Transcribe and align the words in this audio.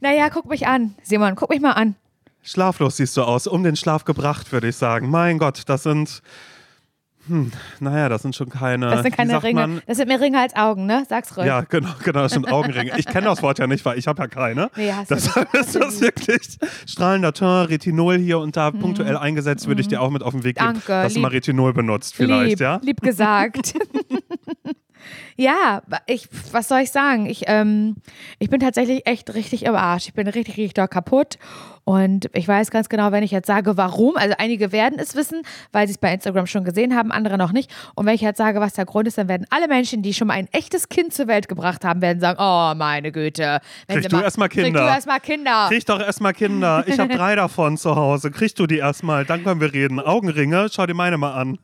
Naja, 0.00 0.28
guck 0.30 0.46
mich 0.46 0.66
an, 0.66 0.94
Simon, 1.02 1.34
guck 1.34 1.50
mich 1.50 1.60
mal 1.60 1.72
an. 1.72 1.94
Schlaflos 2.42 2.96
siehst 2.96 3.16
du 3.16 3.22
aus, 3.22 3.46
um 3.46 3.62
den 3.62 3.76
Schlaf 3.76 4.04
gebracht, 4.04 4.52
würde 4.52 4.68
ich 4.68 4.76
sagen. 4.76 5.10
Mein 5.10 5.38
Gott, 5.38 5.62
das 5.66 5.82
sind. 5.82 6.22
Hm, 7.26 7.52
naja, 7.80 8.08
das 8.08 8.22
sind 8.22 8.34
schon 8.34 8.48
keine. 8.48 8.88
Das 8.88 9.02
sind 9.02 9.14
keine 9.14 9.42
Ringe. 9.42 9.60
Man? 9.60 9.82
Das 9.86 9.98
sind 9.98 10.08
mehr 10.08 10.18
Ringe 10.18 10.40
als 10.40 10.56
Augen, 10.56 10.86
ne? 10.86 11.04
Sag's 11.10 11.36
ruhig. 11.36 11.46
Ja, 11.46 11.60
genau, 11.60 11.90
genau, 12.02 12.20
das 12.22 12.32
sind 12.32 12.50
Augenringe. 12.50 12.92
Ich 12.96 13.04
kenne 13.04 13.26
das 13.26 13.42
Wort 13.42 13.58
ja 13.58 13.66
nicht, 13.66 13.84
weil 13.84 13.98
ich 13.98 14.06
habe 14.06 14.22
ja 14.22 14.28
keine. 14.28 14.70
Nee, 14.76 14.90
hast 14.92 15.10
du 15.10 15.16
Deshalb 15.16 15.52
ist 15.52 15.74
das 15.74 16.00
wirklich 16.00 16.56
strahlender 16.86 17.34
Teint, 17.34 17.68
Retinol 17.68 18.16
hier 18.16 18.38
und 18.38 18.56
da 18.56 18.70
punktuell 18.70 19.18
eingesetzt, 19.18 19.66
würde 19.66 19.82
ich 19.82 19.88
dir 19.88 20.00
auch 20.00 20.08
mit 20.10 20.22
auf 20.22 20.32
den 20.32 20.42
Weg 20.44 20.56
geben, 20.56 20.68
Mhm. 20.68 20.72
Danke, 20.74 21.02
dass 21.02 21.12
du 21.12 21.20
mal 21.20 21.28
lieb. 21.28 21.36
Retinol 21.36 21.74
benutzt 21.74 22.14
vielleicht, 22.14 22.50
lieb, 22.50 22.60
ja? 22.60 22.80
lieb 22.82 23.00
gesagt. 23.02 23.74
ja, 25.36 25.82
ich, 26.06 26.28
was 26.52 26.68
soll 26.68 26.80
ich 26.80 26.90
sagen? 26.90 27.26
Ich, 27.26 27.44
ähm, 27.46 27.96
ich 28.38 28.50
bin 28.50 28.60
tatsächlich 28.60 29.06
echt 29.06 29.34
richtig 29.34 29.64
im 29.64 29.74
Arsch. 29.74 30.08
Ich 30.08 30.14
bin 30.14 30.26
richtig, 30.26 30.56
richtig 30.56 30.90
kaputt. 30.90 31.38
Und 31.88 32.28
ich 32.34 32.46
weiß 32.46 32.70
ganz 32.70 32.90
genau, 32.90 33.12
wenn 33.12 33.22
ich 33.22 33.30
jetzt 33.30 33.46
sage, 33.46 33.78
warum, 33.78 34.18
also 34.18 34.34
einige 34.36 34.72
werden 34.72 34.98
es 34.98 35.14
wissen, 35.14 35.40
weil 35.72 35.86
sie 35.86 35.92
es 35.92 35.98
bei 35.98 36.12
Instagram 36.12 36.46
schon 36.46 36.62
gesehen 36.62 36.94
haben, 36.94 37.10
andere 37.10 37.38
noch 37.38 37.50
nicht. 37.50 37.70
Und 37.94 38.04
wenn 38.04 38.14
ich 38.14 38.20
jetzt 38.20 38.36
sage, 38.36 38.60
was 38.60 38.74
der 38.74 38.84
Grund 38.84 39.08
ist, 39.08 39.16
dann 39.16 39.28
werden 39.28 39.46
alle 39.48 39.68
Menschen, 39.68 40.02
die 40.02 40.12
schon 40.12 40.28
mal 40.28 40.34
ein 40.34 40.48
echtes 40.52 40.90
Kind 40.90 41.14
zur 41.14 41.28
Welt 41.28 41.48
gebracht 41.48 41.86
haben, 41.86 42.02
werden 42.02 42.20
sagen, 42.20 42.38
oh 42.42 42.74
meine 42.76 43.10
Güte. 43.10 43.60
Wenn 43.86 44.00
Krieg 44.00 44.10
du 44.10 44.20
erst 44.20 44.36
mal 44.36 44.48
Krieg 44.50 44.64
Kinder. 44.64 44.82
du 44.82 44.86
erstmal 44.86 45.20
Kinder. 45.20 45.68
Krieg 45.68 45.86
doch 45.86 46.00
erstmal 46.00 46.34
Kinder. 46.34 46.84
Ich 46.86 46.98
habe 46.98 47.14
drei 47.16 47.36
davon 47.36 47.78
zu 47.78 47.96
Hause. 47.96 48.30
Kriegst 48.32 48.58
du 48.58 48.66
die 48.66 48.76
erstmal, 48.76 49.24
dann 49.24 49.42
können 49.42 49.62
wir 49.62 49.72
reden. 49.72 49.98
Augenringe, 49.98 50.68
schau 50.70 50.84
dir 50.84 50.92
meine 50.92 51.16
mal 51.16 51.32
an. 51.32 51.58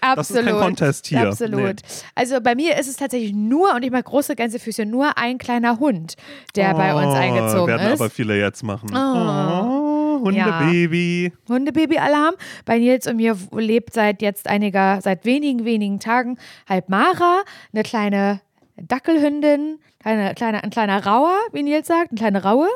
Das 0.00 0.30
ist 0.30 0.36
kein 0.36 0.44
Absolut. 0.46 0.62
Contest 0.62 1.06
hier. 1.06 1.28
Absolut. 1.28 1.60
Nee. 1.60 1.74
Also 2.14 2.40
bei 2.40 2.54
mir 2.54 2.78
ist 2.78 2.88
es 2.88 2.96
tatsächlich 2.96 3.32
nur, 3.32 3.74
und 3.74 3.82
ich 3.82 3.90
mag 3.90 4.04
große 4.04 4.36
Gänsefüße, 4.36 4.84
nur 4.86 5.16
ein 5.18 5.38
kleiner 5.38 5.78
Hund, 5.80 6.14
der 6.54 6.74
bei 6.74 6.94
uns 6.94 7.06
Oh, 7.14 7.16
eingezogen 7.18 7.66
werden 7.66 7.92
ist. 7.92 8.00
aber 8.00 8.10
viele 8.10 8.38
jetzt 8.38 8.62
machen. 8.62 8.90
Oh. 8.94 10.16
Oh, 10.16 10.20
Hundebaby. 10.24 11.32
Hundebaby-Alarm. 11.48 12.34
Bei 12.64 12.78
Nils 12.78 13.06
und 13.06 13.16
mir 13.16 13.36
lebt 13.52 13.92
seit 13.94 14.22
jetzt 14.22 14.48
einiger, 14.48 15.00
seit 15.02 15.24
wenigen, 15.24 15.64
wenigen 15.64 16.00
Tagen 16.00 16.38
halt 16.68 16.88
Mara, 16.88 17.42
eine 17.72 17.82
kleine 17.82 18.40
Dackelhündin, 18.76 19.78
kleine, 20.00 20.34
kleine, 20.34 20.62
ein 20.64 20.70
kleiner 20.70 21.04
Rauer, 21.04 21.34
wie 21.52 21.62
Nils 21.62 21.86
sagt, 21.86 22.10
eine 22.10 22.18
kleine 22.18 22.42
Raue. 22.42 22.68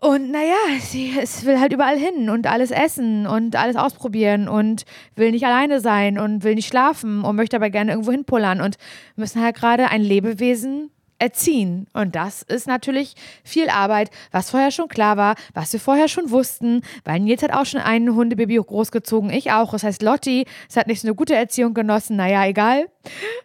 Und 0.00 0.30
naja, 0.30 0.54
sie 0.80 1.18
es 1.20 1.44
will 1.44 1.58
halt 1.58 1.72
überall 1.72 1.98
hin 1.98 2.30
und 2.30 2.46
alles 2.46 2.70
essen 2.70 3.26
und 3.26 3.56
alles 3.56 3.74
ausprobieren 3.74 4.48
und 4.48 4.84
will 5.16 5.32
nicht 5.32 5.44
alleine 5.44 5.80
sein 5.80 6.18
und 6.18 6.44
will 6.44 6.54
nicht 6.54 6.68
schlafen 6.68 7.22
und 7.22 7.34
möchte 7.34 7.56
aber 7.56 7.68
gerne 7.70 7.92
irgendwo 7.92 8.12
hinpullern 8.12 8.60
und 8.60 8.76
müssen 9.16 9.42
halt 9.42 9.56
gerade 9.56 9.88
ein 9.88 10.02
Lebewesen 10.02 10.90
erziehen. 11.18 11.88
Und 11.92 12.14
das 12.14 12.42
ist 12.42 12.68
natürlich 12.68 13.14
viel 13.42 13.68
Arbeit, 13.68 14.10
was 14.30 14.50
vorher 14.50 14.70
schon 14.70 14.88
klar 14.88 15.16
war, 15.16 15.34
was 15.52 15.72
wir 15.72 15.80
vorher 15.80 16.06
schon 16.06 16.30
wussten, 16.30 16.82
weil 17.04 17.18
Nils 17.18 17.42
hat 17.42 17.52
auch 17.52 17.66
schon 17.66 17.80
einen 17.80 18.14
Hundebaby 18.14 18.56
großgezogen, 18.56 19.30
ich 19.30 19.50
auch. 19.50 19.72
Das 19.72 19.82
heißt, 19.82 20.02
Lotti, 20.02 20.46
es 20.68 20.76
hat 20.76 20.86
nicht 20.86 21.00
so 21.00 21.08
eine 21.08 21.16
gute 21.16 21.34
Erziehung 21.34 21.74
genossen, 21.74 22.16
naja, 22.16 22.46
egal. 22.46 22.88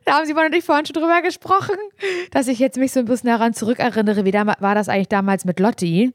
Da 0.05 0.13
haben 0.13 0.25
sie 0.25 0.33
und 0.33 0.63
vorhin 0.63 0.85
schon 0.85 0.93
drüber 1.01 1.23
gesprochen, 1.23 1.77
dass 2.31 2.47
ich 2.47 2.59
jetzt 2.59 2.77
mich 2.77 2.91
so 2.91 2.99
ein 2.99 3.05
bisschen 3.05 3.29
daran 3.29 3.53
zurückerinnere, 3.53 4.23
wie 4.23 4.33
war 4.33 4.75
das 4.75 4.87
eigentlich 4.87 5.09
damals 5.09 5.45
mit 5.45 5.59
Lotti. 5.59 6.13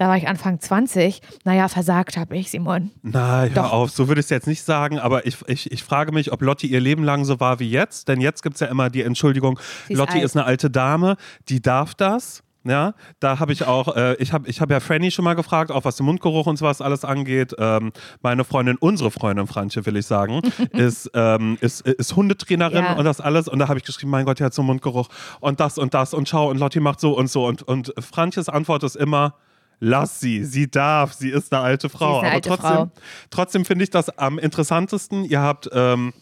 Da 0.00 0.08
war 0.08 0.16
ich 0.16 0.26
Anfang 0.26 0.58
20. 0.58 1.20
Naja, 1.44 1.68
versagt 1.68 2.16
habe 2.16 2.34
ich, 2.34 2.50
Simon. 2.50 2.90
Na, 3.02 3.42
hör 3.42 3.48
Doch. 3.50 3.70
auf, 3.72 3.90
so 3.90 4.08
würde 4.08 4.20
ich 4.20 4.24
es 4.24 4.30
jetzt 4.30 4.46
nicht 4.46 4.62
sagen, 4.62 4.98
aber 4.98 5.26
ich, 5.26 5.36
ich, 5.46 5.70
ich 5.70 5.84
frage 5.84 6.10
mich, 6.10 6.32
ob 6.32 6.40
Lotti 6.40 6.68
ihr 6.68 6.80
Leben 6.80 7.04
lang 7.04 7.26
so 7.26 7.38
war 7.38 7.60
wie 7.60 7.68
jetzt. 7.68 8.08
Denn 8.08 8.18
jetzt 8.22 8.42
gibt 8.42 8.54
es 8.54 8.60
ja 8.60 8.68
immer 8.68 8.88
die 8.88 9.02
Entschuldigung, 9.02 9.60
ist 9.88 9.98
Lotti 9.98 10.14
alt. 10.14 10.24
ist 10.24 10.34
eine 10.38 10.46
alte 10.46 10.70
Dame, 10.70 11.18
die 11.50 11.60
darf 11.60 11.94
das. 11.94 12.42
Ja, 12.64 12.94
da 13.20 13.40
habe 13.40 13.52
ich 13.52 13.66
auch, 13.66 13.94
äh, 13.94 14.14
ich 14.14 14.32
habe 14.32 14.48
ich 14.48 14.62
hab 14.62 14.70
ja 14.70 14.80
Franny 14.80 15.10
schon 15.10 15.24
mal 15.26 15.34
gefragt, 15.34 15.70
auch 15.70 15.84
was 15.84 15.96
den 15.96 16.06
Mundgeruch 16.06 16.46
und 16.46 16.56
sowas 16.56 16.80
alles 16.80 17.04
angeht. 17.04 17.54
Ähm, 17.58 17.92
meine 18.22 18.44
Freundin, 18.44 18.78
unsere 18.78 19.10
Freundin 19.10 19.46
Franche, 19.46 19.84
will 19.84 19.96
ich 19.98 20.06
sagen, 20.06 20.40
ist, 20.72 21.10
ähm, 21.12 21.58
ist, 21.60 21.82
ist 21.82 22.16
Hundetrainerin 22.16 22.84
Ja. 22.84 22.92
und 22.94 23.04
das 23.04 23.20
alles. 23.20 23.48
Und 23.48 23.58
da 23.58 23.68
habe 23.68 23.78
ich 23.78 23.84
geschrieben, 23.84 24.10
mein 24.10 24.24
Gott, 24.24 24.38
die 24.40 24.44
hat 24.44 24.54
so 24.54 24.62
einen 24.62 24.68
Mundgeruch 24.68 25.08
und 25.40 25.60
das 25.60 25.76
und 25.76 25.92
das 25.92 26.14
und 26.14 26.26
schau 26.26 26.48
und 26.48 26.58
Lotti 26.58 26.80
macht 26.80 27.00
so 27.00 27.12
und 27.12 27.30
so. 27.30 27.46
Und, 27.46 27.62
und 27.62 27.92
Franches 27.98 28.48
Antwort 28.48 28.82
ist 28.82 28.96
immer, 28.96 29.34
lass 29.80 30.20
sie, 30.20 30.44
sie 30.44 30.70
darf, 30.70 31.12
sie 31.14 31.30
ist 31.30 31.52
eine 31.52 31.62
alte 31.62 31.88
Frau. 31.88 32.18
eine 32.20 32.28
Aber 32.28 32.34
alte 32.36 32.48
trotzdem, 32.50 32.70
Frau. 32.70 32.90
trotzdem 33.30 33.64
finde 33.64 33.84
ich 33.84 33.90
das 33.90 34.10
am 34.18 34.38
interessantesten. 34.38 35.24
Ihr 35.24 35.40
habt 35.40 35.68
ähm, 35.72 36.12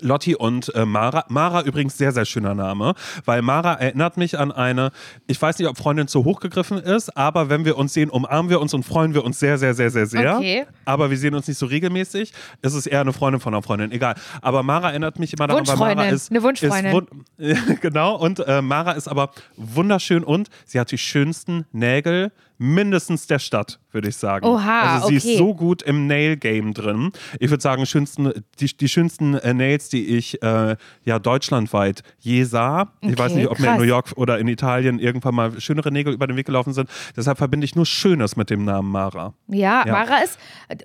Lotti 0.00 0.34
und 0.34 0.74
äh, 0.74 0.86
Mara. 0.86 1.24
Mara 1.28 1.60
übrigens 1.64 1.98
sehr, 1.98 2.12
sehr 2.12 2.24
schöner 2.24 2.54
Name, 2.54 2.94
weil 3.26 3.42
Mara 3.42 3.74
erinnert 3.74 4.16
mich 4.16 4.38
an 4.38 4.50
eine, 4.50 4.90
ich 5.26 5.40
weiß 5.40 5.58
nicht, 5.58 5.68
ob 5.68 5.76
Freundin 5.76 6.08
zu 6.08 6.24
hoch 6.24 6.40
gegriffen 6.40 6.78
ist, 6.78 7.14
aber 7.14 7.50
wenn 7.50 7.66
wir 7.66 7.76
uns 7.76 7.92
sehen, 7.92 8.08
umarmen 8.08 8.48
wir 8.48 8.62
uns 8.62 8.72
und 8.72 8.84
freuen 8.84 9.12
wir 9.12 9.22
uns 9.22 9.38
sehr, 9.38 9.58
sehr, 9.58 9.74
sehr, 9.74 9.90
sehr, 9.90 10.06
sehr. 10.06 10.36
Okay. 10.38 10.64
Aber 10.86 11.10
wir 11.10 11.18
sehen 11.18 11.34
uns 11.34 11.46
nicht 11.46 11.58
so 11.58 11.66
regelmäßig. 11.66 12.32
Es 12.62 12.72
ist 12.72 12.86
eher 12.86 13.02
eine 13.02 13.12
Freundin 13.12 13.40
von 13.40 13.52
einer 13.52 13.62
Freundin, 13.62 13.92
egal. 13.92 14.14
Aber 14.40 14.62
Mara 14.62 14.88
erinnert 14.90 15.18
mich 15.18 15.34
immer 15.34 15.46
daran, 15.46 15.66
weil 15.66 15.76
Mara 15.76 15.88
Wunschfreundin, 15.90 16.14
ist. 16.14 16.30
eine 16.30 16.42
Wunschfreundin. 16.42 17.06
Ist 17.36 17.68
wun- 17.68 17.78
genau, 17.82 18.16
und 18.16 18.38
äh, 18.46 18.62
Mara 18.62 18.92
ist 18.92 19.08
aber 19.08 19.30
wunderschön 19.58 20.24
und 20.24 20.48
sie 20.64 20.80
hat 20.80 20.90
die 20.90 20.96
schönsten 20.98 21.66
Nägel 21.72 22.32
mindestens 22.62 23.26
der 23.26 23.38
Stadt, 23.38 23.80
würde 23.90 24.08
ich 24.08 24.16
sagen. 24.16 24.46
Oha, 24.46 24.94
also 24.94 25.08
sie 25.08 25.16
okay. 25.18 25.32
ist 25.32 25.38
so 25.38 25.54
gut 25.54 25.82
im 25.82 26.06
Nail-Game 26.06 26.72
drin. 26.74 27.12
Ich 27.40 27.50
würde 27.50 27.60
sagen, 27.62 27.84
schönsten, 27.86 28.32
die, 28.60 28.76
die 28.76 28.88
schönsten 28.88 29.34
äh, 29.34 29.52
Nails, 29.52 29.88
die 29.88 30.06
ich 30.16 30.42
äh, 30.42 30.76
ja 31.04 31.18
deutschlandweit 31.18 32.02
je 32.18 32.44
sah. 32.44 32.92
Ich 33.00 33.18
weiß 33.18 33.32
Okay, 33.32 33.40
nicht, 33.40 33.50
ob 33.50 33.58
mir 33.58 33.66
in 33.66 33.70
krass. 33.72 33.78
New 33.80 33.86
York 33.86 34.12
oder 34.16 34.38
in 34.38 34.48
Italien 34.48 34.98
irgendwann 34.98 35.34
mal 35.34 35.60
schönere 35.60 35.90
Nägel 35.90 36.12
über 36.14 36.26
den 36.26 36.36
Weg 36.36 36.46
gelaufen 36.46 36.72
sind. 36.72 36.88
Deshalb 37.16 37.38
verbinde 37.38 37.64
ich 37.64 37.74
nur 37.74 37.86
Schönes 37.86 38.36
mit 38.36 38.48
dem 38.50 38.64
Namen 38.64 38.90
Mara. 38.90 39.34
Ja, 39.48 39.84
Ja. 39.86 39.92
Mara 39.92 40.18
ist, 40.18 40.38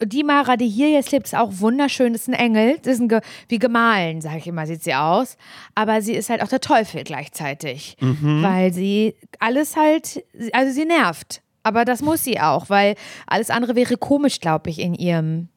die 0.04 0.24
Mara, 0.24 0.58
die 0.58 0.68
hier 0.68 0.90
jetzt 0.90 1.12
lebt, 1.12 1.28
ist 1.28 1.36
auch 1.36 1.52
wunderschön. 1.60 2.14
Das 2.14 2.24
ist 2.24 2.28
ein 2.30 2.34
Engel. 2.34 2.78
Das 2.84 2.94
ist 2.94 3.00
ein 3.02 3.08
Ge 3.10 3.22
wie 3.50 3.60
gemahlen, 3.60 4.22
sage 4.22 4.38
ich 4.40 4.48
immer, 4.48 4.66
sieht 4.66 4.84
sie 4.84 4.96
aus. 4.96 5.38
Aber 5.76 6.02
sie 6.02 6.14
ist 6.14 6.30
halt 6.30 6.42
auch 6.42 6.48
der 6.48 6.62
Teufel 6.62 7.04
gleichzeitig. 7.04 7.98
Mhm. 8.00 8.42
Weil 8.44 8.74
sie 8.74 9.16
alles 9.40 9.76
halt, 9.76 10.24
also 10.54 10.72
sie 10.74 10.86
nervt. 10.86 11.42
Aber 11.64 11.86
das 11.86 12.02
muss 12.02 12.24
sie 12.24 12.40
auch, 12.40 12.70
weil 12.70 12.96
alles 13.26 13.50
andere 13.50 13.76
wäre 13.76 13.98
komisch, 13.98 14.40
glaube 14.40 14.70
ich, 14.70 14.80
in 14.80 14.94
ihrem, 14.94 15.50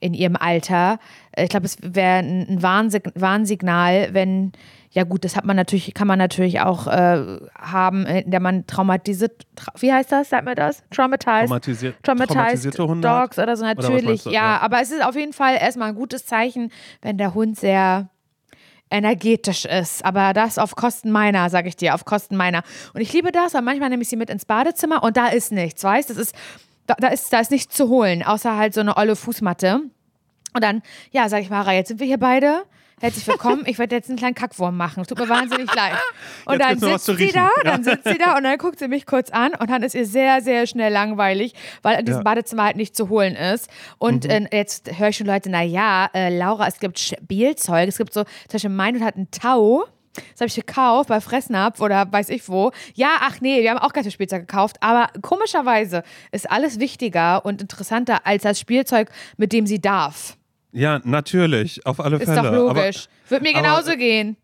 in 0.00 0.12
ihrem 0.12 0.36
Alter. 0.36 0.98
Ich 1.36 1.48
glaube, 1.48 1.66
es 1.66 1.78
wäre 1.82 2.18
ein 2.18 2.62
Warnsig 2.62 3.10
Warnsignal, 3.14 4.08
wenn, 4.12 4.52
ja 4.90 5.04
gut, 5.04 5.24
das 5.24 5.36
hat 5.36 5.44
man 5.44 5.56
natürlich, 5.56 5.94
kann 5.94 6.06
man 6.06 6.18
natürlich 6.18 6.60
auch 6.60 6.86
äh, 6.86 7.38
haben, 7.58 8.04
in 8.06 8.30
der 8.30 8.40
man 8.40 8.66
traumatisiert, 8.66 9.46
tra 9.54 9.72
wie 9.78 9.92
heißt 9.92 10.12
das, 10.12 10.28
sagt 10.30 10.44
man 10.44 10.56
das? 10.56 10.82
Traumatized. 10.90 11.46
Traumatisiert, 11.48 12.02
traumatisierte 12.02 12.86
Hunde? 12.86 13.08
Dogs 13.08 13.38
oder 13.38 13.56
so, 13.56 13.64
natürlich. 13.64 14.24
du? 14.24 14.30
ja, 14.30 14.56
Ja. 14.56 14.60
aber 14.60 14.82
es 14.82 14.90
ist 14.90 15.04
auf 15.04 15.16
jeden 15.16 15.32
Fall 15.32 15.56
erstmal 15.58 15.88
ein 15.88 15.94
gutes 15.94 16.26
Zeichen, 16.26 16.70
wenn 17.00 17.16
der 17.16 17.34
Hund 17.34 17.58
sehr 17.58 18.10
energetisch 18.90 19.64
ist. 19.64 20.04
Aber 20.04 20.32
das 20.32 20.58
auf 20.58 20.76
Kosten 20.76 21.10
meiner, 21.10 21.50
sage 21.50 21.68
ich 21.68 21.76
dir, 21.76 21.94
auf 21.94 22.04
Kosten 22.04 22.36
meiner. 22.36 22.62
Und 22.94 23.00
ich 23.00 23.12
liebe 23.12 23.32
das, 23.32 23.54
weil 23.54 23.62
manchmal 23.62 23.90
nehme 23.90 24.02
ich 24.02 24.08
sie 24.08 24.16
mit 24.16 24.30
ins 24.30 24.44
Badezimmer 24.44 25.02
und 25.02 25.16
da 25.16 25.28
ist 25.28 25.52
nichts, 25.52 25.82
weißt 25.82 26.10
Das 26.10 26.16
ist, 26.16 26.34
da, 26.86 26.94
da 26.98 27.08
ist, 27.08 27.32
da 27.32 27.40
ist 27.40 27.50
nichts 27.50 27.74
zu 27.74 27.88
holen, 27.88 28.22
außer 28.22 28.56
halt 28.56 28.74
so 28.74 28.80
eine 28.80 28.96
olle 28.96 29.16
Fußmatte. 29.16 29.80
Und 30.54 30.64
dann, 30.64 30.82
ja, 31.10 31.28
sage 31.28 31.42
ich 31.42 31.50
Mara, 31.50 31.72
jetzt 31.72 31.88
sind 31.88 32.00
wir 32.00 32.06
hier 32.06 32.18
beide. 32.18 32.62
Herzlich 32.98 33.26
willkommen. 33.26 33.64
Ich 33.66 33.78
werde 33.78 33.94
jetzt 33.94 34.08
einen 34.08 34.16
kleinen 34.18 34.34
Kackwurm 34.34 34.74
machen. 34.74 35.04
Tut 35.04 35.18
mir 35.18 35.28
wahnsinnig 35.28 35.72
leid. 35.74 35.92
Und 36.46 36.54
Jetzt 36.60 36.82
dann 36.82 36.98
sitzt 36.98 37.18
sie 37.18 37.30
da, 37.30 37.50
dann 37.62 37.84
sitzt 37.84 38.08
sie 38.08 38.16
da 38.16 38.36
und 38.38 38.44
dann 38.44 38.56
guckt 38.56 38.78
sie 38.78 38.88
mich 38.88 39.04
kurz 39.04 39.28
an 39.30 39.52
und 39.54 39.68
dann 39.68 39.82
ist 39.82 39.94
ihr 39.94 40.06
sehr, 40.06 40.40
sehr 40.40 40.66
schnell 40.66 40.90
langweilig, 40.92 41.52
weil 41.82 41.98
in 41.98 42.06
diesem 42.06 42.20
Ja. 42.20 42.24
Badezimmer 42.24 42.64
halt 42.64 42.76
nicht 42.76 42.96
zu 42.96 43.10
holen 43.10 43.34
ist. 43.36 43.68
Und 43.98 44.24
Mhm. 44.24 44.30
äh, 44.30 44.56
jetzt 44.56 44.98
höre 44.98 45.08
ich 45.08 45.16
schon 45.18 45.26
Leute, 45.26 45.50
na 45.50 45.60
ja, 45.62 46.08
äh, 46.14 46.34
Laura, 46.34 46.66
es 46.68 46.78
gibt 46.80 46.98
Spielzeug. 46.98 47.86
Es 47.86 47.98
gibt 47.98 48.14
so, 48.14 48.24
zum 48.24 48.30
Beispiel 48.52 48.70
mein 48.70 48.94
Hund 48.94 49.04
hat 49.04 49.16
einen 49.16 49.30
Tau. 49.30 49.84
Das 50.14 50.40
habe 50.40 50.46
ich 50.46 50.54
gekauft 50.54 51.10
bei 51.10 51.20
Fressnapf 51.20 51.82
oder 51.82 52.10
weiß 52.10 52.30
ich 52.30 52.48
wo. 52.48 52.70
Ja, 52.94 53.16
ach 53.20 53.42
nee, 53.42 53.60
wir 53.60 53.70
haben 53.72 53.78
auch 53.78 53.92
ganz 53.92 54.06
viel 54.06 54.12
Spielzeug 54.12 54.48
gekauft. 54.48 54.78
Aber 54.80 55.10
komischerweise 55.20 56.02
ist 56.32 56.50
alles 56.50 56.80
wichtiger 56.80 57.44
und 57.44 57.60
interessanter 57.60 58.26
als 58.26 58.44
das 58.44 58.58
Spielzeug, 58.58 59.10
mit 59.36 59.52
dem 59.52 59.66
sie 59.66 59.82
darf. 59.82 60.38
Ja, 60.76 61.00
natürlich, 61.04 61.84
auf 61.86 62.00
alle 62.00 62.16
Ist 62.18 62.26
Fälle. 62.26 62.42
doch 62.42 62.52
logisch. 62.52 63.06
Wird 63.30 63.42
mir 63.42 63.50
aber- 63.56 63.62
genauso 63.62 63.96
gehen. 63.96 64.36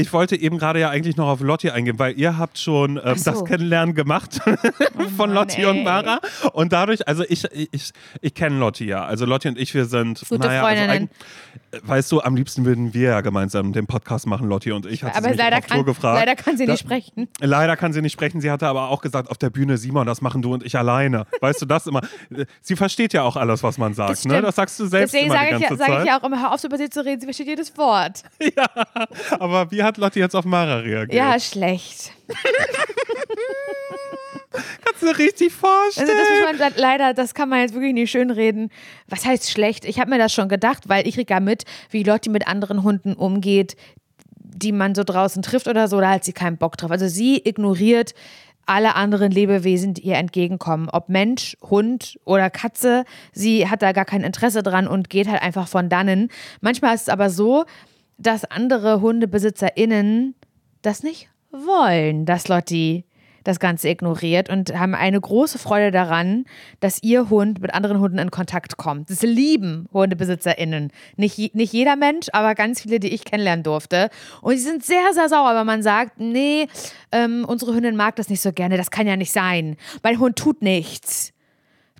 Ich 0.00 0.12
wollte 0.12 0.36
eben 0.36 0.58
gerade 0.58 0.78
ja 0.78 0.90
eigentlich 0.90 1.16
noch 1.16 1.26
auf 1.28 1.40
Lotti 1.40 1.70
eingehen, 1.70 1.98
weil 1.98 2.16
ihr 2.18 2.38
habt 2.38 2.56
schon 2.58 3.00
ähm, 3.04 3.16
so. 3.18 3.32
das 3.32 3.44
Kennenlernen 3.44 3.94
gemacht 3.96 4.40
von 5.16 5.16
Mann, 5.16 5.32
Lotti 5.32 5.64
und. 5.66 5.82
Mara. 5.82 6.20
Und 6.52 6.72
dadurch, 6.72 7.06
also 7.08 7.24
ich, 7.28 7.44
ich, 7.72 7.90
ich 8.20 8.34
kenne 8.34 8.58
Lotti 8.58 8.84
ja. 8.86 9.04
Also 9.04 9.26
Lotti 9.26 9.48
und 9.48 9.58
ich, 9.58 9.74
wir 9.74 9.86
sind 9.86 10.20
Gute 10.28 10.46
naja, 10.46 10.64
also 10.64 10.80
Freundinnen. 10.84 11.08
eig- 11.72 11.80
weißt 11.88 12.12
du, 12.12 12.20
am 12.20 12.36
liebsten 12.36 12.64
würden 12.64 12.94
wir 12.94 13.08
ja 13.10 13.20
gemeinsam 13.22 13.72
den 13.72 13.86
Podcast 13.88 14.26
machen, 14.26 14.48
Lotti 14.48 14.70
und 14.72 14.86
ich. 14.86 15.02
Hat 15.02 15.14
sie 15.14 15.18
Aber 15.18 15.34
leider 15.34 15.60
kann, 15.60 15.84
gefragt. 15.84 16.18
leider 16.20 16.36
kann 16.36 16.56
sie 16.56 16.64
Da- 16.66 16.72
nicht 16.72 16.80
sprechen. 16.80 17.28
Leider 17.40 17.76
kann 17.76 17.92
sie 17.92 18.00
nicht 18.00 18.12
sprechen. 18.12 18.40
Sie 18.40 18.50
hatte 18.52 18.68
aber 18.68 18.90
auch 18.90 19.00
gesagt, 19.02 19.30
auf 19.30 19.36
der 19.38 19.50
Bühne, 19.50 19.78
Simon, 19.78 20.06
das 20.06 20.20
machen 20.22 20.42
du 20.42 20.54
und 20.54 20.64
ich 20.64 20.78
alleine. 20.78 21.26
Weißt 21.40 21.60
du 21.60 21.66
das 21.66 21.88
immer? 21.88 22.02
Sie 22.62 22.76
versteht 22.76 23.12
ja 23.12 23.22
auch 23.24 23.34
alles, 23.36 23.64
was 23.64 23.78
man 23.78 23.94
sagt. 23.94 24.10
Das 24.10 24.24
ne? 24.24 24.40
Das 24.42 24.54
sagst 24.54 24.78
du 24.78 24.86
selbst 24.86 25.12
Deswegen 25.12 25.32
sage 25.32 25.56
ich, 25.56 25.60
ja- 25.62 25.76
Zeit. 25.76 26.00
ich 26.02 26.06
ja 26.06 26.20
auch 26.20 26.24
immer, 26.24 26.40
hör 26.40 26.52
auf, 26.54 26.60
so 26.60 26.68
über 26.68 26.78
sie 26.78 26.88
zu 26.88 27.04
reden, 27.04 27.20
sie 27.20 27.26
versteht 27.26 27.48
jedes 27.48 27.76
Wort. 27.76 28.22
Aber 29.40 29.70
wie 29.70 29.82
hat 29.88 29.98
Lotti 29.98 30.20
jetzt 30.20 30.34
auf 30.34 30.44
Mara 30.44 30.78
reagiert? 30.78 31.14
Ja, 31.14 31.38
schlecht. 31.40 32.12
mir 35.08 35.18
richtig 35.18 35.52
vorstellen. 35.52 36.08
Also 36.08 36.18
das 36.18 36.50
muss 36.50 36.60
man 36.60 36.72
leider, 36.76 37.14
das 37.14 37.34
kann 37.34 37.48
man 37.48 37.60
jetzt 37.60 37.74
wirklich 37.74 37.94
nicht 37.94 38.10
schönreden. 38.10 38.70
Was 39.08 39.24
heißt 39.24 39.50
schlecht? 39.50 39.84
Ich 39.84 39.98
habe 39.98 40.10
mir 40.10 40.18
das 40.18 40.32
schon 40.32 40.48
gedacht, 40.48 40.88
weil 40.88 41.06
ich 41.06 41.14
kriege 41.14 41.32
ja 41.32 41.40
mit, 41.40 41.64
wie 41.90 42.02
Lotti 42.02 42.30
mit 42.30 42.46
anderen 42.46 42.82
Hunden 42.82 43.14
umgeht, 43.14 43.76
die 44.36 44.72
man 44.72 44.94
so 44.94 45.04
draußen 45.04 45.42
trifft 45.42 45.68
oder 45.68 45.88
so, 45.88 46.00
da 46.00 46.10
hat 46.10 46.24
sie 46.24 46.32
keinen 46.32 46.56
Bock 46.56 46.76
drauf. 46.76 46.90
Also 46.90 47.08
sie 47.08 47.40
ignoriert 47.44 48.14
alle 48.66 48.96
anderen 48.96 49.32
Lebewesen, 49.32 49.94
die 49.94 50.02
ihr 50.02 50.16
entgegenkommen. 50.16 50.88
Ob 50.90 51.08
Mensch, 51.08 51.56
Hund 51.62 52.18
oder 52.24 52.50
Katze, 52.50 53.04
sie 53.32 53.68
hat 53.68 53.80
da 53.80 53.92
gar 53.92 54.04
kein 54.04 54.22
Interesse 54.22 54.62
dran 54.62 54.86
und 54.86 55.08
geht 55.08 55.28
halt 55.28 55.40
einfach 55.40 55.68
von 55.68 55.88
dannen. 55.88 56.28
Manchmal 56.60 56.94
ist 56.94 57.02
es 57.02 57.08
aber 57.08 57.30
so, 57.30 57.64
dass 58.18 58.44
andere 58.44 59.00
HundebesitzerInnen 59.00 60.34
das 60.82 61.02
nicht 61.02 61.28
wollen, 61.50 62.26
dass 62.26 62.48
Lotti 62.48 63.04
das 63.44 63.60
Ganze 63.60 63.88
ignoriert 63.88 64.50
und 64.50 64.78
haben 64.78 64.94
eine 64.94 65.18
große 65.18 65.58
Freude 65.58 65.90
daran, 65.90 66.44
dass 66.80 67.02
ihr 67.02 67.30
Hund 67.30 67.62
mit 67.62 67.72
anderen 67.72 67.98
Hunden 67.98 68.18
in 68.18 68.30
Kontakt 68.30 68.76
kommt. 68.76 69.08
Das 69.08 69.22
lieben 69.22 69.88
HundebesitzerInnen. 69.92 70.92
Nicht, 71.16 71.54
nicht 71.54 71.72
jeder 71.72 71.96
Mensch, 71.96 72.26
aber 72.32 72.54
ganz 72.54 72.82
viele, 72.82 73.00
die 73.00 73.08
ich 73.08 73.24
kennenlernen 73.24 73.62
durfte. 73.62 74.10
Und 74.42 74.56
sie 74.56 74.62
sind 74.62 74.84
sehr, 74.84 75.14
sehr 75.14 75.30
sauer, 75.30 75.54
wenn 75.54 75.66
man 75.66 75.82
sagt, 75.82 76.20
nee, 76.20 76.66
ähm, 77.10 77.46
unsere 77.48 77.74
Hündin 77.74 77.96
mag 77.96 78.16
das 78.16 78.28
nicht 78.28 78.42
so 78.42 78.52
gerne, 78.52 78.76
das 78.76 78.90
kann 78.90 79.06
ja 79.06 79.16
nicht 79.16 79.32
sein. 79.32 79.76
Mein 80.02 80.18
Hund 80.18 80.36
tut 80.36 80.60
nichts. 80.60 81.32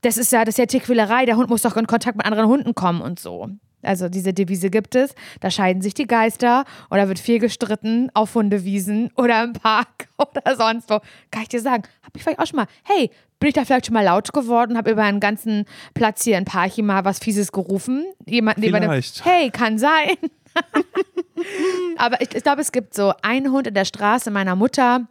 Das 0.03 0.19
ist 0.19 0.31
ja, 0.32 0.44
das 0.44 0.55
ist 0.55 0.59
ja 0.59 0.67
Tierquälerei, 0.67 1.25
der 1.25 1.37
Hund 1.37 1.49
muss 1.49 1.62
doch 1.62 1.76
in 1.79 1.87
Kontakt 1.87 2.17
mit 2.17 2.26
anderen 2.26 2.47
Hunden 2.47 2.75
kommen 2.75 3.00
und 3.00 3.19
so. 3.19 3.49
Also 3.82 4.08
diese 4.08 4.32
Devise 4.32 4.70
gibt 4.70 4.94
es, 4.94 5.14
da 5.40 5.50
scheiden 5.50 5.82
sich 5.82 5.94
die 5.94 6.06
Geister 6.06 6.64
oder 6.90 7.08
wird 7.08 7.19
viel 7.19 7.38
gestritten 7.38 8.10
auf 8.14 8.34
Hundewiesen 8.34 9.10
oder 9.16 9.44
im 9.44 9.52
Park 9.52 10.08
oder 10.19 10.56
sonst 10.56 10.90
wo. 10.90 10.98
Kann 11.30 11.42
ich 11.42 11.48
dir 11.48 11.60
sagen, 11.60 11.84
habe 12.02 12.12
ich 12.16 12.22
vielleicht 12.22 12.40
auch 12.40 12.46
schon 12.46 12.56
mal, 12.56 12.66
hey, 12.84 13.10
bin 13.38 13.48
ich 13.48 13.54
da 13.54 13.64
vielleicht 13.64 13.86
schon 13.86 13.94
mal 13.94 14.04
laut 14.04 14.32
geworden, 14.32 14.76
habe 14.76 14.90
über 14.90 15.04
einen 15.04 15.20
ganzen 15.20 15.64
Platz 15.94 16.25
hier 16.25 16.38
in 16.38 16.44
Parchi 16.44 16.82
mal 16.82 17.04
was 17.04 17.20
Fieses 17.20 17.52
gerufen? 17.52 18.04
Jemanden. 18.26 18.62
Dem, 18.62 18.72
hey, 19.25 19.50
kann 19.50 19.78
sein. 19.78 20.16
Aber 21.96 22.20
ich, 22.20 22.34
ich 22.34 22.42
glaube, 22.42 22.60
es 22.62 22.72
gibt 22.72 22.94
so 22.94 23.12
einen 23.22 23.52
Hund 23.52 23.69
in 23.69 23.75
der 23.75 23.84
Straße 23.84 24.30
meiner 24.32 24.56
Mutter, 24.56 25.06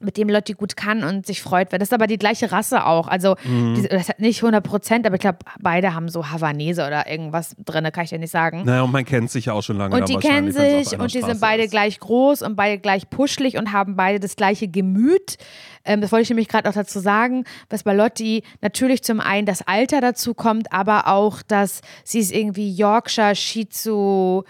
mit 0.00 0.16
dem 0.16 0.28
Lotti 0.28 0.52
gut 0.54 0.76
kann 0.76 1.02
und 1.04 1.26
sich 1.26 1.42
freut. 1.42 1.72
Das 1.72 1.80
ist 1.82 1.92
aber 1.92 2.06
die 2.06 2.18
gleiche 2.18 2.52
Rasse 2.52 2.84
auch. 2.86 3.08
Also, 3.08 3.34
Mhm. 3.44 3.74
die, 3.74 3.88
das 3.88 4.08
hat 4.08 4.20
nicht 4.20 4.42
100 4.42 4.62
Prozent, 4.64 5.06
aber 5.06 5.16
ich 5.16 5.20
glaube, 5.20 5.38
beide 5.60 5.94
haben 5.94 6.08
so 6.08 6.30
Havanese 6.30 6.86
oder 6.86 7.10
irgendwas 7.10 7.56
drin, 7.64 7.88
kann 7.92 8.04
ich 8.04 8.10
dir 8.10 8.18
nicht 8.18 8.30
sagen. 8.30 8.62
Naja, 8.64 8.82
und 8.82 8.92
man 8.92 9.04
kennt 9.04 9.30
sich 9.30 9.46
ja 9.46 9.52
auch 9.54 9.62
schon 9.62 9.76
lange. 9.78 9.96
Und 9.96 10.08
die 10.08 10.16
kennen 10.16 10.52
sich 10.52 10.98
und 10.98 11.12
die 11.12 11.18
Straße 11.18 11.32
sind 11.32 11.40
beide 11.40 11.64
ist. 11.64 11.70
gleich 11.70 11.98
groß 12.00 12.42
und 12.42 12.56
beide 12.56 12.78
gleich 12.78 13.08
puschelig 13.10 13.56
und 13.58 13.72
haben 13.72 13.96
beide 13.96 14.20
das 14.20 14.36
gleiche 14.36 14.68
Gemüt. 14.68 15.36
Ähm, 15.84 16.00
das 16.00 16.12
wollte 16.12 16.22
ich 16.24 16.28
nämlich 16.30 16.48
gerade 16.48 16.68
auch 16.68 16.74
dazu 16.74 17.00
sagen, 17.00 17.44
dass 17.68 17.82
bei 17.82 17.94
Lotti 17.94 18.42
natürlich 18.60 19.02
zum 19.02 19.20
einen 19.20 19.46
das 19.46 19.62
Alter 19.66 20.00
dazu 20.00 20.34
kommt, 20.34 20.72
aber 20.72 21.08
auch, 21.08 21.42
dass 21.42 21.80
sie 22.04 22.18
ist 22.20 22.32
irgendwie 22.32 22.70
Yorkshire, 22.72 23.34
Shih 23.34 23.66
Tzu, 23.68 24.44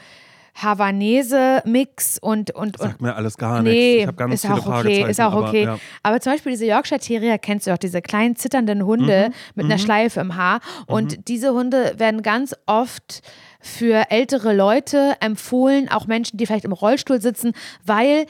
Havanese 0.62 1.62
Mix 1.64 2.18
und 2.20 2.50
und 2.52 2.78
und 2.78 2.78
Sagt 2.78 3.00
mir 3.00 3.14
alles 3.14 3.36
gar 3.36 3.62
nichts. 3.62 3.76
Nee, 3.78 3.98
ich 4.00 4.06
habe 4.06 4.16
ganz 4.16 4.34
ist 4.34 4.40
viele 4.42 4.54
auch 4.54 4.66
okay, 4.66 5.08
ist 5.08 5.20
auch 5.20 5.32
aber, 5.32 5.48
okay. 5.48 5.64
Ja. 5.64 5.78
Aber 6.02 6.20
zum 6.20 6.32
Beispiel 6.32 6.52
diese 6.52 6.66
Yorkshire 6.66 7.00
Terrier 7.00 7.38
kennst 7.38 7.66
du 7.66 7.72
auch, 7.72 7.78
diese 7.78 8.02
kleinen 8.02 8.36
zitternden 8.36 8.84
Hunde 8.84 9.28
Mhm. 9.28 9.34
mit 9.54 9.64
einer 9.66 9.78
Schleife 9.78 10.20
im 10.20 10.36
Haar. 10.36 10.60
Und 10.86 11.28
diese 11.28 11.52
Hunde 11.52 11.94
werden 11.98 12.22
ganz 12.22 12.54
oft 12.66 13.22
für 13.60 14.10
ältere 14.10 14.54
Leute 14.54 15.16
empfohlen, 15.20 15.88
auch 15.90 16.06
Menschen, 16.06 16.36
die 16.36 16.46
vielleicht 16.46 16.64
im 16.64 16.72
Rollstuhl 16.72 17.20
sitzen, 17.20 17.52
weil 17.84 18.26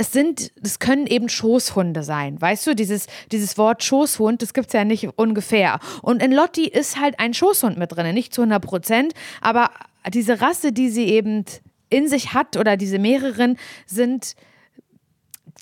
es 0.00 0.12
sind, 0.12 0.52
das 0.62 0.78
können 0.78 1.08
eben 1.08 1.28
Schoßhunde 1.28 2.04
sein. 2.04 2.40
Weißt 2.40 2.66
du, 2.68 2.74
dieses, 2.76 3.06
dieses 3.32 3.58
Wort 3.58 3.82
Schoßhund, 3.82 4.42
das 4.42 4.54
gibt 4.54 4.68
es 4.68 4.72
ja 4.72 4.84
nicht 4.84 5.08
ungefähr. 5.18 5.80
Und 6.02 6.22
in 6.22 6.30
Lotti 6.32 6.68
ist 6.68 7.00
halt 7.00 7.18
ein 7.18 7.34
Schoßhund 7.34 7.76
mit 7.76 7.90
drin, 7.96 8.14
nicht 8.14 8.32
zu 8.32 8.42
100 8.42 8.62
Prozent, 8.64 9.12
aber 9.40 9.70
diese 10.12 10.40
Rasse, 10.40 10.72
die 10.72 10.88
sie 10.88 11.04
eben 11.04 11.44
in 11.90 12.08
sich 12.08 12.34
hat 12.34 12.56
oder 12.56 12.76
diese 12.76 12.98
mehreren, 12.98 13.56
sind 13.86 14.34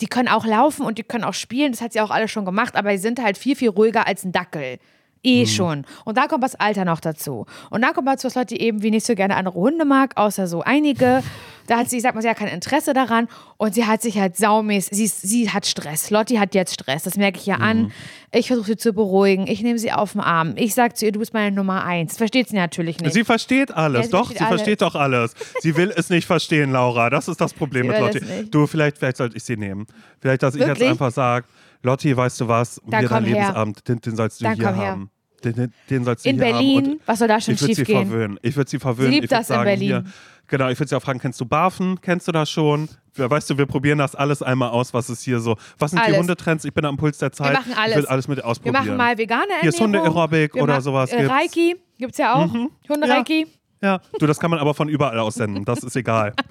die 0.00 0.06
können 0.06 0.28
auch 0.28 0.44
laufen 0.44 0.84
und 0.84 0.98
die 0.98 1.02
können 1.02 1.24
auch 1.24 1.34
spielen, 1.34 1.72
das 1.72 1.80
hat 1.80 1.92
sie 1.92 2.00
auch 2.00 2.10
alles 2.10 2.30
schon 2.30 2.44
gemacht, 2.44 2.76
aber 2.76 2.90
sie 2.92 3.02
sind 3.02 3.22
halt 3.22 3.38
viel, 3.38 3.56
viel 3.56 3.70
ruhiger 3.70 4.06
als 4.06 4.24
ein 4.24 4.32
Dackel. 4.32 4.78
Eh 5.26 5.42
Mhm. 5.42 5.46
schon. 5.46 5.84
Und 6.04 6.16
da 6.16 6.26
kommt 6.28 6.44
das 6.44 6.54
Alter 6.54 6.84
noch 6.84 7.00
dazu. 7.00 7.46
Und 7.70 7.82
dann 7.82 7.92
kommt 7.94 8.06
dazu, 8.08 8.26
dass 8.28 8.34
Leute 8.36 8.58
eben 8.58 8.82
wie 8.82 8.90
nicht 8.90 9.04
so 9.06 9.14
gerne 9.14 9.36
andere 9.36 9.54
Hunde 9.56 9.84
mag, 9.84 10.12
außer 10.16 10.46
so 10.46 10.62
einige. 10.62 11.22
Da 11.68 11.78
hat 11.78 11.90
sie, 11.90 11.96
ich 11.96 12.02
sag 12.04 12.14
mal, 12.14 12.22
sie 12.22 12.28
hat 12.28 12.36
kein 12.36 12.46
Interesse 12.46 12.92
daran 12.92 13.26
und 13.56 13.74
sie 13.74 13.86
hat 13.86 14.00
sich 14.00 14.20
halt 14.20 14.36
saumäßig, 14.36 14.96
sie, 14.96 15.06
sie 15.08 15.50
hat 15.50 15.66
Stress. 15.66 16.10
Lotti 16.10 16.36
hat 16.36 16.54
jetzt 16.54 16.74
Stress, 16.74 17.02
das 17.02 17.16
merke 17.16 17.38
ich 17.40 17.46
ja 17.46 17.56
Mhm. 17.56 17.62
an. 17.62 17.92
Ich 18.30 18.46
versuche 18.46 18.66
sie 18.66 18.76
zu 18.76 18.92
beruhigen, 18.92 19.48
ich 19.48 19.64
nehme 19.64 19.76
sie 19.76 19.90
auf 19.90 20.12
den 20.12 20.20
Arm. 20.20 20.52
Ich 20.54 20.74
sage 20.74 20.94
zu 20.94 21.06
ihr, 21.06 21.10
du 21.10 21.18
bist 21.18 21.34
meine 21.34 21.50
Nummer 21.50 21.82
eins. 21.84 22.18
Versteht 22.18 22.48
sie 22.50 22.54
natürlich 22.54 23.00
nicht. 23.00 23.12
Sie 23.14 23.24
versteht 23.24 23.72
alles, 23.74 23.98
Ja, 23.98 24.04
sie 24.04 24.10
doch, 24.12 24.18
versteht 24.26 24.38
sie 24.38 24.44
alles. 24.44 24.60
versteht 24.60 24.82
doch 24.82 24.94
alles. 24.94 25.34
Sie 25.60 25.76
will 25.76 25.92
es 25.96 26.08
nicht 26.08 26.24
verstehen, 26.24 26.70
Laura. 26.70 27.10
Das 27.10 27.26
ist 27.26 27.40
das 27.40 27.52
Problem 27.52 27.88
mit 27.88 27.98
Lotti. 27.98 28.20
Du, 28.48 28.68
vielleicht, 28.68 28.98
vielleicht 28.98 29.16
sollte 29.16 29.36
ich 29.36 29.42
sie 29.42 29.56
nehmen. 29.56 29.88
Vielleicht, 30.20 30.44
dass 30.44 30.54
ich 30.54 30.60
Wirklich? 30.60 30.78
jetzt 30.82 30.88
einfach 30.88 31.10
sage, 31.10 31.46
Lotti, 31.82 32.16
weißt 32.16 32.42
du 32.42 32.46
was, 32.46 32.80
Dann 32.86 33.00
hier 33.00 33.08
dein. 33.08 33.24
Lebensabend, 33.24 33.88
den, 33.88 34.00
den 34.00 34.14
sollst 34.14 34.40
du 34.40 34.44
Dann 34.44 34.54
hier 34.54 34.66
komm 34.66 34.74
her. 34.76 34.98
Den, 35.44 35.72
den, 35.90 36.04
sollst 36.04 36.24
du 36.24 36.28
In 36.30 36.38
Berlin, 36.38 37.00
was 37.06 37.18
soll 37.18 37.28
da 37.28 37.40
schon 37.40 37.56
sie 37.56 37.66
schiefgehen? 37.74 38.06
verwöhnen. 38.08 38.38
Ich 38.42 38.56
würde 38.56 38.70
sie 38.70 38.78
verwöhnen. 38.78 39.12
Sie 39.12 39.20
liebt 39.20 39.32
das 39.32 39.40
in 39.50 39.54
sagen, 39.54 39.64
Berlin. 39.64 39.88
Hier, 39.88 40.04
genau, 40.48 40.68
ich 40.70 40.78
würde 40.78 40.88
sie 40.88 40.96
auch 40.96 41.02
fragen, 41.02 41.18
kennst 41.20 41.40
du 41.40 41.44
Barfen? 41.46 42.00
Kennst 42.00 42.26
du 42.26 42.32
das 42.32 42.50
schon? 42.50 42.88
Ja, 43.16 43.30
Weißt 43.30 43.48
du, 43.50 43.56
wir 43.58 43.66
probieren 43.66 43.98
das 43.98 44.14
alles 44.14 44.42
einmal 44.42 44.70
aus, 44.70 44.92
was 44.92 45.08
ist 45.10 45.22
hier 45.22 45.40
so. 45.40 45.56
Was 45.78 45.90
sind 45.92 46.00
die 46.00 46.06
Alles. 46.06 46.18
Hundetrends? 46.18 46.64
Ich 46.64 46.74
bin 46.74 46.84
am 46.84 46.96
Puls 46.96 47.18
der 47.18 47.32
Zeit. 47.32 47.52
machen 47.54 47.72
alles. 47.76 47.96
Ich 47.96 48.02
will 48.02 48.06
alles 48.06 48.28
mit 48.28 48.38
dir 48.38 48.42
Wir 48.42 48.46
ausprobieren. 48.48 48.84
machen 48.86 48.96
mal 48.96 49.16
vegane 49.18 49.42
Ernährung. 49.42 49.60
Hier 49.62 49.68
ist 49.70 49.80
Hunde-Aerobic 49.80 50.54
Wir 50.54 50.62
oder 50.62 50.80
sowas 50.80 51.10
Äh, 51.12 51.16
gibt's. 51.16 51.30
Mhm. 51.30 51.36
Reiki 51.38 51.76
gibt's 51.98 52.18
ja 52.18 52.34
auch. 52.34 52.52
Hunde-Reiki. 52.88 53.46
Ja, 53.82 54.00
du, 54.18 54.26
das 54.26 54.38
kann 54.40 54.50
man 54.50 54.58
aber 54.58 54.74
von 54.74 54.88
überall 54.88 55.18
aus 55.18 55.34
senden. 55.34 55.64
Das 55.64 55.82
ist 55.82 55.96
egal. 55.96 56.32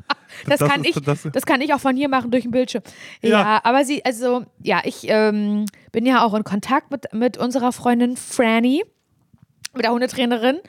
Das, 0.48 0.60
kann 0.60 0.84
ist- 0.84 0.98
ich, 0.98 1.04
das- 1.04 1.28
das, 1.32 1.46
kann 1.46 1.62
ich 1.62 1.74
auch 1.74 1.80
von 1.80 1.96
hier 1.96 2.10
machen 2.10 2.32
durch 2.32 2.44
den 2.44 2.52
Bildschirm. 2.52 2.84
Ja, 3.22 3.30
Ja. 3.30 3.62
aber 3.64 3.86
sie, 3.86 4.04
also, 4.06 4.46
ja, 4.62 4.82
ich 4.84 5.06
ähm, 5.08 5.66
bin 5.92 6.06
ja 6.06 6.24
auch 6.24 6.34
in 6.34 6.44
Kontakt 6.44 6.92
mit, 6.92 7.12
mit 7.14 7.38
unserer 7.38 7.72
Freundin 7.72 8.18
Franny, 8.18 8.84
mit 9.74 9.84
der 9.84 9.92
Hundetrainerin. 9.92 10.60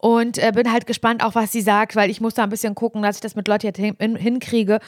Und 0.00 0.38
äh, 0.38 0.52
bin 0.54 0.72
halt 0.72 0.86
gespannt 0.86 1.24
auch, 1.24 1.34
was 1.34 1.50
sie 1.50 1.60
sagt, 1.60 1.96
weil 1.96 2.08
ich 2.08 2.20
muss 2.20 2.34
da 2.34 2.44
ein 2.44 2.50
bisschen 2.50 2.74
gucken, 2.76 3.02
dass 3.02 3.16
ich 3.16 3.20
das 3.20 3.34
mit 3.34 3.48
Leuten 3.48 3.66
jetzt 3.66 3.78
hin, 3.78 3.96
hin, 3.98 4.14
hinkriege. 4.14 4.78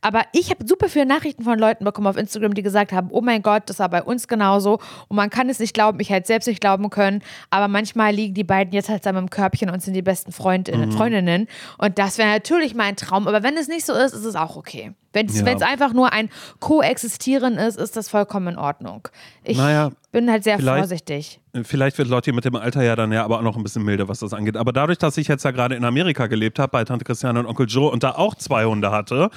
Aber 0.00 0.22
ich 0.32 0.50
habe 0.50 0.66
super 0.66 0.88
viele 0.88 1.06
Nachrichten 1.06 1.44
von 1.44 1.58
Leuten 1.58 1.84
bekommen 1.84 2.06
auf 2.08 2.16
Instagram, 2.16 2.54
die 2.54 2.62
gesagt 2.62 2.92
haben, 2.92 3.08
oh 3.10 3.20
mein 3.20 3.42
Gott, 3.42 3.64
das 3.66 3.78
war 3.78 3.88
bei 3.88 4.02
uns 4.02 4.26
genauso. 4.28 4.78
Und 5.08 5.16
man 5.16 5.30
kann 5.30 5.48
es 5.48 5.60
nicht 5.60 5.72
glauben, 5.72 6.00
ich 6.00 6.10
hätte 6.10 6.22
es 6.22 6.26
selbst 6.28 6.46
nicht 6.46 6.60
glauben 6.60 6.90
können. 6.90 7.22
Aber 7.50 7.68
manchmal 7.68 8.12
liegen 8.12 8.34
die 8.34 8.44
beiden 8.44 8.72
jetzt 8.72 8.88
halt 8.88 9.04
zusammen 9.04 9.18
im 9.24 9.30
Körbchen 9.30 9.70
und 9.70 9.82
sind 9.82 9.94
die 9.94 10.02
besten 10.02 10.32
Freundinnen, 10.32 10.90
Freundinnen. 10.92 11.46
Und 11.78 11.98
das 11.98 12.18
wäre 12.18 12.28
natürlich 12.28 12.74
mein 12.74 12.96
Traum. 12.96 13.28
Aber 13.28 13.42
wenn 13.44 13.56
es 13.56 13.68
nicht 13.68 13.86
so 13.86 13.92
ist, 13.94 14.14
ist 14.14 14.24
es 14.24 14.34
auch 14.34 14.56
okay. 14.56 14.92
Wenn 15.12 15.26
es 15.26 15.40
Ja. 15.40 15.66
einfach 15.66 15.94
nur 15.94 16.12
ein 16.12 16.28
Koexistieren 16.60 17.56
ist, 17.56 17.78
ist 17.78 17.96
das 17.96 18.08
vollkommen 18.08 18.48
in 18.48 18.58
Ordnung. 18.58 19.08
Ich 19.44 19.56
Naja, 19.56 19.92
bin 20.16 20.30
halt 20.30 20.44
sehr 20.44 20.56
vielleicht- 20.58 20.78
vorsichtig. 20.78 21.40
Vielleicht 21.62 21.96
wird 21.96 22.08
Lotti 22.08 22.32
mit 22.32 22.44
dem 22.44 22.54
Alter 22.54 22.82
ja 22.82 22.96
dann 22.96 23.12
ja 23.12 23.24
aber 23.24 23.38
auch 23.38 23.42
noch 23.42 23.56
ein 23.56 23.62
bisschen 23.62 23.82
milder, 23.82 24.08
was 24.08 24.18
das 24.18 24.34
angeht. 24.34 24.58
Aber 24.58 24.74
dadurch, 24.74 24.98
dass 24.98 25.16
ich 25.16 25.26
jetzt 25.26 25.42
ja 25.42 25.52
gerade 25.52 25.74
in 25.74 25.86
Amerika 25.86 26.26
gelebt 26.26 26.58
habe, 26.58 26.68
bei 26.70 26.84
Tante 26.84 27.06
Christiane 27.06 27.40
und 27.40 27.46
Onkel 27.46 27.64
Joe 27.66 27.90
und 27.90 28.02
da 28.02 28.10
auch 28.10 28.34
zwei 28.34 28.66
Hunde 28.66 28.90
hatte, 28.90 29.30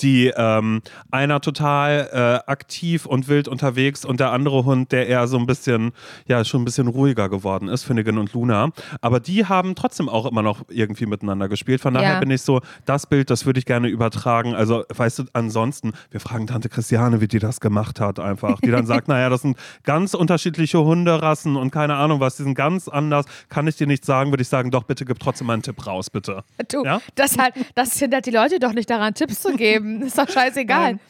die 0.00 0.32
ähm, 0.34 0.80
einer 1.10 1.42
total 1.42 2.08
äh, 2.46 2.50
aktiv 2.50 3.04
und 3.04 3.28
wild 3.28 3.46
unterwegs 3.46 4.06
und 4.06 4.20
der 4.20 4.32
andere 4.32 4.64
Hund, 4.64 4.90
der 4.90 5.06
eher 5.06 5.26
so 5.26 5.36
ein 5.36 5.44
bisschen, 5.44 5.92
ja, 6.26 6.42
schon 6.46 6.62
ein 6.62 6.64
bisschen 6.64 6.86
ruhiger 6.88 7.28
geworden 7.28 7.68
ist, 7.68 7.82
Finnegan 7.84 8.16
und 8.16 8.32
Luna. 8.32 8.70
Aber 9.02 9.20
die 9.20 9.44
haben 9.44 9.74
trotzdem 9.74 10.08
auch 10.08 10.24
immer 10.24 10.40
noch 10.40 10.62
irgendwie 10.70 11.04
miteinander 11.04 11.46
gespielt. 11.50 11.82
Von 11.82 11.92
daher 11.92 12.14
Ja. 12.14 12.20
bin 12.20 12.30
ich 12.30 12.40
so, 12.40 12.62
das 12.86 13.06
Bild, 13.06 13.28
das 13.28 13.44
würde 13.44 13.58
ich 13.58 13.66
gerne 13.66 13.88
übertragen. 13.88 14.54
Also, 14.54 14.84
weißt 14.94 15.18
du, 15.18 15.24
ansonsten, 15.34 15.92
wir 16.10 16.20
fragen 16.20 16.46
Tante 16.46 16.70
Christiane, 16.70 17.20
wie 17.20 17.28
die 17.28 17.38
das 17.38 17.60
gemacht 17.60 18.00
hat, 18.00 18.18
einfach. 18.18 18.60
Die 18.62 18.70
dann 18.70 18.86
sagt, 18.86 19.08
naja, 19.08 19.28
das 19.28 19.42
sind 19.42 19.58
ganz 19.84 20.14
unterschiedliche 20.14 20.25
Hunderassen 20.28 21.56
und 21.56 21.70
keine 21.70 21.94
Ahnung 21.96 22.20
was, 22.20 22.36
die 22.36 22.42
sind 22.42 22.54
ganz 22.54 22.88
anders. 22.88 23.26
Kann 23.48 23.66
ich 23.66 23.76
dir 23.76 23.86
nicht 23.86 24.04
sagen, 24.04 24.30
würde 24.30 24.42
ich 24.42 24.48
sagen, 24.48 24.70
doch, 24.70 24.84
bitte 24.84 25.04
gib 25.04 25.18
trotzdem 25.18 25.46
mal 25.46 25.54
einen 25.54 25.62
Tipp 25.62 25.86
raus, 25.86 26.10
bitte. 26.10 26.44
Du, 26.70 26.84
Ja? 26.84 27.00
das, 27.14 27.38
halt, 27.38 27.54
das 27.74 27.98
hindert 27.98 28.26
die 28.26 28.30
Leute 28.30 28.58
doch 28.58 28.72
nicht 28.72 28.88
daran, 28.90 29.14
Tipps 29.14 29.40
zu 29.40 29.54
geben. 29.54 30.02
Ist 30.06 30.18
doch 30.18 30.28
scheißegal. 30.28 30.92
Nein. 30.94 31.00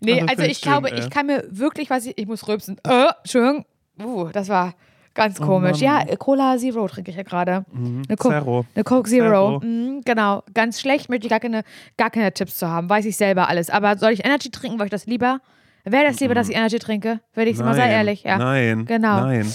Nee, 0.00 0.20
Also, 0.20 0.26
also 0.30 0.42
ich 0.42 0.50
ich 0.52 0.58
schön, 0.58 0.70
glaube, 0.72 0.92
ey. 0.92 0.98
ich 1.00 1.10
kann 1.10 1.26
mir 1.26 1.44
wirklich, 1.50 1.90
was 1.90 2.06
ich, 2.06 2.16
ich 2.18 2.26
muss 2.26 2.46
rülpsen. 2.48 2.76
Äh, 2.84 3.06
Entschuldigung. 3.22 3.64
Uh, 4.02 4.28
das 4.32 4.48
war 4.48 4.74
ganz 5.14 5.38
komisch. 5.40 5.80
Oh 5.80 5.84
Mann. 5.86 6.02
Mhm. 6.04 6.08
ja, 6.10 6.16
Cola 6.16 6.58
Zero 6.58 6.88
trinke 6.88 7.10
ich 7.12 7.16
ja 7.16 7.22
gerade. 7.22 7.64
Eine, 7.72 8.16
Co 8.18 8.28
Zero. 8.30 8.66
eine 8.74 8.82
Coke 8.84 9.08
Zero. 9.08 9.28
Zero. 9.28 9.60
Mhm, 9.60 10.00
genau. 10.04 10.42
Ganz 10.54 10.80
schlecht, 10.80 11.08
möchte 11.08 11.26
ich 11.26 11.30
gar 11.30 11.38
keine, 11.38 11.62
gar 11.96 12.10
keine 12.10 12.32
Tipps 12.32 12.58
zu 12.58 12.68
haben. 12.68 12.88
Weiß 12.88 13.04
ich 13.04 13.16
selber 13.16 13.48
alles. 13.48 13.70
Aber 13.70 13.96
soll 13.98 14.10
ich 14.10 14.24
Energy 14.24 14.50
trinken? 14.50 14.78
Wollte 14.80 14.86
ich 14.96 15.00
das 15.02 15.06
lieber? 15.06 15.40
Wäre 15.84 16.04
das 16.04 16.20
lieber, 16.20 16.34
dass 16.34 16.48
ich 16.48 16.56
Energy 16.56 16.78
trinke? 16.78 17.20
Würde 17.34 17.50
ich 17.50 17.58
mal, 17.58 17.74
sei 17.74 17.90
ehrlich. 17.90 18.22
Ja. 18.22 18.36
Mhm. 18.36 18.40
Nein. 18.42 18.84
Genau. 18.86 19.20
Nein. 19.20 19.54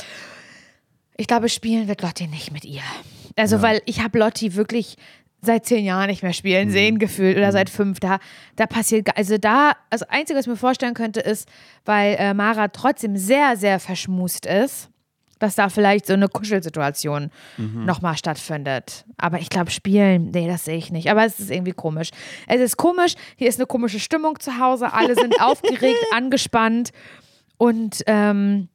Ich 1.17 1.27
glaube, 1.27 1.49
spielen 1.49 1.87
wird 1.87 2.01
Lotti 2.01 2.27
nicht 2.27 2.51
mit 2.51 2.65
ihr. 2.65 2.81
Also, 3.35 3.61
weil 3.61 3.81
ich 3.85 4.01
habe 4.03 4.19
Lotti 4.19 4.55
wirklich 4.55 4.95
seit 5.41 5.65
zehn 5.65 5.85
Jahren 5.85 6.07
nicht 6.07 6.23
mehr 6.23 6.33
spielen 6.33 6.69
sehen, 6.69 6.99
gefühlt, 6.99 7.37
oder 7.37 7.51
seit 7.51 7.69
fünf. 7.69 7.99
Da, 7.99 8.19
da 8.55 8.67
passiert, 8.67 9.15
also 9.17 9.37
da, 9.37 9.73
also 9.89 10.05
Einzige, 10.09 10.37
was 10.37 10.45
ich 10.45 10.51
mir 10.51 10.57
vorstellen 10.57 10.93
könnte, 10.93 11.21
ist, 11.21 11.47
weil 11.85 12.15
äh, 12.19 12.33
Mara 12.33 12.67
trotzdem 12.67 13.15
sehr, 13.17 13.55
sehr 13.55 13.79
verschmust 13.79 14.45
ist, 14.45 14.89
dass 15.39 15.55
da 15.55 15.69
vielleicht 15.69 16.05
so 16.05 16.13
eine 16.13 16.27
Kuschelsituation 16.27 17.31
nochmal 17.57 18.17
stattfindet. 18.17 19.05
Aber 19.17 19.39
ich 19.39 19.49
glaube, 19.49 19.71
spielen, 19.71 20.31
nee, 20.31 20.47
das 20.47 20.65
sehe 20.65 20.77
ich 20.77 20.91
nicht. 20.91 21.09
Aber 21.09 21.25
es 21.25 21.39
ist 21.39 21.49
irgendwie 21.49 21.71
komisch. 21.71 22.09
Es 22.47 22.61
ist 22.61 22.77
komisch, 22.77 23.15
hier 23.37 23.47
ist 23.47 23.59
eine 23.59 23.67
komische 23.67 23.99
Stimmung 23.99 24.39
zu 24.39 24.59
Hause, 24.59 24.93
alle 24.93 25.15
sind 25.15 25.41
aufgeregt, 25.41 25.99
angespannt 26.13 26.91
und 27.57 28.03
ähm, 28.07 28.69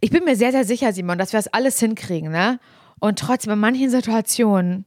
ich 0.00 0.10
bin 0.10 0.24
mir 0.24 0.36
sehr, 0.36 0.52
sehr 0.52 0.64
sicher, 0.64 0.92
Simon, 0.92 1.18
dass 1.18 1.32
wir 1.32 1.38
das 1.38 1.48
alles 1.48 1.78
hinkriegen, 1.80 2.30
ne? 2.30 2.60
Und 2.98 3.18
trotzdem 3.18 3.52
in 3.54 3.58
manchen 3.58 3.88
Situationen, 3.88 4.84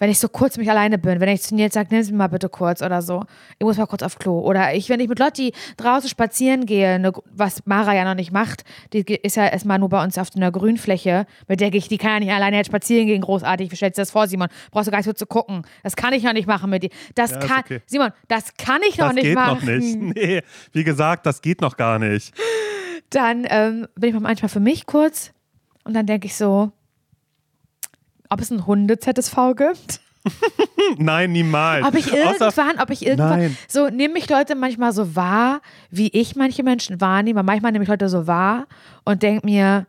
wenn 0.00 0.10
ich 0.10 0.18
so 0.18 0.28
kurz 0.28 0.56
mich 0.56 0.68
alleine 0.68 0.98
bin, 0.98 1.20
wenn 1.20 1.28
ich 1.28 1.42
zu 1.42 1.54
Nils 1.54 1.74
sage, 1.74 1.88
nimm 1.92 2.02
sie 2.02 2.12
mal 2.12 2.26
bitte 2.26 2.48
kurz 2.48 2.82
oder 2.82 3.00
so, 3.02 3.22
ich 3.58 3.64
muss 3.64 3.76
mal 3.76 3.86
kurz 3.86 4.02
auf 4.02 4.18
Klo. 4.18 4.40
Oder 4.40 4.74
ich, 4.74 4.88
wenn 4.88 4.98
ich 4.98 5.08
mit 5.08 5.20
Lotti 5.20 5.52
draußen 5.76 6.10
spazieren 6.10 6.66
gehe, 6.66 6.98
ne, 6.98 7.12
was 7.32 7.62
Mara 7.66 7.94
ja 7.94 8.04
noch 8.04 8.14
nicht 8.16 8.32
macht, 8.32 8.64
die 8.92 9.00
ist 9.00 9.36
ja 9.36 9.46
erstmal 9.46 9.78
nur 9.78 9.90
bei 9.90 10.02
uns 10.02 10.18
auf 10.18 10.28
einer 10.34 10.50
Grünfläche, 10.50 11.26
mit 11.46 11.60
der 11.60 11.72
ich, 11.72 11.86
die 11.86 11.98
kann 11.98 12.10
ja 12.14 12.18
nicht 12.20 12.32
alleine 12.32 12.56
jetzt 12.56 12.66
spazieren 12.66 13.06
gehen, 13.06 13.20
großartig. 13.20 13.70
Wie 13.70 13.76
stellst 13.76 13.98
du 13.98 14.02
das 14.02 14.10
vor, 14.10 14.26
Simon? 14.26 14.48
Brauchst 14.72 14.88
du 14.88 14.90
gar 14.90 14.98
nicht 14.98 15.06
so 15.06 15.12
zu 15.12 15.26
gucken. 15.26 15.62
Das 15.84 15.94
kann 15.94 16.12
ich 16.14 16.22
noch 16.24 16.32
nicht 16.32 16.48
machen 16.48 16.70
mit 16.70 16.82
dir. 16.82 16.90
Das 17.14 17.30
Ja, 17.32 17.38
kann, 17.38 17.60
okay. 17.60 17.82
Simon, 17.86 18.10
das 18.28 18.54
kann 18.56 18.80
ich 18.88 18.96
noch 18.98 19.06
Das 19.08 19.14
nicht 19.14 19.24
geht 19.24 19.34
machen. 19.34 19.58
noch 19.58 19.62
nicht. 19.62 19.96
Nee, 20.16 20.42
wie 20.72 20.82
gesagt, 20.84 21.26
das 21.26 21.42
geht 21.42 21.60
noch 21.60 21.76
gar 21.76 21.98
nicht. 21.98 22.34
dann 23.10 23.46
ähm, 23.50 23.86
bin 23.96 24.14
ich 24.14 24.20
manchmal 24.20 24.48
für 24.48 24.60
mich 24.60 24.86
kurz 24.86 25.32
und 25.84 25.94
dann 25.94 26.06
denke 26.06 26.26
ich 26.26 26.34
so, 26.36 26.72
ob 28.30 28.40
es 28.40 28.50
ein 28.50 28.66
Hunde-ZSV 28.66 29.36
gibt. 29.56 30.00
Nein, 30.98 31.32
niemals. 31.32 31.86
Ob 31.86 31.94
ich 31.94 32.12
irgendwann, 32.12 32.78
ob 32.78 32.90
ich 32.90 33.06
irgendwann, 33.06 33.38
Nein. 33.40 33.56
so 33.68 33.88
nehmen 33.88 34.14
mich 34.14 34.28
Leute 34.28 34.54
manchmal 34.54 34.92
so 34.92 35.16
wahr, 35.16 35.60
wie 35.90 36.08
ich 36.08 36.36
manche 36.36 36.62
Menschen 36.62 37.00
wahrnehme. 37.00 37.42
Manchmal 37.42 37.72
nehme 37.72 37.84
ich 37.84 37.88
Leute 37.88 38.08
so 38.08 38.26
wahr 38.26 38.66
und 39.04 39.22
denke 39.22 39.46
mir, 39.46 39.86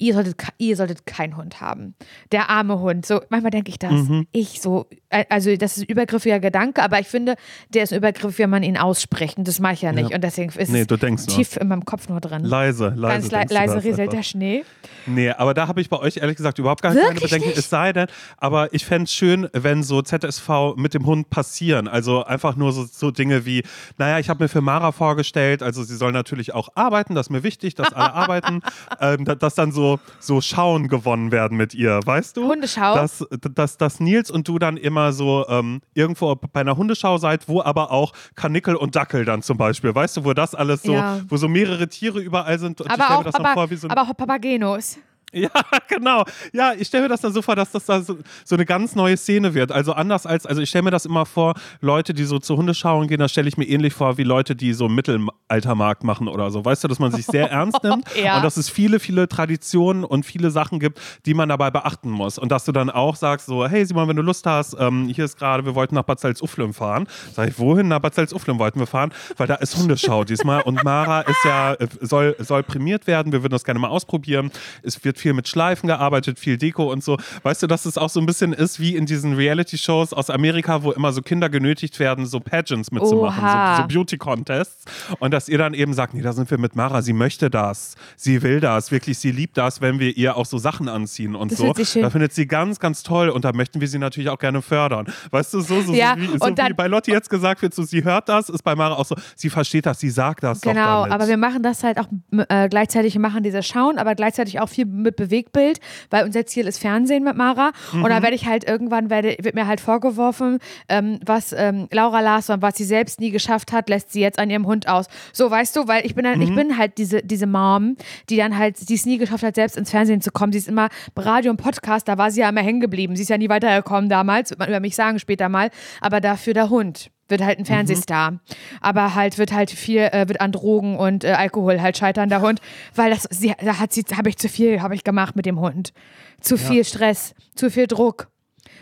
ihr 0.00 0.14
solltet, 0.14 0.36
ihr 0.58 0.74
solltet 0.76 1.06
keinen 1.06 1.36
Hund 1.36 1.60
haben. 1.60 1.94
Der 2.32 2.50
arme 2.50 2.80
Hund. 2.80 3.06
So, 3.06 3.20
manchmal 3.28 3.50
denke 3.50 3.70
ich 3.70 3.78
das. 3.78 3.92
Mhm. 3.92 4.26
Ich 4.32 4.60
so, 4.60 4.86
äh, 5.10 5.24
also 5.28 5.54
das 5.56 5.76
ist 5.76 5.84
ein 5.84 5.86
übergriffiger 5.90 6.40
Gedanke, 6.40 6.82
aber 6.82 6.98
ich 6.98 7.06
finde, 7.06 7.36
der 7.68 7.84
ist 7.84 7.92
ein 7.92 7.98
Übergriff, 7.98 8.38
wenn 8.38 8.50
man 8.50 8.62
ihn 8.62 8.76
ausspricht. 8.76 9.36
Und 9.38 9.46
das 9.46 9.60
mache 9.60 9.74
ich 9.74 9.82
ja 9.82 9.92
nicht. 9.92 10.10
Ja. 10.10 10.16
Und 10.16 10.24
deswegen 10.24 10.50
ist 10.50 10.70
Nee, 10.70 10.86
es 10.88 11.26
tief 11.26 11.56
in 11.56 11.68
meinem 11.68 11.84
Kopf 11.84 12.08
nur 12.08 12.20
drin. 12.20 12.44
leise, 12.44 12.88
leise. 12.96 13.28
Ganz 13.30 13.50
le 13.50 13.54
leise 13.54 13.84
rieselt 13.84 14.12
der 14.12 14.22
Schnee. 14.22 14.64
Nee, 15.06 15.30
aber 15.30 15.54
da 15.54 15.68
habe 15.68 15.80
ich 15.80 15.88
bei 15.90 15.98
euch 15.98 16.16
ehrlich 16.16 16.36
gesagt 16.36 16.58
überhaupt 16.58 16.82
gar 16.82 16.94
keine 16.94 17.20
Bedenken. 17.20 17.48
nicht? 17.48 17.58
Es 17.58 17.68
sei 17.70 17.92
denn, 17.92 18.06
aber 18.38 18.72
ich 18.72 18.84
fände 18.86 19.04
es 19.04 19.12
schön, 19.12 19.48
wenn 19.52 19.82
so 19.82 20.02
ZSV 20.02 20.74
mit 20.76 20.94
dem 20.94 21.06
Hund 21.06 21.30
passieren. 21.30 21.88
Also 21.88 22.24
einfach 22.24 22.56
nur 22.56 22.72
so, 22.72 22.84
so 22.84 23.10
Dinge 23.10 23.44
wie, 23.44 23.62
naja, 23.98 24.18
ich 24.18 24.28
habe 24.30 24.44
mir 24.44 24.48
für 24.48 24.60
Mara 24.62 24.92
vorgestellt, 24.92 25.62
also 25.62 25.82
sie 25.84 25.96
soll 25.96 26.12
natürlich 26.12 26.54
auch 26.54 26.68
arbeiten, 26.74 27.14
das 27.14 27.26
ist 27.26 27.30
mir 27.30 27.42
wichtig, 27.42 27.74
dass 27.74 27.92
alle 27.92 28.12
arbeiten, 28.14 28.60
ähm, 29.00 29.24
da- 29.24 29.34
dass 29.34 29.54
dann 29.54 29.72
so, 29.72 29.89
so 30.18 30.40
Schauen 30.40 30.88
gewonnen 30.88 31.32
werden 31.32 31.56
mit 31.56 31.74
ihr, 31.74 32.00
weißt 32.04 32.36
du? 32.36 32.46
Hundeschau? 32.48 32.94
Dass, 32.94 33.26
dass, 33.54 33.76
dass 33.78 34.00
Nils 34.00 34.30
und 34.30 34.46
du 34.46 34.58
dann 34.58 34.76
immer 34.76 35.12
so 35.12 35.46
ähm, 35.48 35.80
irgendwo 35.94 36.34
bei 36.34 36.60
einer 36.60 36.76
Hundeschau 36.76 37.18
seid, 37.18 37.48
wo 37.48 37.62
aber 37.62 37.90
auch 37.90 38.12
Kanickel 38.34 38.76
und 38.76 38.94
Dackel 38.96 39.24
dann 39.24 39.42
zum 39.42 39.56
Beispiel, 39.56 39.94
weißt 39.94 40.18
du, 40.18 40.24
wo 40.24 40.34
das 40.34 40.54
alles 40.54 40.82
so, 40.82 40.92
Ja. 40.92 41.20
wo 41.28 41.36
so 41.36 41.48
mehrere 41.48 41.88
Tiere 41.88 42.20
überall 42.20 42.58
sind. 42.58 42.80
Und 42.80 42.86
ich 42.86 42.92
Aber 42.92 43.12
mir 43.14 43.18
auch, 43.18 43.24
das 43.24 43.34
aber, 43.34 43.52
vor 43.54 43.70
wie 43.70 43.76
so 43.76 43.88
ein 43.88 43.90
aber 43.90 44.02
auch 44.10 44.16
Papagenos. 44.16 44.98
Ja, 45.32 45.50
genau. 45.88 46.24
Ja, 46.52 46.72
ich 46.76 46.88
stelle 46.88 47.04
mir 47.04 47.08
das 47.08 47.20
dann 47.20 47.32
so 47.32 47.42
vor, 47.42 47.56
dass 47.56 47.70
das 47.70 47.84
da 47.84 48.00
so, 48.00 48.18
so 48.44 48.54
eine 48.56 48.66
ganz 48.66 48.94
neue 48.94 49.16
Szene 49.16 49.54
wird. 49.54 49.72
Also 49.72 49.92
anders 49.92 50.26
als, 50.26 50.46
also 50.46 50.60
ich 50.60 50.68
stelle 50.68 50.82
mir 50.84 50.90
das 50.90 51.06
immer 51.06 51.26
vor, 51.26 51.54
Leute, 51.80 52.14
die 52.14 52.24
so 52.24 52.38
zur 52.38 52.56
Hundeschauen 52.56 53.08
gehen, 53.08 53.18
das 53.18 53.30
stelle 53.30 53.48
ich 53.48 53.56
mir 53.56 53.66
ähnlich 53.66 53.94
vor 53.94 54.18
wie 54.18 54.24
Leute, 54.24 54.56
die 54.56 54.72
so 54.72 54.88
Mittelaltermarkt 54.88 56.04
machen 56.04 56.28
oder 56.28 56.50
so. 56.50 56.64
Weißt 56.64 56.82
du, 56.84 56.88
dass 56.88 56.98
man 56.98 57.12
sich 57.12 57.26
sehr 57.26 57.50
ernst 57.50 57.82
nimmt 57.82 58.04
Ja. 58.22 58.36
und 58.36 58.44
dass 58.44 58.56
es 58.56 58.68
viele, 58.68 58.98
viele 59.00 59.28
Traditionen 59.28 60.04
und 60.04 60.24
viele 60.26 60.50
Sachen 60.50 60.80
gibt, 60.80 61.00
die 61.26 61.34
man 61.34 61.48
dabei 61.48 61.70
beachten 61.70 62.10
muss. 62.10 62.38
Und 62.38 62.50
dass 62.50 62.64
du 62.64 62.72
dann 62.72 62.90
auch 62.90 63.16
sagst 63.16 63.46
so, 63.46 63.66
hey 63.66 63.84
Simon, 63.84 64.08
wenn 64.08 64.16
du 64.16 64.22
Lust 64.22 64.46
hast, 64.46 64.76
ähm, 64.78 65.08
hier 65.08 65.24
ist 65.24 65.38
gerade, 65.38 65.64
wir 65.64 65.74
wollten 65.74 65.94
nach 65.94 66.04
Bad 66.04 66.20
Salzuflen 66.20 66.72
fahren. 66.72 67.06
Sag 67.32 67.48
ich, 67.48 67.58
wohin? 67.58 67.88
Nach 67.88 68.00
Bad 68.00 68.14
Salzuflen 68.14 68.58
wollten 68.58 68.80
wir 68.80 68.86
fahren, 68.86 69.12
weil 69.36 69.46
da 69.46 69.54
ist 69.56 69.76
Hundeschau 69.76 70.24
diesmal 70.24 70.62
und 70.62 70.82
Mara 70.84 71.20
ist 71.22 71.44
ja, 71.44 71.74
äh, 71.74 71.86
soll, 72.00 72.34
soll 72.38 72.62
prämiert 72.62 73.06
werden. 73.06 73.32
Wir 73.32 73.42
würden 73.42 73.52
das 73.52 73.64
gerne 73.64 73.78
mal 73.80 73.88
ausprobieren. 73.88 74.50
Es 74.82 75.02
wird 75.04 75.18
viel 75.20 75.32
mit 75.34 75.48
Schleifen 75.48 75.86
gearbeitet, 75.86 76.38
viel 76.38 76.56
Deko 76.58 76.90
und 76.90 77.04
so. 77.04 77.16
Weißt 77.42 77.62
du, 77.62 77.66
dass 77.66 77.84
es 77.86 77.96
auch 77.98 78.10
so 78.10 78.20
ein 78.20 78.26
bisschen 78.26 78.52
ist 78.52 78.80
wie 78.80 78.96
in 78.96 79.06
diesen 79.06 79.34
Reality-Shows 79.34 80.12
aus 80.12 80.30
Amerika, 80.30 80.82
wo 80.82 80.92
immer 80.92 81.12
so 81.12 81.22
Kinder 81.22 81.48
genötigt 81.48 81.98
werden, 81.98 82.26
so 82.26 82.40
Pageants 82.40 82.90
mitzumachen, 82.90 83.42
Oha. 83.44 83.76
so, 83.76 83.82
so 83.82 83.88
Beauty-Contests. 83.88 84.84
Und 85.18 85.32
dass 85.32 85.48
ihr 85.48 85.58
dann 85.58 85.74
eben 85.74 85.92
sagt, 85.94 86.14
nee, 86.14 86.22
da 86.22 86.32
sind 86.32 86.50
wir 86.50 86.58
mit 86.58 86.76
Mara, 86.76 87.02
sie 87.02 87.12
möchte 87.12 87.50
das, 87.50 87.94
sie 88.16 88.42
will 88.42 88.60
das, 88.60 88.90
wirklich, 88.90 89.18
sie 89.18 89.30
liebt 89.32 89.56
das, 89.56 89.80
wenn 89.80 89.98
wir 89.98 90.16
ihr 90.16 90.36
auch 90.36 90.46
so 90.46 90.58
Sachen 90.58 90.88
anziehen 90.88 91.34
und 91.34 91.52
Das 91.52 91.58
so. 91.58 91.72
Da 92.00 92.10
findet 92.10 92.32
sie 92.32 92.46
ganz, 92.46 92.78
ganz 92.80 93.02
toll 93.02 93.28
und 93.28 93.44
da 93.44 93.52
möchten 93.52 93.80
wir 93.80 93.88
sie 93.88 93.98
natürlich 93.98 94.30
auch 94.30 94.38
gerne 94.38 94.62
fördern. 94.62 95.06
Weißt 95.30 95.54
du, 95.54 95.60
so, 95.60 95.80
so, 95.82 95.92
Ja, 95.94 96.14
so, 96.16 96.22
wie, 96.22 96.26
so 96.38 96.50
dann- 96.50 96.68
wie 96.70 96.74
bei 96.74 96.86
Lotti 96.86 97.10
jetzt 97.10 97.30
gesagt 97.30 97.62
wird, 97.62 97.74
so, 97.74 97.82
sie 97.82 98.04
hört 98.04 98.28
das, 98.28 98.48
ist 98.48 98.62
bei 98.62 98.74
Mara 98.74 98.94
auch 98.94 99.04
so, 99.04 99.14
sie 99.36 99.50
versteht 99.50 99.86
das, 99.86 100.00
sie 100.00 100.10
sagt 100.10 100.42
das 100.42 100.60
doch 100.60 100.70
Genau, 100.72 101.06
aber 101.06 101.28
wir 101.28 101.36
machen 101.36 101.62
das 101.62 101.82
halt 101.82 101.98
auch 101.98 102.08
äh, 102.48 102.68
gleichzeitig, 102.68 103.14
wir 103.14 103.20
machen 103.20 103.42
diese 103.42 103.62
Schauen, 103.62 103.98
aber 103.98 104.14
gleichzeitig 104.14 104.60
auch 104.60 104.68
viel 104.68 104.86
mit 104.86 105.09
Bewegtbild, 105.12 105.80
weil 106.10 106.24
unser 106.24 106.46
Ziel 106.46 106.66
ist 106.66 106.78
Fernsehen 106.78 107.24
mit 107.24 107.36
Mara. 107.36 107.72
Und 107.92 108.00
Mhm. 108.00 108.08
da 108.08 108.22
werde 108.22 108.34
ich 108.34 108.46
halt 108.46 108.64
irgendwann, 108.68 109.10
werde, 109.10 109.36
wird 109.40 109.54
mir 109.54 109.66
halt 109.66 109.80
vorgeworfen, 109.80 110.58
ähm, 110.88 111.20
was 111.24 111.52
ähm, 111.52 111.88
Laura 111.92 112.20
Larsson, 112.20 112.62
was 112.62 112.76
sie 112.76 112.84
selbst 112.84 113.20
nie 113.20 113.30
geschafft 113.30 113.72
hat, 113.72 113.88
lässt 113.88 114.12
sie 114.12 114.20
jetzt 114.20 114.38
an 114.38 114.50
ihrem 114.50 114.66
Hund 114.66 114.88
aus. 114.88 115.06
So, 115.32 115.50
weißt 115.50 115.76
du, 115.76 115.88
weil 115.88 116.04
ich 116.06 116.14
bin 116.14 116.24
dann, 116.24 116.36
Mhm. 116.38 116.42
ich 116.42 116.54
bin 116.54 116.76
halt 116.78 116.98
diese, 116.98 117.22
diese 117.22 117.46
Mom, 117.46 117.96
die 118.28 118.36
dann 118.36 118.56
halt, 118.56 118.88
die 118.88 118.94
es 118.94 119.06
nie 119.06 119.18
geschafft 119.18 119.42
hat, 119.44 119.54
selbst 119.54 119.76
ins 119.76 119.90
Fernsehen 119.90 120.20
zu 120.20 120.30
kommen. 120.30 120.52
Sie 120.52 120.58
ist 120.58 120.68
immer 120.68 120.88
bei 121.14 121.22
Radio 121.22 121.50
und 121.50 121.56
Podcast, 121.56 122.08
da 122.08 122.18
war 122.18 122.30
sie 122.30 122.40
ja 122.40 122.48
immer 122.48 122.62
hängen 122.62 122.80
geblieben. 122.80 123.16
Sie 123.16 123.22
ist 123.22 123.28
ja 123.28 123.38
nie 123.38 123.48
weitergekommen 123.48 124.08
damals, 124.08 124.50
wird 124.50 124.58
man 124.60 124.68
über 124.68 124.80
mich 124.80 124.96
sagen 124.96 125.18
später 125.18 125.48
mal, 125.48 125.70
aber 126.00 126.20
dafür 126.20 126.54
der 126.54 126.70
Hund 126.70 127.10
wird 127.30 127.42
halt 127.42 127.58
ein 127.58 127.64
Fernsehstar. 127.64 128.40
Aber 128.80 129.14
halt 129.14 129.38
wird 129.38 129.52
halt 129.52 129.70
viel, 129.70 130.00
äh, 130.00 130.28
wird 130.28 130.40
an 130.40 130.52
Drogen 130.52 130.96
und 130.96 131.24
äh, 131.24 131.32
Alkohol 131.32 131.80
halt 131.80 131.96
scheitern, 131.96 132.28
der 132.28 132.40
Hund. 132.42 132.60
Weil 132.94 133.10
das, 133.10 133.26
sie, 133.30 133.54
da 133.64 133.78
hat 133.78 133.92
sie, 133.92 134.04
habe 134.16 134.28
ich 134.28 134.36
zu 134.36 134.48
viel, 134.48 134.82
habe 134.82 134.94
ich 134.94 135.04
gemacht 135.04 135.36
mit 135.36 135.46
dem 135.46 135.60
Hund. 135.60 135.92
Zu 136.40 136.56
viel 136.56 136.84
Stress, 136.84 137.34
zu 137.54 137.70
viel 137.70 137.86
Druck. 137.86 138.28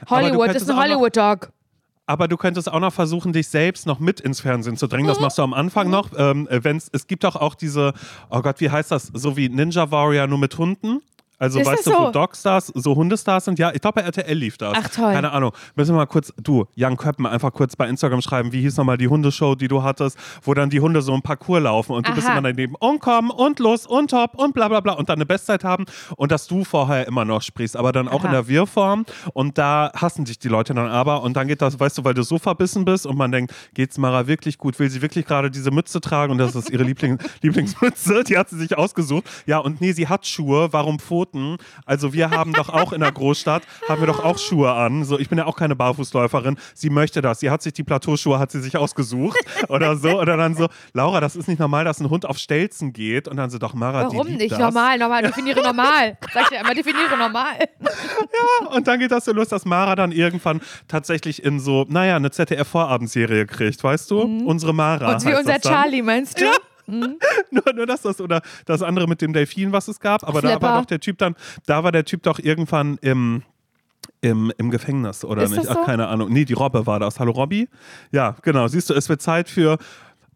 Hollywood 0.08 0.50
ist 0.54 0.68
ein 0.68 0.70
auch 0.70 0.76
noch- 0.76 0.82
Hollywood-Dog. 0.84 1.52
Aber 2.06 2.26
du 2.26 2.38
könntest 2.38 2.72
auch 2.72 2.80
noch 2.80 2.92
versuchen, 2.94 3.34
dich 3.34 3.48
selbst 3.48 3.84
noch 3.86 3.98
mit 3.98 4.18
ins 4.20 4.40
Fernsehen 4.40 4.78
zu 4.78 4.86
drängen. 4.86 5.08
Das 5.08 5.20
machst 5.20 5.36
du 5.36 5.42
am 5.42 5.52
Anfang 5.52 5.90
noch. 5.90 6.08
Ähm, 6.16 6.48
äh, 6.48 6.64
wenn's, 6.64 6.88
es 6.90 7.06
gibt 7.06 7.22
doch 7.22 7.36
auch 7.36 7.54
diese, 7.54 7.92
oh 8.30 8.40
Gott, 8.40 8.60
wie 8.60 8.70
heißt 8.70 8.90
das? 8.90 9.10
So 9.12 9.36
wie 9.36 9.50
Ninja 9.50 9.90
Warrior 9.90 10.26
nur 10.26 10.38
mit 10.38 10.56
Hunden. 10.56 11.00
Also 11.38 11.60
Ist 11.60 11.66
weißt 11.66 11.86
du, 11.86 11.90
wo 11.92 12.04
so? 12.06 12.10
Dogstars, 12.10 12.66
so 12.74 12.96
Hundestars 12.96 13.44
sind? 13.44 13.58
Ja, 13.58 13.70
ich 13.72 13.80
glaube 13.80 14.00
bei 14.00 14.06
RTL 14.06 14.36
lief 14.36 14.58
das. 14.58 14.76
Ach, 14.76 14.88
toll. 14.88 15.12
Keine 15.12 15.30
Ahnung. 15.30 15.52
Müssen 15.76 15.92
wir 15.92 15.98
mal 15.98 16.06
kurz, 16.06 16.32
du, 16.42 16.66
Jan 16.74 16.96
Köppen, 16.96 17.26
einfach 17.26 17.52
kurz 17.52 17.76
bei 17.76 17.88
Instagram 17.88 18.22
schreiben, 18.22 18.52
wie 18.52 18.60
hieß 18.62 18.76
nochmal 18.76 18.98
die 18.98 19.08
Hundeshow, 19.08 19.54
die 19.54 19.68
du 19.68 19.82
hattest, 19.82 20.18
wo 20.42 20.54
dann 20.54 20.68
die 20.68 20.80
Hunde 20.80 21.00
so 21.00 21.14
ein 21.14 21.22
Parcours 21.22 21.62
laufen 21.62 21.92
und 21.92 22.08
du 22.08 22.14
bist 22.14 22.26
Aha. 22.26 22.38
immer 22.38 22.48
daneben 22.48 22.74
und 22.80 23.00
komm 23.00 23.30
und 23.30 23.60
los 23.60 23.86
und 23.86 24.10
top 24.10 24.34
und 24.34 24.52
bla 24.52 24.68
bla 24.68 24.80
bla 24.80 24.94
und 24.94 25.08
dann 25.08 25.18
eine 25.18 25.26
Bestzeit 25.26 25.62
haben 25.62 25.84
und 26.16 26.32
dass 26.32 26.48
du 26.48 26.64
vorher 26.64 27.06
immer 27.06 27.24
noch 27.24 27.42
sprichst, 27.42 27.76
aber 27.76 27.92
dann 27.92 28.08
auch 28.08 28.20
Aha. 28.20 28.26
in 28.26 28.32
der 28.32 28.48
Wir-Form 28.48 29.06
und 29.32 29.58
da 29.58 29.92
hassen 29.94 30.24
dich 30.24 30.40
die 30.40 30.48
Leute 30.48 30.74
dann 30.74 30.88
aber 30.88 31.22
und 31.22 31.36
dann 31.36 31.46
geht 31.46 31.62
das, 31.62 31.78
weißt 31.78 31.98
du, 31.98 32.04
weil 32.04 32.14
du 32.14 32.22
so 32.22 32.38
verbissen 32.38 32.84
bist 32.84 33.06
und 33.06 33.16
man 33.16 33.30
denkt, 33.30 33.54
geht's 33.74 33.96
Mara 33.96 34.26
wirklich 34.26 34.58
gut, 34.58 34.78
will 34.80 34.90
sie 34.90 35.02
wirklich 35.02 35.24
gerade 35.24 35.50
diese 35.50 35.70
Mütze 35.70 36.00
tragen 36.00 36.32
und 36.32 36.38
das 36.38 36.56
ist 36.56 36.70
ihre 36.70 36.82
Liebling 36.82 37.18
Lieblingsmütze, 37.42 38.24
die 38.24 38.36
hat 38.36 38.50
sie 38.50 38.58
sich 38.58 38.76
ausgesucht. 38.76 39.24
Ja 39.46 39.58
und 39.58 39.80
nee, 39.80 39.92
sie 39.92 40.08
hat 40.08 40.26
Schuhe, 40.26 40.72
warum 40.72 40.98
Pfoten? 40.98 41.27
Also 41.86 42.12
wir 42.12 42.30
haben 42.30 42.52
doch 42.52 42.68
auch 42.68 42.92
in 42.92 43.00
der 43.00 43.12
Großstadt, 43.12 43.62
haben 43.88 44.00
wir 44.00 44.06
doch 44.06 44.24
auch 44.24 44.38
Schuhe 44.38 44.72
an, 44.72 45.04
so 45.04 45.18
ich 45.18 45.28
bin 45.28 45.38
ja 45.38 45.46
auch 45.46 45.56
keine 45.56 45.76
Barfußläuferin, 45.76 46.58
sie 46.74 46.90
möchte 46.90 47.20
das, 47.22 47.40
sie 47.40 47.50
hat 47.50 47.62
sich 47.62 47.72
die 47.72 47.84
Plateauschuhe, 47.84 48.38
hat 48.38 48.50
sie 48.50 48.60
sich 48.60 48.76
ausgesucht 48.76 49.38
oder 49.68 49.96
so 49.96 50.20
oder 50.20 50.36
dann 50.36 50.54
so, 50.54 50.68
Laura, 50.92 51.20
das 51.20 51.36
ist 51.36 51.48
nicht 51.48 51.58
normal, 51.58 51.84
dass 51.84 52.00
ein 52.00 52.10
Hund 52.10 52.26
auf 52.26 52.38
Stelzen 52.38 52.92
geht 52.92 53.28
und 53.28 53.36
dann 53.36 53.50
so, 53.50 53.58
doch 53.58 53.74
Mara, 53.74 54.04
die 54.08 54.16
Warum 54.16 54.26
liebt 54.26 54.40
nicht? 54.40 54.52
das. 54.52 54.58
Normal, 54.58 54.98
normal, 54.98 55.22
definiere 55.22 55.62
normal. 55.62 56.18
Sag 56.32 56.48
dir 56.50 56.60
immer, 56.60 56.74
definiere 56.74 57.16
normal. 57.18 57.56
Und 58.70 58.86
dann 58.86 58.98
geht 58.98 59.10
das 59.10 59.24
so 59.24 59.32
los, 59.32 59.48
dass 59.48 59.64
Mara 59.64 59.94
dann 59.94 60.12
irgendwann 60.12 60.60
tatsächlich 60.86 61.42
in 61.42 61.60
so, 61.60 61.86
naja, 61.88 62.16
eine 62.16 62.30
ZDF-Vorabendserie 62.30 63.46
kriegt, 63.46 63.82
weißt 63.82 64.10
du? 64.10 64.20
Unsere 64.20 64.72
Mara. 64.74 65.12
Und 65.14 65.24
wie 65.24 65.34
unser. 65.34 65.60
Charlie, 65.60 66.02
meinst 66.02 66.40
du? 66.40 66.44
Nur, 67.50 67.74
nur 67.74 67.86
das, 67.86 68.02
das 68.02 68.20
oder 68.20 68.40
das 68.66 68.82
andere 68.82 69.06
mit 69.06 69.20
dem 69.20 69.32
Delfin, 69.32 69.72
was 69.72 69.88
es 69.88 70.00
gab. 70.00 70.26
Aber 70.26 70.40
da 70.40 70.48
Flipper. 70.48 70.62
war 70.66 70.80
doch 70.80 70.86
der 70.86 71.00
Typ 71.00 71.18
dann, 71.18 71.34
da 71.66 71.84
war 71.84 71.92
der 71.92 72.04
Typ 72.04 72.22
doch 72.22 72.38
irgendwann 72.38 72.98
im. 73.00 73.42
Im, 74.20 74.52
Im 74.58 74.70
Gefängnis, 74.70 75.24
oder 75.24 75.42
Ist 75.42 75.50
nicht? 75.50 75.62
das 75.62 75.68
Ach, 75.70 75.76
so? 75.76 75.84
keine 75.84 76.08
Ahnung. 76.08 76.32
Nee, 76.32 76.44
die 76.44 76.54
Robbe 76.54 76.86
war 76.86 76.98
das. 76.98 77.20
Hallo 77.20 77.30
Robby? 77.30 77.68
Ja, 78.10 78.34
genau. 78.42 78.66
Siehst 78.66 78.90
du, 78.90 78.94
es 78.94 79.08
wird 79.08 79.22
Zeit 79.22 79.48
für 79.48 79.78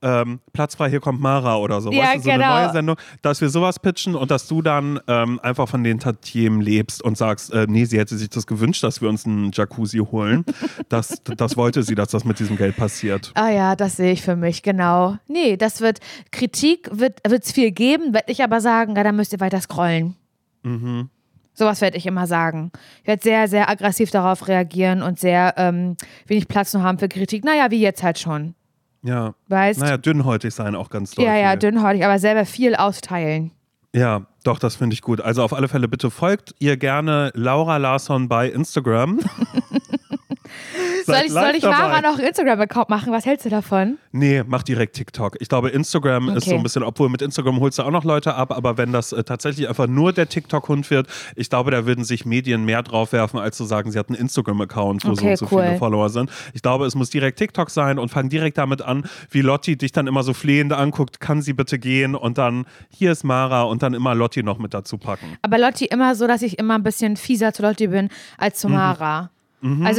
ähm, 0.03 0.41
Platz 0.53 0.75
frei, 0.75 0.91
hier 0.91 1.01
kommt 1.01 1.21
Mara 1.21 1.57
oder 1.57 1.81
so. 1.81 1.91
Ja, 1.91 2.05
weißt 2.05 2.17
du, 2.17 2.21
so 2.23 2.31
genau. 2.31 2.53
eine 2.53 2.65
neue 2.65 2.73
Sendung, 2.73 2.97
dass 3.23 3.41
wir 3.41 3.49
sowas 3.49 3.79
pitchen 3.79 4.15
und 4.15 4.31
dass 4.31 4.49
du 4.49 4.63
dann 4.63 5.01
ähm, 5.09 5.41
einfach 5.43 5.69
von 5.69 5.85
den 5.85 5.99
Tantiemen 5.99 6.61
lebst 6.61 7.03
und 7.03 7.17
sagst, 7.17 7.53
äh, 7.53 7.67
nee, 7.69 7.85
sie 7.85 7.99
hätte 7.99 8.17
sich 8.17 8.31
das 8.31 8.47
gewünscht, 8.47 8.83
dass 8.83 9.01
wir 9.01 9.09
uns 9.09 9.25
einen 9.25 9.51
Jacuzzi 9.53 9.99
holen. 9.99 10.45
das, 10.89 11.23
das 11.25 11.57
wollte 11.57 11.83
sie, 11.83 11.95
dass 11.95 12.09
das 12.09 12.25
mit 12.25 12.39
diesem 12.39 12.57
Geld 12.57 12.77
passiert. 12.77 13.33
Ah 13.35 13.51
ja, 13.51 13.77
das 13.77 13.97
sehe 13.97 14.13
ich 14.13 14.23
für 14.23 14.37
mich, 14.37 14.63
genau. 14.63 15.17
Nee, 15.29 15.57
das 15.57 15.81
wird, 15.81 16.01
Kritik 16.31 16.91
wird 16.93 17.21
es 17.23 17.53
viel 17.53 17.71
geben, 17.71 18.13
werde 18.15 18.33
ich 18.33 18.43
aber 18.43 18.61
sagen, 18.61 18.97
ja, 18.97 19.05
dann 19.05 19.17
müsst 19.17 19.33
ihr 19.33 19.41
weiter 19.41 19.61
scrollen. 19.61 20.17
Mhm. 20.63 21.09
Sowas 21.55 21.81
werde 21.83 21.99
ich 21.99 22.07
immer 22.07 22.27
sagen. 22.27 22.73
Ich 23.03 23.09
werde 23.09 23.23
sehr, 23.23 23.47
sehr 23.47 23.69
aggressiv 23.69 24.11
darauf 24.11 24.49
reagieren 24.49 25.03
und 25.03 25.19
sehr 25.19 25.55
ähm, 25.59 25.97
wenig 26.27 26.49
Platz 26.49 26.73
nur 26.73 26.83
haben 26.83 26.99
für 26.99 27.09
Kritik. 27.09 27.45
Naja, 27.45 27.71
wie 27.71 27.81
jetzt 27.81 28.03
halt 28.03 28.19
schon. 28.19 28.55
Ja. 29.03 29.35
Weißt? 29.49 29.81
Naja, 29.81 29.97
dünnhäutig 29.97 30.55
sein 30.55 30.75
auch 30.75 30.91
ganz 30.91 31.13
doll. 31.13 31.25
ja, 31.25 31.37
ja, 31.37 31.57
dünnhäutig, 31.57 32.05
aber 32.05 32.19
selber 32.19 32.45
viel 32.45 32.75
austeilen. 32.75 33.51
Ja, 33.95 34.27
doch, 34.45 34.59
das 34.59 34.77
finde 34.77 34.95
ich 34.95 35.03
gut. 35.03 35.21
Also 35.21 35.43
auf 35.43 35.53
alle 35.53 35.69
Fälle 35.69 35.87
bitte 35.87 36.11
folgt 36.11 36.55
ihr 36.59 36.77
gerne 36.77 37.31
Laura 37.35 37.77
Larsson 37.77 38.29
bei 38.29 38.49
Instagram. 38.49 39.21
Soll 41.05 41.17
ich, 41.27 41.33
soll 41.33 41.53
ich. 41.57 41.63
Mara 41.65 42.01
noch 42.01 42.19
einen 42.19 42.29
Instagram-Account 42.29 42.89
machen? 42.89 43.13
Was 43.13 43.27
hältst 43.27 43.45
du 43.45 43.51
davon? 43.51 43.99
Nee, 44.13 44.43
mach 44.47 44.63
direkt 44.63 44.95
TikTok. 44.95 45.37
Ich 45.41 45.49
glaube, 45.49 45.71
Instagram 45.71 46.29
ist 46.31 46.37
Okay. 46.47 46.51
so 46.51 46.57
ein 46.57 46.63
bisschen, 46.63 46.83
obwohl 46.85 47.09
mit 47.09 47.23
Instagram 47.23 47.59
holst 47.61 47.79
du 47.79 47.83
auch 47.83 47.91
noch 47.91 48.05
Leute 48.05 48.35
ab, 48.35 48.53
aber 48.57 48.79
wenn 48.79 48.93
das 48.93 49.13
äh, 49.13 49.25
tatsächlich 49.25 49.69
einfach 49.69 49.87
nur 49.89 50.13
der 50.13 50.29
TikTok-Hund 50.29 50.91
wird, 50.91 51.09
ich 51.35 51.51
glaube, 51.51 51.71
da 51.73 51.87
würden 51.87 52.05
sich 52.05 52.25
Medien 52.25 52.65
mehr 52.65 52.83
drauf 52.83 53.13
werfen, 53.13 53.39
als 53.41 53.57
zu 53.57 53.65
sagen, 53.65 53.91
sie 53.91 53.99
hat 53.99 54.09
einen 54.09 54.19
Instagram-Account, 54.19 55.05
wo 55.05 55.15
so 55.15 55.23
Okay, 55.23 55.31
und 55.31 55.37
so 55.39 55.47
cool. 55.51 55.63
viele 55.65 55.79
Follower 55.79 56.09
sind. 56.09 56.31
Ich 56.55 56.63
glaube, 56.63 56.87
es 56.87 56.95
muss 56.95 57.11
direkt 57.11 57.39
TikTok 57.39 57.71
sein 57.71 57.99
und 57.99 58.11
fang 58.11 58.29
direkt 58.29 58.59
damit 58.59 58.83
an, 58.83 59.05
wie 59.31 59.41
Lotti 59.43 59.77
dich 59.77 59.93
dann 59.93 60.07
immer 60.07 60.23
so 60.23 60.33
flehend 60.35 60.73
anguckt, 60.73 61.21
kann 61.21 61.43
sie 61.43 61.53
bitte 61.53 61.79
gehen 61.79 62.15
und 62.15 62.39
dann, 62.39 62.65
hier 62.91 63.13
ist 63.13 63.25
Mara 63.25 63.63
und 63.63 63.83
dann 63.83 63.95
immer 63.95 64.15
Lotti 64.15 64.43
noch 64.43 64.59
mit 64.59 64.73
dazu 64.75 64.99
packen. 64.99 65.37
Aber 65.43 65.59
Lotti 65.59 65.87
immer 65.87 66.15
so, 66.15 66.27
dass 66.27 66.43
ich 66.43 66.59
immer 66.59 66.75
ein 66.77 66.83
bisschen 66.83 67.17
fieser 67.17 67.53
zu 67.53 67.63
Lotti 67.63 67.89
bin 67.89 68.09
als 68.39 68.59
Mhm. 68.59 68.61
zu 68.61 68.69
Mara. 68.69 69.19
Also 69.19 69.29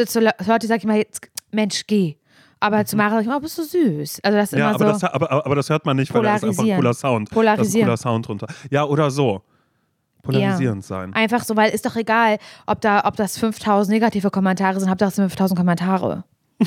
zu 0.05 0.20
Lo- 0.20 0.32
zu 0.43 0.50
Lotti 0.51 0.67
sage 0.67 0.79
ich 0.79 0.86
mal 0.86 0.98
jetzt, 0.98 1.27
Mensch, 1.51 1.84
geh. 1.88 2.15
Aber 2.60 2.86
zu 2.86 2.96
Mara 2.96 3.10
sage 3.12 3.22
ich 3.22 3.27
immer, 3.27 3.38
oh, 3.38 3.39
bist 3.41 3.58
du 3.58 3.63
süß. 3.63 4.20
Also 4.24 4.38
das 4.38 4.46
ist 4.50 4.53
Mhm. 4.53 4.60
Ja, 4.60 4.70
immer 4.72 4.75
aber, 4.75 4.93
so. 4.93 5.00
das, 5.01 5.03
aber, 5.13 5.32
aber 5.46 5.55
das 5.55 5.70
hört 5.70 5.86
man 5.86 5.98
nicht, 5.98 6.13
weil 6.13 6.24
da 6.24 6.36
ist 6.36 6.43
einfach 6.46 6.63
ein 6.63 6.75
cooler 6.75 6.93
Sound. 6.93 7.27
Da 7.27 7.32
ist 7.32 7.32
ein 7.32 7.36
Polarisieren. 7.36 7.86
cooler 7.88 7.98
Sound 7.98 8.27
drunter. 8.27 8.48
Ja, 8.70 8.86
oder 8.86 9.12
so. 9.12 9.41
Polarisierend 10.22 10.86
sein. 10.86 11.13
Einfach 11.13 11.43
so, 11.43 11.55
weil 11.58 11.72
ist 11.72 11.86
doch 11.86 11.98
egal, 11.98 12.38
ob 12.65 12.79
da, 12.79 13.03
ob 13.05 13.17
das 13.17 13.38
5000 13.38 13.93
negative 13.93 14.29
Kommentare 14.32 14.79
sind, 14.79 14.89
es 15.01 15.15
sind 15.15 15.29
5000 15.29 15.58
Kommentare. 15.60 16.24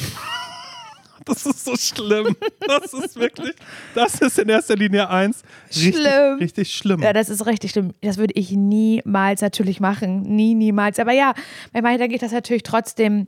Das 1.26 1.44
ist 1.44 1.64
so 1.64 1.76
schlimm. 1.76 2.34
Das 2.66 2.92
ist 2.94 3.16
wirklich, 3.16 3.54
das 3.94 4.20
ist 4.20 4.38
in 4.38 4.48
erster 4.48 4.76
Linie 4.76 5.10
eins. 5.10 5.42
Richtig, 5.68 5.96
Schlimm. 5.96 6.38
Richtig 6.38 6.70
schlimm. 6.74 7.02
Ja, 7.02 7.12
das 7.12 7.28
ist 7.28 7.44
richtig 7.46 7.72
schlimm. 7.72 7.92
Das 8.00 8.16
würde 8.16 8.32
ich 8.34 8.52
niemals 8.52 9.40
natürlich 9.40 9.80
machen. 9.80 10.22
Nie, 10.22 10.54
niemals. 10.54 10.98
Aber 11.00 11.12
ja, 11.12 11.34
bei 11.72 11.82
manchen 11.82 11.98
denke 11.98 12.14
ich 12.14 12.20
das 12.20 12.32
natürlich 12.32 12.62
trotzdem, 12.62 13.26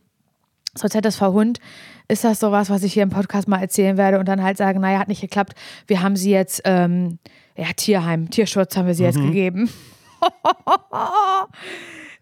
so 0.76 0.86
ZSV 0.88 1.20
Hund, 1.22 1.58
ist 2.06 2.22
das 2.24 2.38
sowas, 2.40 2.70
was 2.70 2.82
ich 2.84 2.92
hier 2.92 3.02
im 3.02 3.10
Podcast 3.10 3.48
mal 3.48 3.60
erzählen 3.60 3.96
werde 3.96 4.18
und 4.20 4.26
dann 4.26 4.42
halt 4.42 4.56
sagen, 4.58 4.80
naja, 4.80 4.98
hat 5.00 5.08
nicht 5.08 5.20
geklappt. 5.20 5.54
Wir 5.86 6.00
haben 6.00 6.14
sie 6.16 6.30
jetzt, 6.30 6.62
ähm, 6.64 7.18
ja, 7.56 7.66
Tierheim, 7.76 8.30
Tierschutz 8.30 8.76
haben 8.76 8.86
wir 8.86 8.94
sie 8.94 9.02
Mhm. 9.02 9.06
jetzt 9.08 9.20
gegeben. 9.20 9.70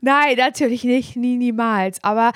Nein, 0.00 0.36
natürlich 0.36 0.84
nicht, 0.84 1.16
nie, 1.16 1.36
niemals. 1.36 2.02
Aber 2.04 2.32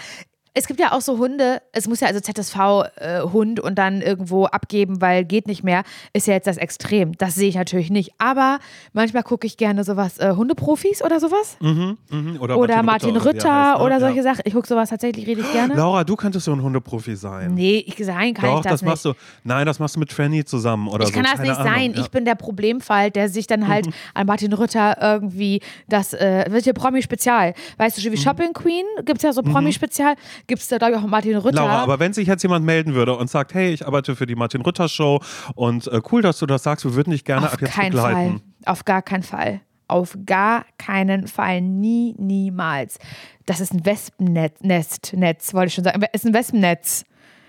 es 0.54 0.66
gibt 0.66 0.80
ja 0.80 0.92
auch 0.92 1.00
so 1.00 1.18
Hunde, 1.18 1.62
es 1.72 1.86
muss 1.88 2.00
ja 2.00 2.08
also 2.08 2.20
ZSV-Hund 2.20 3.60
und 3.60 3.76
dann 3.78 4.00
irgendwo 4.02 4.46
abgeben, 4.46 5.00
weil 5.00 5.24
geht 5.24 5.46
nicht 5.46 5.62
mehr, 5.64 5.82
ist 6.12 6.26
ja 6.26 6.34
jetzt 6.34 6.46
das 6.46 6.56
Extrem. 6.56 7.16
Das 7.18 7.34
sehe 7.34 7.48
ich 7.48 7.54
natürlich 7.54 7.90
nicht. 7.90 8.12
Aber 8.18 8.58
manchmal 8.92 9.22
gucke 9.22 9.46
ich 9.46 9.56
gerne 9.56 9.84
sowas, 9.84 10.18
äh, 10.18 10.32
Hundeprofis 10.34 11.02
oder 11.02 11.20
sowas. 11.20 11.56
Mhm, 11.60 11.96
oder, 12.40 12.58
oder 12.58 12.82
Martin 12.82 13.14
er 13.16 13.24
Rütter 13.24 13.70
heißt, 13.70 13.78
ne? 13.78 13.84
oder 13.84 13.94
Ja. 13.94 14.00
solche 14.00 14.22
Sachen. 14.22 14.40
Ich 14.44 14.52
gucke 14.54 14.66
sowas 14.66 14.90
tatsächlich 14.90 15.26
richtig 15.26 15.50
gerne. 15.52 15.74
Laura, 15.74 16.04
du 16.04 16.16
könntest 16.16 16.44
so 16.46 16.52
ein 16.52 16.62
Hundeprofi 16.62 17.16
sein. 17.16 17.54
Nee, 17.54 17.84
ich, 17.86 17.96
sein 18.04 18.34
kann 18.34 18.50
Doch, 18.50 18.56
ich 18.58 18.62
das, 18.64 18.72
das, 18.72 18.82
nicht. 18.82 18.88
machst 18.90 19.04
du. 19.04 19.12
Nein, 19.44 19.66
das 19.66 19.78
machst 19.78 19.96
du 19.96 20.00
mit 20.00 20.12
Franny 20.12 20.44
zusammen 20.44 20.88
oder 20.88 21.04
Ich 21.04 21.10
so. 21.10 21.14
kann 21.14 21.24
das 21.24 21.34
keine 21.34 21.48
nicht 21.48 21.58
Ahnung. 21.58 21.72
sein. 21.74 21.90
Ja. 21.92 21.96
Mhm. 21.98 22.02
Ich 22.04 22.10
bin 22.10 22.24
der 22.24 22.34
Problemfall, 22.34 23.10
der 23.10 23.28
sich 23.28 23.46
dann 23.46 23.68
halt 23.68 23.86
an 24.14 24.26
Martin 24.26 24.52
Rütter 24.52 24.96
irgendwie 25.00 25.60
das, 25.88 26.12
äh, 26.12 26.44
wird 26.50 26.64
hier 26.64 26.72
Promi-Spezial. 26.72 27.54
Weißt 27.76 27.96
du, 27.96 28.02
schon 28.02 28.12
wie 28.12 28.16
Mhm. 28.16 28.20
Shopping 28.22 28.52
Queen 28.52 28.84
gibt 29.04 29.18
es 29.18 29.22
ja 29.22 29.32
so 29.32 29.42
Promi-Spezial, 29.42 30.14
gibt 30.46 30.62
es 30.62 30.68
da, 30.68 30.78
glaube 30.78 30.94
ich, 30.94 30.98
auch 30.98 31.06
Martin 31.06 31.36
Rütter. 31.36 31.56
Laura, 31.56 31.82
aber 31.82 31.98
wenn 31.98 32.12
sich 32.12 32.28
jetzt 32.28 32.42
jemand 32.42 32.64
melden 32.64 32.94
würde 32.94 33.16
und 33.16 33.30
sagt, 33.30 33.54
hey, 33.54 33.72
ich 33.72 33.86
arbeite 33.86 34.16
für 34.16 34.26
die 34.26 34.34
Martin 34.34 34.62
Rütter 34.62 34.88
Show 34.88 35.20
und 35.54 35.86
äh, 35.86 36.00
cool, 36.10 36.22
dass 36.22 36.38
du 36.38 36.46
das 36.46 36.62
sagst, 36.62 36.84
wir 36.84 36.94
würden 36.94 37.10
dich 37.10 37.24
gerne 37.24 37.46
Auf 37.46 37.54
ab 37.54 37.60
jetzt 37.60 37.72
keinen 37.72 37.92
begleiten. 37.92 38.40
Fall. 38.64 38.72
Auf 38.72 38.84
gar 38.84 39.02
keinen 39.02 39.22
Fall. 39.22 39.60
Auf 39.88 40.16
gar 40.24 40.64
keinen 40.78 41.26
Fall. 41.26 41.60
Nie, 41.60 42.14
niemals. 42.18 42.98
Das 43.46 43.60
ist 43.60 43.74
ein 43.74 43.84
Wespennest, 43.84 45.12
Netz, 45.14 45.54
wollte 45.54 45.68
ich 45.68 45.74
schon 45.74 45.84
sagen. 45.84 46.02
Ist 46.12 46.24
ein 46.24 46.34
Wespennetz. 46.34 47.04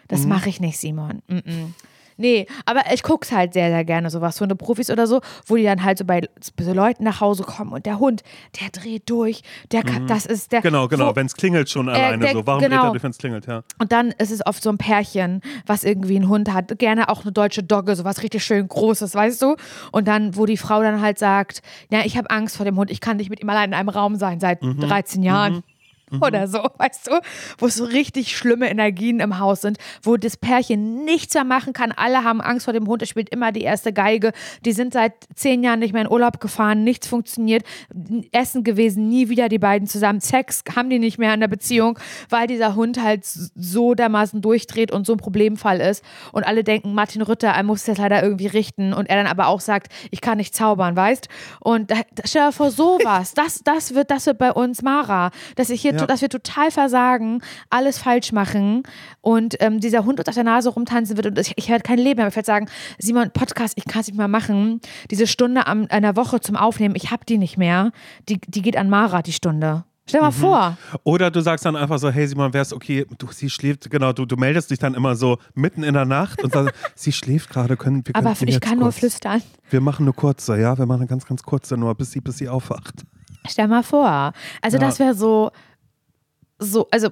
Das 0.07 0.25
mache 0.25 0.49
ich 0.49 0.59
nicht, 0.59 0.77
Simon. 0.77 1.21
Mm 1.27 1.35
-mm. 1.37 1.73
Nee, 2.21 2.45
aber 2.65 2.81
ich 2.93 3.03
gucke 3.03 3.25
es 3.25 3.31
halt 3.31 3.53
sehr, 3.53 3.69
sehr 3.69 3.83
gerne, 3.83 4.09
sowas, 4.09 4.39
Hundeprofis 4.39 4.89
oder 4.89 5.07
so, 5.07 5.21
wo 5.47 5.55
die 5.55 5.63
dann 5.63 5.83
halt 5.83 5.97
so 5.97 6.05
bei 6.05 6.21
so 6.59 6.73
Leuten 6.73 7.03
nach 7.03 7.19
Hause 7.19 7.43
kommen 7.43 7.73
und 7.73 7.85
der 7.85 7.99
Hund, 7.99 8.23
der 8.61 8.69
dreht 8.69 9.09
durch, 9.09 9.41
der 9.71 9.83
kann, 9.83 10.07
das 10.07 10.25
ist 10.25 10.51
der. 10.51 10.61
Genau, 10.61 10.87
genau, 10.87 11.15
wenn 11.15 11.25
es 11.25 11.35
klingelt 11.35 11.69
schon 11.69 11.89
alleine 11.89 12.19
der- 12.23 12.33
so. 12.33 12.45
Warum 12.47 12.61
genau. 12.61 12.75
dreht 12.77 12.85
er 12.85 12.91
durch, 12.91 13.03
wenn 13.03 13.11
es 13.11 13.17
klingelt, 13.17 13.47
ja. 13.47 13.63
Und 13.79 13.91
dann 13.91 14.11
ist 14.11 14.31
es 14.31 14.45
oft 14.45 14.61
so 14.63 14.69
ein 14.69 14.77
Pärchen, 14.77 15.41
was 15.65 15.83
irgendwie 15.83 16.15
einen 16.15 16.29
Hund 16.29 16.53
hat. 16.53 16.77
Gerne 16.79 17.09
auch 17.09 17.23
eine 17.23 17.31
deutsche 17.31 17.63
Dogge, 17.63 17.95
sowas 17.95 18.21
richtig 18.23 18.43
schön 18.43 18.67
Großes, 18.67 19.13
weißt 19.15 19.41
du? 19.41 19.55
Und 19.91 20.07
dann, 20.07 20.35
wo 20.35 20.45
die 20.45 20.57
Frau 20.57 20.81
dann 20.81 21.01
halt 21.01 21.17
sagt, 21.19 21.61
ja, 21.91 22.01
ich 22.05 22.17
habe 22.17 22.29
Angst 22.29 22.57
vor 22.57 22.65
dem 22.65 22.77
Hund, 22.77 22.91
ich 22.91 23.01
kann 23.01 23.17
nicht 23.17 23.29
mit 23.29 23.41
ihm 23.41 23.49
allein 23.49 23.69
in 23.69 23.73
einem 23.73 23.89
Raum 23.89 24.15
sein 24.15 24.39
seit 24.39 24.61
Mhm. 24.61 24.79
13 24.79 25.23
Jahren. 25.23 25.63
Oder 26.19 26.47
so, 26.47 26.59
weißt 26.77 27.07
du, 27.07 27.19
wo 27.57 27.67
so 27.67 27.85
richtig 27.85 28.35
schlimme 28.35 28.69
Energien 28.69 29.19
im 29.19 29.39
Haus 29.39 29.61
sind, 29.61 29.77
wo 30.03 30.17
das 30.17 30.37
Pärchen 30.37 31.05
nichts 31.05 31.33
mehr 31.33 31.43
machen 31.43 31.73
kann. 31.73 31.91
Alle 31.91 32.23
haben 32.23 32.41
Angst 32.41 32.65
vor 32.65 32.73
dem 32.73 32.87
Hund, 32.87 33.01
er 33.01 33.07
spielt 33.07 33.29
immer 33.29 33.51
die 33.51 33.61
erste 33.61 33.93
Geige. 33.93 34.31
Die 34.65 34.73
sind 34.73 34.93
seit 34.93 35.13
zehn 35.35 35.63
Jahren 35.63 35.79
nicht 35.79 35.93
mehr 35.93 36.03
in 36.03 36.11
Urlaub 36.11 36.39
gefahren, 36.39 36.83
nichts 36.83 37.07
funktioniert. 37.07 37.63
Essen 38.31 38.63
gewesen, 38.63 39.07
nie 39.07 39.29
wieder 39.29 39.49
die 39.49 39.59
beiden 39.59 39.87
zusammen. 39.87 40.19
Sex 40.21 40.63
haben 40.75 40.89
die 40.89 40.99
nicht 40.99 41.17
mehr 41.17 41.33
in 41.33 41.39
der 41.39 41.47
Beziehung, 41.47 41.97
weil 42.29 42.47
dieser 42.47 42.75
Hund 42.75 43.01
halt 43.01 43.25
so 43.25 43.93
dermaßen 43.93 44.41
durchdreht 44.41 44.91
und 44.91 45.05
so 45.05 45.13
ein 45.13 45.17
Problemfall 45.17 45.79
ist. 45.79 46.03
Und 46.31 46.43
alle 46.43 46.63
denken, 46.63 46.93
Martin 46.93 47.21
Rütter, 47.21 47.49
er 47.49 47.63
muss 47.63 47.85
das 47.85 47.97
leider 47.97 48.21
irgendwie 48.23 48.47
richten. 48.47 48.93
Und 48.93 49.09
er 49.09 49.17
dann 49.17 49.27
aber 49.27 49.47
auch 49.47 49.61
sagt, 49.61 49.91
ich 50.09 50.21
kann 50.21 50.37
nicht 50.37 50.55
zaubern, 50.55 50.95
weißt? 50.95 51.27
Und 51.59 51.91
stell 52.25 52.47
dir 52.47 52.51
vor, 52.51 52.71
sowas, 52.71 53.33
das, 53.33 53.61
das, 53.63 53.93
wird, 53.93 54.11
das 54.11 54.25
wird 54.25 54.37
bei 54.37 54.51
uns 54.51 54.81
Mara, 54.81 55.31
dass 55.55 55.69
ich 55.69 55.81
hier, 55.81 55.93
Ja. 55.93 56.00
Dass 56.07 56.21
wir 56.21 56.29
total 56.29 56.71
versagen, 56.71 57.41
alles 57.69 57.97
falsch 57.97 58.31
machen 58.31 58.83
und 59.21 59.55
ähm, 59.59 59.79
dieser 59.79 60.05
Hund 60.05 60.19
uns 60.19 60.27
auf 60.29 60.35
der 60.35 60.43
Nase 60.43 60.69
rumtanzen 60.69 61.17
wird 61.17 61.27
und 61.27 61.37
ich, 61.39 61.53
ich 61.57 61.69
werde 61.69 61.83
kein 61.83 61.97
Leben 61.99 62.17
mehr. 62.19 62.27
Ich 62.27 62.35
werde 62.35 62.45
sagen, 62.47 62.67
Simon, 62.99 63.31
Podcast, 63.31 63.73
ich 63.77 63.85
kann 63.85 64.01
es 64.01 64.07
nicht 64.07 64.17
mehr 64.17 64.27
machen. 64.27 64.81
Diese 65.09 65.27
Stunde 65.27 65.67
am, 65.67 65.87
einer 65.89 66.15
Woche 66.15 66.39
zum 66.39 66.55
Aufnehmen, 66.55 66.95
ich 66.95 67.11
habe 67.11 67.25
die 67.25 67.37
nicht 67.37 67.57
mehr. 67.57 67.91
Die, 68.29 68.39
die 68.39 68.61
geht 68.61 68.77
an 68.77 68.89
Mara, 68.89 69.21
die 69.21 69.33
Stunde. 69.33 69.83
Stell 70.09 70.19
Mhm. 70.19 70.25
mal 70.25 70.31
vor. 70.31 70.77
Oder 71.03 71.29
du 71.31 71.41
sagst 71.41 71.63
dann 71.65 71.75
einfach 71.75 71.99
so, 71.99 72.09
hey 72.09 72.27
Simon, 72.27 72.53
wär's 72.53 72.73
okay, 72.73 73.05
du, 73.19 73.27
sie 73.31 73.49
schläft, 73.49 73.89
genau, 73.89 74.11
du, 74.13 74.25
du 74.25 74.35
meldest 74.35 74.71
dich 74.71 74.79
dann 74.79 74.95
immer 74.95 75.15
so 75.15 75.37
mitten 75.53 75.83
in 75.83 75.93
der 75.93 76.05
Nacht 76.05 76.43
und 76.43 76.51
sagst, 76.53 76.73
sie 76.95 77.11
schläft 77.11 77.49
gerade, 77.51 77.77
können 77.77 78.05
wir 78.05 78.15
Aber 78.15 78.33
können 78.33 78.49
ich 78.49 78.59
kann 78.59 78.79
nur 78.79 78.87
kurz, 78.87 78.97
flüstern. 78.97 79.41
Wir 79.69 79.79
machen 79.79 80.03
eine 80.05 80.13
kurze, 80.13 80.59
ja, 80.59 80.77
wir 80.77 80.85
machen 80.87 81.01
eine 81.01 81.07
ganz, 81.07 81.25
ganz 81.25 81.43
kurze, 81.43 81.77
nur 81.77 81.93
bis 81.95 82.11
sie, 82.11 82.19
bis 82.19 82.37
sie 82.39 82.49
aufwacht. 82.49 83.03
Stell 83.47 83.67
mal 83.67 83.83
vor. 83.83 84.33
Also 84.61 84.77
Ja. 84.77 84.81
das 84.85 84.99
wäre 84.99 85.13
so, 85.13 85.51
so, 86.61 86.87
also 86.91 87.09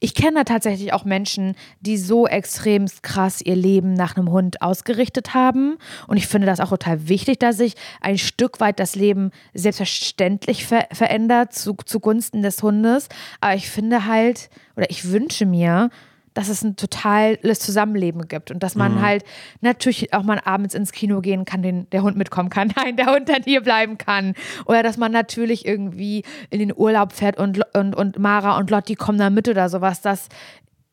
ich 0.00 0.14
kenne 0.14 0.44
tatsächlich 0.44 0.92
auch 0.92 1.04
Menschen, 1.04 1.54
die 1.80 1.96
so 1.96 2.26
extrem 2.26 2.86
krass 3.02 3.40
ihr 3.40 3.54
Leben 3.54 3.92
nach 3.94 4.16
einem 4.16 4.30
Hund 4.30 4.60
ausgerichtet 4.60 5.34
haben. 5.34 5.78
Und 6.08 6.16
ich 6.16 6.26
finde 6.26 6.46
das 6.46 6.60
auch 6.60 6.70
total 6.70 7.08
wichtig, 7.08 7.38
dass 7.38 7.56
sich 7.56 7.74
ein 8.00 8.18
Stück 8.18 8.60
weit 8.60 8.80
das 8.80 8.96
Leben 8.96 9.30
selbstverständlich 9.54 10.66
ver 10.66 10.88
verändert 10.92 11.52
zu, 11.52 11.76
zugunsten 11.84 12.42
des 12.42 12.62
Hundes. 12.62 13.08
Aber 13.40 13.54
ich 13.54 13.70
finde 13.70 14.06
halt, 14.06 14.50
oder 14.76 14.90
ich 14.90 15.10
wünsche 15.10 15.46
mir, 15.46 15.90
dass 16.36 16.50
es 16.50 16.62
ein 16.62 16.76
totales 16.76 17.60
Zusammenleben 17.60 18.28
gibt 18.28 18.50
und 18.50 18.62
dass 18.62 18.74
man 18.74 19.00
halt 19.00 19.24
natürlich 19.62 20.12
auch 20.12 20.22
mal 20.22 20.38
abends 20.44 20.74
ins 20.74 20.92
Kino 20.92 21.22
gehen 21.22 21.46
kann, 21.46 21.62
den, 21.62 21.88
der 21.90 22.02
Hund 22.02 22.18
mitkommen 22.18 22.50
kann, 22.50 22.72
nein, 22.76 22.96
der 22.96 23.06
Hund 23.06 23.28
dann 23.30 23.42
hier 23.42 23.62
bleiben 23.62 23.96
kann. 23.96 24.34
Oder 24.66 24.82
dass 24.82 24.98
man 24.98 25.12
natürlich 25.12 25.64
irgendwie 25.64 26.24
in 26.50 26.58
den 26.58 26.74
Urlaub 26.76 27.12
fährt 27.12 27.38
und, 27.38 27.62
und, 27.74 27.96
und 27.96 28.18
Mara 28.18 28.58
und 28.58 28.70
Lotti 28.70 28.96
kommen 28.96 29.18
da 29.18 29.30
mit 29.30 29.48
oder 29.48 29.70
sowas, 29.70 30.02
dass 30.02 30.28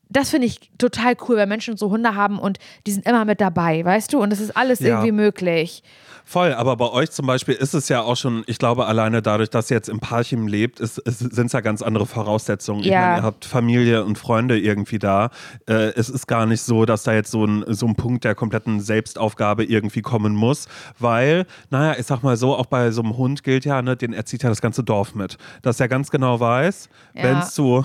das 0.08 0.30
finde 0.30 0.46
ich 0.46 0.70
total 0.78 1.14
cool, 1.28 1.36
wenn 1.36 1.48
Menschen 1.48 1.76
so 1.76 1.90
Hunde 1.90 2.14
haben 2.14 2.38
und 2.38 2.58
die 2.86 2.92
sind 2.92 3.06
immer 3.06 3.24
mit 3.24 3.40
dabei, 3.40 3.84
weißt 3.84 4.12
du? 4.12 4.22
Und 4.22 4.32
es 4.32 4.40
ist 4.40 4.56
alles 4.56 4.80
Ja. 4.80 4.88
irgendwie 4.88 5.12
möglich. 5.12 5.82
Voll, 6.26 6.54
aber 6.54 6.76
bei 6.76 6.90
euch 6.90 7.10
zum 7.10 7.26
Beispiel 7.26 7.54
ist 7.54 7.74
es 7.74 7.88
ja 7.90 8.00
auch 8.00 8.16
schon, 8.16 8.44
ich 8.46 8.58
glaube, 8.58 8.86
alleine 8.86 9.20
dadurch, 9.20 9.50
dass 9.50 9.70
ihr 9.70 9.76
jetzt 9.76 9.90
im 9.90 10.00
Parchim 10.00 10.46
lebt, 10.48 10.78
sind 10.78 11.46
es 11.46 11.52
ja 11.52 11.60
ganz 11.60 11.82
andere 11.82 12.06
Voraussetzungen. 12.06 12.80
Ich 12.80 12.86
Ja. 12.86 13.00
meine, 13.00 13.16
ihr 13.18 13.22
habt 13.22 13.44
Familie 13.44 14.04
und 14.04 14.16
Freunde 14.18 14.58
irgendwie 14.58 14.98
da. 14.98 15.28
Äh, 15.68 15.92
es 15.96 16.08
ist 16.08 16.26
gar 16.26 16.46
nicht 16.46 16.62
so, 16.62 16.86
dass 16.86 17.02
da 17.02 17.12
jetzt 17.12 17.30
so 17.30 17.44
ein, 17.44 17.64
so 17.68 17.86
ein 17.86 17.94
Punkt 17.94 18.24
der 18.24 18.34
kompletten 18.34 18.80
Selbstaufgabe 18.80 19.64
irgendwie 19.64 20.00
kommen 20.00 20.34
muss, 20.34 20.66
weil, 20.98 21.44
naja, 21.70 21.96
ich 22.00 22.06
sag 22.06 22.22
mal 22.22 22.38
so, 22.38 22.56
auch 22.56 22.66
bei 22.66 22.90
so 22.90 23.02
einem 23.02 23.16
Hund 23.18 23.42
gilt 23.44 23.66
ja, 23.66 23.82
ne, 23.82 23.94
den 23.96 24.14
erzieht 24.14 24.42
ja 24.42 24.48
das 24.48 24.62
ganze 24.62 24.82
Dorf 24.82 25.14
mit. 25.14 25.36
Dass 25.60 25.78
er 25.78 25.88
ganz 25.88 26.10
genau 26.10 26.40
weiß, 26.40 26.88
Ja. 27.14 27.22
wenn 27.22 27.38
es 27.40 27.52
zu, 27.54 27.84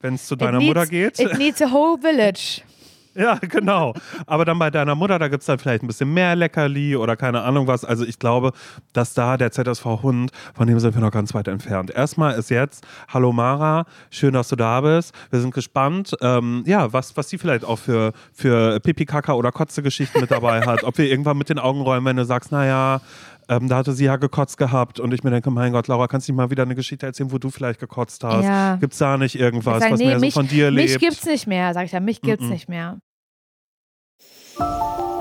wenn's 0.00 0.26
zu 0.26 0.36
deiner 0.36 0.58
it 0.60 0.66
Mutter 0.66 0.80
needs, 0.86 0.90
geht. 0.90 1.20
It 1.20 1.38
needs 1.38 1.62
a 1.62 1.70
whole 1.72 1.98
village. 2.00 2.60
Ja, 3.28 3.34
genau. 3.34 3.94
Aber 4.26 4.44
dann 4.44 4.58
bei 4.60 4.70
deiner 4.70 4.94
Mutter, 4.94 5.18
da 5.18 5.26
gibt 5.26 5.40
es 5.40 5.46
dann 5.46 5.58
vielleicht 5.58 5.82
ein 5.82 5.88
bisschen 5.88 6.14
mehr 6.14 6.36
Leckerli 6.36 6.94
oder 6.94 7.16
keine 7.16 7.42
Ahnung 7.42 7.66
was. 7.66 7.84
Also 7.84 8.04
ich 8.04 8.20
glaube, 8.20 8.52
dass 8.92 9.12
da 9.12 9.36
der 9.36 9.50
ZSV-Hund, 9.50 10.30
von 10.54 10.66
dem 10.68 10.78
sind 10.78 10.94
wir 10.94 11.00
noch 11.00 11.10
ganz 11.10 11.34
weit 11.34 11.48
entfernt. 11.48 11.90
Erstmal 11.90 12.38
ist 12.38 12.48
jetzt, 12.50 12.86
hallo 13.08 13.32
Mara, 13.32 13.86
schön, 14.10 14.34
dass 14.34 14.48
du 14.48 14.56
da 14.56 14.80
bist. 14.82 15.12
Wir 15.30 15.40
sind 15.40 15.52
gespannt, 15.52 16.16
ähm, 16.20 16.62
ja, 16.64 16.92
was, 16.92 17.16
was 17.16 17.28
sie 17.28 17.38
vielleicht 17.38 17.64
auch 17.64 17.78
für, 17.78 18.12
für 18.32 18.78
Pipi, 18.80 19.04
Kaka 19.04 19.32
oder 19.32 19.50
Kotze-Geschichten 19.50 20.20
mit 20.20 20.30
dabei 20.30 20.64
hat. 20.64 20.84
Ob 20.84 20.96
wir 20.96 21.06
irgendwann 21.06 21.38
mit 21.38 21.48
den 21.48 21.58
Augen 21.58 21.80
rollen, 21.80 22.04
wenn 22.04 22.16
du 22.16 22.24
sagst, 22.24 22.52
naja, 22.52 23.00
ähm, 23.48 23.68
da 23.68 23.76
hatte 23.78 23.92
sie 23.92 24.04
ja 24.04 24.16
gekotzt 24.16 24.58
gehabt 24.58 25.00
und 25.00 25.12
ich 25.14 25.24
mir 25.24 25.30
denke, 25.30 25.50
mein 25.50 25.72
Gott, 25.72 25.88
Laura, 25.88 26.06
kannst 26.06 26.28
du 26.28 26.32
nicht 26.32 26.36
mal 26.36 26.50
wieder 26.50 26.64
eine 26.64 26.74
Geschichte 26.74 27.06
erzählen, 27.06 27.32
wo 27.32 27.38
du 27.38 27.50
vielleicht 27.50 27.80
gekotzt 27.80 28.22
hast? 28.22 28.44
Ja. 28.44 28.76
Gibt 28.76 28.92
es 28.92 28.98
da 28.98 29.16
nicht 29.16 29.38
irgendwas, 29.38 29.80
sag, 29.80 29.92
was 29.92 29.98
nee, 29.98 30.06
mehr 30.06 30.18
mich, 30.18 30.34
so 30.34 30.40
von 30.40 30.48
dir 30.48 30.70
mich 30.70 30.90
lebt? 30.90 31.00
gibt's 31.00 31.24
nicht 31.24 31.46
mehr, 31.46 31.72
sag 31.72 31.86
ich 31.86 31.90
dann. 31.90 32.04
Mich 32.04 32.20
gibt's 32.20 32.44
Mm-mm. 32.44 32.50
nicht 32.50 32.68
mehr. 32.68 32.98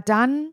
dann 0.00 0.52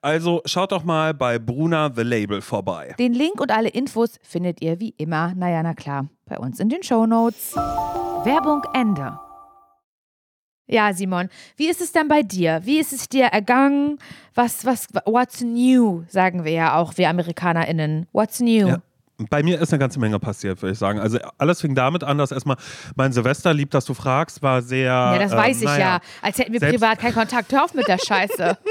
Also 0.00 0.42
schaut 0.44 0.72
doch 0.72 0.84
mal 0.84 1.14
bei 1.14 1.38
Bruna 1.38 1.90
The 1.94 2.02
Label 2.02 2.40
vorbei. 2.40 2.94
Den 2.98 3.12
Link 3.12 3.40
und 3.40 3.50
alle 3.50 3.68
Infos 3.68 4.18
findet 4.22 4.60
ihr 4.62 4.80
wie 4.80 4.94
immer, 4.98 5.34
naja, 5.34 5.62
na 5.62 5.74
klar, 5.74 6.08
bei 6.26 6.38
uns 6.38 6.60
in 6.60 6.68
den 6.68 6.82
Shownotes. 6.82 7.54
Werbung 7.54 8.62
Ende. 8.74 9.18
Ja, 10.70 10.92
Simon, 10.92 11.30
wie 11.56 11.68
ist 11.68 11.80
es 11.80 11.92
denn 11.92 12.08
bei 12.08 12.22
dir? 12.22 12.60
Wie 12.64 12.78
ist 12.78 12.92
es 12.92 13.08
dir 13.08 13.24
ergangen? 13.26 13.98
Was, 14.34 14.66
was, 14.66 14.86
what's 15.06 15.40
new, 15.40 16.04
sagen 16.08 16.44
wir 16.44 16.52
ja 16.52 16.76
auch, 16.76 16.98
wir 16.98 17.08
AmerikanerInnen. 17.08 18.06
What's 18.12 18.40
new? 18.40 18.68
Ja. 18.68 18.82
Bei 19.30 19.42
mir 19.42 19.60
ist 19.60 19.72
eine 19.72 19.80
ganze 19.80 19.98
Menge 19.98 20.20
passiert, 20.20 20.62
würde 20.62 20.72
ich 20.74 20.78
sagen. 20.78 21.00
Also 21.00 21.18
alles 21.38 21.60
fing 21.60 21.74
damit 21.74 22.04
an, 22.04 22.18
dass 22.18 22.30
erstmal 22.30 22.56
mein 22.94 23.12
Silvester, 23.12 23.52
lieb, 23.52 23.72
dass 23.72 23.84
du 23.84 23.94
fragst, 23.94 24.42
war 24.42 24.62
sehr. 24.62 24.84
Ja, 24.84 25.18
das 25.18 25.32
weiß 25.32 25.58
ich 25.58 25.64
naja, 25.64 25.78
ja. 25.78 26.00
Als 26.22 26.38
hätten 26.38 26.52
wir 26.52 26.60
privat 26.60 27.00
keinen 27.00 27.14
Kontakt. 27.14 27.52
Hör 27.52 27.64
auf 27.64 27.74
mit 27.74 27.88
der 27.88 27.98
Scheiße. 27.98 28.56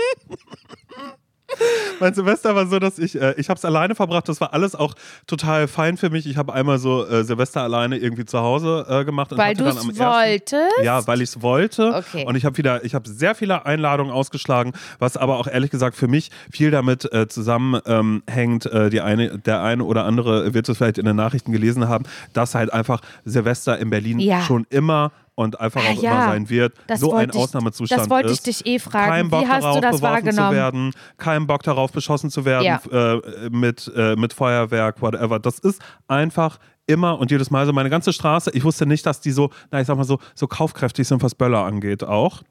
Mein 1.99 2.13
Silvester 2.13 2.53
war 2.55 2.67
so, 2.67 2.77
dass 2.77 2.99
ich, 2.99 3.19
äh, 3.19 3.33
ich 3.37 3.49
habe 3.49 3.57
es 3.57 3.65
alleine 3.65 3.95
verbracht. 3.95 4.29
Das 4.29 4.39
war 4.39 4.53
alles 4.53 4.75
auch 4.75 4.93
total 5.25 5.67
fein 5.67 5.97
für 5.97 6.09
mich. 6.09 6.27
Ich 6.27 6.37
habe 6.37 6.53
einmal 6.53 6.77
so 6.77 7.05
äh, 7.07 7.23
Silvester 7.23 7.61
alleine 7.63 7.97
irgendwie 7.97 8.25
zu 8.25 8.39
Hause 8.39 8.85
äh, 8.87 9.03
gemacht. 9.05 9.31
Und 9.31 9.37
Weil 9.39 9.55
du 9.55 9.63
es 9.65 9.75
ersten- 9.77 9.97
wolltest? 9.97 10.83
Ja, 10.83 11.05
weil 11.07 11.21
ich 11.21 11.29
es 11.29 11.41
wollte. 11.41 11.95
Okay. 11.95 12.25
Und 12.27 12.35
ich 12.35 12.45
habe 12.45 12.57
wieder, 12.57 12.83
ich 12.85 12.93
habe 12.93 13.09
sehr 13.09 13.33
viele 13.33 13.65
Einladungen 13.65 14.11
ausgeschlagen, 14.13 14.73
was 14.99 15.17
aber 15.17 15.37
auch 15.39 15.47
ehrlich 15.47 15.71
gesagt 15.71 15.95
für 15.95 16.07
mich 16.07 16.29
viel 16.51 16.69
damit 16.69 17.11
äh, 17.11 17.27
zusammenhängt. 17.27 18.65
Ähm, 18.71 18.85
äh, 18.85 18.89
die 18.89 19.01
eine, 19.01 19.39
der 19.39 19.61
eine 19.63 19.83
oder 19.83 20.05
andere 20.05 20.53
wird 20.53 20.69
es 20.69 20.77
vielleicht 20.77 20.97
in 20.99 21.05
den 21.05 21.15
Nachrichten 21.15 21.51
gelesen 21.51 21.87
haben, 21.87 22.05
dass 22.33 22.53
halt 22.55 22.71
einfach 22.73 23.01
Silvester 23.25 23.77
in 23.79 23.89
Berlin 23.89 24.19
Ja. 24.19 24.41
schon 24.41 24.67
immer 24.69 25.11
und 25.37 25.59
einfach 25.61 25.81
Ah, 25.85 25.91
auch 25.91 26.01
ja. 26.01 26.11
immer 26.11 26.25
sein 26.33 26.49
wird. 26.49 26.73
So 26.95 27.13
ein 27.13 27.29
Ausnahmezustand 27.29 28.01
das 28.01 28.09
wollte 28.09 28.29
ich 28.29 28.33
ist. 28.39 28.47
dich 28.47 28.65
eh 28.65 28.79
fragen. 28.79 29.11
Kein 29.11 29.29
Bock 29.29 29.43
Wie 29.43 29.47
hast 29.47 29.59
du 29.63 29.67
darauf, 29.67 29.81
das 29.81 30.01
beworfen 30.01 30.01
zu 30.01 30.25
wahrgenommen? 30.37 30.55
werden, 30.55 30.91
kein 31.17 31.45
Bock 31.45 31.61
darauf, 31.63 31.91
beschossen 31.91 32.31
zu 32.31 32.43
werden 32.43 32.65
Ja. 32.65 33.13
äh, 33.13 33.49
mit, 33.51 33.91
äh, 33.95 34.15
mit 34.15 34.33
Feuerwerk, 34.33 34.99
whatever. 35.01 35.39
Das 35.39 35.59
ist 35.59 35.79
einfach 36.07 36.57
immer 36.87 37.19
und 37.19 37.29
jedes 37.29 37.51
Mal 37.51 37.65
so 37.67 37.73
meine 37.73 37.89
ganze 37.91 38.13
Straße. 38.13 38.49
Ich 38.55 38.63
wusste 38.63 38.87
nicht, 38.87 39.05
dass 39.05 39.21
die 39.21 39.31
so, 39.31 39.51
na 39.69 39.79
ich 39.79 39.85
sag 39.85 39.95
mal 39.95 40.05
so, 40.05 40.17
so 40.33 40.47
kaufkräftig 40.47 41.07
sind, 41.07 41.21
was 41.21 41.35
Böller 41.35 41.63
angeht 41.65 42.03
auch. 42.03 42.41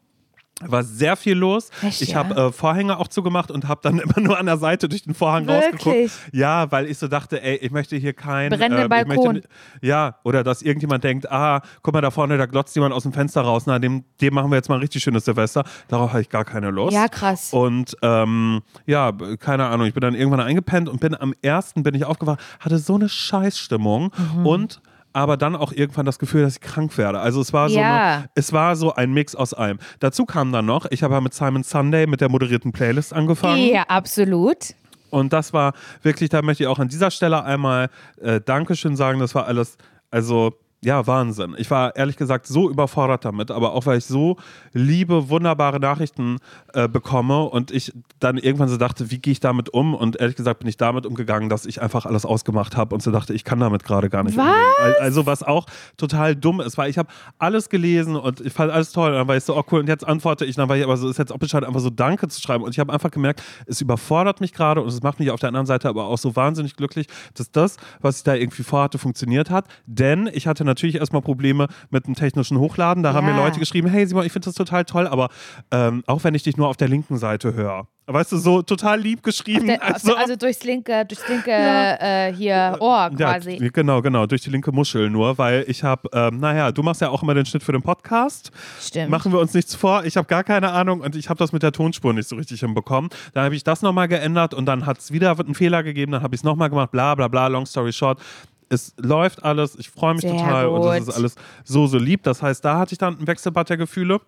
War 0.64 0.82
sehr 0.84 1.16
viel 1.16 1.34
los. 1.36 1.68
Echt, 1.82 2.00
ich 2.00 2.10
ja? 2.10 2.16
habe 2.18 2.34
äh, 2.34 2.50
Vorhänge 2.52 2.98
auch 2.98 3.08
zugemacht 3.08 3.50
und 3.50 3.68
habe 3.68 3.80
dann 3.82 3.98
immer 4.00 4.20
nur 4.20 4.38
an 4.38 4.46
der 4.46 4.56
Seite 4.56 4.88
durch 4.88 5.02
den 5.02 5.12
Vorhang 5.14 5.46
Wirklich? 5.46 5.86
rausgeguckt. 5.86 6.32
Ja, 6.32 6.72
weil 6.72 6.86
ich 6.86 6.96
so 6.96 7.08
dachte, 7.08 7.42
ey, 7.42 7.56
ich 7.56 7.70
möchte 7.70 7.94
hier 7.96 8.14
kein 8.14 8.48
Brennenden 8.50 8.90
ähm, 8.90 9.06
möchte 9.06 9.06
Balkon. 9.22 9.34
ni- 9.36 9.42
ja, 9.86 10.16
oder 10.24 10.42
dass 10.42 10.62
irgendjemand 10.62 11.04
denkt, 11.04 11.30
ah, 11.30 11.60
guck 11.82 11.92
mal 11.92 12.00
da 12.00 12.10
vorne, 12.10 12.38
da 12.38 12.46
glotzt 12.46 12.74
jemand 12.74 12.94
aus 12.94 13.02
dem 13.02 13.12
Fenster 13.12 13.42
raus. 13.42 13.64
Na, 13.66 13.78
dem, 13.78 14.04
dem 14.22 14.32
machen 14.32 14.50
wir 14.50 14.56
jetzt 14.56 14.68
mal 14.70 14.76
ein 14.76 14.80
richtig 14.80 15.02
schönes 15.02 15.26
Silvester. 15.26 15.62
Darauf 15.88 16.10
habe 16.10 16.22
ich 16.22 16.30
gar 16.30 16.44
keine 16.46 16.70
Lust. 16.70 16.94
Ja, 16.94 17.08
krass. 17.08 17.52
Und 17.52 17.94
ähm, 18.00 18.62
ja, 18.86 19.12
keine 19.38 19.66
Ahnung, 19.66 19.86
ich 19.86 19.92
bin 19.94 20.00
dann 20.00 20.14
irgendwann 20.14 20.40
eingepennt 20.40 20.88
und 20.88 21.00
bin 21.00 21.14
am 21.14 21.34
ersten 21.42 21.82
bin 21.82 21.94
ich 21.94 22.04
aufgewacht, 22.06 22.40
hatte 22.60 22.78
so 22.78 22.94
eine 22.94 23.08
Scheißstimmung 23.10 24.10
Mhm. 24.36 24.46
und 24.46 24.80
aber 25.16 25.38
dann 25.38 25.56
auch 25.56 25.72
irgendwann 25.72 26.04
das 26.04 26.18
Gefühl, 26.18 26.42
dass 26.42 26.56
ich 26.56 26.60
krank 26.60 26.98
werde. 26.98 27.18
Also 27.20 27.40
es 27.40 27.54
war 27.54 27.70
so, 27.70 27.78
Ja. 27.78 28.16
eine, 28.18 28.28
es 28.34 28.52
war 28.52 28.76
so 28.76 28.94
ein 28.94 29.14
Mix 29.14 29.34
aus 29.34 29.54
allem. 29.54 29.78
Dazu 29.98 30.26
kam 30.26 30.52
dann 30.52 30.66
noch, 30.66 30.84
ich 30.90 31.02
habe 31.02 31.14
ja 31.14 31.22
mit 31.22 31.32
Simon 31.32 31.62
Sunday 31.62 32.06
mit 32.06 32.20
der 32.20 32.28
moderierten 32.28 32.70
Playlist 32.70 33.14
angefangen. 33.14 33.66
Ja, 33.66 33.84
absolut. 33.84 34.74
Und 35.08 35.32
das 35.32 35.54
war 35.54 35.72
wirklich, 36.02 36.28
da 36.28 36.42
möchte 36.42 36.64
ich 36.64 36.68
auch 36.68 36.78
an 36.78 36.88
dieser 36.88 37.10
Stelle 37.10 37.42
einmal 37.44 37.88
äh, 38.20 38.42
Dankeschön 38.44 38.94
sagen. 38.94 39.18
Das 39.18 39.34
war 39.34 39.46
alles, 39.46 39.78
also 40.10 40.52
ja, 40.86 41.04
Wahnsinn. 41.08 41.56
Ich 41.58 41.68
war 41.68 41.96
ehrlich 41.96 42.16
gesagt 42.16 42.46
so 42.46 42.70
überfordert 42.70 43.24
damit, 43.24 43.50
aber 43.50 43.72
auch 43.72 43.86
weil 43.86 43.98
ich 43.98 44.04
so 44.04 44.36
liebe, 44.72 45.28
wunderbare 45.28 45.80
Nachrichten 45.80 46.36
äh, 46.74 46.86
bekomme 46.88 47.42
und 47.42 47.72
ich 47.72 47.92
dann 48.20 48.38
irgendwann 48.38 48.68
so 48.68 48.76
dachte, 48.76 49.10
wie 49.10 49.18
gehe 49.18 49.32
ich 49.32 49.40
damit 49.40 49.68
um? 49.70 49.94
Und 49.94 50.20
ehrlich 50.20 50.36
gesagt 50.36 50.60
bin 50.60 50.68
ich 50.68 50.76
damit 50.76 51.04
umgegangen, 51.04 51.48
dass 51.48 51.66
ich 51.66 51.82
einfach 51.82 52.06
alles 52.06 52.24
ausgemacht 52.24 52.76
habe 52.76 52.94
und 52.94 53.02
so 53.02 53.10
dachte, 53.10 53.34
ich 53.34 53.42
kann 53.42 53.58
damit 53.58 53.82
gerade 53.82 54.08
gar 54.08 54.22
nicht 54.22 54.36
Was? 54.36 54.44
umgehen. 54.46 54.62
Al- 54.80 54.94
Also 55.00 55.26
was 55.26 55.42
auch 55.42 55.66
total 55.96 56.36
dumm 56.36 56.60
ist, 56.60 56.78
weil 56.78 56.88
ich 56.88 56.98
habe 56.98 57.08
alles 57.38 57.68
gelesen 57.68 58.14
und 58.14 58.40
ich 58.40 58.52
fand 58.52 58.70
alles 58.70 58.92
toll 58.92 59.10
und 59.10 59.16
dann 59.16 59.26
war 59.26 59.36
ich 59.36 59.42
so, 59.42 59.56
oh 59.56 59.64
cool, 59.72 59.80
und 59.80 59.88
jetzt 59.88 60.06
antworte 60.06 60.44
ich, 60.44 60.56
und 60.56 60.58
dann 60.62 60.68
war 60.68 60.76
ich 60.76 60.84
aber 60.84 60.96
so, 60.96 61.08
ist 61.08 61.18
jetzt 61.18 61.32
auch 61.32 61.38
Bescheid, 61.38 61.64
einfach 61.64 61.80
so 61.80 61.90
Danke 61.90 62.28
zu 62.28 62.40
schreiben 62.40 62.62
und 62.62 62.70
ich 62.70 62.78
habe 62.78 62.92
einfach 62.92 63.10
gemerkt, 63.10 63.42
es 63.66 63.80
überfordert 63.80 64.40
mich 64.40 64.52
gerade 64.52 64.80
und 64.82 64.88
es 64.88 65.02
macht 65.02 65.18
mich 65.18 65.32
auf 65.32 65.40
der 65.40 65.48
anderen 65.48 65.66
Seite 65.66 65.88
aber 65.88 66.06
auch 66.06 66.18
so 66.18 66.36
wahnsinnig 66.36 66.76
glücklich, 66.76 67.08
dass 67.34 67.50
das, 67.50 67.76
was 68.00 68.18
ich 68.18 68.22
da 68.22 68.34
irgendwie 68.34 68.62
vorhatte, 68.62 68.98
funktioniert 68.98 69.50
hat, 69.50 69.66
denn 69.86 70.30
ich 70.32 70.46
hatte 70.46 70.64
natürlich 70.76 70.96
erstmal 70.96 71.22
Probleme 71.22 71.66
mit 71.90 72.06
dem 72.06 72.14
technischen 72.14 72.58
Hochladen, 72.58 73.02
da 73.02 73.14
haben 73.14 73.26
mir 73.26 73.32
Ja. 73.32 73.44
Leute 73.44 73.58
geschrieben, 73.58 73.88
hey 73.88 74.06
Simon, 74.06 74.26
ich 74.26 74.32
finde 74.32 74.46
das 74.46 74.54
total 74.54 74.84
toll, 74.84 75.06
aber 75.06 75.28
ähm, 75.70 76.04
auch 76.06 76.22
wenn 76.24 76.34
ich 76.34 76.42
dich 76.42 76.56
nur 76.56 76.68
auf 76.68 76.76
der 76.76 76.88
linken 76.88 77.16
Seite 77.16 77.54
höre, 77.54 77.86
weißt 78.06 78.32
du, 78.32 78.36
so 78.36 78.62
total 78.62 79.00
lieb 79.00 79.22
geschrieben. 79.22 79.66
Der, 79.66 79.82
also, 79.94 80.14
also 80.14 80.36
durchs 80.36 80.62
linke, 80.64 81.04
durchs 81.06 81.26
linke 81.28 81.50
äh, 81.50 82.32
hier 82.32 82.76
Ohr 82.78 83.10
quasi. 83.16 83.56
Ja, 83.62 83.68
genau, 83.72 84.02
genau, 84.02 84.26
durch 84.26 84.42
die 84.42 84.50
linke 84.50 84.70
Muschel 84.70 85.10
nur, 85.10 85.38
weil 85.38 85.64
ich 85.66 85.82
habe, 85.82 86.08
ähm, 86.12 86.38
naja, 86.38 86.70
du 86.72 86.82
machst 86.82 87.00
ja 87.00 87.08
auch 87.08 87.22
immer 87.22 87.34
den 87.34 87.46
Schnitt 87.46 87.62
für 87.62 87.72
den 87.72 87.82
Podcast. 87.82 88.52
Stimmt. 88.80 89.10
Machen 89.10 89.32
wir 89.32 89.40
uns 89.40 89.54
nichts 89.54 89.74
vor, 89.74 90.04
ich 90.04 90.16
habe 90.16 90.28
gar 90.28 90.44
keine 90.44 90.70
Ahnung 90.72 91.00
und 91.00 91.16
ich 91.16 91.28
habe 91.28 91.38
das 91.38 91.52
mit 91.52 91.62
der 91.62 91.72
Tonspur 91.72 92.12
nicht 92.12 92.28
so 92.28 92.36
richtig 92.36 92.60
hinbekommen. 92.60 93.10
Dann 93.32 93.44
habe 93.44 93.56
ich 93.56 93.64
das 93.64 93.82
nochmal 93.82 94.08
geändert 94.08 94.54
und 94.54 94.66
dann 94.66 94.86
hat 94.86 94.98
es 94.98 95.10
wieder 95.10 95.36
einen 95.38 95.54
Fehler 95.54 95.82
gegeben, 95.82 96.12
dann 96.12 96.22
habe 96.22 96.34
ich 96.34 96.40
es 96.40 96.44
nochmal 96.44 96.70
gemacht, 96.70 96.90
bla 96.92 97.14
bla 97.14 97.28
bla, 97.28 97.48
long 97.48 97.66
story 97.66 97.92
short. 97.92 98.20
Es 98.68 98.94
läuft 98.96 99.44
alles, 99.44 99.76
ich 99.76 99.90
freue 99.90 100.14
mich 100.14 100.22
Sehr 100.22 100.32
total 100.32 100.66
und 100.66 100.82
es 100.82 100.98
gut. 100.98 101.08
ist 101.08 101.14
alles 101.14 101.34
so, 101.64 101.86
so 101.86 101.98
lieb. 101.98 102.22
Das 102.24 102.42
heißt, 102.42 102.64
da 102.64 102.78
hatte 102.78 102.92
ich 102.94 102.98
dann 102.98 103.18
ein 103.18 103.26
Wechselbad 103.26 103.68
der 103.68 103.76
Gefühle. 103.76 104.20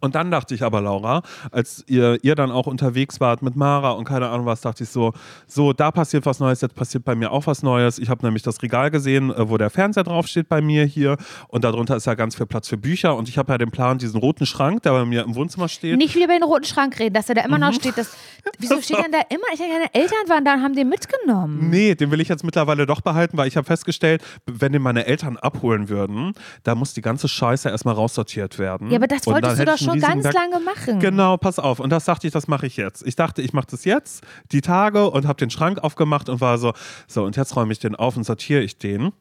Und 0.00 0.14
dann 0.14 0.30
dachte 0.30 0.54
ich 0.54 0.62
aber, 0.62 0.80
Laura, 0.80 1.22
als 1.50 1.84
ihr, 1.86 2.18
ihr 2.22 2.34
dann 2.34 2.50
auch 2.50 2.66
unterwegs 2.66 3.20
wart 3.20 3.42
mit 3.42 3.56
Mara 3.56 3.90
und 3.92 4.04
keine 4.04 4.28
Ahnung 4.28 4.46
was, 4.46 4.60
dachte 4.62 4.84
ich 4.84 4.90
so, 4.90 5.12
so, 5.46 5.72
da 5.72 5.90
passiert 5.90 6.26
was 6.26 6.40
Neues, 6.40 6.60
jetzt 6.60 6.74
passiert 6.74 7.04
bei 7.04 7.14
mir 7.14 7.30
auch 7.30 7.46
was 7.46 7.62
Neues. 7.62 7.98
Ich 7.98 8.08
habe 8.08 8.24
nämlich 8.24 8.42
das 8.42 8.62
Regal 8.62 8.90
gesehen, 8.90 9.30
äh, 9.30 9.48
wo 9.48 9.58
der 9.58 9.70
Fernseher 9.70 10.04
draufsteht 10.04 10.48
bei 10.48 10.60
mir 10.60 10.84
hier 10.84 11.16
und 11.48 11.64
darunter 11.64 11.96
ist 11.96 12.06
ja 12.06 12.14
ganz 12.14 12.34
viel 12.36 12.46
Platz 12.46 12.68
für 12.68 12.76
Bücher 12.76 13.14
und 13.16 13.28
ich 13.28 13.38
habe 13.38 13.52
ja 13.52 13.58
den 13.58 13.70
Plan, 13.70 13.98
diesen 13.98 14.18
roten 14.18 14.46
Schrank, 14.46 14.82
der 14.82 14.92
bei 14.92 15.04
mir 15.04 15.22
im 15.24 15.34
Wohnzimmer 15.34 15.68
steht. 15.68 15.96
Nicht 15.98 16.14
wieder 16.14 16.24
über 16.24 16.34
den 16.34 16.42
roten 16.44 16.64
Schrank 16.64 16.98
reden, 16.98 17.14
dass 17.14 17.28
er 17.28 17.34
da 17.34 17.42
immer 17.42 17.56
Mhm. 17.58 17.62
noch 17.64 17.72
steht. 17.74 17.96
Das, 17.98 18.16
wieso 18.58 18.80
steht 18.80 18.98
denn 18.98 19.12
da 19.12 19.20
immer? 19.28 19.44
Ich 19.52 19.58
denke, 19.58 19.74
deine 19.74 19.94
Eltern 19.94 20.28
waren 20.28 20.44
da 20.44 20.54
und 20.54 20.62
haben 20.62 20.74
den 20.74 20.88
mitgenommen. 20.88 21.70
Nee, 21.70 21.94
den 21.94 22.10
will 22.10 22.20
ich 22.20 22.28
jetzt 22.28 22.44
mittlerweile 22.44 22.86
doch 22.86 23.00
behalten, 23.02 23.36
weil 23.36 23.46
ich 23.48 23.56
habe 23.56 23.66
festgestellt, 23.66 24.22
wenn 24.46 24.72
den 24.72 24.82
meine 24.82 25.06
Eltern 25.06 25.36
abholen 25.36 25.88
würden, 25.88 26.32
da 26.64 26.74
muss 26.74 26.94
die 26.94 27.02
ganze 27.02 27.28
Scheiße 27.28 27.68
erstmal 27.68 27.94
raussortiert 27.94 28.58
werden. 28.58 28.90
Ja, 28.90 28.96
aber 28.96 29.06
das 29.06 29.26
wolltest 29.26 29.58
du 29.60 29.64
doch 29.64 29.78
schon 29.82 30.00
ganz 30.00 30.22
Berg- 30.22 30.34
lange 30.34 30.64
machen. 30.64 30.98
Genau, 31.00 31.36
pass 31.36 31.58
auf. 31.58 31.80
Und 31.80 31.90
das 31.90 32.04
dachte 32.04 32.26
ich, 32.26 32.32
das 32.32 32.48
mache 32.48 32.66
ich 32.66 32.76
jetzt. 32.76 33.06
Ich 33.06 33.16
dachte, 33.16 33.42
ich 33.42 33.52
mache 33.52 33.66
das 33.70 33.84
jetzt, 33.84 34.24
die 34.52 34.60
Tage, 34.60 35.10
und 35.10 35.26
habe 35.26 35.38
den 35.38 35.50
Schrank 35.50 35.78
aufgemacht 35.82 36.28
und 36.28 36.40
war 36.40 36.58
so, 36.58 36.72
so, 37.06 37.24
und 37.24 37.36
jetzt 37.36 37.54
räume 37.56 37.72
ich 37.72 37.78
den 37.78 37.94
auf 37.96 38.16
und 38.16 38.24
sortiere 38.24 38.62
ich 38.62 38.78
den. 38.78 39.12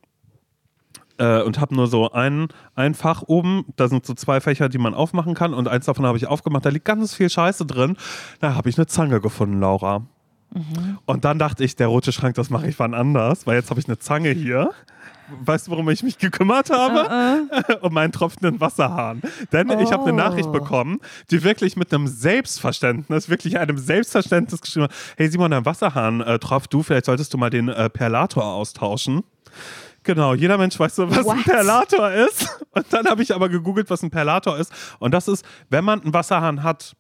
Äh, 1.18 1.42
und 1.44 1.60
habe 1.60 1.76
nur 1.76 1.88
so 1.88 2.12
ein, 2.12 2.48
ein 2.76 2.94
Fach 2.94 3.24
oben, 3.28 3.66
da 3.76 3.88
sind 3.88 4.06
so 4.06 4.14
zwei 4.14 4.40
Fächer, 4.42 4.70
die 4.70 4.78
man 4.78 4.94
aufmachen 4.94 5.34
kann 5.34 5.54
und 5.54 5.68
eins 5.68 5.86
davon 5.86 6.06
habe 6.06 6.18
ich 6.18 6.28
aufgemacht, 6.28 6.66
da 6.66 6.70
liegt 6.70 6.86
ganz 6.86 7.14
viel 7.14 7.30
Scheiße 7.30 7.66
drin. 7.66 7.98
Da 8.40 8.56
habe 8.56 8.70
ich 8.70 8.78
eine 8.78 8.88
Zange 8.88 9.20
gefunden, 9.22 9.60
Laura. 9.60 10.06
Und 11.06 11.24
dann 11.24 11.40
dachte 11.40 11.64
ich, 11.64 11.78
der 11.78 11.88
rote 11.88 12.12
Schrank, 12.12 12.36
das 12.36 12.50
mache 12.50 12.68
ich 12.68 12.78
wann 12.78 12.94
anders, 12.94 13.48
weil 13.48 13.56
jetzt 13.56 13.70
habe 13.70 13.80
ich 13.80 13.88
eine 13.88 14.00
Zange 14.00 14.32
hier. 14.32 14.72
Weißt 15.44 15.68
du, 15.68 15.72
worum 15.72 15.90
ich 15.90 16.04
mich 16.04 16.18
gekümmert 16.18 16.70
habe? 16.70 17.48
um 17.82 17.94
meinen 17.94 18.12
tropfenden 18.12 18.60
Wasserhahn. 18.60 19.22
Denn 19.52 19.70
ich 19.80 19.92
habe 19.92 20.04
eine 20.04 20.14
Oh. 20.14 20.16
Nachricht 20.16 20.52
bekommen, 20.52 21.00
die 21.32 21.44
wirklich 21.44 21.76
mit 21.76 21.94
einem 21.94 22.08
Selbstverständnis, 22.08 23.30
wirklich 23.30 23.58
einem 23.58 23.78
Selbstverständnis 23.78 24.62
geschrieben 24.62 24.86
hat: 24.86 24.94
Hey 25.18 25.30
Simon, 25.30 25.52
dein 25.52 25.66
Wasserhahn 25.66 26.22
äh, 26.22 26.40
tropft 26.40 26.74
du, 26.74 26.84
vielleicht 26.84 27.06
solltest 27.06 27.34
du 27.34 27.38
mal 27.38 27.50
den 27.50 27.70
äh, 27.70 27.90
Perlator 27.90 28.44
austauschen. 28.46 29.24
Genau, 30.04 30.34
jeder 30.34 30.58
Mensch 30.58 30.80
weiß 30.80 30.96
so, 30.96 31.10
was 31.10 31.20
ein 31.20 31.26
What? 31.26 31.44
Perlator 31.44 32.12
ist. 32.12 32.60
Und 32.72 32.86
dann 32.92 33.06
habe 33.06 33.22
ich 33.22 33.36
aber 33.36 33.50
gegoogelt, 33.50 33.90
was 33.90 34.02
ein 34.02 34.10
Perlator 34.10 34.58
ist. 34.58 34.74
Und 35.00 35.14
das 35.14 35.28
ist, 35.28 35.46
wenn 35.70 35.86
man 35.86 36.02
einen 36.02 36.14
Wasserhahn 36.14 36.64
hat, 36.64 36.96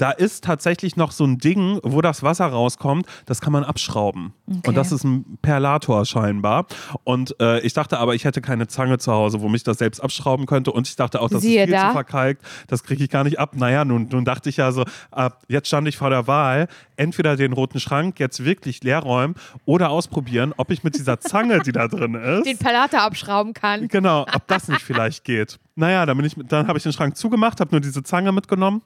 da 0.00 0.10
ist 0.12 0.44
tatsächlich 0.44 0.96
noch 0.96 1.12
so 1.12 1.24
ein 1.24 1.36
Ding, 1.38 1.78
wo 1.82 2.00
das 2.00 2.22
Wasser 2.22 2.46
rauskommt, 2.46 3.06
das 3.26 3.42
kann 3.42 3.52
man 3.52 3.64
abschrauben. 3.64 4.32
Und 4.66 4.74
das 4.74 4.92
ist 4.92 5.04
ein 5.04 5.38
Perlator 5.42 6.06
scheinbar. 6.06 6.66
Und 7.04 7.36
äh, 7.38 7.60
ich 7.60 7.74
dachte 7.74 7.98
aber, 7.98 8.14
ich 8.14 8.24
hätte 8.24 8.40
keine 8.40 8.66
Zange 8.66 8.96
zu 8.96 9.12
Hause, 9.12 9.42
womit 9.42 9.58
ich 9.58 9.64
das 9.64 9.78
selbst 9.78 10.00
abschrauben 10.00 10.46
könnte. 10.46 10.72
Und 10.72 10.88
ich 10.88 10.96
dachte 10.96 11.20
auch, 11.20 11.28
das 11.28 11.42
Siehe 11.42 11.64
ist 11.64 11.68
viel 11.68 11.74
da. 11.74 11.88
zu 11.88 11.92
verkalkt, 11.92 12.42
das 12.66 12.82
kriege 12.82 13.04
ich 13.04 13.10
gar 13.10 13.24
nicht 13.24 13.38
ab. 13.38 13.54
Naja, 13.56 13.84
nun, 13.84 14.08
nun 14.10 14.24
dachte 14.24 14.48
ich 14.48 14.56
ja 14.56 14.72
so, 14.72 14.84
äh, 15.14 15.28
jetzt 15.48 15.68
stand 15.68 15.86
ich 15.86 15.98
vor 15.98 16.08
der 16.08 16.26
Wahl, 16.26 16.68
entweder 16.96 17.36
den 17.36 17.52
roten 17.52 17.78
Schrank 17.78 18.18
jetzt 18.18 18.42
wirklich 18.44 18.82
leer 18.82 19.00
räumen 19.00 19.34
oder 19.66 19.90
ausprobieren, 19.90 20.54
ob 20.56 20.70
ich 20.70 20.82
mit 20.82 20.94
dieser 20.94 21.20
Zange, 21.20 21.60
die 21.60 21.72
da 21.72 21.88
drin 21.88 22.14
ist, 22.38 22.46
Den 22.46 22.58
Palater 22.58 23.02
abschrauben 23.02 23.52
kann. 23.52 23.88
Genau, 23.88 24.22
ob 24.22 24.46
das 24.46 24.68
nicht 24.68 24.80
vielleicht 24.82 25.24
geht. 25.24 25.58
Naja, 25.76 26.06
dann, 26.06 26.16
bin 26.16 26.26
ich, 26.26 26.36
dann 26.48 26.68
habe 26.68 26.78
ich 26.78 26.82
den 26.84 26.92
Schrank 26.92 27.16
zugemacht, 27.16 27.60
habe 27.60 27.70
nur 27.72 27.80
diese 27.80 28.02
Zange 28.02 28.32
mitgenommen. 28.32 28.82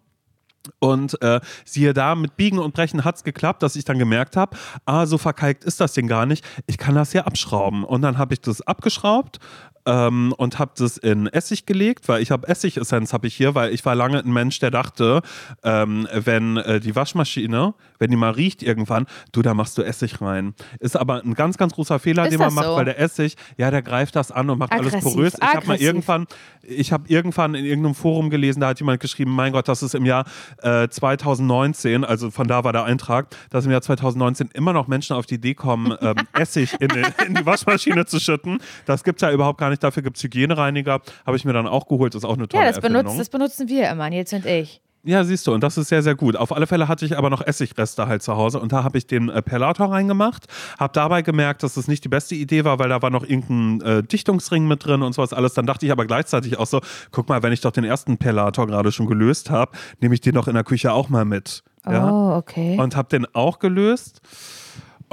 Und 0.79 1.21
äh, 1.23 1.41
siehe 1.65 1.93
da, 1.93 2.15
mit 2.15 2.37
Biegen 2.37 2.59
und 2.59 2.75
Brechen 2.75 3.05
hat 3.05 3.17
es 3.17 3.25
geklappt, 3.25 3.63
dass 3.63 3.77
ich 3.77 3.85
dann 3.85 3.99
gemerkt 3.99 4.37
habe, 4.37 4.57
ah, 4.87 5.07
so 5.07 5.19
verkalkt 5.19 5.65
ist 5.65 5.81
das 5.81 5.93
Ding 5.93 6.09
gar 6.09 6.27
nicht. 6.27 6.45
Ich 6.67 6.79
kann 6.79 6.95
das 6.95 7.13
hier 7.13 7.27
abschrauben. 7.27 7.85
Und 7.85 8.03
dann 8.03 8.19
habe 8.19 8.35
ich 8.35 8.41
das 8.41 8.63
abgeschraubt 8.63 9.39
ähm, 9.87 10.35
und 10.37 10.59
habe 10.59 10.73
das 10.77 10.97
in 10.97 11.27
Essig 11.27 11.67
gelegt, 11.67 12.09
weil 12.09 12.23
ich 12.23 12.31
habe 12.31 12.49
Essigessenz 12.49 13.13
habe 13.13 13.27
ich 13.27 13.35
hier, 13.35 13.55
weil 13.55 13.73
ich 13.73 13.85
war 13.85 13.95
lange 13.95 14.19
ein 14.19 14.33
Mensch, 14.33 14.59
der 14.59 14.71
dachte, 14.71 15.23
ähm, 15.63 16.09
wenn 16.13 16.57
äh, 16.57 16.81
die 16.81 16.97
Waschmaschine, 16.97 17.75
wenn 17.99 18.11
die 18.11 18.17
mal 18.17 18.31
riecht 18.31 18.63
irgendwann, 18.63 19.07
du, 19.33 19.43
da 19.43 19.55
machst 19.55 19.79
du 19.79 19.83
Essig 19.83 20.21
rein. 20.21 20.55
Ist 20.81 20.97
aber 20.97 21.23
ein 21.23 21.35
ganz, 21.35 21.59
ganz 21.59 21.75
großer 21.75 21.99
Fehler, 21.99 22.25
Ist 22.25 22.33
den 22.33 22.39
man 22.39 22.49
das 22.49 22.55
macht, 22.55 22.67
so? 22.67 22.77
weil 22.77 22.85
der 22.85 22.99
Essig, 22.99 23.37
ja, 23.57 23.71
der 23.71 23.83
greift 23.83 24.17
das 24.17 24.33
an 24.33 24.51
und 24.51 24.59
macht 24.59 24.73
alles 24.73 24.95
Aggressiv, 24.95 25.15
porös. 25.15 25.35
Ich 25.35 25.55
habe 25.55 25.67
mal 25.67 25.77
irgendwann 25.77 26.27
ich 26.69 26.93
habe 26.93 27.05
irgendwann 27.09 27.55
in 27.55 27.65
irgendeinem 27.65 27.95
Forum 27.95 28.31
gelesen, 28.31 28.61
da 28.61 28.69
hat 28.69 28.81
jemand 28.81 29.01
geschrieben, 29.01 29.31
mein 29.33 29.53
Gott, 29.53 29.69
das 29.69 29.83
ist 29.83 29.95
im 29.95 30.05
Jahr 30.05 30.25
äh, 30.63 30.89
2019, 30.89 32.05
also 32.05 32.31
von 32.31 32.49
da 32.49 32.65
war 32.65 32.73
der 32.73 32.85
Eintrag, 32.85 33.29
dass 33.51 33.65
im 33.65 33.71
Jahr 33.71 33.83
2019 33.83 34.51
immer 34.55 34.73
noch 34.73 34.89
Menschen 34.89 35.17
auf 35.17 35.27
die 35.27 35.35
Idee 35.35 35.55
kommen, 35.55 35.97
ähm, 36.01 36.17
Essig 36.33 36.75
in, 36.81 36.91
in 37.27 37.35
die 37.35 37.47
Waschmaschine 37.47 38.07
zu 38.07 38.21
schütten. 38.21 38.59
Das 38.87 39.05
gibt 39.05 39.23
es 39.23 39.27
ja 39.27 39.33
überhaupt 39.33 39.59
gar 39.59 39.71
nicht, 39.71 39.74
dafür 39.83 40.03
gibt 40.03 40.17
es 40.17 40.23
Hygienereiniger. 40.23 41.01
Habe 41.27 41.37
ich 41.37 41.45
mir 41.45 41.53
dann 41.53 41.67
auch 41.67 41.89
geholt, 41.89 42.15
ist 42.15 42.25
auch 42.25 42.37
eine 42.37 42.49
tolle 42.49 42.63
Ja, 42.63 42.69
das, 42.69 42.77
Erfindung. 42.77 43.03
benutzt, 43.03 43.21
das 43.21 43.29
benutzen 43.29 43.69
wir 43.69 43.91
immer, 43.91 44.09
Nils 44.11 44.33
und 44.33 44.47
ich. 44.47 44.81
Ja, 45.07 45.23
siehst 45.23 45.47
du, 45.47 45.53
und 45.53 45.61
das 45.63 45.77
ist 45.77 45.89
sehr, 45.91 46.03
sehr 46.03 46.15
gut. 46.15 46.35
Auf 46.35 46.51
alle 46.51 46.67
Fälle 46.67 46.89
hatte 46.89 47.05
ich 47.05 47.19
aber 47.19 47.29
noch 47.29 47.47
Essigreste 47.47 48.07
halt 48.09 48.23
zu 48.23 48.37
Hause 48.37 48.59
und 48.59 48.73
da 48.73 48.85
habe 48.85 48.97
ich 48.97 49.07
den 49.07 49.29
äh, 49.29 49.43
Perlator 49.43 49.93
reingemacht, 49.93 50.47
habe 50.79 50.95
dabei 50.95 51.21
gemerkt, 51.21 51.63
dass 51.63 51.75
das 51.75 51.89
nicht 51.89 52.05
die 52.05 52.09
beste 52.09 52.35
Idee 52.35 52.65
war, 52.65 52.79
weil 52.79 52.89
da 52.89 53.03
war 53.03 53.11
noch 53.11 53.23
irgendein 53.23 53.87
äh, 53.87 54.03
Dichtungsring 54.03 54.67
mit 54.67 54.87
drin 54.87 55.03
und 55.03 55.13
sowas 55.13 55.35
alles. 55.35 55.53
Dann 55.53 55.67
dachte 55.67 55.85
ich 55.85 55.93
aber 55.93 56.07
gleichzeitig 56.07 56.59
auch 56.59 56.67
so, 56.67 56.81
guck 57.11 57.29
mal, 57.29 57.43
wenn 57.43 57.53
ich 57.53 57.61
doch 57.61 57.71
den 57.73 57.85
ersten 57.85 58.17
Perlator 58.17 58.67
gerade 58.67 58.93
schon 58.93 59.05
gelöst 59.07 59.51
habe, 59.51 59.73
nehme 60.01 60.15
ich 60.15 60.23
den 60.23 60.37
doch 60.37 60.49
in 60.49 60.55
der 60.55 60.65
Küche 60.65 60.91
auch 60.95 61.11
mal 61.11 61.27
mit. 61.27 61.63
Ja? 61.87 62.11
Oh, 62.11 62.37
okay. 62.39 62.79
Und 62.81 62.97
habe 62.97 63.11
den 63.11 63.27
auch 63.35 63.59
gelöst. 63.59 64.23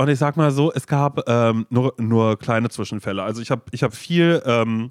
Und 0.02 0.08
ich 0.10 0.18
sag 0.18 0.36
mal 0.36 0.50
so, 0.50 0.72
es 0.74 0.88
gab 0.88 1.30
ähm, 1.30 1.68
nur, 1.70 1.94
nur 2.00 2.40
kleine 2.40 2.70
Zwischenfälle. 2.70 3.22
Also 3.22 3.40
ich 3.40 3.52
habe 3.52 3.62
ich 3.70 3.84
hab 3.84 3.94
viel, 3.94 4.42
ähm, 4.48 4.90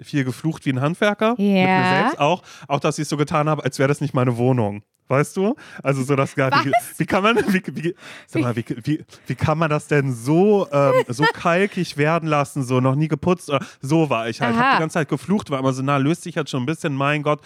viel 0.00 0.24
geflucht 0.24 0.64
wie 0.64 0.70
ein 0.72 0.80
Handwerker. 0.80 1.32
Mit 1.32 1.38
mir 1.40 1.66
Ja. 1.66 1.98
selbst 2.04 2.18
auch. 2.18 2.42
Auch, 2.66 2.80
dass 2.80 2.98
ich 2.98 3.06
so 3.08 3.18
getan 3.18 3.46
habe, 3.50 3.62
als 3.62 3.78
wäre 3.78 3.88
das 3.88 4.00
nicht 4.00 4.14
meine 4.14 4.38
Wohnung. 4.38 4.82
weißt 5.08 5.36
du? 5.36 5.54
Also 5.82 6.02
so 6.02 6.16
das 6.16 6.34
gar 6.34 6.50
wie, 6.64 6.72
wie 6.96 7.04
kann 7.04 7.22
man 7.22 7.36
wie, 7.48 7.62
wie, 7.74 7.94
sag 8.26 8.40
mal, 8.40 8.56
wie, 8.56 8.64
wie, 8.84 9.04
wie 9.26 9.34
kann 9.34 9.58
man 9.58 9.68
das 9.68 9.86
denn 9.86 10.14
so 10.14 10.66
ähm, 10.72 11.04
so 11.08 11.24
kalkig 11.34 11.98
werden 11.98 12.26
lassen, 12.26 12.62
so 12.62 12.80
noch 12.80 12.94
nie 12.94 13.08
geputzt 13.08 13.50
oder 13.50 13.60
so 13.82 14.08
war 14.08 14.30
ich 14.30 14.40
halt. 14.40 14.54
Ich 14.54 14.58
habe 14.58 14.76
die 14.76 14.80
ganze 14.80 14.94
Zeit 14.94 15.10
geflucht, 15.10 15.50
war 15.50 15.58
immer 15.58 15.74
so, 15.74 15.82
na, 15.82 15.98
löst 15.98 16.22
sich 16.22 16.36
jetzt 16.36 16.50
schon 16.50 16.62
ein 16.62 16.66
bisschen, 16.66 16.94
mein 16.94 17.22
Gott, 17.22 17.40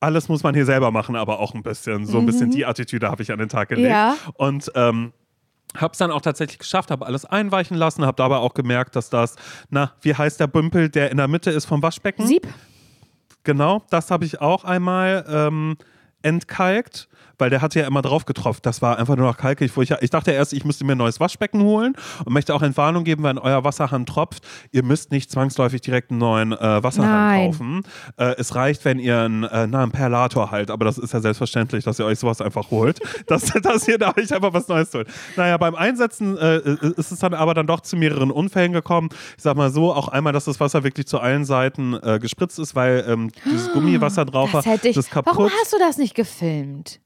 alles 0.00 0.28
muss 0.28 0.42
man 0.42 0.56
hier 0.56 0.66
selber 0.66 0.90
machen, 0.90 1.14
aber 1.14 1.38
auch 1.38 1.54
ein 1.54 1.62
bisschen. 1.62 2.04
So 2.06 2.18
ein 2.18 2.26
bisschen 2.26 2.48
mhm. 2.48 2.52
die 2.52 2.66
Attitüde 2.66 3.08
habe 3.08 3.22
ich 3.22 3.30
an 3.30 3.38
den 3.38 3.48
Tag 3.48 3.68
gelegt. 3.68 3.90
Ja. 3.90 4.16
Und 4.34 4.72
ähm, 4.74 5.12
Hab's 5.76 5.98
dann 5.98 6.10
auch 6.10 6.20
tatsächlich 6.20 6.58
geschafft, 6.58 6.90
habe 6.90 7.06
alles 7.06 7.24
einweichen 7.24 7.76
lassen, 7.76 8.04
habe 8.04 8.16
dabei 8.16 8.36
auch 8.36 8.54
gemerkt, 8.54 8.94
dass 8.96 9.10
das, 9.10 9.36
na, 9.70 9.92
wie 10.02 10.14
heißt 10.14 10.38
der 10.38 10.46
Bümpel, 10.46 10.88
der 10.88 11.10
in 11.10 11.16
der 11.16 11.28
Mitte 11.28 11.50
ist 11.50 11.64
vom 11.64 11.82
Waschbecken? 11.82 12.26
Sieb. 12.26 12.46
Genau, 13.44 13.82
das 13.90 14.10
habe 14.10 14.24
ich 14.24 14.40
auch 14.40 14.64
einmal 14.64 15.24
ähm, 15.28 15.76
entkalkt 16.22 17.08
weil 17.42 17.50
der 17.50 17.60
hatte 17.60 17.80
ja 17.80 17.88
immer 17.88 18.02
drauf 18.02 18.24
getroffen. 18.24 18.60
Das 18.62 18.82
war 18.82 19.00
einfach 19.00 19.16
nur 19.16 19.26
noch 19.26 19.36
kalkig. 19.36 19.76
Wo 19.76 19.82
ich, 19.82 19.90
ich 19.90 20.10
dachte 20.10 20.30
erst, 20.30 20.52
ich 20.52 20.64
müsste 20.64 20.84
mir 20.84 20.92
ein 20.92 20.98
neues 20.98 21.18
Waschbecken 21.18 21.60
holen 21.62 21.96
und 22.24 22.32
möchte 22.32 22.54
auch 22.54 22.62
Entwarnung 22.62 23.02
geben, 23.02 23.24
wenn 23.24 23.36
euer 23.36 23.64
Wasserhahn 23.64 24.06
tropft. 24.06 24.46
Ihr 24.70 24.84
müsst 24.84 25.10
nicht 25.10 25.28
zwangsläufig 25.28 25.80
direkt 25.80 26.12
einen 26.12 26.20
neuen 26.20 26.52
äh, 26.52 26.82
Wasserhahn 26.84 27.10
Nein. 27.10 27.50
kaufen. 27.50 27.82
Äh, 28.16 28.36
es 28.38 28.54
reicht, 28.54 28.84
wenn 28.84 29.00
ihr 29.00 29.18
einen, 29.22 29.42
äh, 29.42 29.66
na, 29.66 29.82
einen 29.82 29.90
Perlator 29.90 30.52
halt, 30.52 30.70
aber 30.70 30.84
das 30.84 30.98
ist 30.98 31.12
ja 31.12 31.18
selbstverständlich, 31.18 31.82
dass 31.82 31.98
ihr 31.98 32.06
euch 32.06 32.20
sowas 32.20 32.40
einfach 32.40 32.70
holt, 32.70 33.00
dass, 33.26 33.42
dass 33.46 33.88
ihr 33.88 33.98
da 33.98 34.14
euch 34.16 34.32
einfach 34.32 34.52
was 34.52 34.68
Neues 34.68 34.90
tut. 34.90 35.08
Naja, 35.36 35.56
beim 35.56 35.74
Einsetzen 35.74 36.38
äh, 36.38 36.58
ist 36.96 37.10
es 37.10 37.18
dann 37.18 37.34
aber 37.34 37.54
dann 37.54 37.66
doch 37.66 37.80
zu 37.80 37.96
mehreren 37.96 38.30
Unfällen 38.30 38.72
gekommen. 38.72 39.08
Ich 39.36 39.42
sag 39.42 39.56
mal 39.56 39.72
so, 39.72 39.92
auch 39.92 40.06
einmal, 40.06 40.32
dass 40.32 40.44
das 40.44 40.60
Wasser 40.60 40.84
wirklich 40.84 41.08
zu 41.08 41.18
allen 41.18 41.44
Seiten 41.44 41.94
äh, 41.94 42.20
gespritzt 42.20 42.60
ist, 42.60 42.76
weil 42.76 43.04
ähm, 43.08 43.32
dieses 43.44 43.72
Gummiwasser 43.72 44.24
drauf 44.26 44.52
war. 44.52 44.62
Das 44.62 45.10
kaputt. 45.10 45.34
Warum 45.34 45.50
hast 45.60 45.72
du 45.72 45.78
das 45.80 45.98
nicht 45.98 46.14
gefilmt? 46.14 47.01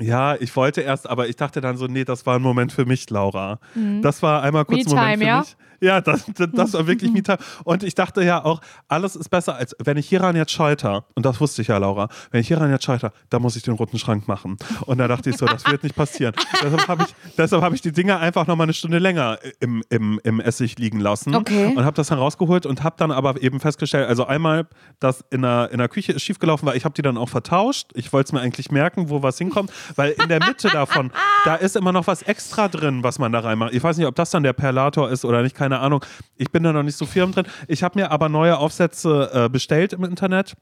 Ja, 0.00 0.36
ich 0.36 0.54
wollte 0.56 0.82
erst, 0.82 1.08
aber 1.08 1.28
ich 1.28 1.36
dachte 1.36 1.60
dann 1.60 1.76
so, 1.76 1.86
nee, 1.86 2.04
das 2.04 2.26
war 2.26 2.36
ein 2.36 2.42
Moment 2.42 2.72
für 2.72 2.84
mich, 2.84 3.08
Laura. 3.08 3.58
Mhm. 3.74 4.02
Das 4.02 4.22
war 4.22 4.42
einmal 4.42 4.64
kurz 4.64 4.86
ein 4.86 4.94
Moment 4.94 5.18
für 5.18 5.26
ja? 5.26 5.38
mich. 5.40 5.56
Ja, 5.80 6.00
das, 6.00 6.24
das 6.52 6.72
war 6.72 6.86
wirklich 6.86 7.12
Mieter. 7.12 7.38
Und 7.64 7.82
ich 7.82 7.94
dachte 7.94 8.22
ja 8.22 8.44
auch, 8.44 8.60
alles 8.88 9.16
ist 9.16 9.28
besser, 9.28 9.56
als 9.56 9.76
wenn 9.82 9.96
ich 9.96 10.08
hieran 10.08 10.36
jetzt 10.36 10.52
scheiter. 10.52 11.04
Und 11.14 11.26
das 11.26 11.40
wusste 11.40 11.62
ich 11.62 11.68
ja, 11.68 11.78
Laura. 11.78 12.08
Wenn 12.30 12.40
ich 12.40 12.48
hieran 12.48 12.70
jetzt 12.70 12.84
scheiter, 12.84 13.12
dann 13.30 13.42
muss 13.42 13.56
ich 13.56 13.62
den 13.62 13.74
roten 13.74 13.98
Schrank 13.98 14.28
machen. 14.28 14.56
Und 14.86 14.98
da 14.98 15.08
dachte 15.08 15.30
ich 15.30 15.36
so, 15.36 15.46
das 15.46 15.66
wird 15.66 15.82
nicht 15.82 15.94
passieren. 15.94 16.34
deshalb 16.62 16.88
habe 16.88 17.04
ich, 17.04 17.52
hab 17.52 17.72
ich 17.72 17.80
die 17.80 17.92
Dinger 17.92 18.18
einfach 18.20 18.46
noch 18.46 18.56
mal 18.56 18.64
eine 18.64 18.74
Stunde 18.74 18.98
länger 18.98 19.38
im, 19.60 19.82
im, 19.88 20.20
im 20.24 20.40
Essig 20.40 20.78
liegen 20.78 21.00
lassen. 21.00 21.34
Okay. 21.34 21.74
Und 21.76 21.84
habe 21.84 21.96
das 21.96 22.08
dann 22.08 22.18
rausgeholt 22.18 22.66
und 22.66 22.82
habe 22.82 22.96
dann 22.98 23.10
aber 23.10 23.42
eben 23.42 23.60
festgestellt, 23.60 24.08
also 24.08 24.26
einmal, 24.26 24.66
dass 25.00 25.24
in 25.30 25.42
der, 25.42 25.70
in 25.72 25.78
der 25.78 25.88
Küche 25.88 26.12
ist 26.12 26.22
schiefgelaufen 26.22 26.66
war. 26.66 26.74
Ich 26.74 26.84
habe 26.84 26.94
die 26.94 27.02
dann 27.02 27.18
auch 27.18 27.28
vertauscht. 27.28 27.90
Ich 27.94 28.12
wollte 28.12 28.28
es 28.28 28.32
mir 28.32 28.40
eigentlich 28.40 28.70
merken, 28.70 29.10
wo 29.10 29.22
was 29.22 29.38
hinkommt. 29.38 29.70
Weil 29.96 30.12
in 30.12 30.28
der 30.28 30.44
Mitte 30.44 30.68
davon, 30.68 31.12
da 31.44 31.56
ist 31.56 31.76
immer 31.76 31.92
noch 31.92 32.06
was 32.06 32.22
extra 32.22 32.68
drin, 32.68 33.02
was 33.02 33.18
man 33.18 33.32
da 33.32 33.40
reinmacht. 33.40 33.74
Ich 33.74 33.82
weiß 33.82 33.96
nicht, 33.96 34.06
ob 34.06 34.14
das 34.14 34.30
dann 34.30 34.42
der 34.42 34.52
Perlator 34.52 35.10
ist 35.10 35.24
oder 35.24 35.42
nicht. 35.42 35.56
Keine 35.56 35.65
keine 35.66 35.80
Ahnung. 35.80 36.04
Ich 36.36 36.50
bin 36.52 36.62
da 36.62 36.72
noch 36.72 36.84
nicht 36.84 36.96
so 36.96 37.06
firm 37.06 37.32
drin. 37.32 37.46
Ich 37.66 37.82
habe 37.82 37.98
mir 37.98 38.12
aber 38.12 38.28
neue 38.28 38.56
Aufsätze 38.58 39.30
äh, 39.32 39.48
bestellt 39.48 39.92
im 39.92 40.04
Internet 40.04 40.54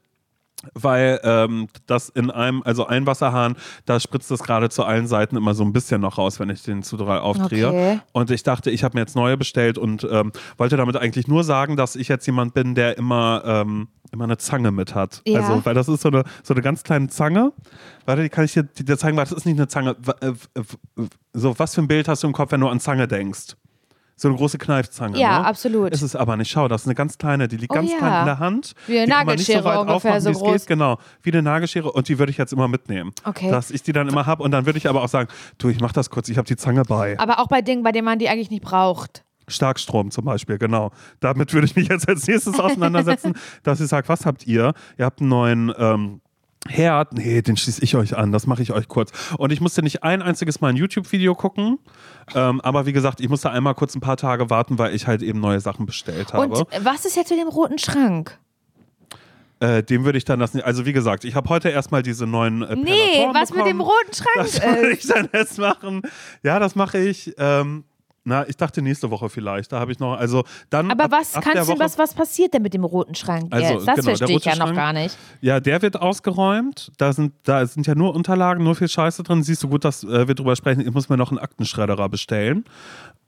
weil 0.73 1.19
ähm, 1.23 1.67
das 1.85 2.09
in 2.09 2.31
einem, 2.31 2.63
also 2.63 2.87
ein 2.87 3.05
Wasserhahn, 3.05 3.55
da 3.85 3.99
spritzt 3.99 4.31
es 4.31 4.41
gerade 4.41 4.69
zu 4.69 4.83
allen 4.83 5.05
Seiten 5.05 5.35
immer 5.35 5.53
so 5.53 5.63
ein 5.63 5.73
bisschen 5.73 6.01
noch 6.01 6.17
raus, 6.17 6.39
wenn 6.39 6.49
ich 6.49 6.63
den 6.63 6.81
zu 6.81 6.97
doll 6.97 7.19
aufdrehe. 7.19 7.67
Okay. 7.67 7.99
Und 8.13 8.31
ich 8.31 8.41
dachte, 8.41 8.71
ich 8.71 8.83
habe 8.83 8.97
mir 8.97 9.01
jetzt 9.01 9.15
neue 9.15 9.37
bestellt 9.37 9.77
und 9.77 10.07
ähm, 10.09 10.31
wollte 10.57 10.77
damit 10.77 10.95
eigentlich 10.97 11.27
nur 11.27 11.43
sagen, 11.43 11.75
dass 11.75 11.95
ich 11.95 12.07
jetzt 12.07 12.25
jemand 12.25 12.53
bin, 12.53 12.73
der 12.73 12.97
immer, 12.97 13.43
ähm, 13.45 13.89
immer 14.11 14.23
eine 14.23 14.37
Zange 14.37 14.71
mit 14.71 14.95
hat. 14.95 15.21
Ja. 15.27 15.41
Also, 15.41 15.63
weil 15.65 15.75
das 15.75 15.87
ist 15.87 16.01
so 16.01 16.09
eine, 16.09 16.23
so 16.41 16.53
eine 16.53 16.63
ganz 16.63 16.83
kleine 16.83 17.09
Zange. 17.09 17.51
Warte, 18.05 18.23
die 18.23 18.29
kann 18.29 18.45
ich 18.45 18.53
dir, 18.53 18.63
dir 18.63 18.97
zeigen, 18.97 19.17
weil 19.17 19.25
das 19.25 19.33
ist 19.33 19.45
nicht 19.45 19.57
eine 19.57 19.67
Zange. 19.67 19.95
Äh, 20.21 20.33
so, 21.33 21.59
was 21.59 21.75
für 21.75 21.81
ein 21.81 21.87
Bild 21.87 22.07
hast 22.07 22.23
du 22.23 22.27
im 22.27 22.33
Kopf, 22.33 22.51
wenn 22.51 22.61
du 22.61 22.69
an 22.69 22.79
Zange 22.79 23.07
denkst? 23.07 23.55
So 24.17 24.29
eine 24.29 24.37
große 24.37 24.57
Kneifzange. 24.57 25.19
Ja, 25.19 25.39
ne? 25.39 25.45
absolut. 25.45 25.91
Ist 25.91 26.01
es 26.01 26.15
aber 26.15 26.37
nicht. 26.37 26.49
Schau, 26.49 26.69
das 26.69 26.83
ist 26.83 26.87
eine 26.87 26.95
ganz 26.95 27.17
kleine, 27.17 27.49
die 27.49 27.57
liegt 27.57 27.73
oh, 27.73 27.75
ganz 27.75 27.91
ja. 27.91 27.97
klein 27.97 28.19
in 28.21 28.25
der 28.25 28.39
Hand. 28.39 28.73
Wie 28.87 28.97
eine 28.97 29.07
Nagelschere 29.07 29.73
so 29.73 29.81
ungefähr 29.81 30.21
so 30.21 30.31
groß. 30.31 30.61
Geht. 30.61 30.67
Genau, 30.67 30.97
wie 31.21 31.31
eine 31.31 31.41
Nagelschere 31.41 31.91
und 31.91 32.07
die 32.07 32.17
würde 32.17 32.31
ich 32.31 32.37
jetzt 32.37 32.53
immer 32.53 32.69
mitnehmen. 32.69 33.11
Okay. 33.25 33.51
Dass 33.51 33.71
ich 33.71 33.83
die 33.83 33.91
dann 33.91 34.07
immer 34.07 34.25
habe 34.25 34.41
und 34.43 34.51
dann 34.51 34.65
würde 34.65 34.77
ich 34.77 34.87
aber 34.87 35.03
auch 35.03 35.09
sagen, 35.09 35.29
du, 35.57 35.69
ich 35.69 35.81
mach 35.81 35.91
das 35.91 36.09
kurz, 36.09 36.29
ich 36.29 36.37
habe 36.37 36.47
die 36.47 36.55
Zange 36.55 36.83
bei. 36.83 37.19
Aber 37.19 37.39
auch 37.39 37.47
bei 37.47 37.61
Dingen, 37.61 37.83
bei 37.83 37.91
denen 37.91 38.05
man 38.05 38.17
die 38.17 38.29
eigentlich 38.29 38.49
nicht 38.49 38.63
braucht. 38.63 39.25
Starkstrom 39.47 40.11
zum 40.11 40.25
Beispiel, 40.25 40.57
genau. 40.57 40.91
Damit 41.19 41.53
würde 41.53 41.65
ich 41.65 41.75
mich 41.75 41.89
jetzt 41.89 42.07
als 42.07 42.27
nächstes 42.27 42.59
auseinandersetzen, 42.59 43.33
dass 43.63 43.79
ich 43.79 43.87
sage, 43.87 44.07
was 44.09 44.25
habt 44.25 44.47
ihr? 44.47 44.73
Ihr 44.97 45.05
habt 45.05 45.19
einen 45.19 45.29
neuen 45.29 45.73
ähm, 45.77 46.21
Herd, 46.67 47.13
nee, 47.13 47.41
den 47.41 47.57
schließe 47.57 47.83
ich 47.83 47.95
euch 47.95 48.17
an, 48.17 48.31
das 48.31 48.47
mache 48.47 48.63
ich 48.63 48.71
euch 48.71 48.87
kurz. 48.87 49.11
Und 49.37 49.51
ich 49.51 49.61
musste 49.61 49.83
nicht 49.83 50.03
ein 50.03 50.21
einziges 50.21 50.61
Mal 50.61 50.69
ein 50.69 50.75
YouTube-Video 50.75 51.35
gucken, 51.35 51.77
ähm, 52.33 52.59
aber 52.61 52.85
wie 52.85 52.93
gesagt, 52.93 53.21
ich 53.21 53.29
musste 53.29 53.51
einmal 53.51 53.75
kurz 53.75 53.95
ein 53.95 54.01
paar 54.01 54.17
Tage 54.17 54.49
warten, 54.49 54.79
weil 54.79 54.95
ich 54.95 55.05
halt 55.05 55.21
eben 55.21 55.39
neue 55.39 55.59
Sachen 55.59 55.85
bestellt 55.85 56.33
habe. 56.33 56.47
Und 56.47 56.67
was 56.81 57.05
ist 57.05 57.15
jetzt 57.15 57.29
mit 57.29 57.39
dem 57.39 57.49
roten 57.49 57.77
Schrank? 57.77 58.39
Äh, 59.59 59.83
dem 59.83 60.03
würde 60.03 60.17
ich 60.17 60.25
dann 60.25 60.39
das 60.39 60.53
nicht. 60.53 60.65
Also 60.65 60.85
wie 60.85 60.93
gesagt, 60.93 61.23
ich 61.23 61.35
habe 61.35 61.49
heute 61.49 61.69
erstmal 61.69 62.03
diese 62.03 62.27
neuen. 62.27 62.61
Äh, 62.61 62.75
nee, 62.75 63.27
was 63.31 63.49
bekommen. 63.49 63.63
mit 63.63 63.73
dem 63.73 63.81
roten 63.81 64.13
Schrank 64.13 64.35
das 64.37 64.61
würde 64.63 64.91
ich 64.91 65.07
dann 65.07 65.29
jetzt 65.31 65.57
machen. 65.57 66.01
Ja, 66.43 66.59
das 66.59 66.75
mache 66.75 66.97
ich. 66.97 67.33
Ähm, 67.37 67.85
na, 68.27 68.49
ich 68.49 68.57
dachte 68.57 68.81
nächste 68.81 69.11
Woche 69.11 69.29
vielleicht. 69.29 69.71
Da 69.71 69.79
habe 69.79 69.91
ich 69.91 69.99
noch, 69.99 70.17
also 70.17 70.43
dann. 70.71 70.89
Aber 70.89 71.11
was 71.11 71.35
ab, 71.35 71.45
ab 71.45 71.53
kannst 71.53 71.69
du, 71.69 71.77
was, 71.77 71.95
was 71.99 72.15
passiert 72.15 72.55
denn 72.55 72.63
mit 72.63 72.73
dem 72.73 72.83
roten 72.83 73.13
Schrank 73.13 73.53
also, 73.53 73.73
jetzt? 73.73 73.87
Das 73.87 73.95
genau, 73.97 74.15
verstehe 74.15 74.37
ich 74.37 74.45
ja 74.45 74.55
noch 74.55 74.73
gar 74.73 74.93
nicht. 74.93 75.15
Ja, 75.41 75.59
der 75.59 75.83
wird 75.83 76.01
ausgeräumt. 76.01 76.91
Da 76.97 77.13
sind, 77.13 77.33
da 77.43 77.67
sind 77.67 77.85
ja 77.85 77.93
nur 77.93 78.15
Unterlagen, 78.15 78.63
nur 78.63 78.73
viel 78.73 78.87
Scheiße 78.87 79.21
drin. 79.21 79.43
Siehst 79.43 79.61
du 79.61 79.69
gut, 79.69 79.85
dass 79.85 80.03
äh, 80.03 80.27
wir 80.27 80.33
drüber 80.33 80.55
sprechen. 80.55 80.81
Ich 80.81 80.91
muss 80.91 81.07
mir 81.07 81.17
noch 81.17 81.29
einen 81.29 81.37
Aktenschredderer 81.37 82.09
bestellen. 82.09 82.65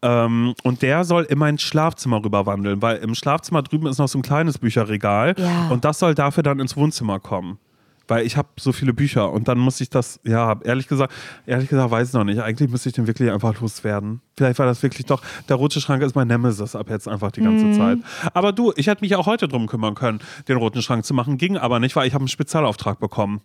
Ähm, 0.01 0.55
und 0.63 0.81
der 0.81 1.03
soll 1.03 1.25
in 1.25 1.37
mein 1.37 1.59
Schlafzimmer 1.59 2.23
rüberwandeln, 2.25 2.81
weil 2.81 2.97
im 2.97 3.13
Schlafzimmer 3.13 3.61
drüben 3.61 3.85
ist 3.85 3.99
noch 3.99 4.07
so 4.07 4.17
ein 4.17 4.23
kleines 4.23 4.57
Bücherregal. 4.57 5.35
Ja. 5.37 5.67
Und 5.69 5.85
das 5.85 5.99
soll 5.99 6.15
dafür 6.15 6.41
dann 6.41 6.59
ins 6.59 6.75
Wohnzimmer 6.75 7.19
kommen 7.19 7.59
weil 8.07 8.25
ich 8.25 8.37
habe 8.37 8.49
so 8.57 8.71
viele 8.71 8.93
Bücher 8.93 9.31
und 9.31 9.47
dann 9.47 9.57
muss 9.57 9.81
ich 9.81 9.89
das, 9.89 10.19
ja, 10.23 10.59
ehrlich 10.63 10.87
gesagt, 10.87 11.13
ehrlich 11.45 11.69
gesagt, 11.69 11.91
weiß 11.91 12.09
ich 12.09 12.13
noch 12.13 12.23
nicht. 12.23 12.41
Eigentlich 12.41 12.69
müsste 12.69 12.89
ich 12.89 12.95
den 12.95 13.07
wirklich 13.07 13.31
einfach 13.31 13.59
loswerden. 13.59 14.21
Vielleicht 14.35 14.59
war 14.59 14.65
das 14.65 14.81
wirklich 14.83 15.05
doch, 15.05 15.21
der 15.49 15.57
rote 15.57 15.81
Schrank 15.81 16.03
ist 16.03 16.15
mein 16.15 16.27
Nemesis 16.27 16.75
ab 16.75 16.89
jetzt 16.89 17.07
einfach 17.07 17.31
die 17.31 17.41
ganze 17.41 17.65
mhm. 17.65 17.73
Zeit. 17.73 17.97
Aber 18.33 18.51
du, 18.51 18.73
ich 18.75 18.87
hätte 18.87 19.01
mich 19.01 19.15
auch 19.15 19.25
heute 19.25 19.47
drum 19.47 19.67
kümmern 19.67 19.95
können, 19.95 20.19
den 20.47 20.57
roten 20.57 20.81
Schrank 20.81 21.05
zu 21.05 21.13
machen, 21.13 21.37
ging 21.37 21.57
aber 21.57 21.79
nicht, 21.79 21.95
weil 21.95 22.07
ich 22.07 22.13
habe 22.13 22.21
einen 22.21 22.29
Spezialauftrag 22.29 22.99
bekommen. 22.99 23.41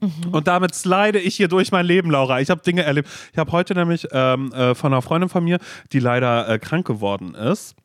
Mhm. 0.00 0.32
Und 0.32 0.48
damit 0.48 0.74
slide 0.74 1.18
ich 1.18 1.36
hier 1.36 1.48
durch 1.48 1.70
mein 1.70 1.86
Leben, 1.86 2.10
Laura. 2.10 2.40
Ich 2.40 2.50
habe 2.50 2.60
Dinge 2.62 2.82
erlebt. 2.82 3.08
Ich 3.32 3.38
habe 3.38 3.52
heute 3.52 3.74
nämlich 3.74 4.08
ähm, 4.10 4.52
äh, 4.52 4.74
von 4.74 4.92
einer 4.92 5.02
Freundin 5.02 5.28
von 5.28 5.44
mir, 5.44 5.58
die 5.92 6.00
leider 6.00 6.48
äh, 6.48 6.58
krank 6.58 6.86
geworden 6.86 7.34
ist, 7.34 7.76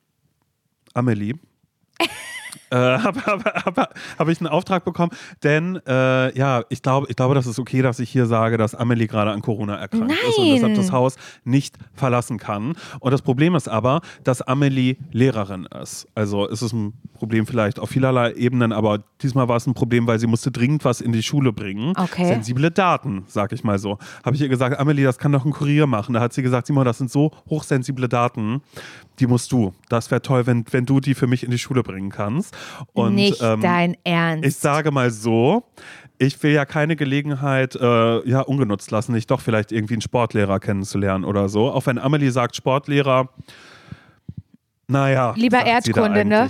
Amelie. 0.94 1.36
äh, 2.70 2.76
habe 2.76 3.26
hab, 3.26 3.46
hab, 3.46 3.96
hab 4.20 4.28
ich 4.28 4.40
einen 4.40 4.48
Auftrag 4.48 4.86
bekommen, 4.86 5.12
denn 5.44 5.80
äh, 5.88 6.38
ja, 6.38 6.64
ich 6.70 6.82
glaube, 6.82 7.08
ich 7.10 7.16
glaube, 7.16 7.36
das 7.36 7.48
ist 7.48 7.60
okay, 7.60 7.82
dass 7.82 8.00
ich 8.00 8.10
hier 8.10 8.26
sage, 8.26 8.58
dass 8.58 8.76
Amelie 8.76 9.08
gerade 9.08 9.32
an 9.32 9.42
Corona 9.42 9.76
erkrankt 9.76 10.08
Nein. 10.08 10.18
ist 10.30 10.38
und 10.38 10.50
deshalb 10.50 10.76
das 10.76 10.92
Haus 10.92 11.16
nicht 11.44 11.76
verlassen 11.94 12.38
kann. 12.38 12.74
Und 13.00 13.12
das 13.12 13.22
Problem 13.22 13.56
ist 13.56 13.68
aber, 13.68 14.02
dass 14.24 14.42
Amelie 14.42 14.98
Lehrerin 15.12 15.68
ist. 15.82 16.08
Also 16.16 16.48
ist 16.48 16.62
es 16.62 16.74
ein 16.74 16.94
Problem 17.14 17.46
vielleicht 17.48 17.80
auf 17.80 17.90
vielerlei 17.90 18.34
Ebenen, 18.34 18.72
aber 18.72 19.04
diesmal 19.22 19.48
war 19.48 19.58
es 19.58 19.68
ein 19.68 19.74
Problem, 19.74 20.08
weil 20.08 20.20
sie 20.20 20.28
musste 20.28 20.52
dringend 20.52 20.86
was 20.86 21.02
in 21.02 21.12
die 21.12 21.24
Schule 21.24 21.52
bringen. 21.52 21.94
Okay. 21.98 22.26
Sensible 22.26 22.72
Daten, 22.72 23.24
sag 23.28 23.52
ich 23.52 23.64
mal 23.64 23.80
so. 23.80 23.98
Habe 24.24 24.36
ich 24.36 24.42
ihr 24.42 24.50
gesagt, 24.50 24.80
Amelie, 24.80 25.04
das 25.04 25.18
kann 25.18 25.32
doch 25.32 25.46
ein 25.46 25.52
Kurier 25.52 25.88
machen. 25.88 26.14
Da 26.14 26.20
hat 26.22 26.34
sie 26.34 26.44
gesagt, 26.44 26.68
Simon, 26.68 26.86
das 26.86 26.98
sind 26.98 27.12
so 27.12 27.32
hochsensible 27.50 28.08
Daten, 28.08 28.62
die 29.20 29.28
musst 29.28 29.52
du. 29.52 29.74
Das 29.90 30.12
wäre 30.12 30.22
toll, 30.22 30.46
wenn, 30.46 30.66
wenn 30.72 30.86
du 30.86 31.00
die 31.00 31.16
für 31.16 31.28
mich 31.28 31.44
in 31.44 31.52
die 31.52 31.58
Schule 31.58 31.84
bringen 31.84 32.10
kannst. 32.10 32.56
Und, 32.94 33.16
Nicht 33.16 33.42
ähm, 33.42 33.62
dein 33.62 33.98
Ernst. 34.04 34.46
Ich 34.46 34.56
sage 34.56 34.92
mal 34.92 35.12
so, 35.12 35.64
ich 36.18 36.42
will 36.42 36.52
ja 36.52 36.66
keine 36.66 36.96
Gelegenheit 36.96 37.76
äh, 37.76 38.30
ja, 38.30 38.42
ungenutzt 38.42 38.92
lassen, 38.92 39.14
nicht 39.14 39.30
doch 39.30 39.42
vielleicht 39.42 39.72
irgendwie 39.72 39.96
einen 39.96 40.02
Sportlehrer 40.02 40.60
kennenzulernen 40.60 41.24
oder 41.26 41.50
so. 41.50 41.72
Auch 41.72 41.86
wenn 41.86 41.98
Amelie 41.98 42.32
sagt, 42.32 42.56
Sportlehrer, 42.56 43.30
naja. 44.88 45.34
Lieber 45.36 45.64
Erdkunde, 45.66 46.26
ne? 46.26 46.50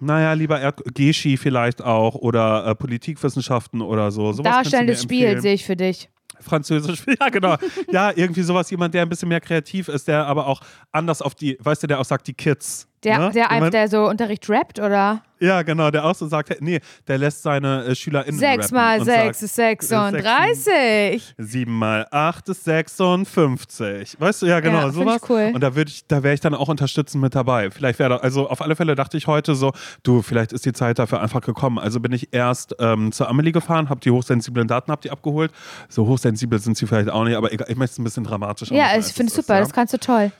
Naja, 0.00 0.32
lieber 0.34 0.60
Erd 0.60 0.82
Geschi 0.94 1.36
vielleicht 1.36 1.82
auch 1.82 2.14
oder 2.16 2.66
äh, 2.66 2.74
Politikwissenschaften 2.74 3.80
oder 3.80 4.10
so. 4.10 4.32
Sowas 4.32 4.52
Darstellendes 4.52 5.02
Spiel 5.02 5.40
sehe 5.40 5.54
ich 5.54 5.64
für 5.64 5.76
dich. 5.76 6.10
Französisch, 6.40 7.04
ja 7.20 7.28
genau. 7.30 7.56
ja, 7.90 8.12
irgendwie 8.14 8.42
sowas, 8.42 8.70
jemand, 8.70 8.92
der 8.92 9.02
ein 9.02 9.08
bisschen 9.08 9.28
mehr 9.28 9.40
kreativ 9.40 9.88
ist, 9.88 10.06
der 10.06 10.26
aber 10.26 10.46
auch 10.46 10.60
anders 10.92 11.22
auf 11.22 11.34
die, 11.34 11.56
weißt 11.60 11.82
du, 11.82 11.86
der 11.86 11.98
auch 11.98 12.04
sagt, 12.04 12.26
die 12.26 12.34
Kids, 12.34 12.88
Der, 13.06 13.18
Ne? 13.18 13.30
der, 13.32 13.46
mein- 13.50 13.70
der 13.70 13.88
so 13.88 14.06
Unterricht 14.08 14.48
rappt, 14.50 14.78
oder? 14.78 15.22
Ja, 15.38 15.60
genau, 15.62 15.90
der 15.90 16.04
auch 16.06 16.14
so 16.14 16.26
sagt, 16.28 16.48
hey, 16.48 16.56
nee, 16.60 16.80
der 17.06 17.18
lässt 17.18 17.42
seine 17.42 17.84
äh, 17.84 17.94
SchülerInnen 17.94 18.38
Sechs 18.40 18.70
mal 18.72 19.04
sechs 19.04 19.42
ist 19.42 19.58
äh, 19.58 19.76
36. 19.76 21.34
Sieben 21.36 21.78
mal 21.78 22.06
acht 22.10 22.48
ist 22.48 22.64
56. 22.64 24.16
Weißt 24.18 24.42
du, 24.42 24.46
ja, 24.46 24.60
genau, 24.60 24.80
Ja, 24.80 24.90
sowas. 24.90 25.20
ich 25.22 25.30
cool. 25.30 25.50
Und 25.54 25.60
da 25.60 25.74
würde 25.74 25.90
ich, 25.90 26.06
da 26.06 26.22
wäre 26.22 26.34
ich 26.34 26.40
dann 26.40 26.54
auch 26.54 26.68
unterstützend 26.68 27.22
mit 27.22 27.34
dabei. 27.34 27.70
Vielleicht 27.70 27.98
wäre, 27.98 28.22
also 28.22 28.48
auf 28.48 28.62
alle 28.62 28.76
Fälle 28.76 28.94
dachte 28.94 29.16
ich 29.16 29.26
heute 29.26 29.54
so, 29.54 29.72
du, 30.02 30.22
vielleicht 30.22 30.52
ist 30.52 30.64
die 30.64 30.72
Zeit 30.72 30.98
dafür 30.98 31.20
einfach 31.20 31.42
gekommen. 31.42 31.78
Also 31.78 32.00
bin 32.00 32.12
ich 32.12 32.32
erst 32.32 32.74
ähm, 32.78 33.12
zur 33.12 33.28
Amelie 33.28 33.52
gefahren, 33.52 33.88
habe 33.90 34.00
die 34.00 34.10
hochsensiblen 34.10 34.68
Daten, 34.68 34.90
habe 34.90 35.02
die 35.02 35.10
abgeholt. 35.10 35.52
So 35.88 36.06
hochsensibel 36.06 36.58
sind 36.58 36.76
sie 36.76 36.86
vielleicht 36.86 37.10
auch 37.10 37.24
nicht, 37.24 37.36
aber 37.36 37.52
egal, 37.52 37.66
ich 37.70 37.76
möchte 37.76 37.92
es 37.92 37.98
ein 37.98 38.04
bisschen 38.04 38.24
dramatischer 38.24 38.74
Ja, 38.74 38.86
ich 38.86 38.92
als 38.92 39.12
finde 39.12 39.28
es 39.30 39.34
super, 39.36 39.54
ja. 39.54 39.60
das 39.60 39.72
kannst 39.72 39.92
du 39.92 39.98
toll. 39.98 40.32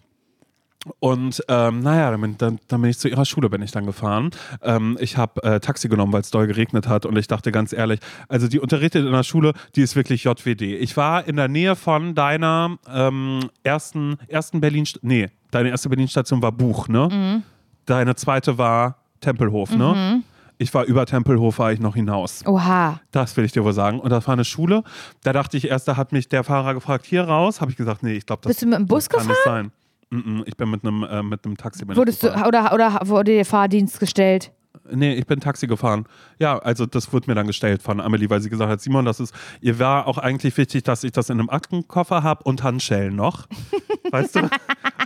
Und 1.00 1.42
ähm, 1.48 1.80
naja, 1.80 2.10
dann 2.10 2.20
bin, 2.20 2.38
dann, 2.38 2.58
dann 2.68 2.80
bin 2.80 2.90
ich 2.90 2.98
zu 2.98 3.08
ihrer 3.08 3.24
Schule 3.24 3.48
bin 3.50 3.62
ich 3.62 3.70
dann 3.70 3.86
gefahren. 3.86 4.30
Ähm, 4.62 4.96
ich 5.00 5.16
habe 5.16 5.42
äh, 5.42 5.60
Taxi 5.60 5.88
genommen, 5.88 6.12
weil 6.12 6.20
es 6.20 6.30
doll 6.30 6.46
geregnet 6.46 6.88
hat 6.88 7.06
und 7.06 7.16
ich 7.16 7.26
dachte 7.26 7.52
ganz 7.52 7.72
ehrlich, 7.72 8.00
also 8.28 8.48
die 8.48 8.60
unterrichtet 8.60 9.04
in 9.04 9.12
der 9.12 9.22
Schule, 9.22 9.52
die 9.74 9.82
ist 9.82 9.96
wirklich 9.96 10.24
JWD. 10.24 10.62
Ich 10.62 10.96
war 10.96 11.26
in 11.26 11.36
der 11.36 11.48
Nähe 11.48 11.76
von 11.76 12.14
deiner 12.14 12.78
ähm, 12.92 13.50
ersten, 13.62 14.18
ersten 14.28 14.60
Berlin, 14.60 14.86
nee, 15.02 15.28
deine 15.50 15.70
erste 15.70 15.88
Berlin-Station 15.88 16.42
war 16.42 16.52
Buch, 16.52 16.88
ne? 16.88 17.08
Mhm. 17.10 17.42
Deine 17.86 18.16
zweite 18.16 18.58
war 18.58 18.96
Tempelhof, 19.20 19.70
ne? 19.70 20.22
Ich 20.58 20.72
war 20.72 20.84
über 20.84 21.04
Tempelhof, 21.04 21.58
war 21.58 21.72
ich 21.72 21.80
noch 21.80 21.94
hinaus. 21.94 22.42
Oha. 22.46 23.00
Das 23.10 23.36
will 23.36 23.44
ich 23.44 23.52
dir 23.52 23.62
wohl 23.62 23.74
sagen. 23.74 24.00
Und 24.00 24.10
das 24.10 24.26
war 24.26 24.32
eine 24.32 24.44
Schule. 24.44 24.82
Da 25.22 25.32
dachte 25.32 25.56
ich 25.56 25.68
erst, 25.68 25.86
da 25.86 25.96
hat 25.96 26.12
mich 26.12 26.28
der 26.28 26.44
Fahrer 26.44 26.72
gefragt, 26.72 27.04
hier 27.04 27.24
raus. 27.24 27.60
Habe 27.60 27.70
ich 27.70 27.76
gesagt, 27.76 28.02
nee, 28.02 28.14
ich 28.14 28.24
glaube, 28.24 28.42
das, 28.42 28.50
Bist 28.50 28.62
du 28.62 28.66
mit 28.66 28.78
dem 28.78 28.86
Bus 28.86 29.06
das 29.08 29.18
kann 29.18 29.26
nicht 29.26 29.44
sein. 29.44 29.70
Ich 30.10 30.56
bin 30.56 30.70
mit 30.70 30.84
einem 30.84 31.02
äh, 31.02 31.22
mit 31.22 31.44
einem 31.44 31.56
Taxi. 31.56 31.86
Wurdest 31.86 32.22
du, 32.22 32.28
oder, 32.46 32.72
oder 32.72 33.00
wurde 33.04 33.32
dir 33.32 33.44
Fahrdienst 33.44 33.98
gestellt? 33.98 34.52
Nee, 34.90 35.14
ich 35.14 35.26
bin 35.26 35.40
Taxi 35.40 35.66
gefahren. 35.66 36.06
Ja, 36.38 36.58
also 36.58 36.86
das 36.86 37.12
wurde 37.12 37.28
mir 37.28 37.34
dann 37.34 37.46
gestellt 37.46 37.82
von 37.82 38.00
Amelie, 38.00 38.30
weil 38.30 38.40
sie 38.40 38.50
gesagt 38.50 38.70
hat, 38.70 38.80
Simon, 38.80 39.04
das 39.04 39.20
ist, 39.20 39.34
ihr 39.60 39.78
war 39.78 40.06
auch 40.06 40.18
eigentlich 40.18 40.56
wichtig, 40.56 40.84
dass 40.84 41.04
ich 41.04 41.12
das 41.12 41.30
in 41.30 41.40
einem 41.40 41.50
Aktenkoffer 41.50 42.22
habe 42.22 42.44
und 42.44 42.62
Handschellen 42.62 43.16
noch. 43.16 43.46
weißt 44.10 44.36
du? 44.36 44.50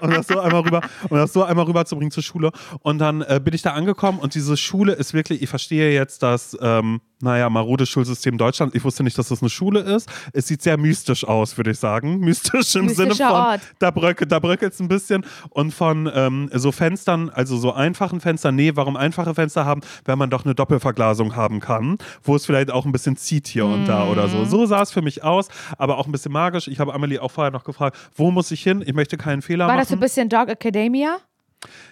Um 0.02 0.10
das 0.10 0.28
so 0.28 0.38
einmal 0.38 0.62
rüber, 0.62 0.80
um 1.08 1.16
das 1.16 1.32
so 1.32 1.44
einmal 1.44 1.66
rüberzubringen 1.66 2.10
zur 2.10 2.22
Schule. 2.22 2.52
Und 2.80 2.98
dann 2.98 3.22
äh, 3.22 3.40
bin 3.42 3.54
ich 3.54 3.62
da 3.62 3.72
angekommen 3.72 4.18
und 4.18 4.34
diese 4.34 4.56
Schule 4.56 4.92
ist 4.92 5.14
wirklich, 5.14 5.42
ich 5.42 5.48
verstehe 5.48 5.92
jetzt 5.92 6.22
das, 6.22 6.56
ähm, 6.60 7.00
naja, 7.22 7.48
marode 7.50 7.86
Schulsystem 7.86 8.38
Deutschland. 8.38 8.74
Ich 8.74 8.84
wusste 8.84 9.02
nicht, 9.02 9.16
dass 9.18 9.28
das 9.28 9.42
eine 9.42 9.50
Schule 9.50 9.80
ist. 9.80 10.08
Es 10.32 10.46
sieht 10.46 10.62
sehr 10.62 10.76
mystisch 10.76 11.24
aus, 11.24 11.56
würde 11.56 11.70
ich 11.72 11.78
sagen. 11.78 12.18
Mystisch 12.20 12.74
im 12.76 12.88
Sinne 12.88 13.14
von, 13.14 13.26
Ort. 13.26 13.60
da 13.78 13.90
bröckelt 13.90 14.32
da 14.32 14.38
bröckelt's 14.38 14.80
ein 14.80 14.88
bisschen. 14.88 15.24
Und 15.50 15.72
von 15.74 16.10
ähm, 16.14 16.50
so 16.52 16.72
Fenstern, 16.72 17.30
also 17.30 17.56
so 17.56 17.72
einfachen 17.72 18.20
Fenstern, 18.20 18.54
nee, 18.56 18.72
warum 18.74 18.96
einfache 18.96 19.34
Fenster 19.34 19.64
haben, 19.64 19.80
wenn 20.04 20.18
man 20.18 20.30
doch 20.30 20.44
eine 20.44 20.54
Doppelverglasung 20.54 21.36
haben 21.36 21.60
kann, 21.60 21.98
wo 22.22 22.36
es 22.36 22.46
vielleicht 22.46 22.70
auch 22.70 22.86
ein 22.86 22.92
bisschen 22.92 23.16
zieht 23.16 23.46
hier 23.48 23.66
und 23.66 23.86
da 23.86 24.06
oder 24.06 24.26
Mhm. 24.26 24.30
so. 24.30 24.44
So 24.44 24.66
sah 24.66 24.82
es 24.82 24.90
für 24.90 25.02
mich 25.02 25.22
aus, 25.24 25.48
aber 25.78 25.98
auch 25.98 26.06
ein 26.06 26.12
bisschen 26.12 26.32
magisch. 26.32 26.68
Ich 26.68 26.80
habe 26.80 26.94
Amelie 26.94 27.20
auch 27.20 27.30
vorher 27.30 27.50
noch 27.50 27.64
gefragt, 27.64 27.96
wo 28.16 28.30
muss 28.30 28.50
ich 28.50 28.62
hin? 28.62 28.82
Ich 28.86 28.94
möchte 28.94 29.16
keinen 29.16 29.42
Fehler 29.42 29.66
War 29.66 29.74
machen. 29.74 29.80
das 29.80 29.88
so 29.88 29.94
ein 29.96 30.00
bisschen 30.00 30.28
Dog 30.28 30.48
Academia? 30.48 31.18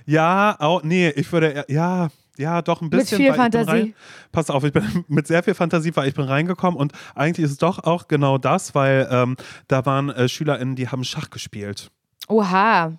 Ja, 0.07 0.57
auch, 0.59 0.83
nee, 0.83 1.11
ich 1.11 1.31
würde, 1.33 1.65
ja, 1.69 2.09
ja, 2.39 2.63
doch 2.63 2.81
ein 2.81 2.87
Mit 2.87 2.93
bisschen. 2.93 3.19
viel 3.19 3.27
ich 3.27 3.33
bin 3.33 3.41
Fantasie. 3.41 3.71
Rein, 3.71 3.95
pass 4.33 4.49
auf, 4.49 4.65
ich 4.65 4.73
bin 4.73 5.05
mit 5.09 5.27
sehr 5.27 5.43
viel 5.43 5.55
Fantasie, 5.55 5.95
weil 5.95 6.09
ich 6.09 6.15
bin 6.15 6.25
reingekommen 6.25 6.79
und 6.79 6.93
eigentlich 7.15 7.45
ist 7.45 7.53
es 7.53 7.59
doch 7.59 7.81
auch 7.81 8.09
genau 8.09 8.39
das, 8.39 8.75
weil 8.75 9.09
ähm, 9.11 9.37
da 9.67 9.85
waren 9.85 10.11
äh, 10.11 10.29
SchülerInnen, 10.29 10.77
die 10.77 10.89
haben 10.89 11.05
Schach 11.05 11.31
gespielt. 11.31 11.91
Oha. 12.29 12.93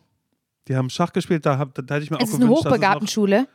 Die 0.67 0.75
haben 0.75 0.89
Schach 0.89 1.13
gespielt, 1.13 1.45
da, 1.45 1.57
hab, 1.57 1.73
da 1.73 1.81
hätte 1.95 2.03
ich 2.03 2.11
mir 2.11 2.17
Es 2.17 2.23
auch 2.23 2.27
ist 2.27 2.35
eine 2.35 2.45
gewünscht, 2.45 2.59
es 2.59 2.65
noch, 2.65 2.71
Hochbegabtenschule. 2.71 3.47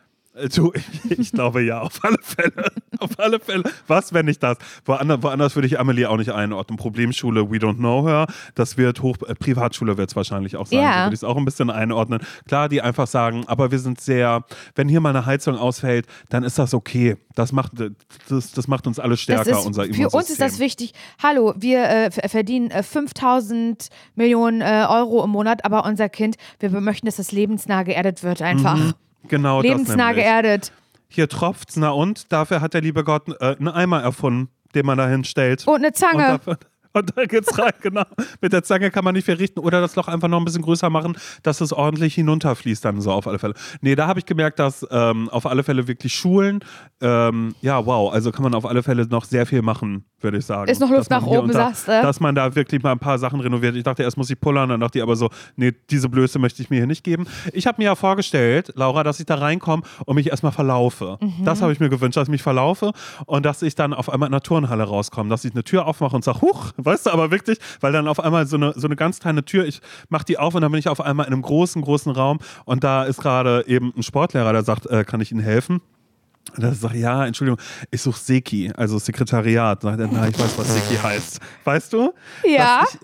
Du, 0.56 0.72
ich 1.08 1.30
glaube 1.30 1.62
ja, 1.62 1.80
auf 1.80 2.00
alle 2.02 2.18
Fälle. 2.20 2.66
Auf 2.98 3.10
alle 3.18 3.38
Fälle. 3.38 3.62
Was, 3.86 4.12
wenn 4.12 4.26
nicht 4.26 4.42
das? 4.42 4.56
Woanders, 4.84 5.22
woanders 5.22 5.54
würde 5.54 5.68
ich 5.68 5.78
Amelie 5.78 6.06
auch 6.10 6.16
nicht 6.16 6.30
einordnen. 6.32 6.76
Problemschule, 6.76 7.50
we 7.50 7.56
don't 7.58 7.76
know 7.76 8.04
her. 8.06 8.26
Das 8.56 8.76
wird 8.76 9.00
hoch, 9.02 9.16
äh, 9.28 9.34
Privatschule 9.36 9.96
wird 9.96 10.10
es 10.10 10.16
wahrscheinlich 10.16 10.56
auch 10.56 10.66
sein. 10.66 10.80
Ja. 10.80 10.92
So 10.92 10.98
würde 11.04 11.14
ich 11.14 11.20
es 11.20 11.24
auch 11.24 11.36
ein 11.36 11.44
bisschen 11.44 11.70
einordnen. 11.70 12.20
Klar, 12.48 12.68
die 12.68 12.82
einfach 12.82 13.06
sagen, 13.06 13.44
aber 13.46 13.70
wir 13.70 13.78
sind 13.78 14.00
sehr, 14.00 14.44
wenn 14.74 14.88
hier 14.88 15.00
mal 15.00 15.10
eine 15.10 15.24
Heizung 15.24 15.56
ausfällt, 15.56 16.06
dann 16.30 16.42
ist 16.42 16.58
das 16.58 16.74
okay. 16.74 17.16
Das 17.36 17.52
macht, 17.52 17.72
das, 18.28 18.52
das 18.52 18.66
macht 18.68 18.86
uns 18.88 18.98
alle 18.98 19.16
stärker, 19.16 19.50
ist, 19.52 19.66
unser 19.66 19.82
für 19.84 19.88
Immunsystem. 19.90 20.18
uns 20.18 20.30
ist 20.30 20.40
das 20.40 20.58
wichtig. 20.58 20.94
Hallo, 21.22 21.54
wir 21.56 21.84
äh, 21.84 22.10
ver- 22.10 22.28
verdienen 22.28 22.70
äh, 22.72 22.82
5000 22.82 23.88
Millionen 24.16 24.60
äh, 24.62 24.86
Euro 24.88 25.22
im 25.24 25.30
Monat, 25.30 25.64
aber 25.64 25.84
unser 25.84 26.08
Kind, 26.08 26.36
wir 26.58 26.70
möchten, 26.80 27.06
dass 27.06 27.16
das 27.16 27.30
lebensnah 27.30 27.84
geerdet 27.84 28.22
wird 28.24 28.42
einfach. 28.42 28.94
Genau 29.28 29.60
lebensnah 29.60 29.96
das 29.96 30.06
nämlich. 30.06 30.24
geerdet. 30.24 30.72
Hier 31.08 31.28
tropft's, 31.28 31.76
na 31.76 31.90
und? 31.90 32.32
Dafür 32.32 32.60
hat 32.60 32.74
der 32.74 32.80
liebe 32.80 33.04
Gott 33.04 33.28
äh, 33.40 33.56
einen 33.56 33.68
Eimer 33.68 34.02
erfunden, 34.02 34.50
den 34.74 34.84
man 34.86 34.98
da 34.98 35.08
hinstellt. 35.08 35.66
Und 35.66 35.76
eine 35.76 35.92
Zange. 35.92 36.32
Und, 36.32 36.46
dafür, 36.46 36.58
und 36.92 37.16
da 37.16 37.24
geht's 37.24 37.58
rein, 37.58 37.72
genau. 37.80 38.04
Mit 38.40 38.52
der 38.52 38.62
Zange 38.64 38.90
kann 38.90 39.04
man 39.04 39.14
nicht 39.14 39.24
verrichten 39.24 39.60
oder 39.60 39.80
das 39.80 39.94
Loch 39.96 40.08
einfach 40.08 40.28
noch 40.28 40.38
ein 40.38 40.44
bisschen 40.44 40.62
größer 40.62 40.90
machen, 40.90 41.16
dass 41.42 41.60
es 41.60 41.72
ordentlich 41.72 42.14
hinunterfließt 42.14 42.84
dann 42.84 43.00
so 43.00 43.12
auf 43.12 43.26
alle 43.26 43.38
Fälle. 43.38 43.54
Nee, 43.80 43.94
da 43.94 44.06
habe 44.08 44.18
ich 44.18 44.26
gemerkt, 44.26 44.58
dass 44.58 44.86
ähm, 44.90 45.28
auf 45.28 45.46
alle 45.46 45.62
Fälle 45.62 45.86
wirklich 45.86 46.14
Schulen, 46.14 46.60
ähm, 47.00 47.54
ja 47.60 47.86
wow, 47.86 48.12
also 48.12 48.32
kann 48.32 48.42
man 48.42 48.54
auf 48.54 48.66
alle 48.66 48.82
Fälle 48.82 49.06
noch 49.06 49.24
sehr 49.24 49.46
viel 49.46 49.62
machen, 49.62 50.04
würde 50.24 50.38
ich 50.38 50.46
sagen. 50.46 50.70
Ist 50.70 50.80
noch 50.80 50.90
Luft 50.90 51.10
nach 51.10 51.24
oben, 51.24 51.48
da, 51.48 51.70
sagst 51.70 51.88
du? 51.88 51.92
Dass 51.92 52.18
man 52.18 52.34
da 52.34 52.54
wirklich 52.54 52.82
mal 52.82 52.92
ein 52.92 52.98
paar 52.98 53.18
Sachen 53.18 53.40
renoviert. 53.40 53.76
Ich 53.76 53.84
dachte, 53.84 54.02
erst 54.02 54.16
muss 54.16 54.30
ich 54.30 54.40
pullern, 54.40 54.68
dann 54.70 54.80
dachte 54.80 54.98
ich 54.98 55.02
aber 55.02 55.14
so, 55.14 55.30
nee, 55.56 55.72
diese 55.90 56.08
Blöße 56.08 56.38
möchte 56.38 56.62
ich 56.62 56.70
mir 56.70 56.76
hier 56.76 56.86
nicht 56.86 57.04
geben. 57.04 57.26
Ich 57.52 57.66
habe 57.66 57.80
mir 57.80 57.84
ja 57.84 57.94
vorgestellt, 57.94 58.72
Laura, 58.74 59.04
dass 59.04 59.20
ich 59.20 59.26
da 59.26 59.36
reinkomme 59.36 59.82
und 60.06 60.16
mich 60.16 60.28
erstmal 60.28 60.52
verlaufe. 60.52 61.18
Mhm. 61.20 61.44
Das 61.44 61.62
habe 61.62 61.72
ich 61.72 61.80
mir 61.80 61.88
gewünscht, 61.88 62.16
dass 62.16 62.28
ich 62.28 62.32
mich 62.32 62.42
verlaufe 62.42 62.92
und 63.26 63.46
dass 63.46 63.62
ich 63.62 63.74
dann 63.74 63.92
auf 63.92 64.10
einmal 64.10 64.26
in 64.26 64.32
der 64.32 64.40
Turnhalle 64.40 64.84
rauskomme, 64.84 65.30
dass 65.30 65.44
ich 65.44 65.52
eine 65.52 65.62
Tür 65.62 65.86
aufmache 65.86 66.16
und 66.16 66.24
sage, 66.24 66.40
huch, 66.40 66.72
weißt 66.76 67.06
du, 67.06 67.10
aber 67.10 67.30
wirklich, 67.30 67.58
weil 67.80 67.92
dann 67.92 68.08
auf 68.08 68.20
einmal 68.20 68.46
so 68.46 68.56
eine, 68.56 68.72
so 68.74 68.88
eine 68.88 68.96
ganz 68.96 69.20
kleine 69.20 69.44
Tür, 69.44 69.66
ich 69.66 69.80
mache 70.08 70.24
die 70.24 70.38
auf 70.38 70.54
und 70.54 70.62
dann 70.62 70.72
bin 70.72 70.78
ich 70.78 70.88
auf 70.88 71.00
einmal 71.00 71.26
in 71.26 71.32
einem 71.32 71.42
großen, 71.42 71.82
großen 71.82 72.12
Raum 72.12 72.38
und 72.64 72.82
da 72.82 73.04
ist 73.04 73.20
gerade 73.20 73.64
eben 73.66 73.92
ein 73.96 74.02
Sportlehrer, 74.02 74.52
der 74.52 74.62
sagt, 74.62 74.86
äh, 74.86 75.04
kann 75.04 75.20
ich 75.20 75.30
Ihnen 75.30 75.40
helfen? 75.40 75.80
Und 76.56 76.62
dann 76.62 76.72
ich, 76.72 77.00
ja, 77.00 77.26
Entschuldigung, 77.26 77.58
ich 77.90 78.00
suche 78.02 78.18
Seki, 78.18 78.72
also 78.76 78.98
Sekretariat. 78.98 79.82
Sagt 79.82 80.00
er, 80.00 80.08
na, 80.10 80.28
ich 80.28 80.38
weiß, 80.38 80.58
was 80.58 80.72
Seki 80.74 80.96
heißt. 81.02 81.40
Weißt 81.64 81.92
du? 81.92 82.12
Ja. 82.44 82.80
Dass 82.82 82.94
Ich, 82.94 83.00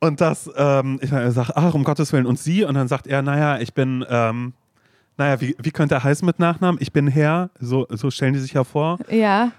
und 0.00 0.20
das, 0.20 0.50
ähm, 0.56 0.98
ich 1.02 1.10
sage, 1.10 1.52
ach, 1.54 1.74
um 1.74 1.84
Gottes 1.84 2.12
Willen. 2.12 2.26
Und 2.26 2.38
sie? 2.38 2.64
Und 2.64 2.74
dann 2.74 2.88
sagt 2.88 3.06
er, 3.06 3.22
naja, 3.22 3.58
ich 3.60 3.74
bin, 3.74 4.04
ähm, 4.08 4.54
naja, 5.18 5.40
wie, 5.40 5.54
wie 5.58 5.70
könnte 5.70 5.94
er 5.96 6.04
heißen 6.04 6.24
mit 6.24 6.38
Nachnamen? 6.38 6.80
Ich 6.80 6.92
bin 6.92 7.06
Herr, 7.06 7.50
so, 7.60 7.86
so 7.90 8.10
stellen 8.10 8.32
die 8.32 8.38
sich 8.40 8.54
ja 8.54 8.64
vor. 8.64 8.98
Ja. 9.10 9.52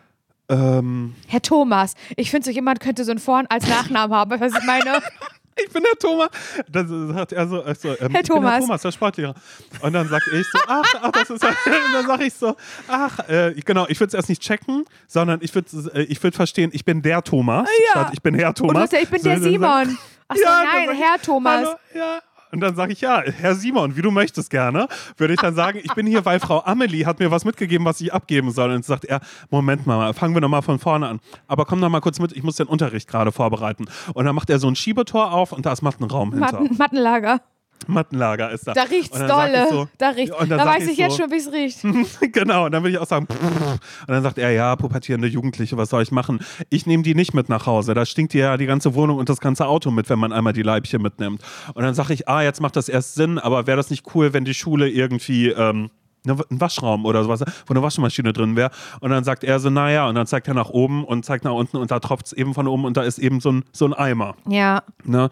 Ähm, 0.49 1.15
Herr 1.27 1.41
Thomas. 1.41 1.93
Ich 2.17 2.31
finde, 2.31 2.45
so 2.45 2.51
jemand 2.51 2.79
könnte 2.79 3.05
so 3.05 3.11
einen 3.11 3.19
Vor- 3.19 3.43
als 3.49 3.67
Nachnamen 3.69 4.15
haben. 4.15 4.39
Was 4.39 4.53
ich 4.53 4.65
meine? 4.65 4.99
ich 5.55 5.69
bin 5.71 5.83
der 5.83 5.97
Thomas. 5.99 6.29
Dann 6.69 7.13
sagt 7.13 7.31
er 7.33 7.47
so, 7.47 7.61
also, 7.63 7.89
ähm, 7.89 7.95
Herr 7.97 8.01
ich 8.01 8.07
bin 8.07 8.13
der 8.13 8.23
Thomas. 8.23 8.59
Thomas, 8.59 8.81
der 8.81 8.91
Sportlehrer. 8.91 9.33
Und 9.81 9.93
dann 9.93 10.07
sag 10.07 10.21
ich 10.27 10.45
so, 10.51 10.59
ach, 10.67 10.83
ach 11.01 11.11
das 11.11 11.29
ist 11.29 11.43
ja, 11.43 11.49
und 11.65 11.93
dann 11.93 12.07
sage 12.07 12.23
ich 12.25 12.33
so, 12.33 12.55
ach, 12.87 13.19
äh, 13.29 13.53
genau, 13.65 13.85
ich 13.89 13.99
würde 13.99 14.09
es 14.09 14.13
erst 14.13 14.29
nicht 14.29 14.41
checken, 14.41 14.85
sondern 15.07 15.39
ich 15.41 15.53
würde 15.55 15.69
äh, 15.93 16.03
ich 16.03 16.21
würd 16.23 16.35
verstehen, 16.35 16.71
ich 16.73 16.85
bin 16.85 17.01
der 17.01 17.23
Thomas, 17.23 17.67
Ja. 17.93 18.01
statt 18.01 18.09
ich 18.13 18.21
bin 18.21 18.35
Herr 18.35 18.49
Und 18.49 18.59
du 18.59 18.67
Thomas. 18.67 18.91
ja, 18.91 18.99
ich 18.99 19.09
bin 19.09 19.21
So, 19.21 19.29
der 19.29 19.39
Simon. 19.39 19.97
Achso, 20.27 20.43
Ja, 20.43 20.63
dann 20.63 20.85
nein, 20.87 20.95
Herr 20.97 21.21
Thomas. 21.21 21.65
Hallo, 21.67 21.75
ja. 21.93 22.19
Und 22.51 22.59
dann 22.59 22.75
sage 22.75 22.93
ich, 22.93 23.01
ja, 23.01 23.21
Herr 23.21 23.55
Simon, 23.55 23.95
wie 23.95 24.01
du 24.01 24.11
möchtest 24.11 24.49
gerne, 24.49 24.87
würde 25.17 25.33
ich 25.33 25.39
dann 25.39 25.55
sagen, 25.55 25.79
ich 25.83 25.93
bin 25.93 26.05
hier, 26.05 26.25
weil 26.25 26.39
Frau 26.39 26.63
Amelie 26.63 27.05
hat 27.05 27.19
mir 27.19 27.31
was 27.31 27.45
mitgegeben, 27.45 27.85
was 27.85 28.01
ich 28.01 28.13
abgeben 28.13 28.51
soll. 28.51 28.71
Und 28.71 28.85
sagt 28.85 29.05
er, 29.05 29.21
Moment 29.49 29.87
mal, 29.87 30.13
fangen 30.13 30.33
wir 30.33 30.41
nochmal 30.41 30.61
von 30.61 30.79
vorne 30.79 31.07
an. 31.07 31.19
Aber 31.47 31.65
komm 31.65 31.81
doch 31.81 31.89
mal 31.89 32.01
kurz 32.01 32.19
mit, 32.19 32.31
ich 32.33 32.43
muss 32.43 32.55
den 32.55 32.67
Unterricht 32.67 33.07
gerade 33.07 33.31
vorbereiten. 33.31 33.85
Und 34.13 34.25
dann 34.25 34.35
macht 34.35 34.49
er 34.49 34.59
so 34.59 34.67
ein 34.67 34.75
Schiebetor 34.75 35.31
auf 35.31 35.51
und 35.51 35.65
da 35.65 35.71
ist 35.71 35.81
Mattenraum 35.81 36.33
hinter. 36.33 36.61
Matten, 36.61 36.77
Mattenlager. 36.77 37.41
Mattenlager 37.87 38.51
ist 38.51 38.67
da. 38.67 38.73
Da 38.73 38.83
riecht's 38.83 39.17
dolle. 39.17 39.63
ich 39.63 39.69
So, 39.69 39.87
da 39.97 40.09
riecht's. 40.09 40.35
da 40.47 40.65
weiß 40.65 40.87
ich 40.87 40.97
jetzt 40.97 41.17
so, 41.17 41.23
schon, 41.23 41.31
wie 41.31 41.37
es 41.37 41.51
riecht. 41.51 42.31
genau, 42.33 42.65
und 42.65 42.71
dann 42.71 42.83
würde 42.83 42.93
ich 42.93 42.97
auch 42.97 43.07
sagen, 43.07 43.27
und 43.27 43.79
dann 44.07 44.23
sagt 44.23 44.37
er, 44.37 44.51
ja, 44.51 44.75
pubertierende 44.75 45.27
Jugendliche, 45.27 45.77
was 45.77 45.89
soll 45.89 46.03
ich 46.03 46.11
machen? 46.11 46.39
Ich 46.69 46.85
nehme 46.85 47.03
die 47.03 47.15
nicht 47.15 47.33
mit 47.33 47.49
nach 47.49 47.65
Hause. 47.65 47.93
Da 47.93 48.05
stinkt 48.05 48.33
ja 48.33 48.57
die 48.57 48.65
ganze 48.65 48.95
Wohnung 48.95 49.17
und 49.17 49.29
das 49.29 49.39
ganze 49.39 49.67
Auto 49.67 49.91
mit, 49.91 50.09
wenn 50.09 50.19
man 50.19 50.33
einmal 50.33 50.53
die 50.53 50.63
Leibchen 50.63 51.01
mitnimmt. 51.01 51.41
Und 51.73 51.83
dann 51.83 51.93
sage 51.93 52.13
ich, 52.13 52.27
ah, 52.27 52.41
jetzt 52.41 52.61
macht 52.61 52.75
das 52.75 52.89
erst 52.89 53.15
Sinn, 53.15 53.39
aber 53.39 53.67
wäre 53.67 53.77
das 53.77 53.89
nicht 53.89 54.15
cool, 54.15 54.33
wenn 54.33 54.45
die 54.45 54.53
Schule 54.53 54.89
irgendwie. 54.89 55.49
Ähm, 55.49 55.89
ne, 56.25 56.37
ein 56.49 56.61
Waschraum 56.61 57.05
oder 57.05 57.23
sowas, 57.23 57.43
wo 57.65 57.73
eine 57.73 57.81
Waschmaschine 57.81 58.33
drin 58.33 58.55
wäre. 58.55 58.71
Und 58.99 59.11
dann 59.11 59.23
sagt 59.23 59.43
er 59.43 59.59
so, 59.59 59.69
naja, 59.69 60.07
und 60.07 60.15
dann 60.15 60.27
zeigt 60.27 60.47
er 60.47 60.53
nach 60.53 60.69
oben 60.69 61.03
und 61.03 61.25
zeigt 61.25 61.43
nach 61.43 61.53
unten 61.53 61.77
und 61.77 61.91
da 61.91 61.99
tropft 61.99 62.27
es 62.27 62.33
eben 62.33 62.53
von 62.53 62.67
oben 62.67 62.85
und 62.85 62.97
da 62.97 63.03
ist 63.03 63.19
eben 63.19 63.39
so 63.39 63.51
ein, 63.51 63.63
so 63.71 63.85
ein 63.85 63.93
Eimer. 63.93 64.35
Ja. 64.47 64.83
Ne? 65.03 65.29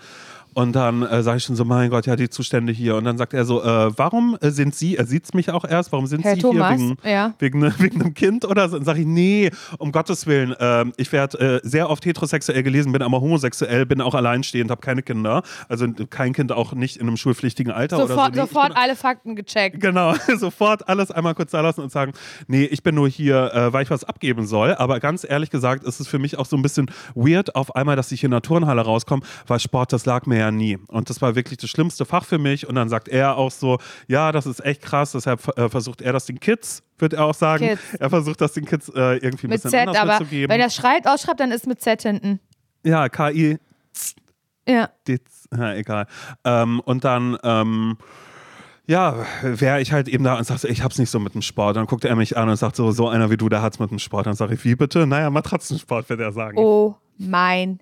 Und 0.53 0.73
dann 0.75 1.03
äh, 1.03 1.21
sage 1.23 1.37
ich 1.37 1.43
schon 1.43 1.55
so, 1.55 1.63
mein 1.63 1.89
Gott, 1.89 2.05
ja, 2.07 2.15
die 2.15 2.29
Zustände 2.29 2.73
hier. 2.73 2.95
Und 2.95 3.03
dann 3.05 3.17
sagt 3.17 3.33
er 3.33 3.45
so, 3.45 3.61
äh, 3.63 3.97
warum 3.97 4.37
äh, 4.41 4.49
sind 4.49 4.73
Sie, 4.75 4.97
er 4.97 5.05
sieht 5.05 5.33
mich 5.35 5.51
auch 5.51 5.63
erst, 5.63 5.91
warum 5.91 6.07
sind 6.07 6.23
Herr 6.23 6.35
Sie 6.35 6.41
Thomas, 6.41 6.69
hier 6.77 6.89
wegen, 6.89 6.97
ja. 7.03 7.33
wegen, 7.39 7.59
ne- 7.59 7.73
wegen 7.79 8.01
einem 8.01 8.13
Kind 8.13 8.45
oder 8.45 8.67
so? 8.67 8.77
Und 8.77 8.83
sage 8.85 9.01
ich, 9.01 9.05
nee, 9.05 9.51
um 9.77 9.91
Gottes 9.91 10.25
Willen, 10.27 10.55
ähm, 10.59 10.91
ich 10.97 11.11
werde 11.11 11.61
äh, 11.63 11.67
sehr 11.67 11.89
oft 11.89 12.05
heterosexuell 12.05 12.63
gelesen, 12.63 12.91
bin 12.91 13.01
aber 13.03 13.21
homosexuell, 13.21 13.85
bin 13.85 14.01
auch 14.01 14.15
alleinstehend, 14.15 14.71
habe 14.71 14.81
keine 14.81 15.03
Kinder. 15.03 15.43
Also 15.69 15.87
kein 16.09 16.33
Kind 16.33 16.51
auch 16.51 16.73
nicht 16.73 16.97
in 16.97 17.07
einem 17.07 17.17
schulpflichtigen 17.17 17.71
Alter 17.71 17.97
oder 17.97 18.07
so. 18.07 18.13
Sofort, 18.15 18.33
Nee, 18.35 18.41
sofort 18.41 18.67
bin- 18.69 18.77
alle 18.77 18.95
Fakten 18.95 19.35
gecheckt. 19.35 19.79
Genau, 19.79 20.13
sofort 20.37 20.89
alles 20.89 21.11
einmal 21.11 21.35
kurz 21.35 21.51
da 21.51 21.61
lassen 21.61 21.81
und 21.81 21.91
sagen, 21.91 22.13
nee, 22.47 22.63
ich 22.65 22.81
bin 22.83 22.95
nur 22.95 23.07
hier, 23.07 23.53
äh, 23.53 23.71
weil 23.71 23.83
ich 23.83 23.91
was 23.91 24.03
abgeben 24.03 24.47
soll. 24.47 24.73
Aber 24.75 24.99
ganz 24.99 25.25
ehrlich 25.29 25.51
gesagt 25.51 25.83
ist 25.83 25.99
es 25.99 26.07
für 26.07 26.17
mich 26.19 26.37
auch 26.39 26.45
so 26.47 26.55
ein 26.55 26.63
bisschen 26.63 26.89
weird 27.13 27.55
auf 27.55 27.75
einmal, 27.75 27.95
dass 27.95 28.11
ich 28.11 28.21
hier 28.21 28.27
in 28.27 28.31
der 28.31 28.41
Turnhalle 28.41 28.81
rauskomme, 28.81 29.21
weil 29.47 29.59
Sport, 29.59 29.93
das 29.93 30.05
lag 30.05 30.25
mir 30.25 30.38
ja 30.39 30.49
nie. 30.51 30.77
Und 30.87 31.09
das 31.09 31.21
war 31.21 31.35
wirklich 31.35 31.57
das 31.59 31.69
schlimmste 31.69 32.05
Fach 32.05 32.25
für 32.25 32.37
mich. 32.39 32.67
Und 32.67 32.75
dann 32.75 32.89
sagt 32.89 33.07
er 33.07 33.37
auch 33.37 33.51
so, 33.51 33.77
ja, 34.07 34.31
das 34.31 34.45
ist 34.47 34.65
echt 34.65 34.81
krass. 34.81 35.11
Deshalb 35.11 35.45
äh, 35.57 35.69
versucht 35.69 36.01
er 36.01 36.13
das 36.13 36.25
den 36.25 36.39
Kids, 36.39 36.81
wird 36.97 37.13
er 37.13 37.25
auch 37.25 37.35
sagen. 37.35 37.67
Kids. 37.67 37.81
Er 37.99 38.09
versucht 38.09 38.41
das 38.41 38.53
den 38.53 38.65
Kids 38.65 38.89
äh, 38.89 39.17
irgendwie 39.17 39.47
ein 39.47 39.49
Mit 39.51 39.57
bisschen 39.61 39.69
Z, 39.71 39.79
anders 39.81 39.97
aber 39.97 40.13
mitzugeben. 40.13 40.49
wenn 40.53 40.61
er 40.61 40.69
schreibt, 40.69 41.07
ausschreibt, 41.07 41.39
dann 41.39 41.51
ist 41.51 41.67
mit 41.67 41.81
Z 41.81 42.01
hinten. 42.01 42.39
ja, 42.83 43.07
KI, 43.09 43.57
Ja. 44.67 44.89
Ditz, 45.07 45.47
ja, 45.55 45.73
egal. 45.75 46.07
Ähm, 46.43 46.79
und 46.81 47.03
dann, 47.03 47.37
ähm, 47.43 47.97
ja, 48.87 49.15
wäre 49.43 49.81
ich 49.81 49.91
halt 49.91 50.07
eben 50.07 50.23
da 50.23 50.35
und 50.37 50.45
sagte, 50.45 50.67
ich 50.67 50.81
hab's 50.83 50.97
nicht 50.97 51.11
so 51.11 51.19
mit 51.19 51.35
dem 51.35 51.41
Sport. 51.43 51.75
Dann 51.75 51.85
guckte 51.85 52.07
er 52.09 52.15
mich 52.15 52.37
an 52.37 52.49
und 52.49 52.55
sagt 52.55 52.75
so, 52.75 52.89
so 52.91 53.07
einer 53.07 53.29
wie 53.29 53.37
du, 53.37 53.47
der 53.49 53.61
hat's 53.61 53.77
mit 53.79 53.91
dem 53.91 53.99
Sport. 53.99 54.25
Dann 54.25 54.33
sage 54.33 54.55
ich, 54.55 54.65
wie 54.65 54.75
bitte? 54.75 55.05
Naja, 55.05 55.29
Matratzensport, 55.29 56.09
wird 56.09 56.19
er 56.19 56.31
sagen. 56.31 56.57
Oh 56.57 56.95
mein 57.17 57.79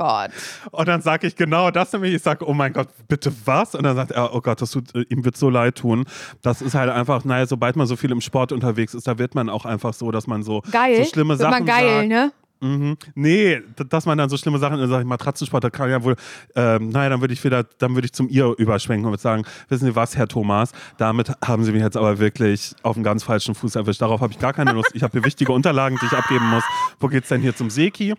Gott. 0.00 0.30
Und 0.70 0.88
dann 0.88 1.02
sage 1.02 1.26
ich 1.26 1.36
genau 1.36 1.70
das 1.70 1.92
nämlich. 1.92 2.14
Ich 2.14 2.22
sage, 2.22 2.48
oh 2.48 2.54
mein 2.54 2.72
Gott, 2.72 2.88
bitte 3.08 3.32
was? 3.44 3.74
Und 3.74 3.82
dann 3.84 3.96
sagt 3.96 4.10
er, 4.12 4.34
oh 4.34 4.40
Gott, 4.40 4.60
das 4.60 4.70
tut, 4.70 4.94
äh, 4.94 5.02
ihm 5.08 5.24
wird 5.24 5.36
so 5.36 5.50
leid 5.50 5.76
tun. 5.76 6.04
Das 6.42 6.62
ist 6.62 6.74
halt 6.74 6.90
einfach, 6.90 7.24
naja, 7.24 7.46
sobald 7.46 7.76
man 7.76 7.86
so 7.86 7.96
viel 7.96 8.10
im 8.10 8.20
Sport 8.20 8.52
unterwegs 8.52 8.94
ist, 8.94 9.06
da 9.06 9.18
wird 9.18 9.34
man 9.34 9.48
auch 9.48 9.64
einfach 9.64 9.92
so, 9.94 10.10
dass 10.10 10.26
man 10.26 10.42
so, 10.42 10.62
Geil. 10.70 11.04
so 11.04 11.10
schlimme 11.10 11.30
Wird 11.38 11.40
Sachen 11.40 11.50
man 11.50 11.66
geil, 11.66 11.96
sagt. 11.98 12.08
ne? 12.08 12.32
Mhm. 12.62 12.98
Nee, 13.14 13.62
dass 13.88 14.04
man 14.04 14.18
dann 14.18 14.28
so 14.28 14.36
schlimme 14.36 14.58
Sachen, 14.58 14.78
dann 14.78 14.88
sage 14.90 15.02
ich 15.02 15.08
Matratzensport, 15.08 15.64
da 15.64 15.70
kann 15.70 15.88
ja 15.88 16.02
wohl, 16.04 16.14
ähm, 16.54 16.90
naja, 16.90 17.08
dann 17.08 17.22
würde 17.22 17.32
ich 17.32 17.42
wieder, 17.42 17.64
dann 17.78 17.94
würde 17.94 18.04
ich 18.04 18.12
zum 18.12 18.28
ihr 18.28 18.54
überschwenken 18.58 19.06
und 19.06 19.12
würde 19.12 19.22
sagen, 19.22 19.44
wissen 19.70 19.86
Sie 19.86 19.96
was, 19.96 20.14
Herr 20.16 20.28
Thomas, 20.28 20.72
damit 20.98 21.32
haben 21.42 21.64
Sie 21.64 21.72
mich 21.72 21.82
jetzt 21.82 21.96
aber 21.96 22.18
wirklich 22.18 22.74
auf 22.82 22.96
einen 22.96 23.04
ganz 23.04 23.22
falschen 23.22 23.54
Fuß 23.54 23.76
erwischt. 23.76 24.02
Darauf 24.02 24.20
habe 24.20 24.32
ich 24.34 24.38
gar 24.38 24.52
keine 24.52 24.72
Lust. 24.72 24.90
Ich 24.92 25.02
habe 25.02 25.12
hier 25.12 25.24
wichtige 25.24 25.52
Unterlagen, 25.52 25.96
die 26.02 26.06
ich 26.06 26.12
abgeben 26.12 26.46
muss. 26.50 26.64
Wo 26.98 27.08
geht's 27.08 27.28
denn 27.28 27.40
hier 27.40 27.56
zum 27.56 27.70
Seki? 27.70 28.14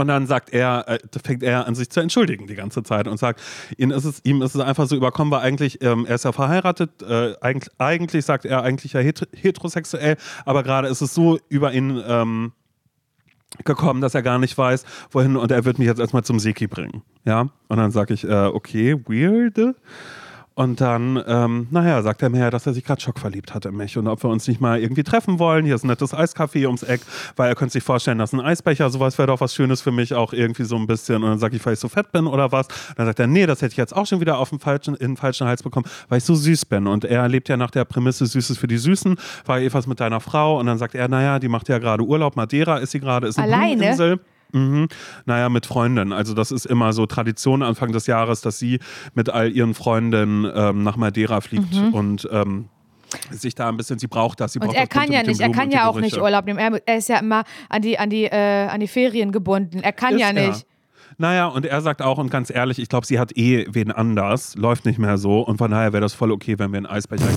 Und 0.00 0.08
dann 0.08 0.26
sagt 0.26 0.50
er, 0.52 0.84
äh, 0.88 0.98
fängt 1.22 1.42
er 1.42 1.66
an 1.66 1.74
sich 1.74 1.90
zu 1.90 2.00
entschuldigen 2.00 2.46
die 2.46 2.54
ganze 2.54 2.82
Zeit 2.82 3.06
und 3.06 3.18
sagt, 3.18 3.40
ihm 3.76 3.90
ist 3.90 4.04
es, 4.04 4.20
ihm 4.24 4.40
ist 4.40 4.54
es 4.54 4.60
einfach 4.60 4.86
so 4.86 4.96
überkommen, 4.96 5.30
weil 5.30 5.40
eigentlich, 5.40 5.82
ähm, 5.82 6.06
er 6.06 6.14
ist 6.14 6.24
ja 6.24 6.32
verheiratet, 6.32 7.02
äh, 7.02 7.34
eigentlich, 7.42 7.70
eigentlich 7.78 8.24
sagt 8.24 8.46
er 8.46 8.62
eigentlich 8.62 8.94
ja 8.94 9.00
het 9.00 9.28
heterosexuell, 9.36 10.16
aber 10.46 10.62
gerade 10.62 10.88
ist 10.88 11.02
es 11.02 11.14
so 11.14 11.38
über 11.50 11.72
ihn 11.72 12.02
ähm, 12.06 12.52
gekommen, 13.64 14.00
dass 14.00 14.14
er 14.14 14.22
gar 14.22 14.38
nicht 14.38 14.56
weiß, 14.56 14.84
wohin 15.10 15.36
und 15.36 15.52
er 15.52 15.66
wird 15.66 15.78
mich 15.78 15.86
jetzt 15.86 16.00
erstmal 16.00 16.24
zum 16.24 16.38
Seki 16.38 16.66
bringen. 16.66 17.02
Ja, 17.26 17.50
und 17.68 17.76
dann 17.76 17.90
sage 17.90 18.14
ich, 18.14 18.24
äh, 18.24 18.46
okay, 18.46 18.94
weird. 19.06 19.76
Und 20.60 20.82
dann, 20.82 21.18
ähm, 21.26 21.68
naja, 21.70 22.02
sagt 22.02 22.20
er 22.20 22.28
mir, 22.28 22.50
dass 22.50 22.66
er 22.66 22.74
sich 22.74 22.84
gerade 22.84 23.00
schockverliebt 23.00 23.54
hat 23.54 23.64
in 23.64 23.74
mich 23.74 23.96
und 23.96 24.06
ob 24.06 24.22
wir 24.22 24.28
uns 24.28 24.46
nicht 24.46 24.60
mal 24.60 24.78
irgendwie 24.78 25.02
treffen 25.02 25.38
wollen. 25.38 25.64
Hier 25.64 25.74
ist 25.74 25.84
ein 25.84 25.86
nettes 25.86 26.12
Eiscafé 26.12 26.66
ums 26.66 26.82
Eck, 26.82 27.00
weil 27.36 27.48
er 27.48 27.54
könnte 27.54 27.72
sich 27.72 27.82
vorstellen, 27.82 28.18
dass 28.18 28.34
ein 28.34 28.40
Eisbecher, 28.40 28.90
sowas 28.90 29.16
wäre 29.16 29.28
doch 29.28 29.40
was 29.40 29.54
Schönes 29.54 29.80
für 29.80 29.90
mich, 29.90 30.12
auch 30.12 30.34
irgendwie 30.34 30.64
so 30.64 30.76
ein 30.76 30.86
bisschen. 30.86 31.22
Und 31.24 31.30
dann 31.30 31.38
sage 31.38 31.56
ich, 31.56 31.64
weil 31.64 31.72
ich 31.72 31.80
so 31.80 31.88
fett 31.88 32.12
bin 32.12 32.26
oder 32.26 32.52
was. 32.52 32.68
dann 32.94 33.06
sagt 33.06 33.20
er, 33.20 33.26
nee, 33.26 33.46
das 33.46 33.62
hätte 33.62 33.72
ich 33.72 33.78
jetzt 33.78 33.96
auch 33.96 34.06
schon 34.06 34.20
wieder 34.20 34.36
auf 34.36 34.50
den 34.50 34.58
falschen, 34.58 34.96
in 34.96 35.12
den 35.12 35.16
falschen 35.16 35.46
Hals 35.46 35.62
bekommen, 35.62 35.86
weil 36.10 36.18
ich 36.18 36.24
so 36.24 36.34
süß 36.34 36.66
bin. 36.66 36.86
Und 36.86 37.06
er 37.06 37.26
lebt 37.26 37.48
ja 37.48 37.56
nach 37.56 37.70
der 37.70 37.86
Prämisse 37.86 38.26
Süßes 38.26 38.58
für 38.58 38.68
die 38.68 38.76
Süßen, 38.76 39.16
war 39.46 39.60
eh 39.60 39.72
was 39.72 39.86
mit 39.86 39.98
deiner 39.98 40.20
Frau. 40.20 40.60
Und 40.60 40.66
dann 40.66 40.76
sagt 40.76 40.94
er, 40.94 41.08
naja, 41.08 41.38
die 41.38 41.48
macht 41.48 41.70
ja 41.70 41.78
gerade 41.78 42.04
Urlaub, 42.04 42.36
Madeira 42.36 42.76
ist 42.76 42.90
sie 42.90 43.00
gerade, 43.00 43.28
ist 43.28 43.38
eine 43.38 43.50
Alleine? 43.50 43.76
Blumeninsel. 43.76 44.20
Mhm. 44.52 44.88
Naja, 45.26 45.48
mit 45.48 45.66
Freundinnen. 45.66 46.12
Also 46.12 46.34
das 46.34 46.50
ist 46.50 46.66
immer 46.66 46.92
so 46.92 47.06
Tradition 47.06 47.62
Anfang 47.62 47.92
des 47.92 48.06
Jahres, 48.06 48.40
dass 48.40 48.58
sie 48.58 48.80
mit 49.14 49.28
all 49.28 49.50
ihren 49.50 49.74
Freundinnen 49.74 50.50
ähm, 50.54 50.82
nach 50.82 50.96
Madeira 50.96 51.40
fliegt 51.40 51.74
und 51.92 52.28
ähm, 52.30 52.68
sich 53.30 53.54
da 53.54 53.68
ein 53.68 53.76
bisschen, 53.76 53.98
sie 53.98 54.06
braucht 54.06 54.40
das. 54.40 54.52
Sie 54.52 54.58
Mhm. 54.58 54.62
Und 54.62 54.68
braucht 54.68 54.78
er 54.78 54.86
das 54.86 54.98
kann 54.98 55.12
ja 55.12 55.22
nicht, 55.22 55.40
er 55.40 55.50
kann 55.50 55.70
ja 55.70 55.88
auch 55.88 55.98
nicht. 56.00 56.16
Urlaub 56.16 56.46
nehmen. 56.46 56.58
Er, 56.58 56.96
ist 56.96 57.08
ja 57.08 57.18
immer 57.18 57.44
an 57.68 57.82
die, 57.82 57.98
an 57.98 58.10
die, 58.10 58.24
äh, 58.24 58.66
an 58.68 58.80
die 58.80 58.88
Ferien 58.88 59.32
gebunden. 59.32 59.80
Er 59.80 59.92
kann 59.92 60.14
Ist 60.14 60.20
ja 60.20 60.32
nicht. 60.32 60.66
Naja, 61.20 61.48
und 61.48 61.66
er 61.66 61.82
sagt 61.82 62.00
auch, 62.00 62.16
und 62.16 62.30
ganz 62.30 62.48
ehrlich, 62.48 62.78
ich 62.78 62.88
glaube, 62.88 63.04
sie 63.04 63.18
hat 63.18 63.36
eh 63.36 63.66
wen 63.68 63.92
anders, 63.92 64.56
läuft 64.56 64.86
nicht 64.86 64.98
mehr 64.98 65.18
so. 65.18 65.42
Und 65.42 65.58
von 65.58 65.70
daher 65.70 65.92
wäre 65.92 66.00
das 66.00 66.14
voll 66.14 66.32
okay, 66.32 66.58
wenn 66.58 66.72
wir 66.72 66.78
einen 66.78 66.86
Eisbecher 66.86 67.28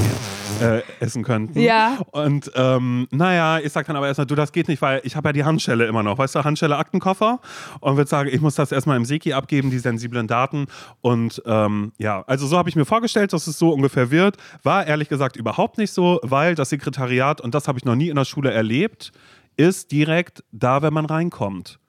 äh, 0.61 0.81
essen 1.01 1.21
könnten. 1.21 1.59
Ja. 1.59 1.97
Und 2.11 2.49
ähm, 2.55 3.09
naja, 3.11 3.59
ich 3.59 3.73
sag 3.73 3.85
dann 3.87 3.97
aber 3.97 4.07
erstmal, 4.07 4.25
du, 4.25 4.35
das 4.35 4.53
geht 4.53 4.69
nicht, 4.69 4.81
weil 4.81 5.01
ich 5.03 5.17
habe 5.17 5.27
ja 5.27 5.33
die 5.33 5.43
Handschelle 5.43 5.85
immer 5.85 6.01
noch. 6.01 6.17
Weißt 6.17 6.33
du, 6.33 6.45
Handschelle 6.45 6.77
Aktenkoffer. 6.77 7.41
Und 7.81 7.97
würde 7.97 8.09
sagen, 8.09 8.29
ich 8.31 8.39
muss 8.39 8.55
das 8.55 8.71
erstmal 8.71 8.95
im 8.95 9.03
Seki 9.03 9.33
abgeben, 9.33 9.69
die 9.69 9.79
sensiblen 9.79 10.27
Daten. 10.27 10.67
Und 11.01 11.43
ähm, 11.45 11.91
ja, 11.97 12.23
also 12.25 12.47
so 12.47 12.57
habe 12.57 12.69
ich 12.69 12.77
mir 12.77 12.85
vorgestellt, 12.85 13.33
dass 13.33 13.47
es 13.47 13.59
so 13.59 13.71
ungefähr 13.71 14.11
wird. 14.11 14.37
War 14.63 14.87
ehrlich 14.87 15.09
gesagt 15.09 15.35
überhaupt 15.35 15.77
nicht 15.77 15.91
so, 15.91 16.21
weil 16.23 16.55
das 16.55 16.69
Sekretariat, 16.69 17.41
und 17.41 17.53
das 17.53 17.67
habe 17.67 17.79
ich 17.79 17.83
noch 17.83 17.95
nie 17.95 18.07
in 18.07 18.15
der 18.15 18.23
Schule 18.23 18.49
erlebt, 18.49 19.11
ist 19.57 19.91
direkt 19.91 20.45
da, 20.53 20.81
wenn 20.81 20.93
man 20.93 21.05
reinkommt. 21.05 21.79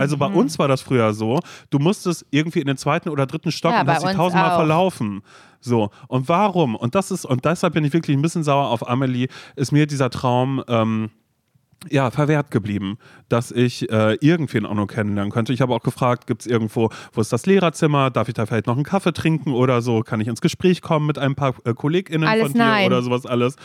Also 0.00 0.16
Mhm. 0.16 0.20
bei 0.20 0.26
uns 0.26 0.58
war 0.58 0.66
das 0.68 0.80
früher 0.80 1.12
so, 1.12 1.38
du 1.70 1.78
musstest 1.78 2.26
irgendwie 2.30 2.60
in 2.60 2.66
den 2.66 2.76
zweiten 2.76 3.08
oder 3.08 3.26
dritten 3.26 3.52
Stock 3.52 3.72
Ja, 3.72 3.82
und 3.82 3.88
hast 3.88 4.04
dich 4.04 4.12
tausendmal 4.16 4.50
auch. 4.50 4.56
verlaufen. 4.56 5.22
So, 5.60 5.90
und 6.08 6.28
warum? 6.28 6.74
Und 6.74 6.94
das 6.94 7.10
ist, 7.10 7.24
und 7.26 7.44
deshalb 7.44 7.74
bin 7.74 7.84
ich 7.84 7.92
wirklich 7.92 8.16
ein 8.16 8.22
bisschen 8.22 8.42
sauer 8.42 8.68
auf 8.70 8.88
Amelie, 8.88 9.28
ist 9.56 9.72
mir 9.72 9.86
dieser 9.86 10.08
Traum. 10.10 10.64
Ähm, 10.68 11.10
ja, 11.88 12.10
verwehrt 12.10 12.50
geblieben, 12.50 12.98
dass 13.30 13.50
ich 13.50 13.90
äh, 13.90 14.14
irgendwen 14.20 14.66
auch 14.66 14.74
noch 14.74 14.86
kennenlernen 14.86 15.32
könnte. 15.32 15.52
Ich 15.52 15.60
habe 15.62 15.74
auch 15.74 15.82
gefragt, 15.82 16.26
gibt 16.26 16.42
es 16.42 16.46
irgendwo, 16.46 16.90
wo 17.12 17.20
ist 17.20 17.32
das 17.32 17.46
Lehrerzimmer? 17.46 18.10
Darf 18.10 18.28
ich 18.28 18.34
da 18.34 18.44
vielleicht 18.44 18.66
noch 18.66 18.74
einen 18.74 18.84
Kaffee 18.84 19.12
trinken 19.14 19.52
oder 19.54 19.80
so? 19.80 20.02
Kann 20.02 20.20
ich 20.20 20.28
ins 20.28 20.40
Gespräch 20.42 20.82
kommen 20.82 21.06
mit 21.06 21.16
ein 21.18 21.34
paar 21.34 21.54
äh, 21.64 21.72
KollegInnen 21.72 22.28
Alles 22.28 22.42
von 22.44 22.52
dir 22.52 22.58
nein. 22.58 22.86
oder 22.86 23.02
sowas 23.02 23.24
alles? 23.24 23.56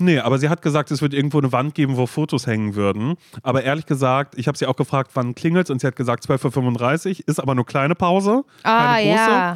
Nee, 0.00 0.18
aber 0.18 0.38
sie 0.38 0.48
hat 0.48 0.62
gesagt, 0.62 0.90
es 0.90 1.02
wird 1.02 1.14
irgendwo 1.14 1.38
eine 1.38 1.52
Wand 1.52 1.74
geben, 1.76 1.96
wo 1.96 2.06
Fotos 2.06 2.48
hängen 2.48 2.74
würden. 2.74 3.14
Aber 3.44 3.62
ehrlich 3.62 3.86
gesagt, 3.86 4.36
ich 4.36 4.48
habe 4.48 4.58
sie 4.58 4.66
auch 4.66 4.74
gefragt, 4.74 5.12
wann 5.14 5.34
klingelt 5.36 5.70
und 5.70 5.80
sie 5.80 5.86
hat 5.86 5.94
gesagt 5.94 6.24
12.35 6.26 7.20
Uhr, 7.20 7.28
ist 7.28 7.38
aber 7.38 7.54
nur 7.54 7.66
kleine 7.66 7.94
Pause, 7.94 8.44
Ah, 8.64 8.94
keine 8.96 9.08
große. 9.10 9.30
ja. 9.30 9.54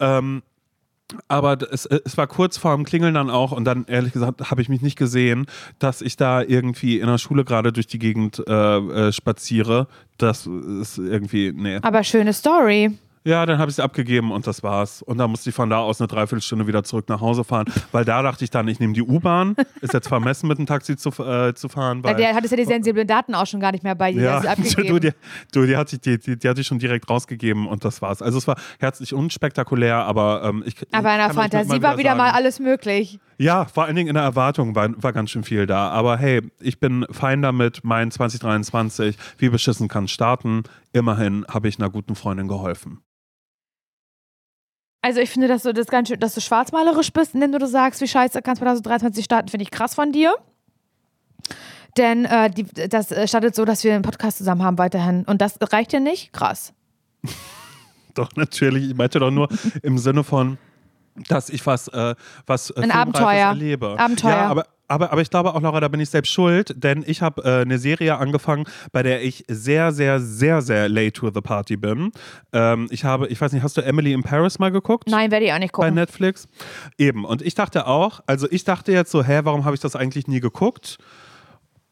Ähm, 0.00 0.42
aber 1.28 1.58
es, 1.70 1.86
es 1.86 2.16
war 2.16 2.26
kurz 2.26 2.56
vor 2.56 2.74
dem 2.74 2.84
Klingeln 2.84 3.14
dann 3.14 3.30
auch 3.30 3.52
und 3.52 3.64
dann 3.64 3.84
ehrlich 3.86 4.12
gesagt 4.12 4.50
habe 4.50 4.62
ich 4.62 4.68
mich 4.68 4.82
nicht 4.82 4.96
gesehen, 4.96 5.46
dass 5.78 6.02
ich 6.02 6.16
da 6.16 6.42
irgendwie 6.42 6.98
in 7.00 7.06
der 7.06 7.18
Schule 7.18 7.44
gerade 7.44 7.72
durch 7.72 7.86
die 7.86 7.98
Gegend 7.98 8.42
äh, 8.46 8.52
äh, 8.52 9.12
spaziere. 9.12 9.88
Das 10.18 10.46
ist 10.46 10.98
irgendwie, 10.98 11.52
nee. 11.54 11.78
Aber 11.82 12.04
schöne 12.04 12.32
Story. 12.32 12.98
Ja, 13.24 13.46
dann 13.46 13.58
habe 13.58 13.70
ich 13.70 13.76
es 13.76 13.80
abgegeben 13.80 14.32
und 14.32 14.46
das 14.46 14.62
war's. 14.64 15.00
Und 15.02 15.18
dann 15.18 15.30
musste 15.30 15.50
ich 15.50 15.54
von 15.54 15.70
da 15.70 15.78
aus 15.78 16.00
eine 16.00 16.08
Dreiviertelstunde 16.08 16.66
wieder 16.66 16.82
zurück 16.82 17.08
nach 17.08 17.20
Hause 17.20 17.44
fahren, 17.44 17.66
weil 17.92 18.04
da 18.04 18.20
dachte 18.22 18.42
ich 18.42 18.50
dann, 18.50 18.66
ich 18.66 18.80
nehme 18.80 18.94
die 18.94 19.02
U-Bahn. 19.02 19.54
Ist 19.80 19.94
jetzt 19.94 20.08
vermessen, 20.08 20.48
mit 20.48 20.58
dem 20.58 20.66
Taxi 20.66 20.96
zu, 20.96 21.10
äh, 21.22 21.54
zu 21.54 21.68
fahren. 21.68 22.02
Weil, 22.02 22.16
Der 22.16 22.34
hat 22.34 22.44
es 22.44 22.50
ja 22.50 22.56
die 22.56 22.64
sensiblen 22.64 23.06
Daten 23.06 23.34
auch 23.36 23.46
schon 23.46 23.60
gar 23.60 23.70
nicht 23.72 23.84
mehr 23.84 23.94
bei 23.94 24.12
dir. 24.12 24.22
ja, 24.22 24.42
Ja, 24.42 24.50
abgegeben. 24.52 24.88
du, 24.88 24.98
die, 24.98 25.10
du, 25.52 25.66
die, 25.66 25.76
hatte 25.76 25.94
ich, 25.96 26.00
die, 26.02 26.18
die, 26.18 26.36
die 26.38 26.48
hatte 26.48 26.60
ich 26.62 26.66
schon 26.66 26.78
direkt 26.80 27.08
rausgegeben 27.08 27.68
und 27.68 27.84
das 27.84 28.02
war's. 28.02 28.22
Also 28.22 28.38
es 28.38 28.46
war 28.48 28.56
herzlich 28.80 29.14
unspektakulär, 29.14 29.98
aber 29.98 30.42
ähm, 30.44 30.62
ich. 30.66 30.74
aber 30.92 31.12
in 31.12 31.18
der 31.18 31.30
Fantasie 31.30 31.68
mal 31.68 31.82
war 31.82 31.98
wieder 31.98 32.14
mal 32.16 32.26
sagen- 32.26 32.36
alles 32.36 32.58
möglich. 32.60 33.20
Ja, 33.38 33.64
vor 33.64 33.84
allen 33.84 33.96
Dingen 33.96 34.08
in 34.08 34.14
der 34.14 34.22
Erwartung 34.22 34.74
war, 34.76 34.88
war 35.02 35.12
ganz 35.12 35.30
schön 35.30 35.42
viel 35.42 35.66
da. 35.66 35.88
Aber 35.90 36.16
hey, 36.16 36.42
ich 36.60 36.78
bin 36.80 37.04
fein 37.10 37.42
damit, 37.42 37.80
mein 37.82 38.10
2023, 38.10 39.16
wie 39.38 39.48
beschissen 39.48 39.88
kann 39.88 40.06
starten. 40.08 40.62
Immerhin 40.92 41.44
habe 41.48 41.68
ich 41.68 41.78
einer 41.78 41.90
guten 41.90 42.14
Freundin 42.14 42.46
geholfen. 42.48 43.00
Also 45.02 45.20
ich 45.20 45.30
finde, 45.30 45.48
dass 45.48 45.64
du 45.64 45.74
das 45.74 45.88
ganz 45.88 46.08
schön, 46.08 46.20
dass 46.20 46.34
du 46.34 46.40
schwarzmalerisch 46.40 47.12
bist, 47.12 47.34
indem 47.34 47.52
du 47.52 47.66
sagst, 47.66 48.00
wie 48.00 48.08
scheiße 48.08 48.40
kannst 48.40 48.60
2023 48.60 49.24
starten, 49.24 49.48
finde 49.48 49.64
ich 49.64 49.70
krass 49.72 49.94
von 49.94 50.12
dir. 50.12 50.34
Denn 51.96 52.24
äh, 52.24 52.50
die, 52.50 52.64
das 52.88 53.10
äh, 53.10 53.26
startet 53.26 53.54
so, 53.54 53.64
dass 53.64 53.84
wir 53.84 53.94
einen 53.94 54.02
Podcast 54.02 54.38
zusammen 54.38 54.62
haben 54.62 54.78
weiterhin. 54.78 55.24
Und 55.24 55.42
das 55.42 55.58
reicht 55.60 55.92
dir 55.92 56.00
nicht? 56.00 56.32
Krass. 56.32 56.72
Doch, 58.14 58.30
natürlich. 58.36 58.90
Ich 58.90 58.94
meinte 58.94 59.18
doch 59.18 59.30
nur 59.30 59.48
im 59.82 59.96
Sinne 59.96 60.22
von, 60.22 60.58
dass 61.28 61.48
ich 61.48 61.64
was, 61.64 61.88
äh, 61.88 62.14
was 62.46 62.68
äh, 62.70 62.82
Ein 62.82 62.90
Abenteuer. 62.90 63.46
erlebe. 63.48 63.98
Abenteuer. 63.98 64.30
Ja, 64.30 64.48
aber, 64.48 64.66
aber, 64.88 65.12
aber 65.12 65.20
ich 65.22 65.30
glaube 65.30 65.54
auch, 65.54 65.60
Laura, 65.60 65.80
da 65.80 65.88
bin 65.88 66.00
ich 66.00 66.10
selbst 66.10 66.30
schuld, 66.32 66.74
denn 66.76 67.04
ich 67.06 67.22
habe 67.22 67.42
äh, 67.44 67.62
eine 67.62 67.78
Serie 67.78 68.16
angefangen, 68.18 68.64
bei 68.92 69.02
der 69.02 69.22
ich 69.22 69.44
sehr, 69.48 69.92
sehr, 69.92 70.20
sehr, 70.20 70.62
sehr 70.62 70.88
late 70.88 71.12
to 71.12 71.30
the 71.32 71.40
party 71.40 71.76
bin. 71.76 72.12
Ähm, 72.52 72.88
ich 72.90 73.04
habe, 73.04 73.28
ich 73.28 73.40
weiß 73.40 73.52
nicht, 73.52 73.62
hast 73.62 73.76
du 73.76 73.80
Emily 73.80 74.12
in 74.12 74.22
Paris 74.22 74.58
mal 74.58 74.70
geguckt? 74.70 75.08
Nein, 75.08 75.30
werde 75.30 75.46
ich 75.46 75.52
auch 75.52 75.58
nicht 75.58 75.72
bei 75.72 75.86
gucken. 75.86 75.94
Netflix. 75.94 76.46
Eben. 76.98 77.24
Und 77.24 77.42
ich 77.42 77.54
dachte 77.54 77.86
auch, 77.86 78.20
also 78.26 78.46
ich 78.50 78.64
dachte 78.64 78.92
jetzt 78.92 79.10
so, 79.10 79.24
hä, 79.24 79.40
warum 79.44 79.64
habe 79.64 79.74
ich 79.74 79.80
das 79.80 79.96
eigentlich 79.96 80.26
nie 80.26 80.40
geguckt? 80.40 80.98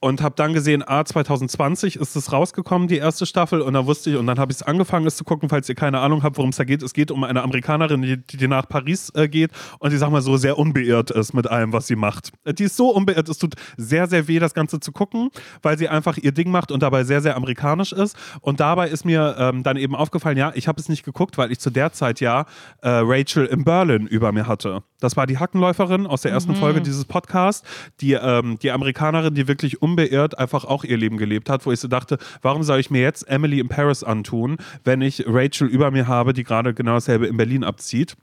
Und 0.00 0.22
habe 0.22 0.34
dann 0.34 0.54
gesehen, 0.54 0.82
ah, 0.86 1.04
2020 1.04 1.96
ist 1.96 2.16
es 2.16 2.32
rausgekommen, 2.32 2.88
die 2.88 2.96
erste 2.96 3.26
Staffel. 3.26 3.60
Und 3.60 3.74
dann 3.74 3.86
wusste 3.86 4.10
ich, 4.10 4.16
und 4.16 4.26
dann 4.26 4.38
habe 4.38 4.50
ich 4.50 4.58
es 4.58 4.62
angefangen, 4.62 5.06
es 5.06 5.16
zu 5.16 5.24
gucken, 5.24 5.50
falls 5.50 5.68
ihr 5.68 5.74
keine 5.74 6.00
Ahnung 6.00 6.22
habt, 6.22 6.38
worum 6.38 6.50
es 6.50 6.56
da 6.56 6.64
geht. 6.64 6.82
Es 6.82 6.94
geht 6.94 7.10
um 7.10 7.22
eine 7.22 7.42
Amerikanerin, 7.42 8.00
die, 8.00 8.16
die 8.16 8.48
nach 8.48 8.66
Paris 8.66 9.10
äh, 9.14 9.28
geht 9.28 9.50
und 9.78 9.92
die, 9.92 9.98
sag 9.98 10.10
mal 10.10 10.22
so, 10.22 10.38
sehr 10.38 10.58
unbeirrt 10.58 11.10
ist 11.10 11.34
mit 11.34 11.46
allem, 11.46 11.74
was 11.74 11.86
sie 11.86 11.96
macht. 11.96 12.32
Die 12.46 12.64
ist 12.64 12.76
so 12.76 12.88
unbeirrt, 12.90 13.28
es 13.28 13.36
tut 13.36 13.54
sehr, 13.76 14.06
sehr 14.06 14.26
weh, 14.26 14.38
das 14.38 14.54
Ganze 14.54 14.80
zu 14.80 14.90
gucken, 14.90 15.30
weil 15.62 15.76
sie 15.76 15.88
einfach 15.88 16.16
ihr 16.16 16.32
Ding 16.32 16.50
macht 16.50 16.72
und 16.72 16.82
dabei 16.82 17.04
sehr, 17.04 17.20
sehr 17.20 17.36
amerikanisch 17.36 17.92
ist. 17.92 18.16
Und 18.40 18.60
dabei 18.60 18.88
ist 18.88 19.04
mir 19.04 19.36
ähm, 19.38 19.62
dann 19.62 19.76
eben 19.76 19.94
aufgefallen, 19.94 20.38
ja, 20.38 20.52
ich 20.54 20.66
habe 20.66 20.80
es 20.80 20.88
nicht 20.88 21.04
geguckt, 21.04 21.36
weil 21.36 21.52
ich 21.52 21.58
zu 21.58 21.68
der 21.68 21.92
Zeit 21.92 22.20
ja 22.20 22.46
äh, 22.80 22.88
Rachel 22.88 23.44
in 23.44 23.64
Berlin 23.64 24.06
über 24.06 24.32
mir 24.32 24.46
hatte. 24.46 24.82
Das 25.00 25.16
war 25.16 25.26
die 25.26 25.38
Hackenläuferin 25.38 26.06
aus 26.06 26.22
der 26.22 26.32
ersten 26.32 26.52
mhm. 26.52 26.56
Folge 26.56 26.80
dieses 26.80 27.04
Podcasts, 27.04 27.66
die, 28.00 28.12
ähm, 28.12 28.58
die 28.62 28.70
Amerikanerin, 28.70 29.34
die 29.34 29.48
wirklich 29.48 29.82
unbeirrt 29.90 30.38
einfach 30.38 30.64
auch 30.64 30.84
ihr 30.84 30.96
Leben 30.96 31.16
gelebt 31.16 31.50
hat, 31.50 31.66
wo 31.66 31.72
ich 31.72 31.80
so 31.80 31.88
dachte, 31.88 32.18
warum 32.42 32.62
soll 32.62 32.80
ich 32.80 32.90
mir 32.90 33.02
jetzt 33.02 33.28
Emily 33.28 33.60
in 33.60 33.68
Paris 33.68 34.04
antun, 34.04 34.56
wenn 34.84 35.00
ich 35.00 35.24
Rachel 35.26 35.68
über 35.68 35.90
mir 35.90 36.06
habe, 36.06 36.32
die 36.32 36.44
gerade 36.44 36.74
genau 36.74 36.94
dasselbe 36.94 37.26
in 37.26 37.36
Berlin 37.36 37.64
abzieht? 37.64 38.16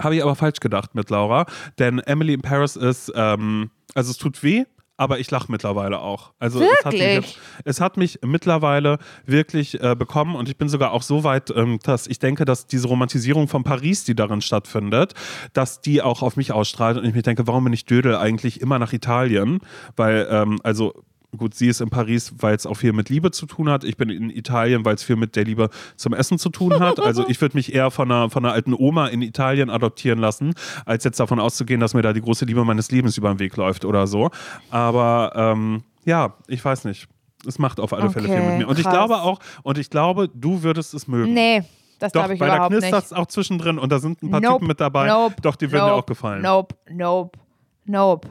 Habe 0.00 0.16
ich 0.16 0.22
aber 0.22 0.36
falsch 0.36 0.60
gedacht 0.60 0.94
mit 0.94 1.10
Laura, 1.10 1.46
denn 1.78 1.98
Emily 1.98 2.32
in 2.32 2.40
Paris 2.40 2.76
ist, 2.76 3.12
ähm, 3.14 3.70
also 3.94 4.10
es 4.10 4.16
tut 4.16 4.42
weh, 4.42 4.64
aber 4.98 5.20
ich 5.20 5.30
lache 5.30 5.50
mittlerweile 5.50 6.00
auch. 6.00 6.32
Also? 6.38 6.60
Es, 6.60 6.84
hat 6.84 6.92
mich 6.92 7.00
jetzt, 7.00 7.38
es 7.64 7.80
hat 7.80 7.96
mich 7.96 8.18
mittlerweile 8.26 8.98
wirklich 9.24 9.80
äh, 9.80 9.94
bekommen 9.96 10.34
und 10.34 10.48
ich 10.48 10.58
bin 10.58 10.68
sogar 10.68 10.92
auch 10.92 11.02
so 11.02 11.24
weit, 11.24 11.50
ähm, 11.56 11.78
dass 11.82 12.06
ich 12.06 12.18
denke, 12.18 12.44
dass 12.44 12.66
diese 12.66 12.88
Romantisierung 12.88 13.48
von 13.48 13.64
Paris, 13.64 14.04
die 14.04 14.14
darin 14.14 14.42
stattfindet, 14.42 15.14
dass 15.52 15.80
die 15.80 16.02
auch 16.02 16.22
auf 16.22 16.36
mich 16.36 16.52
ausstrahlt 16.52 16.98
und 16.98 17.04
ich 17.04 17.14
mir 17.14 17.22
denke, 17.22 17.46
warum 17.46 17.64
bin 17.64 17.72
ich 17.72 17.86
Dödel 17.86 18.16
eigentlich 18.16 18.60
immer 18.60 18.78
nach 18.78 18.92
Italien? 18.92 19.60
Weil, 19.96 20.26
ähm, 20.30 20.58
also 20.64 20.92
Gut, 21.36 21.52
sie 21.52 21.68
ist 21.68 21.82
in 21.82 21.90
Paris, 21.90 22.32
weil 22.38 22.54
es 22.54 22.64
auch 22.64 22.76
viel 22.76 22.94
mit 22.94 23.10
Liebe 23.10 23.30
zu 23.30 23.44
tun 23.44 23.68
hat. 23.68 23.84
Ich 23.84 23.98
bin 23.98 24.08
in 24.08 24.30
Italien, 24.30 24.86
weil 24.86 24.94
es 24.94 25.02
viel 25.02 25.16
mit 25.16 25.36
der 25.36 25.44
Liebe 25.44 25.68
zum 25.96 26.14
Essen 26.14 26.38
zu 26.38 26.48
tun 26.48 26.80
hat. 26.80 27.00
Also 27.00 27.28
ich 27.28 27.38
würde 27.42 27.54
mich 27.54 27.74
eher 27.74 27.90
von 27.90 28.10
einer, 28.10 28.30
von 28.30 28.46
einer 28.46 28.54
alten 28.54 28.72
Oma 28.72 29.08
in 29.08 29.20
Italien 29.20 29.68
adoptieren 29.68 30.18
lassen, 30.18 30.54
als 30.86 31.04
jetzt 31.04 31.20
davon 31.20 31.38
auszugehen, 31.38 31.80
dass 31.80 31.92
mir 31.92 32.00
da 32.00 32.14
die 32.14 32.22
große 32.22 32.46
Liebe 32.46 32.64
meines 32.64 32.90
Lebens 32.90 33.18
über 33.18 33.28
den 33.28 33.40
Weg 33.40 33.54
läuft 33.56 33.84
oder 33.84 34.06
so. 34.06 34.30
Aber 34.70 35.32
ähm, 35.34 35.82
ja, 36.06 36.34
ich 36.46 36.64
weiß 36.64 36.84
nicht. 36.84 37.08
Es 37.46 37.58
macht 37.58 37.78
auf 37.78 37.92
alle 37.92 38.04
okay, 38.04 38.14
Fälle 38.14 38.28
viel 38.28 38.40
mit 38.40 38.58
mir. 38.58 38.68
Und 38.68 38.76
krass. 38.76 38.86
ich 38.86 38.90
glaube 38.90 39.16
auch, 39.20 39.38
und 39.62 39.76
ich 39.76 39.90
glaube, 39.90 40.30
du 40.32 40.62
würdest 40.62 40.94
es 40.94 41.06
mögen. 41.06 41.34
Nee, 41.34 41.62
das 41.98 42.12
glaube 42.12 42.34
ich 42.34 42.40
überhaupt 42.40 42.72
nicht. 42.72 42.82
Weil 42.82 42.90
da 42.90 43.00
knistert 43.00 43.18
auch 43.18 43.26
zwischendrin 43.26 43.78
und 43.78 43.92
da 43.92 43.98
sind 43.98 44.22
ein 44.22 44.30
paar 44.30 44.40
nope, 44.40 44.54
Typen 44.54 44.68
mit 44.68 44.80
dabei. 44.80 45.06
Nope, 45.06 45.36
Doch, 45.42 45.56
die 45.56 45.70
würden 45.70 45.82
nope, 45.82 45.92
dir 45.92 45.98
auch 45.98 46.06
gefallen. 46.06 46.42
Nope, 46.42 46.74
nope, 46.90 47.38
nope. 47.84 48.28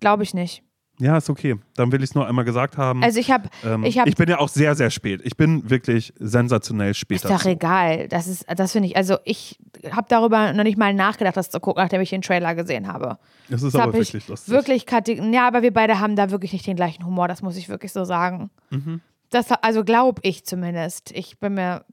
Glaube 0.00 0.22
ich 0.22 0.32
nicht. 0.32 0.62
Ja, 1.00 1.16
ist 1.16 1.30
okay. 1.30 1.56
Dann 1.76 1.90
will 1.92 2.02
ich 2.02 2.10
es 2.10 2.14
nur 2.14 2.28
einmal 2.28 2.44
gesagt 2.44 2.76
haben. 2.76 3.02
Also 3.02 3.18
ich 3.18 3.30
habe, 3.30 3.48
ähm, 3.64 3.84
ich, 3.84 3.98
hab, 3.98 4.06
ich 4.06 4.14
bin 4.16 4.28
ja 4.28 4.38
auch 4.38 4.48
sehr, 4.48 4.74
sehr 4.74 4.90
spät. 4.90 5.22
Ich 5.24 5.36
bin 5.36 5.68
wirklich 5.68 6.12
sensationell 6.18 6.92
spät. 6.92 7.16
Ist 7.16 7.24
doch 7.24 7.44
egal. 7.46 8.06
Das 8.08 8.26
ist, 8.26 8.44
das 8.54 8.72
finde 8.72 8.88
ich. 8.88 8.96
Also 8.96 9.16
ich 9.24 9.58
habe 9.90 10.06
darüber 10.08 10.52
noch 10.52 10.62
nicht 10.62 10.76
mal 10.76 10.92
nachgedacht, 10.92 11.36
das 11.36 11.50
zu 11.50 11.58
gucken, 11.58 11.82
nachdem 11.82 12.02
ich 12.02 12.10
den 12.10 12.20
Trailer 12.22 12.54
gesehen 12.54 12.86
habe. 12.86 13.18
Das 13.48 13.62
ist 13.62 13.74
das 13.74 13.80
aber 13.80 13.94
wirklich 13.94 14.28
lustig. 14.28 14.52
Wirklich, 14.52 14.86
ja, 15.32 15.48
aber 15.48 15.62
wir 15.62 15.72
beide 15.72 15.98
haben 16.00 16.16
da 16.16 16.30
wirklich 16.30 16.52
nicht 16.52 16.66
den 16.66 16.76
gleichen 16.76 17.04
Humor. 17.06 17.28
Das 17.28 17.40
muss 17.40 17.56
ich 17.56 17.68
wirklich 17.70 17.92
so 17.92 18.04
sagen. 18.04 18.50
Mhm. 18.68 19.00
Das, 19.30 19.50
also 19.62 19.84
glaube 19.84 20.20
ich 20.22 20.44
zumindest. 20.44 21.12
Ich 21.12 21.38
bin 21.38 21.54
mir, 21.54 21.84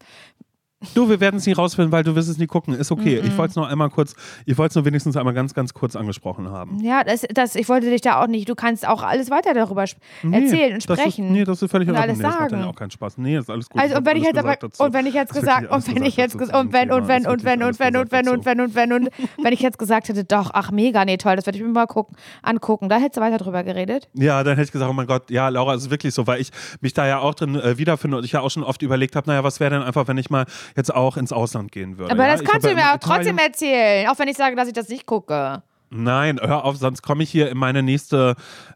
Du, 0.93 1.09
wir 1.09 1.19
werden 1.19 1.38
es 1.38 1.47
nie 1.47 1.53
rausfinden, 1.53 1.91
weil 1.91 2.03
du 2.03 2.13
wirst 2.13 2.30
es 2.30 2.38
nie 2.38 2.45
gucken. 2.45 2.75
Ist 2.75 2.91
okay. 2.91 3.19
Mm 3.19 3.25
-mm. 3.25 3.28
Ich 3.28 3.38
wollte 3.38 3.49
es 3.49 3.55
nur 3.55 3.67
einmal 3.67 3.89
kurz, 3.89 4.15
ich 4.45 4.59
wollte 4.59 4.73
es 4.73 4.75
nur 4.75 4.86
wenigstens 4.86 5.17
einmal 5.17 5.34
ganz, 5.34 5.55
ganz 5.55 5.73
kurz 5.73 5.95
angesprochen 5.95 6.51
haben. 6.51 6.80
Ja, 6.84 7.03
das, 7.03 7.25
das, 7.34 7.55
ich 7.55 7.67
wollte 7.67 7.89
dich 7.89 8.01
da 8.01 8.21
auch 8.21 8.28
nicht, 8.28 8.47
du 8.47 8.53
kannst 8.53 8.88
auch 8.88 9.01
alles 9.01 9.32
weiter 9.32 9.55
darüber 9.55 9.86
nee, 10.21 10.39
erzählen 10.39 10.75
und 10.75 10.84
sprechen. 10.84 11.25
Ist, 11.25 11.32
nee, 11.32 11.43
das 11.45 11.63
ist 11.63 11.71
völlig 11.71 11.88
in 11.88 11.95
Ordnung. 11.95 12.17
Nee, 12.17 12.23
das 12.23 12.39
macht 12.39 12.51
ja 12.51 12.65
auch 12.67 12.75
keinen 12.75 12.91
Spaß. 12.91 13.17
Nee, 13.17 13.38
ist 13.39 13.49
alles 13.49 13.69
gut. 13.69 13.82
Also, 13.82 13.97
und 13.97 14.05
wenn 14.05 14.17
ich 14.17 14.23
jetzt 14.23 14.38
aber, 14.38 14.55
und 14.78 14.93
wenn 14.93 15.05
ich 15.07 15.15
jetzt 15.15 15.34
gesagt, 15.34 15.71
und 15.71 15.95
wenn 15.95 16.03
ich 16.03 16.15
jetzt, 16.15 16.36
und 16.36 16.73
wenn, 16.73 16.91
und 16.91 17.07
wenn, 17.07 17.25
und 17.25 17.43
wenn, 17.43 17.63
und 17.63 17.80
wenn, 17.80 17.97
und 17.97 18.11
wenn, 18.11 18.30
und 18.30 18.45
wenn, 18.45 18.61
und 18.61 18.75
wenn, 18.75 18.93
und 18.93 19.09
wenn 19.41 19.53
ich 19.53 19.61
jetzt 19.61 19.80
gesagt 19.80 20.09
hätte, 20.09 20.25
doch, 20.25 20.51
ach, 20.53 20.69
mega, 20.69 21.05
nee, 21.05 21.17
toll, 21.17 21.36
das 21.36 21.47
werde 21.47 21.57
ich 21.57 21.63
mir 21.63 21.71
mal 21.71 21.88
gucken, 21.88 22.15
angucken, 22.43 22.88
da 22.88 22.97
hättest 22.97 23.17
du 23.17 23.21
weiter 23.21 23.39
drüber 23.39 23.63
geredet. 23.63 24.09
Ja, 24.13 24.43
dann 24.43 24.55
hätte 24.55 24.67
ich 24.67 24.71
gesagt, 24.71 24.91
oh 24.91 24.93
mein 24.93 25.07
Gott, 25.07 25.32
ja, 25.32 25.49
Laura, 25.49 25.73
es 25.73 25.86
ist 25.86 25.89
wirklich 25.89 26.13
so, 26.13 26.28
weil 26.28 26.39
ich 26.39 26.51
mich 26.82 26.93
da 26.93 27.07
ja 27.07 27.17
auch 27.17 27.34
drin 27.34 27.55
äh, 27.55 27.80
wiederfinde 27.80 28.17
und 28.17 28.25
ich 28.25 28.34
ja 28.34 28.41
auch 28.41 28.51
schon 28.51 28.63
oft 28.63 28.84
überlegt 28.84 29.15
habe, 29.15 29.28
naja, 29.28 29.43
was 29.43 29.59
wäre 29.59 29.71
denn 29.71 29.82
einfach, 29.82 30.07
wenn 30.07 30.17
ich 30.17 30.30
mal 30.30 30.45
jetzt 30.76 30.93
auch 30.93 31.18
ins 31.18 31.32
Ausland 31.32 31.72
gehen 31.72 31.97
würde. 31.97 32.11
Aber 32.11 32.26
ja? 32.26 32.36
das 32.36 32.43
kannst 32.43 32.65
du 32.65 32.74
mir 32.74 32.93
auch 32.93 32.97
trotzdem 32.97 33.38
erzählen, 33.38 34.07
auch 34.09 34.20
wenn 34.20 34.28
ich 34.28 34.38
sage, 34.38 34.55
dass 34.55 34.68
ich 34.68 34.74
das 34.74 34.89
nicht 34.89 35.05
gucke. 35.05 35.63
Nein, 35.89 36.39
hör 36.41 36.65
auf, 36.65 36.78
sonst 36.78 37.01
komme 37.01 37.24
ich 37.24 37.30
hier 37.30 37.49
in 37.49 37.57
meine 37.57 37.82
nächste 37.82 38.36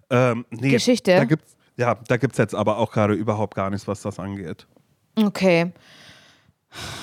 ähm, 0.10 0.46
nee, 0.50 0.70
Geschichte. 0.70 1.16
Da 1.16 1.26
gibt's, 1.26 1.56
ja, 1.76 1.96
da 2.08 2.18
gibt 2.18 2.34
es 2.34 2.38
jetzt 2.38 2.56
aber 2.56 2.78
auch 2.78 2.92
gerade 2.92 3.14
überhaupt 3.14 3.56
gar 3.56 3.70
nichts, 3.70 3.88
was 3.88 4.02
das 4.02 4.20
angeht. 4.20 4.66
Okay. 5.16 5.72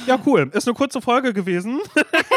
Ja, 0.07 0.18
cool. 0.24 0.51
Ist 0.55 0.66
eine 0.66 0.74
kurze 0.74 1.03
Folge 1.03 1.34
gewesen. 1.34 1.80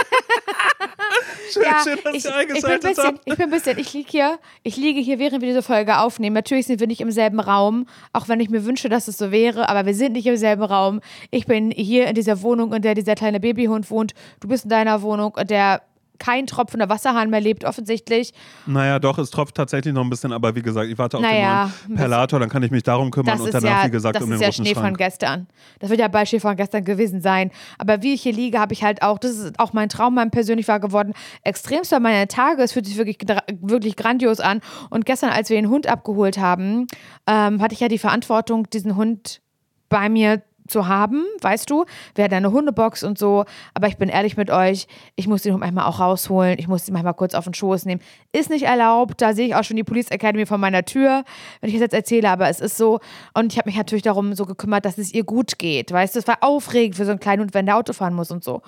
schön, 1.53 1.63
ja, 1.63 1.83
schön, 1.83 1.99
dass 2.03 2.15
ich, 2.15 2.25
ihr 2.25 2.35
eingeschaltet 2.35 2.89
ich 2.89 2.95
bin 2.95 3.03
bisschen, 3.03 3.19
Ich 3.25 3.35
bin 3.35 3.45
ein 3.45 3.51
bisschen, 3.51 3.79
ich 3.79 3.93
liege 3.93 4.09
hier, 4.09 4.39
ich 4.63 4.77
liege 4.77 4.99
hier, 4.99 5.19
während 5.19 5.41
wir 5.41 5.47
diese 5.47 5.61
Folge 5.61 5.97
aufnehmen. 5.99 6.33
Natürlich 6.33 6.67
sind 6.67 6.79
wir 6.79 6.87
nicht 6.87 7.01
im 7.01 7.11
selben 7.11 7.39
Raum, 7.39 7.87
auch 8.13 8.27
wenn 8.27 8.39
ich 8.39 8.49
mir 8.49 8.65
wünsche, 8.65 8.89
dass 8.89 9.07
es 9.07 9.17
so 9.17 9.31
wäre, 9.31 9.69
aber 9.69 9.85
wir 9.85 9.93
sind 9.93 10.13
nicht 10.13 10.27
im 10.27 10.37
selben 10.37 10.63
Raum. 10.63 11.01
Ich 11.29 11.45
bin 11.45 11.71
hier 11.71 12.07
in 12.07 12.15
dieser 12.15 12.41
Wohnung, 12.41 12.73
in 12.73 12.81
der 12.81 12.95
dieser 12.95 13.15
kleine 13.15 13.39
Babyhund 13.39 13.89
wohnt. 13.91 14.13
Du 14.39 14.47
bist 14.47 14.65
in 14.65 14.69
deiner 14.69 15.01
Wohnung, 15.01 15.35
in 15.37 15.47
der 15.47 15.81
kein 16.21 16.45
tropfender 16.45 16.87
Wasserhahn 16.87 17.31
mehr 17.31 17.41
lebt, 17.41 17.65
offensichtlich. 17.65 18.31
Naja, 18.67 18.99
doch, 18.99 19.17
es 19.17 19.31
tropft 19.31 19.55
tatsächlich 19.55 19.91
noch 19.91 20.03
ein 20.03 20.09
bisschen, 20.09 20.31
aber 20.31 20.55
wie 20.55 20.61
gesagt, 20.61 20.87
ich 20.87 20.97
warte 20.99 21.17
auf 21.17 21.23
naja, 21.23 21.71
den 21.87 21.95
neuen 21.95 21.97
Perlator, 21.97 22.39
dann 22.39 22.47
kann 22.47 22.61
ich 22.61 22.69
mich 22.69 22.83
darum 22.83 23.09
kümmern 23.09 23.41
und 23.41 23.51
danach, 23.51 23.81
ja, 23.81 23.87
wie 23.87 23.91
gesagt, 23.91 24.21
um 24.21 24.29
den 24.29 24.39
Das 24.39 24.49
ist 24.49 24.57
ja 24.59 24.63
Schnee 24.63 24.75
von 24.75 24.95
gestern. 24.95 25.47
Das 25.79 25.89
wird 25.89 25.99
ja 25.99 26.07
bald 26.07 26.29
Schnee 26.29 26.39
von 26.39 26.55
gestern 26.55 26.83
gewesen 26.83 27.21
sein. 27.21 27.49
Aber 27.79 28.03
wie 28.03 28.13
ich 28.13 28.21
hier 28.21 28.33
liege, 28.33 28.59
habe 28.59 28.73
ich 28.73 28.83
halt 28.83 29.01
auch, 29.01 29.17
das 29.17 29.31
ist 29.31 29.59
auch 29.59 29.73
mein 29.73 29.89
Traum, 29.89 30.13
mein 30.13 30.29
persönlich 30.29 30.67
war 30.67 30.79
geworden, 30.79 31.13
extremst 31.43 31.89
bei 31.89 31.99
meinen 31.99 32.27
Tage. 32.27 32.61
Es 32.61 32.73
fühlt 32.73 32.85
sich 32.85 32.97
wirklich, 32.97 33.17
wirklich 33.59 33.95
grandios 33.95 34.39
an. 34.39 34.61
Und 34.91 35.07
gestern, 35.07 35.31
als 35.31 35.49
wir 35.49 35.59
den 35.59 35.69
Hund 35.69 35.87
abgeholt 35.87 36.37
haben, 36.37 36.85
ähm, 37.25 37.61
hatte 37.61 37.73
ich 37.73 37.79
ja 37.79 37.87
die 37.87 37.97
Verantwortung, 37.97 38.69
diesen 38.69 38.95
Hund 38.95 39.41
bei 39.89 40.07
mir 40.07 40.43
zu 40.71 40.87
haben, 40.87 41.23
weißt 41.41 41.69
du, 41.69 41.85
wer 42.15 42.27
deine 42.27 42.51
Hundebox 42.51 43.03
und 43.03 43.19
so. 43.19 43.45
Aber 43.73 43.87
ich 43.87 43.97
bin 43.97 44.09
ehrlich 44.09 44.37
mit 44.37 44.49
euch, 44.49 44.87
ich 45.15 45.27
muss 45.27 45.43
den 45.43 45.53
Hund 45.53 45.61
manchmal 45.61 45.85
auch 45.85 45.99
rausholen, 45.99 46.57
ich 46.57 46.67
muss 46.67 46.87
ihn 46.87 46.93
manchmal 46.93 47.13
kurz 47.13 47.35
auf 47.35 47.43
den 47.43 47.53
Schoß 47.53 47.85
nehmen. 47.85 48.01
Ist 48.31 48.49
nicht 48.49 48.63
erlaubt, 48.63 49.21
da 49.21 49.33
sehe 49.33 49.47
ich 49.47 49.55
auch 49.55 49.63
schon 49.63 49.77
die 49.77 49.83
Police 49.83 50.09
Academy 50.09 50.45
vor 50.45 50.57
meiner 50.57 50.83
Tür, 50.83 51.23
wenn 51.59 51.69
ich 51.69 51.75
das 51.75 51.81
jetzt 51.81 51.93
erzähle, 51.93 52.29
aber 52.29 52.49
es 52.49 52.59
ist 52.59 52.77
so. 52.77 52.99
Und 53.33 53.51
ich 53.51 53.59
habe 53.59 53.69
mich 53.69 53.77
natürlich 53.77 54.03
darum 54.03 54.33
so 54.33 54.45
gekümmert, 54.45 54.85
dass 54.85 54.97
es 54.97 55.13
ihr 55.13 55.23
gut 55.23 55.59
geht, 55.59 55.91
weißt 55.91 56.15
du, 56.15 56.19
es 56.19 56.27
war 56.27 56.37
aufregend 56.41 56.95
für 56.95 57.05
so 57.05 57.11
einen 57.11 57.19
kleinen 57.19 57.41
Hund, 57.41 57.53
wenn 57.53 57.65
der 57.65 57.77
Auto 57.77 57.93
fahren 57.93 58.13
muss 58.13 58.31
und 58.31 58.43
so. 58.43 58.61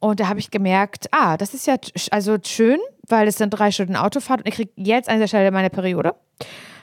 Und 0.00 0.20
da 0.20 0.28
habe 0.28 0.38
ich 0.38 0.50
gemerkt, 0.50 1.08
ah, 1.10 1.36
das 1.36 1.54
ist 1.54 1.66
ja 1.66 1.76
also 2.10 2.36
schön, 2.44 2.78
weil 3.08 3.26
es 3.26 3.36
sind 3.36 3.50
drei 3.50 3.70
Stunden 3.70 3.96
Autofahrt 3.96 4.40
und 4.40 4.48
ich 4.48 4.54
kriege 4.54 4.70
jetzt 4.76 5.08
an 5.08 5.16
dieser 5.16 5.28
Stelle 5.28 5.50
meine 5.50 5.70
Periode 5.70 6.14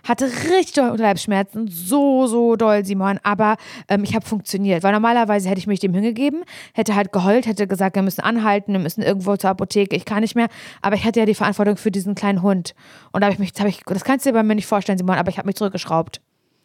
hatte 0.08 0.26
richtig 0.26 0.74
doll 0.74 0.92
Unterleibsschmerzen, 0.92 1.68
so, 1.68 2.28
so 2.28 2.56
doll, 2.56 2.86
Simon, 2.86 3.20
aber 3.24 3.58
ähm, 3.90 4.04
ich 4.04 4.16
habe 4.16 4.26
funktioniert, 4.26 4.84
weil 4.84 4.94
normalerweise 4.94 5.50
hätte 5.50 5.60
ich 5.60 5.68
mich 5.68 5.80
dem 5.80 5.94
hingegeben, 5.94 6.44
hätte 6.74 6.96
halt 6.96 7.12
geheult, 7.12 7.48
hätte 7.48 7.68
gesagt, 7.68 7.96
wir 7.96 8.04
müssen 8.04 8.22
anhalten, 8.22 8.74
wir 8.74 8.80
müssen 8.80 9.02
irgendwo 9.02 9.36
zur 9.36 9.50
Apotheke, 9.50 9.96
ich 9.96 10.06
kann 10.06 10.22
nicht 10.22 10.36
mehr, 10.36 10.48
aber 10.82 10.96
ich 10.96 11.06
hatte 11.06 11.20
ja 11.20 11.26
die 11.26 11.36
Verantwortung 11.36 11.78
für 11.78 11.92
diesen 11.92 12.16
kleinen 12.16 12.42
Hund 12.42 12.76
und 13.12 13.22
da 13.22 13.26
habe 13.28 13.34
ich 13.34 13.40
mich, 13.40 13.52
hab 13.60 13.68
ich, 13.68 13.82
das 13.86 14.04
kannst 14.04 14.26
du 14.26 14.30
dir 14.30 14.34
bei 14.34 14.44
mir 14.44 14.56
nicht 14.56 14.68
vorstellen, 14.68 14.98
Simon, 14.98 15.18
aber 15.18 15.30
ich 15.30 15.38
habe 15.38 15.48
mich 15.48 15.56
zurückgeschraubt. 15.56 16.22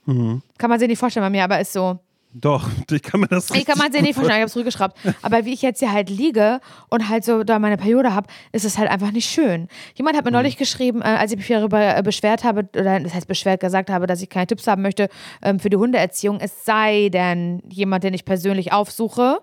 Mhm. 0.07 0.43
Kann 0.59 0.71
man 0.71 0.79
sich 0.79 0.89
nicht 0.89 0.99
vorstellen 0.99 1.25
bei 1.25 1.31
mir, 1.31 1.45
aber 1.45 1.61
ist 1.61 1.73
so. 1.73 1.99
Doch, 2.33 2.69
ich 2.91 3.03
kann 3.03 3.21
mir 3.21 3.27
das 3.27 3.51
Ich 3.51 3.65
kann 3.65 3.79
man 3.79 3.91
sich 3.91 4.03
nicht 4.03 4.15
vorstellen, 4.15 4.39
ich 4.39 4.43
habe 4.43 4.47
es 4.47 4.53
zurückgeschraubt. 4.53 4.97
Aber 5.23 5.45
wie 5.45 5.53
ich 5.53 5.63
jetzt 5.63 5.81
hier 5.81 5.93
halt 5.93 6.11
liege 6.11 6.61
und 6.89 7.09
halt 7.09 7.25
so 7.25 7.43
da 7.43 7.59
meine 7.59 7.77
Periode 7.77 8.15
habe, 8.15 8.29
ist 8.53 8.65
es 8.65 8.79
halt 8.79 8.91
einfach 8.91 9.11
nicht 9.11 9.29
schön. 9.29 9.69
Jemand 9.95 10.17
hat 10.17 10.25
mir 10.25 10.31
mhm. 10.31 10.37
neulich 10.37 10.57
geschrieben, 10.57 11.03
äh, 11.03 11.07
als 11.07 11.33
ich 11.33 11.39
mich 11.39 11.49
darüber 11.49 11.97
äh, 11.97 12.03
beschwert 12.03 12.45
habe, 12.45 12.69
oder 12.77 13.01
das 13.01 13.15
heißt 13.15 13.27
beschwert 13.27 13.61
gesagt 13.61 13.91
habe, 13.91 14.07
dass 14.07 14.23
ich 14.23 14.29
keine 14.29 14.47
Tipps 14.47 14.67
haben 14.67 14.83
möchte 14.83 15.09
ähm, 15.43 15.59
für 15.59 15.71
die 15.71 15.77
Hundeerziehung, 15.77 16.39
es 16.41 16.65
sei 16.65 17.09
denn 17.09 17.63
jemand, 17.69 18.05
den 18.05 18.15
ich 18.15 18.25
persönlich 18.25 18.73
aufsuche, 18.73 19.41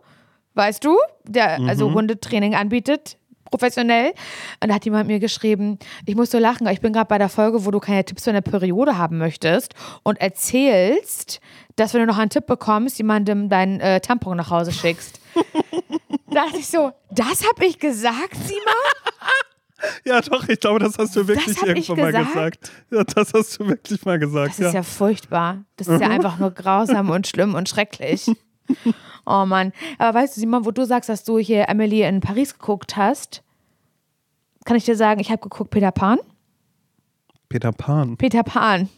weißt 0.53 0.83
du, 0.83 0.97
der 1.25 1.51
also 1.51 1.61
mhm. 1.63 1.69
also 1.69 1.93
Hundetraining 1.93 2.55
anbietet, 2.55 3.17
professionell. 3.49 4.13
Und 4.61 4.69
da 4.69 4.75
hat 4.75 4.85
jemand 4.85 5.07
mir 5.07 5.19
geschrieben, 5.19 5.77
ich 6.05 6.15
muss 6.15 6.31
so 6.31 6.39
lachen, 6.39 6.67
ich 6.67 6.81
bin 6.81 6.93
gerade 6.93 7.07
bei 7.07 7.17
der 7.17 7.29
Folge, 7.29 7.65
wo 7.65 7.71
du 7.71 7.79
keine 7.79 8.03
Tipps 8.05 8.23
für 8.23 8.29
eine 8.29 8.41
Periode 8.41 8.97
haben 8.97 9.17
möchtest 9.17 9.73
und 10.03 10.19
erzählst, 10.19 11.39
dass 11.77 11.93
wenn 11.93 12.01
du 12.01 12.07
noch 12.07 12.17
einen 12.17 12.29
Tipp 12.29 12.45
bekommst, 12.45 12.97
jemandem 12.97 13.47
deinen 13.47 13.79
äh, 13.79 14.01
Tampon 14.01 14.35
nach 14.35 14.49
Hause 14.49 14.73
schickst. 14.73 15.21
da 16.29 16.43
dachte 16.43 16.57
ich 16.57 16.67
so, 16.67 16.91
das 17.11 17.47
habe 17.47 17.65
ich 17.65 17.79
gesagt, 17.79 18.35
Sima? 18.35 18.71
Ja, 20.03 20.21
doch, 20.21 20.47
ich 20.49 20.59
glaube, 20.59 20.79
das 20.79 20.97
hast 20.97 21.15
du 21.15 21.27
wirklich 21.27 21.61
irgendwann 21.61 22.11
mal 22.11 22.25
gesagt. 22.25 22.71
Ja, 22.91 23.03
das 23.03 23.31
hast 23.33 23.59
du 23.59 23.67
wirklich 23.67 24.03
mal 24.05 24.17
gesagt. 24.17 24.49
Das 24.49 24.59
ist 24.59 24.65
ja, 24.65 24.79
ja 24.79 24.83
furchtbar. 24.83 25.63
Das 25.75 25.87
ist 25.87 26.01
ja 26.01 26.09
einfach 26.09 26.39
nur 26.39 26.51
grausam 26.51 27.11
und 27.11 27.27
schlimm 27.27 27.55
und 27.55 27.69
schrecklich. 27.69 28.25
Oh 29.29 29.45
Mann. 29.45 29.73
Aber 29.97 30.19
weißt 30.19 30.37
du, 30.37 30.39
Simon, 30.39 30.65
wo 30.65 30.71
du 30.71 30.85
sagst, 30.85 31.09
dass 31.09 31.25
du 31.25 31.37
hier 31.37 31.67
Emily 31.67 32.03
in 32.03 32.21
Paris 32.21 32.57
geguckt 32.57 32.95
hast, 32.95 33.43
kann 34.63 34.77
ich 34.77 34.85
dir 34.85 34.95
sagen, 34.95 35.19
ich 35.19 35.29
habe 35.31 35.41
geguckt 35.41 35.69
Peter 35.69 35.91
Pan. 35.91 36.17
Peter 37.49 37.73
Pan. 37.73 38.15
Peter 38.15 38.43
Pan. 38.43 38.89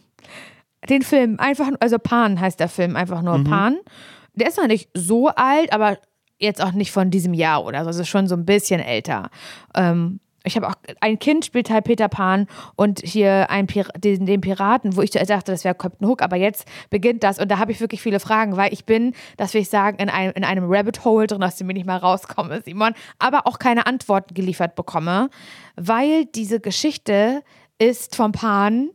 Den 0.88 1.02
Film, 1.02 1.38
einfach, 1.38 1.68
also 1.80 1.98
Pan 1.98 2.40
heißt 2.40 2.58
der 2.58 2.68
Film, 2.68 2.96
einfach 2.96 3.22
nur 3.22 3.44
Pan. 3.44 3.78
Der 4.34 4.48
ist 4.48 4.56
noch 4.56 4.66
nicht 4.66 4.88
so 4.94 5.28
alt, 5.28 5.72
aber 5.72 5.98
jetzt 6.38 6.62
auch 6.62 6.72
nicht 6.72 6.90
von 6.90 7.10
diesem 7.10 7.34
Jahr 7.34 7.64
oder 7.64 7.82
so. 7.82 7.88
Also 7.88 8.04
schon 8.04 8.26
so 8.26 8.34
ein 8.34 8.46
bisschen 8.46 8.80
älter. 8.80 9.30
Ähm, 9.74 10.20
ich 10.44 10.56
habe 10.56 10.68
auch 10.68 10.74
ein 11.00 11.18
Kind 11.18 11.44
spielt 11.44 11.68
halt 11.68 11.84
Peter 11.84 12.08
Pan 12.08 12.46
und 12.76 13.00
hier 13.04 13.50
ein 13.50 13.66
Pir 13.66 13.84
den, 13.98 14.24
den 14.24 14.40
Piraten, 14.40 14.96
wo 14.96 15.02
ich 15.02 15.10
dachte, 15.10 15.52
das 15.52 15.64
wäre 15.64 15.74
Captain 15.74 16.08
Hook, 16.08 16.22
aber 16.22 16.36
jetzt 16.36 16.66
beginnt 16.88 17.22
das 17.22 17.38
und 17.38 17.50
da 17.50 17.58
habe 17.58 17.72
ich 17.72 17.80
wirklich 17.80 18.00
viele 18.00 18.20
Fragen, 18.20 18.56
weil 18.56 18.72
ich 18.72 18.86
bin, 18.86 19.14
das 19.36 19.52
will 19.52 19.60
ich 19.60 19.68
sagen, 19.68 19.98
in 19.98 20.08
einem, 20.08 20.32
in 20.34 20.44
einem 20.44 20.64
Rabbit 20.66 21.04
Hole 21.04 21.26
drin, 21.26 21.42
aus 21.42 21.56
dem 21.56 21.68
ich 21.70 21.74
nicht 21.74 21.86
mal 21.86 21.98
rauskomme, 21.98 22.62
Simon, 22.62 22.94
aber 23.18 23.46
auch 23.46 23.58
keine 23.58 23.86
Antworten 23.86 24.32
geliefert 24.32 24.76
bekomme, 24.76 25.28
weil 25.76 26.24
diese 26.24 26.58
Geschichte 26.58 27.42
ist 27.78 28.16
vom 28.16 28.32
Pan, 28.32 28.88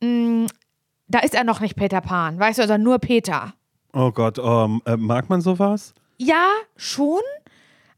mh, 0.00 0.46
da 1.14 1.20
ist 1.20 1.34
er 1.34 1.44
noch 1.44 1.60
nicht 1.60 1.76
Peter 1.76 2.00
Pan, 2.00 2.38
weißt 2.38 2.58
du, 2.58 2.62
sondern 2.62 2.82
nur 2.82 2.98
Peter. 2.98 3.54
Oh 3.92 4.10
Gott, 4.10 4.38
ähm, 4.38 4.82
äh, 4.86 4.96
mag 4.96 5.28
man 5.28 5.40
sowas? 5.40 5.94
Ja, 6.18 6.48
schon. 6.76 7.20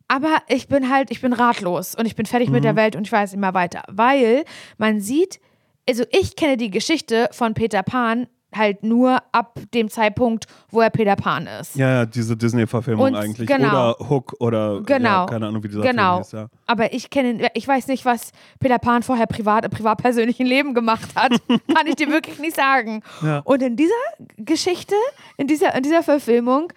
Aber 0.08 0.38
ich 0.48 0.68
bin 0.68 0.90
halt, 0.90 1.10
ich 1.10 1.20
bin 1.20 1.32
ratlos 1.32 1.94
und 1.94 2.06
ich 2.06 2.14
bin 2.14 2.26
fertig 2.26 2.50
mit 2.50 2.62
der 2.62 2.76
Welt 2.76 2.94
und 2.94 3.06
ich 3.06 3.12
weiß 3.12 3.32
immer 3.32 3.54
weiter. 3.54 3.82
Weil 3.88 4.44
man 4.76 5.00
sieht, 5.00 5.40
also 5.88 6.04
ich 6.10 6.36
kenne 6.36 6.56
die 6.56 6.70
Geschichte 6.70 7.28
von 7.32 7.54
Peter 7.54 7.82
Pan 7.82 8.26
halt 8.56 8.82
nur 8.82 9.18
ab 9.32 9.58
dem 9.74 9.88
Zeitpunkt, 9.88 10.46
wo 10.70 10.80
er 10.80 10.90
Peter 10.90 11.16
Pan 11.16 11.46
ist. 11.60 11.76
Ja, 11.76 11.90
ja, 11.90 12.06
diese 12.06 12.36
Disney-Verfilmung 12.36 13.14
eigentlich. 13.14 13.46
genau. 13.48 13.68
Oder 13.94 14.08
Hook 14.08 14.34
oder 14.40 14.82
Genau. 14.82 15.08
ja, 15.08 15.26
keine 15.26 15.46
Ahnung, 15.48 15.62
wie 15.62 15.68
dieser 15.68 15.82
Genau. 15.82 16.22
Film 16.22 16.22
hieß, 16.24 16.32
ja. 16.32 16.46
Aber 16.66 16.92
ich 16.92 17.10
kenne, 17.10 17.48
ich 17.54 17.66
weiß 17.66 17.86
nicht, 17.88 18.04
was 18.04 18.32
Peter 18.60 18.78
Pan 18.78 19.02
vorher 19.02 19.26
privat, 19.26 19.64
im 19.64 19.70
privat-persönlichen 19.70 20.46
Leben 20.46 20.74
gemacht 20.74 21.08
hat. 21.14 21.32
Kann 21.48 21.86
ich 21.86 21.96
dir 21.96 22.08
wirklich 22.10 22.38
nicht 22.38 22.56
sagen. 22.56 23.02
Ja. 23.22 23.40
Und 23.40 23.62
in 23.62 23.76
dieser 23.76 23.92
Geschichte, 24.36 24.94
in 25.36 25.46
dieser, 25.46 25.74
in 25.74 25.82
dieser 25.82 26.02
Verfilmung, 26.02 26.72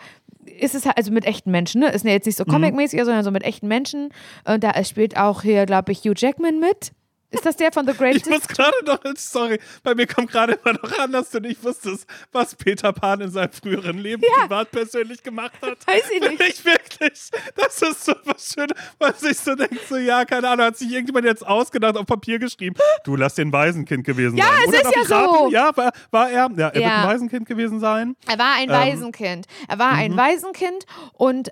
ist 0.60 0.76
es 0.76 0.86
halt, 0.86 0.98
also 0.98 1.12
mit 1.12 1.26
echten 1.26 1.52
Menschen, 1.52 1.82
ne? 1.82 1.90
Ist 1.90 2.06
ja 2.06 2.12
jetzt 2.12 2.26
nicht 2.26 2.38
so 2.38 2.46
Mhm. 2.48 2.52
comic-mäßig, 2.52 3.00
sondern 3.04 3.24
so 3.24 3.32
mit 3.32 3.44
echten 3.44 3.68
Menschen. 3.68 4.10
Und 4.46 4.64
da 4.64 4.82
spielt 4.86 5.18
auch 5.18 5.42
hier, 5.42 5.66
glaube 5.66 5.92
ich, 5.92 6.00
Hugh 6.00 6.14
Jackman 6.16 6.60
mit. 6.60 6.92
Ist 7.30 7.46
das 7.46 7.58
der 7.58 7.74
von 7.74 7.86
The 7.86 7.92
Ich 7.92 7.98
Greatest? 7.98 8.30
muss 8.30 8.48
gerade 8.48 8.86
noch, 8.86 9.00
sorry, 9.18 9.60
bei 9.84 9.94
mir 9.96 10.08
kommt 10.08 10.32
gerade 10.32 10.54
immer 10.54 10.74
noch 10.82 10.98
an, 10.98 11.12
dass 11.12 11.30
du 11.30 11.40
nicht 11.42 11.62
wusstest, 11.62 12.06
was 12.32 12.56
Peter 12.56 12.94
Pan 12.94 13.20
in 13.20 13.30
seinem 13.32 13.52
früheren 13.52 13.98
Leben 13.98 14.24
Ja. 14.24 14.44
privat 14.44 14.72
persönlich 14.72 15.22
gemacht 15.22 15.52
hat. 15.62 15.86
Weiß 15.86 16.10
ich 16.10 16.22
nicht. 16.22 16.42
Ich 16.42 16.64
wirklich, 16.64 17.30
das 17.56 17.82
ist 17.82 18.06
so 18.06 18.14
was 18.24 18.54
Schönes, 18.54 18.72
was 18.98 19.22
ich 19.24 19.38
so 19.38 19.56
denke, 19.56 19.78
so, 19.90 19.98
ja, 19.98 20.24
keine 20.24 20.48
Ahnung, 20.48 20.68
hat 20.68 20.78
sich 20.78 20.90
irgendjemand 20.90 21.26
jetzt 21.26 21.46
ausgedacht, 21.46 21.98
auf 21.98 22.06
Papier 22.06 22.40
geschrieben, 22.40 22.76
du 23.04 23.18
lass 23.18 23.36
den 23.36 23.52
Waisenkind 23.52 24.06
gewesen 24.06 24.38
Ja, 24.38 24.46
sein. 24.46 24.54
es 24.62 24.68
Oder 24.70 24.78
ist 24.78 24.96
ja 24.96 25.02
ich 25.02 25.12
raten? 25.12 25.34
so. 25.34 25.50
Ja, 25.52 25.72
war, 25.76 25.92
war 26.12 26.30
er, 26.30 26.50
ja, 26.56 26.68
er 26.70 26.74
wird 26.76 26.76
Ja. 26.86 27.02
ein 27.04 27.08
Waisenkind 27.10 27.46
gewesen 27.46 27.80
sein. 27.82 28.16
Er 28.28 28.40
war 28.40 28.54
ein 28.56 28.70
Ähm, 28.70 28.76
Waisenkind. 28.76 29.48
Er 29.68 29.80
war 29.80 29.92
ein 29.92 30.16
Waisenkind 30.16 30.86
und 31.14 31.50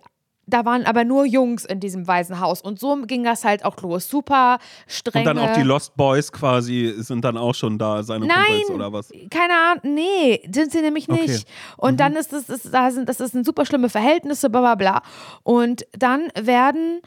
da 0.48 0.66
waren 0.66 0.86
aber 0.86 1.04
nur 1.04 1.26
Jungs 1.26 1.66
in 1.66 1.80
diesem 1.80 2.08
Waisenhaus. 2.08 2.62
Und 2.62 2.80
so 2.80 2.96
ging 3.04 3.24
das 3.24 3.44
halt 3.44 3.66
auch 3.66 3.82
los. 3.82 4.08
Super 4.08 4.60
strenge. 4.88 5.30
Und 5.30 5.38
dann 5.38 5.50
auch 5.50 5.54
die 5.54 5.64
Lost 5.64 5.96
Boys 5.96 6.32
quasi 6.32 6.94
sind 6.98 7.26
dann 7.26 7.38
auch 7.38 7.56
schon 7.56 7.78
da, 7.78 8.04
seine 8.04 8.28
Nein, 8.28 8.46
Kumpels 8.46 8.70
oder 8.70 8.94
was? 8.94 9.12
keine 9.30 9.54
Ahnung, 9.54 9.96
nee, 9.96 10.42
sind 10.52 10.72
sie 10.72 10.82
nämlich 10.82 11.08
nicht. 11.08 11.24
Okay. 11.24 11.44
Und 11.78 12.00
dann 12.00 12.16
ist 12.16 12.34
es, 12.34 12.50
ist, 12.50 12.74
da 12.74 12.92
sind, 12.92 13.10
das 13.10 13.18
sind 13.18 13.46
super 13.46 13.66
schlimme 13.66 13.90
Verhältnisse, 13.90 14.50
bla 14.50 14.62
bla 14.62 14.76
bla. 14.76 15.02
Und 15.44 15.86
dann 15.98 16.28
werden, 16.40 17.02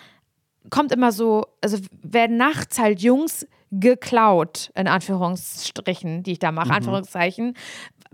kommt 0.70 0.92
immer 0.92 1.12
so, 1.12 1.46
also 1.60 1.78
werden 2.02 2.36
nachts 2.36 2.78
halt 2.78 3.00
Jungs 3.00 3.46
geklaut, 3.70 4.70
in 4.74 4.88
Anführungsstrichen, 4.88 6.22
die 6.22 6.32
ich 6.32 6.38
da 6.38 6.52
mache, 6.52 6.72
Anführungszeichen. 6.72 7.54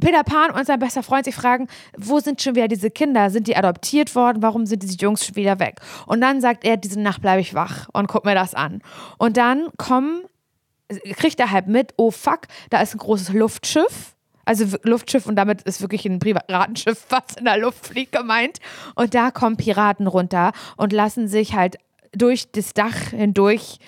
Peter 0.01 0.25
Pan 0.25 0.51
und 0.51 0.67
sein 0.67 0.79
bester 0.79 1.03
Freund 1.03 1.25
sich 1.25 1.35
fragen, 1.35 1.69
wo 1.97 2.19
sind 2.19 2.43
schon 2.43 2.55
wieder 2.55 2.69
diese 2.69 2.91
Kinder? 2.91 3.31
Sind 3.31 3.47
die 3.47 3.57
adoptiert 3.57 4.15
worden? 4.15 4.43
Warum 4.43 4.67
sind 4.67 4.83
diese 4.83 4.97
Jungs 4.97 5.25
schon 5.25 5.37
wieder 5.37 5.59
weg? 5.61 5.81
Und 6.07 6.21
dann 6.21 6.41
sagt 6.41 6.65
er, 6.65 6.77
diese 6.77 7.01
Nacht 7.01 7.23
bleibe 7.23 7.41
ich 7.41 7.55
wach 7.55 7.89
und 7.93 8.09
guck 8.09 8.25
mir 8.25 8.35
das 8.35 8.55
an. 8.55 8.83
Und 9.19 9.37
dann 9.37 9.69
kommen 9.77 10.23
kriegt 11.17 11.41
er 11.41 11.51
halt 11.51 11.67
mit, 11.67 11.95
oh 11.97 12.11
fuck, 12.11 12.43
da 12.71 12.81
ist 12.81 12.95
ein 12.95 12.99
großes 12.99 13.31
Luftschiff. 13.31 14.15
Also 14.45 14.77
Luftschiff 14.83 15.27
und 15.27 15.37
damit 15.37 15.63
ist 15.63 15.81
wirklich 15.81 16.05
ein 16.05 16.19
Piratenschiff, 16.19 17.07
was 17.09 17.37
in 17.39 17.47
der 17.47 17.59
Luft 17.59 17.87
fliegt, 17.87 18.13
gemeint. 18.13 18.59
Und 18.95 19.15
da 19.15 19.31
kommen 19.31 19.57
Piraten 19.57 20.07
runter 20.07 20.53
und 20.77 20.93
lassen 20.93 21.29
sich 21.29 21.55
halt 21.55 21.77
durch 22.13 22.53
das 22.53 22.75
Dach 22.75 23.11
hindurch 23.11 23.79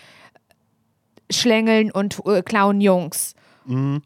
schlängeln 1.30 1.90
und 1.90 2.24
äh, 2.26 2.42
klauen 2.42 2.80
Jungs. 2.80 3.34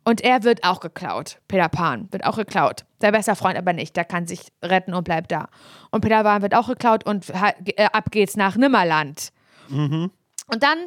Und 0.05 0.21
er 0.23 0.43
wird 0.43 0.65
auch 0.65 0.81
geklaut. 0.81 1.39
Peter 1.47 1.69
Pan 1.69 2.09
wird 2.11 2.25
auch 2.25 2.37
geklaut. 2.37 2.85
Der 3.03 3.13
beste 3.13 3.37
Freund 3.37 3.59
aber 3.59 3.75
nicht. 3.75 3.95
Der 3.95 4.07
kann 4.07 4.27
sich 4.27 4.41
retten 4.63 4.95
und 4.95 5.05
bleibt 5.05 5.31
da. 5.33 5.49
Und 5.91 6.01
Peter 6.01 6.23
Pan 6.23 6.41
wird 6.43 6.55
auch 6.55 6.69
geklaut 6.69 7.05
und 7.05 7.29
äh, 7.31 7.85
ab 7.93 8.11
geht's 8.11 8.37
nach 8.37 8.57
Nimmerland. 8.57 9.33
Und 9.71 10.63
dann 10.63 10.79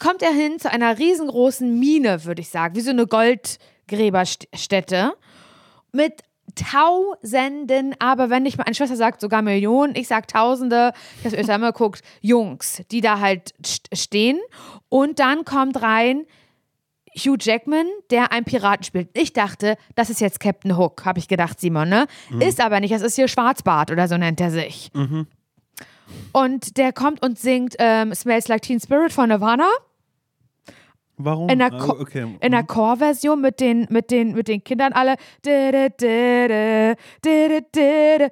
kommt 0.00 0.22
er 0.22 0.32
hin 0.32 0.58
zu 0.58 0.70
einer 0.70 0.98
riesengroßen 0.98 1.78
Mine, 1.78 2.24
würde 2.24 2.40
ich 2.42 2.48
sagen, 2.50 2.74
wie 2.76 2.80
so 2.80 2.90
eine 2.90 3.06
Goldgräberstätte 3.06 5.12
mit 5.92 6.22
Tausenden, 6.54 7.94
aber 7.98 8.30
wenn 8.30 8.44
nicht 8.44 8.58
meine 8.58 8.74
Schwester 8.74 8.96
sagt 8.96 9.20
sogar 9.20 9.42
Millionen, 9.42 9.96
ich 9.96 10.06
sag 10.08 10.28
Tausende, 10.28 10.92
dass 11.24 11.32
ihr 11.32 11.48
einmal 11.48 11.72
guckt, 11.72 12.02
Jungs, 12.20 12.82
die 12.90 13.00
da 13.00 13.18
halt 13.18 13.54
st- 13.64 13.94
stehen. 13.96 14.38
Und 14.88 15.18
dann 15.18 15.44
kommt 15.44 15.82
rein 15.82 16.24
Hugh 17.16 17.36
Jackman, 17.40 17.86
der 18.10 18.32
einen 18.32 18.44
Piraten 18.44 18.84
spielt. 18.84 19.08
Ich 19.14 19.32
dachte, 19.32 19.76
das 19.94 20.10
ist 20.10 20.20
jetzt 20.20 20.40
Captain 20.40 20.76
Hook, 20.76 21.04
habe 21.04 21.18
ich 21.18 21.28
gedacht, 21.28 21.60
Simon, 21.60 21.88
ne? 21.88 22.06
Ist 22.40 22.60
aber 22.60 22.80
nicht, 22.80 22.92
das 22.92 23.02
ist 23.02 23.14
hier 23.16 23.28
Schwarzbart 23.28 23.90
oder 23.90 24.08
so 24.08 24.16
nennt 24.16 24.40
er 24.40 24.50
sich. 24.50 24.90
Und 26.32 26.76
der 26.76 26.92
kommt 26.92 27.24
und 27.24 27.38
singt 27.38 27.76
ähm, 27.78 28.14
Smells 28.14 28.48
Like 28.48 28.62
Teen 28.62 28.80
Spirit 28.80 29.12
von 29.12 29.28
Nirvana 29.28 29.68
Warum? 31.16 31.48
in 31.48 31.60
der, 31.60 31.72
Ah, 31.72 31.78
Cho- 31.78 32.00
okay. 32.00 32.36
in 32.40 32.52
der 32.52 32.64
Chorversion 32.64 33.40
mit 33.40 33.60
den, 33.60 33.86
mit, 33.88 34.10
den, 34.10 34.32
mit 34.34 34.48
den 34.48 34.62
Kindern 34.64 34.92
alle. 34.92 35.14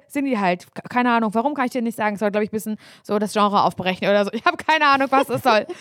Singen 0.09 0.25
die 0.25 0.37
halt. 0.37 0.67
Keine 0.89 1.11
Ahnung, 1.11 1.33
warum 1.33 1.53
kann 1.53 1.65
ich 1.65 1.71
dir 1.71 1.81
nicht 1.81 1.97
sagen. 1.97 2.17
Soll, 2.17 2.31
glaube 2.31 2.43
ich, 2.43 2.49
ein 2.49 2.55
bisschen 2.55 2.77
so 3.03 3.17
das 3.19 3.33
Genre 3.33 3.63
aufbrechen 3.63 4.07
oder 4.07 4.25
so. 4.25 4.31
Ich 4.33 4.45
habe 4.45 4.57
keine 4.57 4.85
Ahnung, 4.87 5.07
was 5.09 5.27
das 5.27 5.41
soll. 5.43 5.65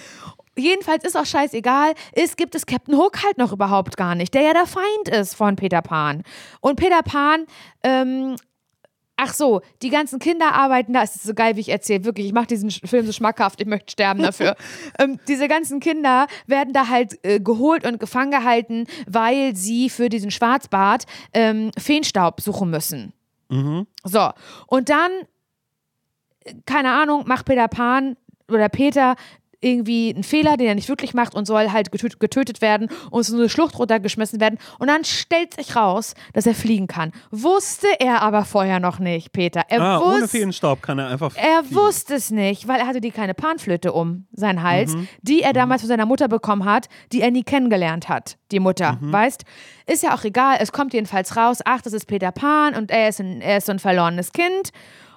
Jedenfalls 0.56 1.04
ist 1.04 1.16
auch 1.16 1.26
scheißegal. 1.26 1.94
Es 2.12 2.36
gibt 2.36 2.54
es 2.54 2.66
Captain 2.66 2.96
Hook 2.96 3.22
halt 3.24 3.38
noch 3.38 3.52
überhaupt 3.52 3.96
gar 3.96 4.14
nicht, 4.14 4.34
der 4.34 4.42
ja 4.42 4.52
der 4.52 4.66
Feind 4.66 5.08
ist 5.10 5.34
von 5.34 5.56
Peter 5.56 5.82
Pan. 5.82 6.22
Und 6.60 6.76
Peter 6.76 7.02
Pan, 7.02 7.46
ähm, 7.82 8.36
Ach 9.24 9.34
so, 9.34 9.60
die 9.82 9.90
ganzen 9.90 10.18
Kinder 10.18 10.52
arbeiten 10.52 10.94
da. 10.94 11.02
Es 11.02 11.14
ist 11.14 11.24
so 11.24 11.34
geil, 11.34 11.54
wie 11.54 11.60
ich 11.60 11.68
erzähle. 11.68 12.04
Wirklich, 12.04 12.26
ich 12.26 12.32
mache 12.32 12.46
diesen 12.46 12.70
Film 12.70 13.06
so 13.06 13.12
schmackhaft. 13.12 13.60
Ich 13.60 13.68
möchte 13.68 13.92
sterben 13.92 14.20
dafür. 14.20 14.56
ähm, 14.98 15.20
diese 15.28 15.46
ganzen 15.46 15.78
Kinder 15.78 16.26
werden 16.46 16.72
da 16.72 16.88
halt 16.88 17.24
äh, 17.24 17.38
geholt 17.38 17.86
und 17.86 18.00
gefangen 18.00 18.32
gehalten, 18.32 18.86
weil 19.06 19.54
sie 19.54 19.90
für 19.90 20.08
diesen 20.08 20.32
Schwarzbart 20.32 21.04
ähm, 21.34 21.70
Feenstaub 21.78 22.40
suchen 22.40 22.70
müssen. 22.70 23.12
So, 24.02 24.30
und 24.66 24.88
dann, 24.88 25.12
äh, 26.40 26.54
keine 26.64 26.90
Ahnung, 26.90 27.24
macht 27.26 27.44
Peter 27.44 27.68
Pan 27.68 28.16
oder 28.48 28.68
Peter 28.70 29.14
irgendwie 29.62 30.12
einen 30.12 30.24
Fehler, 30.24 30.56
den 30.58 30.66
er 30.66 30.74
nicht 30.74 30.88
wirklich 30.88 31.14
macht 31.14 31.34
und 31.34 31.46
soll 31.46 31.70
halt 31.70 31.90
getötet, 31.92 32.20
getötet 32.20 32.60
werden 32.60 32.88
und 33.10 33.22
so 33.22 33.36
eine 33.36 33.48
Schlucht 33.48 33.78
runtergeschmissen 33.78 34.40
werden. 34.40 34.58
Und 34.78 34.88
dann 34.88 35.04
stellt 35.04 35.54
sich 35.54 35.74
raus, 35.76 36.14
dass 36.34 36.46
er 36.46 36.54
fliegen 36.54 36.88
kann. 36.88 37.12
Wusste 37.30 37.86
er 37.98 38.22
aber 38.22 38.44
vorher 38.44 38.80
noch 38.80 38.98
nicht, 38.98 39.32
Peter. 39.32 39.62
Er 39.68 39.80
Ah, 39.80 39.98
ohne 40.00 40.22
wusste, 40.22 40.28
Feenstaub 40.38 40.82
kann 40.82 40.98
er 40.98 41.08
einfach. 41.08 41.34
er 41.36 41.62
fliegen. 41.64 41.76
wusste 41.80 42.14
es 42.14 42.30
nicht, 42.30 42.68
weil 42.68 42.80
er 42.80 42.86
hatte 42.86 43.00
die 43.00 43.10
kleine 43.12 43.34
Panflöte 43.34 43.92
um 43.92 44.26
seinen 44.32 44.62
Hals, 44.62 44.94
Mhm. 44.94 45.08
die 45.22 45.42
er 45.42 45.52
damals 45.52 45.82
von 45.82 45.88
seiner 45.88 46.06
Mutter 46.06 46.28
bekommen 46.28 46.64
hat, 46.64 46.88
die 47.12 47.20
er 47.22 47.30
nie 47.30 47.44
kennengelernt 47.44 48.08
hat, 48.08 48.36
die 48.50 48.60
Mutter, 48.60 48.98
Mhm. 49.00 49.12
weißt? 49.12 49.44
Ist 49.86 50.02
ja 50.02 50.14
auch 50.14 50.24
egal, 50.24 50.56
es 50.60 50.72
kommt 50.72 50.92
jedenfalls 50.92 51.36
raus, 51.36 51.58
ach, 51.64 51.80
das 51.82 51.92
ist 51.92 52.06
Peter 52.06 52.32
Pan 52.32 52.74
und 52.74 52.90
er 52.90 53.08
ist, 53.08 53.20
ein, 53.20 53.40
er 53.40 53.58
ist 53.58 53.66
so 53.66 53.72
ein 53.72 53.78
verlorenes 53.78 54.32
Kind 54.32 54.70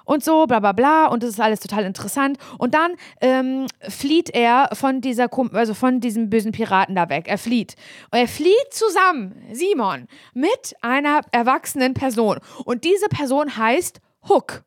und 0.06 0.24
so, 0.24 0.46
bla 0.46 0.60
bla 0.60 0.72
bla 0.72 1.06
und 1.06 1.22
das 1.22 1.30
ist 1.30 1.40
alles 1.40 1.60
total 1.60 1.84
interessant 1.84 2.38
und 2.56 2.72
dann 2.74 2.92
ähm, 3.20 3.66
flieht 3.86 4.30
er 4.30 4.70
von 4.72 5.02
dieser, 5.02 5.28
also 5.52 5.74
von 5.74 6.00
diesem 6.00 6.30
bösen 6.30 6.52
Piraten 6.52 6.94
da 6.94 7.10
weg, 7.10 7.26
er 7.28 7.38
flieht 7.38 7.74
und 8.10 8.18
er 8.18 8.28
flieht 8.28 8.70
zusammen, 8.70 9.34
Simon, 9.52 10.06
mit 10.32 10.74
einer 10.80 11.20
erwachsenen 11.32 11.92
Person 11.92 12.38
und 12.64 12.84
diese 12.84 13.08
Person 13.08 13.58
heißt 13.58 14.00
Hook. 14.28 14.62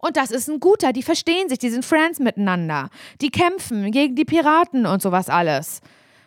Und 0.00 0.16
das 0.16 0.32
ist 0.32 0.48
ein 0.48 0.58
guter, 0.58 0.92
die 0.92 1.02
verstehen 1.02 1.48
sich, 1.48 1.58
die 1.58 1.70
sind 1.70 1.84
Friends 1.84 2.18
miteinander. 2.18 2.90
Die 3.20 3.30
kämpfen 3.30 3.92
gegen 3.92 4.16
die 4.16 4.24
Piraten 4.24 4.84
und 4.84 5.00
sowas 5.00 5.28
alles. 5.28 5.80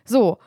So. 0.05 0.37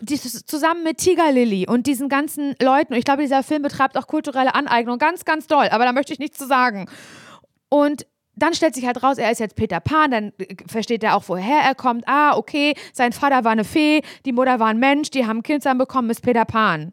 Die, 0.00 0.16
zusammen 0.16 0.84
mit 0.84 0.98
Tiger 0.98 1.32
Lily 1.32 1.66
und 1.68 1.86
diesen 1.86 2.08
ganzen 2.08 2.54
Leuten. 2.62 2.92
Und 2.92 2.98
ich 2.98 3.04
glaube, 3.04 3.22
dieser 3.22 3.42
Film 3.42 3.62
betreibt 3.62 3.96
auch 3.98 4.06
kulturelle 4.06 4.54
Aneignung 4.54 4.98
ganz, 4.98 5.24
ganz 5.24 5.48
doll. 5.48 5.68
Aber 5.70 5.84
da 5.84 5.92
möchte 5.92 6.12
ich 6.12 6.20
nichts 6.20 6.38
zu 6.38 6.46
sagen. 6.46 6.86
Und 7.68 8.06
dann 8.38 8.54
stellt 8.54 8.74
sich 8.74 8.86
halt 8.86 9.02
raus, 9.02 9.18
er 9.18 9.30
ist 9.30 9.40
jetzt 9.40 9.56
Peter 9.56 9.80
Pan, 9.80 10.10
dann 10.10 10.32
äh, 10.38 10.54
versteht 10.66 11.02
er 11.02 11.16
auch, 11.16 11.24
woher 11.26 11.60
er 11.60 11.74
kommt. 11.74 12.06
Ah, 12.06 12.36
okay, 12.36 12.74
sein 12.92 13.12
Vater 13.12 13.44
war 13.44 13.52
eine 13.52 13.64
Fee, 13.64 14.02
die 14.24 14.32
Mutter 14.32 14.60
war 14.60 14.68
ein 14.68 14.78
Mensch, 14.78 15.10
die 15.10 15.26
haben 15.26 15.38
ein 15.38 15.42
Kind 15.42 15.62
zusammen 15.62 15.78
bekommen, 15.78 16.10
ist 16.10 16.22
Peter 16.22 16.44
Pan. 16.44 16.92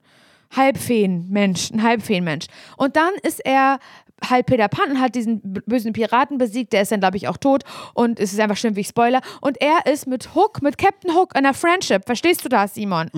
Halbfeenmensch, 0.55 1.71
ein 1.71 1.83
Halbfeenmensch. 1.83 2.47
Und 2.77 2.95
dann 2.95 3.13
ist 3.23 3.45
er 3.45 3.79
halb 4.23 4.47
Peter 4.47 4.67
Pan 4.67 4.91
und 4.91 4.99
hat 5.01 5.15
diesen 5.15 5.41
bösen 5.65 5.93
Piraten 5.93 6.37
besiegt, 6.37 6.73
der 6.73 6.81
ist 6.81 6.91
dann, 6.91 6.99
glaube 6.99 7.17
ich, 7.17 7.27
auch 7.27 7.37
tot 7.37 7.63
und 7.93 8.19
es 8.19 8.33
ist 8.33 8.39
einfach 8.39 8.57
schlimm 8.57 8.75
wie 8.75 8.81
ich 8.81 8.87
Spoiler. 8.87 9.21
Und 9.41 9.61
er 9.61 9.91
ist 9.91 10.07
mit 10.07 10.35
Hook, 10.35 10.61
mit 10.61 10.77
Captain 10.77 11.13
Hook 11.15 11.33
in 11.35 11.45
einer 11.45 11.53
Friendship. 11.53 12.05
Verstehst 12.05 12.43
du 12.43 12.49
das, 12.49 12.73
Simon? 12.75 13.09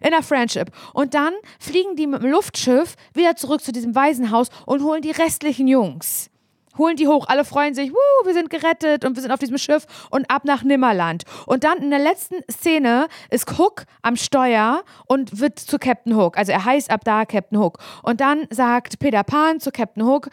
In 0.00 0.12
einer 0.12 0.22
Friendship. 0.22 0.70
Und 0.92 1.14
dann 1.14 1.32
fliegen 1.58 1.96
die 1.96 2.06
mit 2.06 2.22
dem 2.22 2.30
Luftschiff 2.30 2.96
wieder 3.14 3.36
zurück 3.36 3.62
zu 3.62 3.72
diesem 3.72 3.94
Waisenhaus 3.94 4.48
und 4.64 4.82
holen 4.82 5.02
die 5.02 5.10
restlichen 5.10 5.68
Jungs 5.68 6.30
holen 6.78 6.96
die 6.96 7.08
hoch, 7.08 7.26
alle 7.28 7.44
freuen 7.44 7.74
sich, 7.74 7.90
Wuh, 7.92 8.26
wir 8.26 8.32
sind 8.34 8.50
gerettet 8.50 9.04
und 9.04 9.14
wir 9.16 9.22
sind 9.22 9.30
auf 9.32 9.38
diesem 9.38 9.58
Schiff 9.58 9.86
und 10.10 10.30
ab 10.30 10.44
nach 10.44 10.62
Nimmerland. 10.62 11.24
Und 11.46 11.64
dann 11.64 11.78
in 11.78 11.90
der 11.90 11.98
letzten 11.98 12.36
Szene 12.50 13.08
ist 13.30 13.58
Hook 13.58 13.84
am 14.02 14.16
Steuer 14.16 14.82
und 15.06 15.40
wird 15.40 15.58
zu 15.58 15.78
Captain 15.78 16.16
Hook. 16.16 16.36
Also 16.38 16.52
er 16.52 16.64
heißt 16.64 16.90
ab 16.90 17.02
da 17.04 17.24
Captain 17.24 17.58
Hook. 17.58 17.78
Und 18.02 18.20
dann 18.20 18.46
sagt 18.50 18.98
Peter 18.98 19.22
Pan 19.24 19.60
zu 19.60 19.70
Captain 19.70 20.04
Hook, 20.04 20.28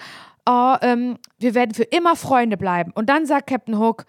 oh, 0.48 0.76
ähm, 0.82 1.18
wir 1.40 1.54
werden 1.56 1.74
für 1.74 1.84
immer 1.84 2.16
Freunde 2.16 2.58
bleiben. 2.58 2.92
Und 2.96 3.08
dann 3.10 3.26
sagt 3.26 3.48
Captain 3.48 3.78
Hook 3.80 4.06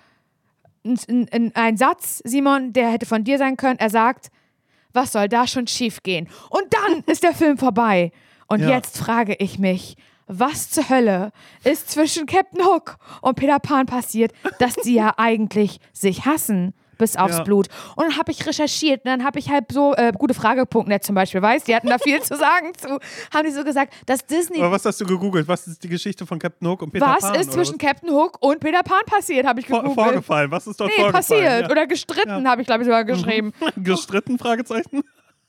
ein, 0.85 1.28
ein, 1.32 1.53
ein 1.55 1.76
Satz, 1.76 2.20
Simon, 2.24 2.72
der 2.72 2.91
hätte 2.91 3.07
von 3.07 3.24
dir 3.24 3.39
sein 3.39 3.57
können. 3.57 3.78
Er 3.78 3.91
sagt, 3.91 4.30
was 4.93 5.12
soll 5.12 5.28
da 5.28 5.47
schon 5.47 5.66
schiefgehen? 5.66 6.28
Und 6.51 6.64
dann 6.70 7.03
ist 7.07 7.22
der 7.22 7.35
Film 7.35 7.59
vorbei. 7.59 8.12
Und 8.49 8.61
Ja. 8.61 8.68
jetzt 8.70 8.99
frage 8.99 9.35
ich 9.39 9.59
mich, 9.59 9.97
was 10.27 10.70
zur 10.70 10.89
Hölle 10.89 11.33
ist 11.64 11.91
zwischen 11.91 12.27
Captain 12.27 12.64
Hook 12.64 12.97
und 13.22 13.35
Peter 13.37 13.59
Pan 13.59 13.87
passiert, 13.87 14.33
dass 14.59 14.75
die 14.75 14.95
ja 14.95 15.14
eigentlich 15.16 15.79
sich 15.93 16.25
hassen 16.25 16.75
bis 16.97 17.16
aufs 17.16 17.39
Ja. 17.39 17.43
Blut. 17.43 17.66
Und 17.97 18.05
dann 18.07 18.16
habe 18.18 18.31
ich 18.31 18.47
recherchiert 18.47 19.01
und 19.05 19.07
dann 19.11 19.25
habe 19.25 19.41
ich 19.41 19.51
halt 19.51 19.64
so 19.72 19.95
äh, 19.97 20.12
gute 20.16 20.33
Frage.net 20.33 21.03
zum 21.03 21.16
Beispiel, 21.16 21.43
weißt, 21.43 21.66
die 21.66 21.75
hatten 21.75 21.89
da 21.89 21.99
viel 21.99 22.22
zu 22.22 22.37
sagen 22.37 22.72
zu, 22.79 23.01
haben 23.35 23.45
die 23.47 23.51
so 23.51 23.64
gesagt, 23.64 23.93
dass 24.07 24.25
Disney 24.25 24.59
Aber 24.61 24.70
was 24.70 24.85
hast 24.85 25.01
du 25.01 25.05
gegoogelt? 25.05 25.49
Was 25.49 25.66
ist 25.66 25.83
die 25.83 25.89
Geschichte 25.89 26.25
von 26.25 26.39
Captain 26.39 26.68
Hook 26.68 26.83
und 26.83 26.93
Peter 26.93 27.05
was 27.07 27.20
Pan? 27.20 27.35
ist 27.35 27.49
oder 27.49 27.57
zwischen 27.57 27.79
Captain 27.79 28.11
Hook 28.11 28.39
und 28.41 28.61
Peter 28.61 28.85
Pan 28.85 29.01
passiert, 29.07 29.45
habe 29.45 29.59
ich 29.59 29.66
Vor, 29.66 29.83
gegoogelt. 29.83 30.07
vorgefallen? 30.07 30.51
Was 30.53 30.68
ist 30.68 30.79
dort 30.79 30.89
Nee, 30.91 31.03
vorgefallen? 31.03 31.12
passiert. 31.43 31.62
Ja. 31.62 31.70
Oder 31.70 31.87
gestritten, 31.89 32.49
habe 32.49 32.61
ich, 32.62 32.66
glaube 32.68 32.83
ich, 32.83 32.87
sogar 32.87 33.05
geschrieben. 33.05 33.53
Gestritten? 33.77 34.39
Fragezeichen? 34.39 35.03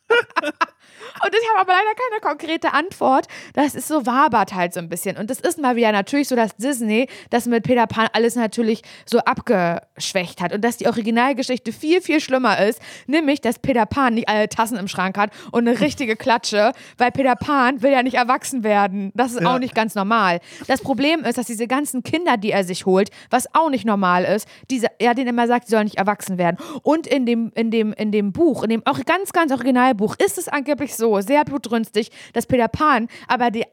Und 1.24 1.32
ich 1.34 1.50
habe 1.50 1.62
aber 1.62 1.74
leider 1.74 1.96
keine 1.96 2.22
konkrete 2.36 2.74
Antwort. 2.74 3.28
Das 3.54 3.76
ist 3.76 3.88
so 3.88 4.06
wabert 4.06 4.54
halt 4.54 4.74
so 4.74 4.80
ein 4.80 4.90
bisschen. 4.90 5.18
Und 5.18 5.30
das 5.30 5.40
ist 5.40 5.60
mal 5.60 5.76
wieder 5.76 5.92
natürlich 5.92 6.28
so, 6.28 6.36
dass 6.36 6.56
Disney 6.58 7.08
das 7.30 7.46
mit 7.46 7.64
Peter 7.64 7.88
Pan 7.88 8.08
alles 8.14 8.36
natürlich 8.36 8.82
so 9.06 9.20
abgeschwächt 9.20 10.42
hat. 10.42 10.54
Und 10.54 10.62
dass 10.64 10.78
die 10.78 10.88
Originalgeschichte 10.88 11.72
viel, 11.72 12.02
viel 12.02 12.20
schlimmer 12.20 12.60
ist. 12.60 12.82
Nämlich, 13.08 13.42
dass 13.42 13.60
Peter 13.60 13.86
Pan 13.86 14.16
nicht 14.16 14.28
alle 14.30 14.50
Tassen 14.50 14.78
im 14.78 14.88
Schrank 14.88 15.18
hat 15.18 15.32
und 15.52 15.68
eine 15.68 15.80
richtige 15.80 16.16
Klatsche, 16.16 16.72
weil 16.98 17.12
Peter 17.12 17.36
Pan 17.36 17.82
will 17.82 17.92
ja 17.92 18.04
nicht 18.04 18.16
erwachsen 18.16 18.64
werden. 18.64 19.12
Das 19.16 19.34
ist 19.34 19.42
Ja. 19.42 19.54
auch 19.56 19.60
nicht 19.60 19.76
ganz 19.76 19.96
normal. 19.96 20.40
Das 20.68 20.82
Problem 20.82 21.24
ist, 21.24 21.38
dass 21.38 21.46
diese 21.48 21.68
ganzen 21.68 22.04
Kinder, 22.04 22.38
die 22.38 22.52
er 22.52 22.64
sich 22.64 22.86
holt, 22.86 23.10
was 23.30 23.48
auch 23.54 23.70
nicht 23.70 23.86
normal 23.86 24.24
ist, 24.26 24.48
diese, 24.70 24.88
er 25.00 25.14
denen 25.14 25.30
immer 25.30 25.48
sagt, 25.48 25.68
sie 25.68 25.72
sollen 25.72 25.86
nicht 25.86 25.98
erwachsen 25.98 26.38
werden. 26.38 26.58
Und 26.84 27.08
in 27.08 27.26
dem, 27.26 27.52
in 27.56 27.72
dem, 27.72 27.94
in 27.94 28.12
dem 28.12 28.32
Buch, 28.34 28.64
in 28.64 28.70
dem 28.70 28.86
auch 28.86 29.00
ganz, 29.06 29.32
ganz 29.32 29.52
Originalbuch, 29.52 30.16
ist 30.24 30.38
es 30.38 30.48
angeblich 30.48 30.96
so, 30.96 31.05
sehr 31.22 31.44
blutrünstig, 31.46 32.12
dass 32.34 32.46
Peter 32.46 32.68
Pan 32.68 33.08
aber 33.28 33.52
die, 33.52 33.64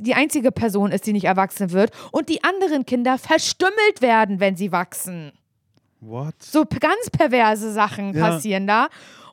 die 0.00 0.14
einzige 0.14 0.52
Person 0.52 0.92
ist, 0.92 1.06
die 1.06 1.12
nicht 1.12 1.24
erwachsen 1.24 1.72
wird 1.72 1.90
und 2.12 2.28
die 2.28 2.42
anderen 2.44 2.86
Kinder 2.86 3.18
verstümmelt 3.18 4.00
werden, 4.00 4.40
wenn 4.40 4.56
sie 4.56 4.72
wachsen. 4.72 5.32
What? 6.00 6.34
So 6.40 6.64
ganz 6.64 7.10
perverse 7.10 7.72
Sachen 7.72 8.12
Ja. 8.14 8.28
passieren 8.30 8.66
da. 8.66 8.88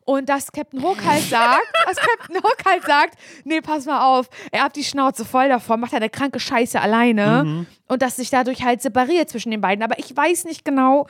Und 0.10 0.28
dass 0.28 0.52
Captain 0.52 0.82
Hook 0.82 1.06
halt 1.06 1.22
sagt, 1.22 1.68
dass 1.86 1.98
Captain 1.98 2.38
Hook 2.38 2.58
halt 2.66 2.84
sagt, 2.84 3.14
nee, 3.44 3.62
pass 3.62 3.86
mal 3.86 4.02
auf, 4.18 4.28
er 4.52 4.64
hat 4.64 4.76
die 4.76 4.84
Schnauze 4.84 5.24
voll 5.24 5.50
davon, 5.50 5.80
macht 5.80 5.94
eine 5.94 6.10
kranke 6.10 6.40
Scheiße 6.40 6.82
alleine 6.82 7.44
Mhm. 7.44 7.68
und 7.90 8.02
dass 8.02 8.16
sich 8.16 8.32
dadurch 8.32 8.64
halt 8.64 8.82
separiert 8.82 9.30
zwischen 9.30 9.52
den 9.52 9.62
beiden. 9.62 9.84
Aber 9.84 10.00
ich 10.00 10.16
weiß 10.18 10.46
nicht 10.46 10.66
genau, 10.66 11.06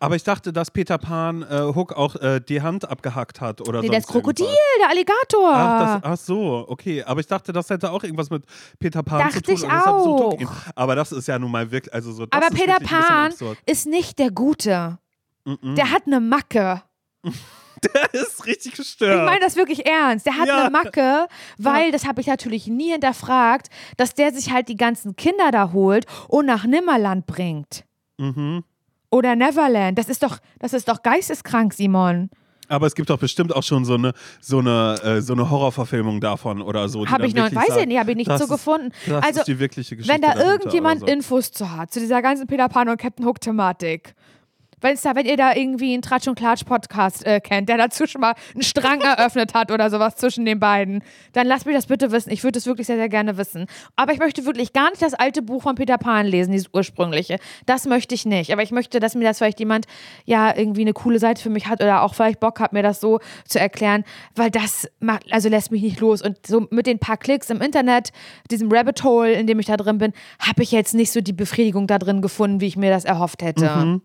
Aber 0.00 0.16
ich 0.16 0.24
dachte, 0.24 0.52
dass 0.52 0.72
Peter 0.72 0.98
Pan 0.98 1.42
äh, 1.42 1.72
Hook 1.72 1.92
auch 1.92 2.16
äh, 2.16 2.40
die 2.40 2.62
Hand 2.62 2.88
abgehackt 2.88 3.40
hat 3.40 3.60
oder 3.60 3.80
nee, 3.80 3.86
sonst 3.86 3.98
das 3.98 4.06
Krokodil, 4.08 4.46
irgendwas. 4.46 4.78
der 4.80 4.88
Alligator. 4.90 5.52
Ach, 5.54 6.00
das, 6.02 6.10
ach 6.12 6.16
so, 6.26 6.64
okay. 6.68 7.04
Aber 7.04 7.20
ich 7.20 7.28
dachte, 7.28 7.52
das 7.52 7.70
hätte 7.70 7.92
auch 7.92 8.02
irgendwas 8.02 8.28
mit 8.30 8.44
Peter 8.80 9.04
Pan 9.04 9.20
Dachte 9.20 9.34
zu 9.34 9.42
tun. 9.42 9.54
ich 9.54 9.60
so 9.60 9.68
auch. 9.68 10.36
ging. 10.36 10.48
Aber 10.74 10.96
das 10.96 11.12
ist 11.12 11.28
ja 11.28 11.38
nun 11.38 11.52
mal 11.52 11.70
wirklich, 11.70 11.94
also 11.94 12.10
so. 12.10 12.24
Aber 12.30 12.48
Peter 12.48 12.78
Pan 12.80 13.32
ist 13.66 13.86
nicht 13.86 14.18
der 14.18 14.32
Gute. 14.32 14.98
Mhm. 15.44 15.76
Der 15.76 15.92
hat 15.92 16.08
eine 16.08 16.18
Macke. 16.18 16.82
Der 17.94 18.14
ist 18.14 18.46
richtig 18.46 18.74
gestört. 18.76 19.20
Ich 19.20 19.24
meine 19.26 19.40
das 19.40 19.56
wirklich 19.56 19.86
ernst. 19.86 20.26
Der 20.26 20.36
hat 20.36 20.46
Ja. 20.48 20.60
eine 20.62 20.70
Macke, 20.70 21.26
weil, 21.58 21.90
das 21.92 22.06
habe 22.06 22.20
ich 22.20 22.26
natürlich 22.26 22.66
nie 22.68 22.92
hinterfragt, 22.92 23.68
dass 23.96 24.14
der 24.14 24.32
sich 24.32 24.52
halt 24.52 24.68
die 24.68 24.76
ganzen 24.76 25.16
Kinder 25.16 25.50
da 25.50 25.72
holt 25.72 26.06
und 26.28 26.46
nach 26.46 26.64
Nimmerland 26.64 27.26
bringt. 27.26 27.84
mhm. 28.18 28.64
Oder 29.10 29.36
Neverland. 29.36 29.98
Das 29.98 30.08
ist 30.08 30.22
doch, 30.22 30.38
das 30.58 30.72
ist 30.72 30.88
doch 30.88 31.02
geisteskrank, 31.02 31.74
Simon. 31.74 32.30
Aber 32.68 32.86
es 32.86 32.94
gibt 32.94 33.10
doch 33.10 33.18
bestimmt 33.18 33.54
auch 33.54 33.62
schon 33.62 33.84
so 33.84 33.92
eine, 33.92 34.14
so 34.40 34.60
eine, 34.60 34.98
äh, 35.04 35.20
so 35.20 35.34
eine 35.34 35.50
Horrorverfilmung 35.50 36.18
davon 36.22 36.62
oder 36.62 36.88
so. 36.88 37.06
Habe 37.06 37.26
ich 37.26 37.34
noch, 37.34 37.44
weiß 37.54 37.64
ich 37.68 37.74
sagt, 37.74 37.86
nicht, 37.88 37.98
habe 37.98 38.12
ich 38.12 38.16
nicht 38.16 38.30
so 38.30 38.44
ist- 38.44 38.48
gefunden. 38.48 38.90
Das 39.06 39.22
also, 39.22 39.40
ist 39.40 39.48
die 39.48 39.58
wirkliche 39.58 39.96
Geschichte. 39.96 40.14
wenn 40.14 40.22
da 40.22 40.42
irgendjemand 40.42 41.00
so. 41.00 41.06
Infos 41.06 41.52
zu 41.52 41.70
hat, 41.76 41.92
zu 41.92 42.00
dieser 42.00 42.22
ganzen 42.22 42.46
Peter 42.46 42.70
Pan 42.70 42.88
und 42.88 42.96
Captain 42.96 43.26
Hook 43.26 43.38
Thematik. 43.42 44.14
Wenn's 44.82 45.02
da, 45.02 45.14
wenn 45.14 45.26
ihr 45.26 45.36
da 45.36 45.54
irgendwie 45.54 45.92
einen 45.92 46.02
Tratsch 46.02 46.28
und 46.28 46.34
Klatsch 46.34 46.64
Podcast 46.64 47.24
äh, 47.24 47.40
kennt, 47.40 47.68
der 47.68 47.76
dazu 47.76 48.06
schon 48.06 48.20
mal 48.20 48.34
einen 48.54 48.62
Strang 48.62 49.00
eröffnet 49.02 49.54
hat 49.54 49.70
oder 49.70 49.90
sowas 49.90 50.16
zwischen 50.16 50.44
den 50.44 50.60
beiden, 50.60 51.02
dann 51.32 51.46
lasst 51.46 51.66
mich 51.66 51.74
das 51.74 51.86
bitte 51.86 52.12
wissen. 52.12 52.30
Ich 52.30 52.44
würde 52.44 52.58
es 52.58 52.66
wirklich 52.66 52.86
sehr, 52.86 52.96
sehr 52.96 53.08
gerne 53.08 53.36
wissen. 53.36 53.66
Aber 53.96 54.12
ich 54.12 54.18
möchte 54.18 54.44
wirklich 54.44 54.72
gar 54.72 54.90
nicht 54.90 55.02
das 55.02 55.14
alte 55.14 55.42
Buch 55.42 55.62
von 55.62 55.74
Peter 55.74 55.98
Pan 55.98 56.26
lesen, 56.26 56.52
dieses 56.52 56.68
ursprüngliche. 56.72 57.38
Das 57.66 57.86
möchte 57.86 58.14
ich 58.14 58.26
nicht. 58.26 58.52
Aber 58.52 58.62
ich 58.62 58.70
möchte, 58.70 59.00
dass 59.00 59.14
mir 59.14 59.24
das 59.24 59.38
vielleicht 59.38 59.60
jemand 59.60 59.86
ja 60.24 60.56
irgendwie 60.56 60.82
eine 60.82 60.92
coole 60.92 61.18
Seite 61.18 61.42
für 61.42 61.50
mich 61.50 61.68
hat 61.68 61.82
oder 61.82 62.02
auch 62.02 62.14
vielleicht 62.14 62.40
Bock 62.40 62.60
hat, 62.60 62.72
mir 62.72 62.82
das 62.82 63.00
so 63.00 63.20
zu 63.46 63.58
erklären, 63.58 64.04
weil 64.34 64.50
das 64.50 64.88
macht, 65.00 65.32
also 65.32 65.48
lässt 65.48 65.70
mich 65.70 65.82
nicht 65.82 66.00
los. 66.00 66.22
Und 66.22 66.46
so 66.46 66.66
mit 66.70 66.86
den 66.86 66.98
paar 66.98 67.16
Klicks 67.16 67.50
im 67.50 67.60
Internet, 67.60 68.10
diesem 68.50 68.70
Rabbit 68.72 69.04
Hole, 69.04 69.32
in 69.32 69.46
dem 69.46 69.58
ich 69.60 69.66
da 69.66 69.76
drin 69.76 69.98
bin, 69.98 70.12
habe 70.38 70.62
ich 70.62 70.72
jetzt 70.72 70.94
nicht 70.94 71.12
so 71.12 71.20
die 71.20 71.32
Befriedigung 71.32 71.86
da 71.86 71.98
drin 71.98 72.22
gefunden, 72.22 72.60
wie 72.60 72.66
ich 72.66 72.76
mir 72.76 72.90
das 72.90 73.04
erhofft 73.04 73.42
hätte. 73.42 73.68
Mhm. 73.68 74.02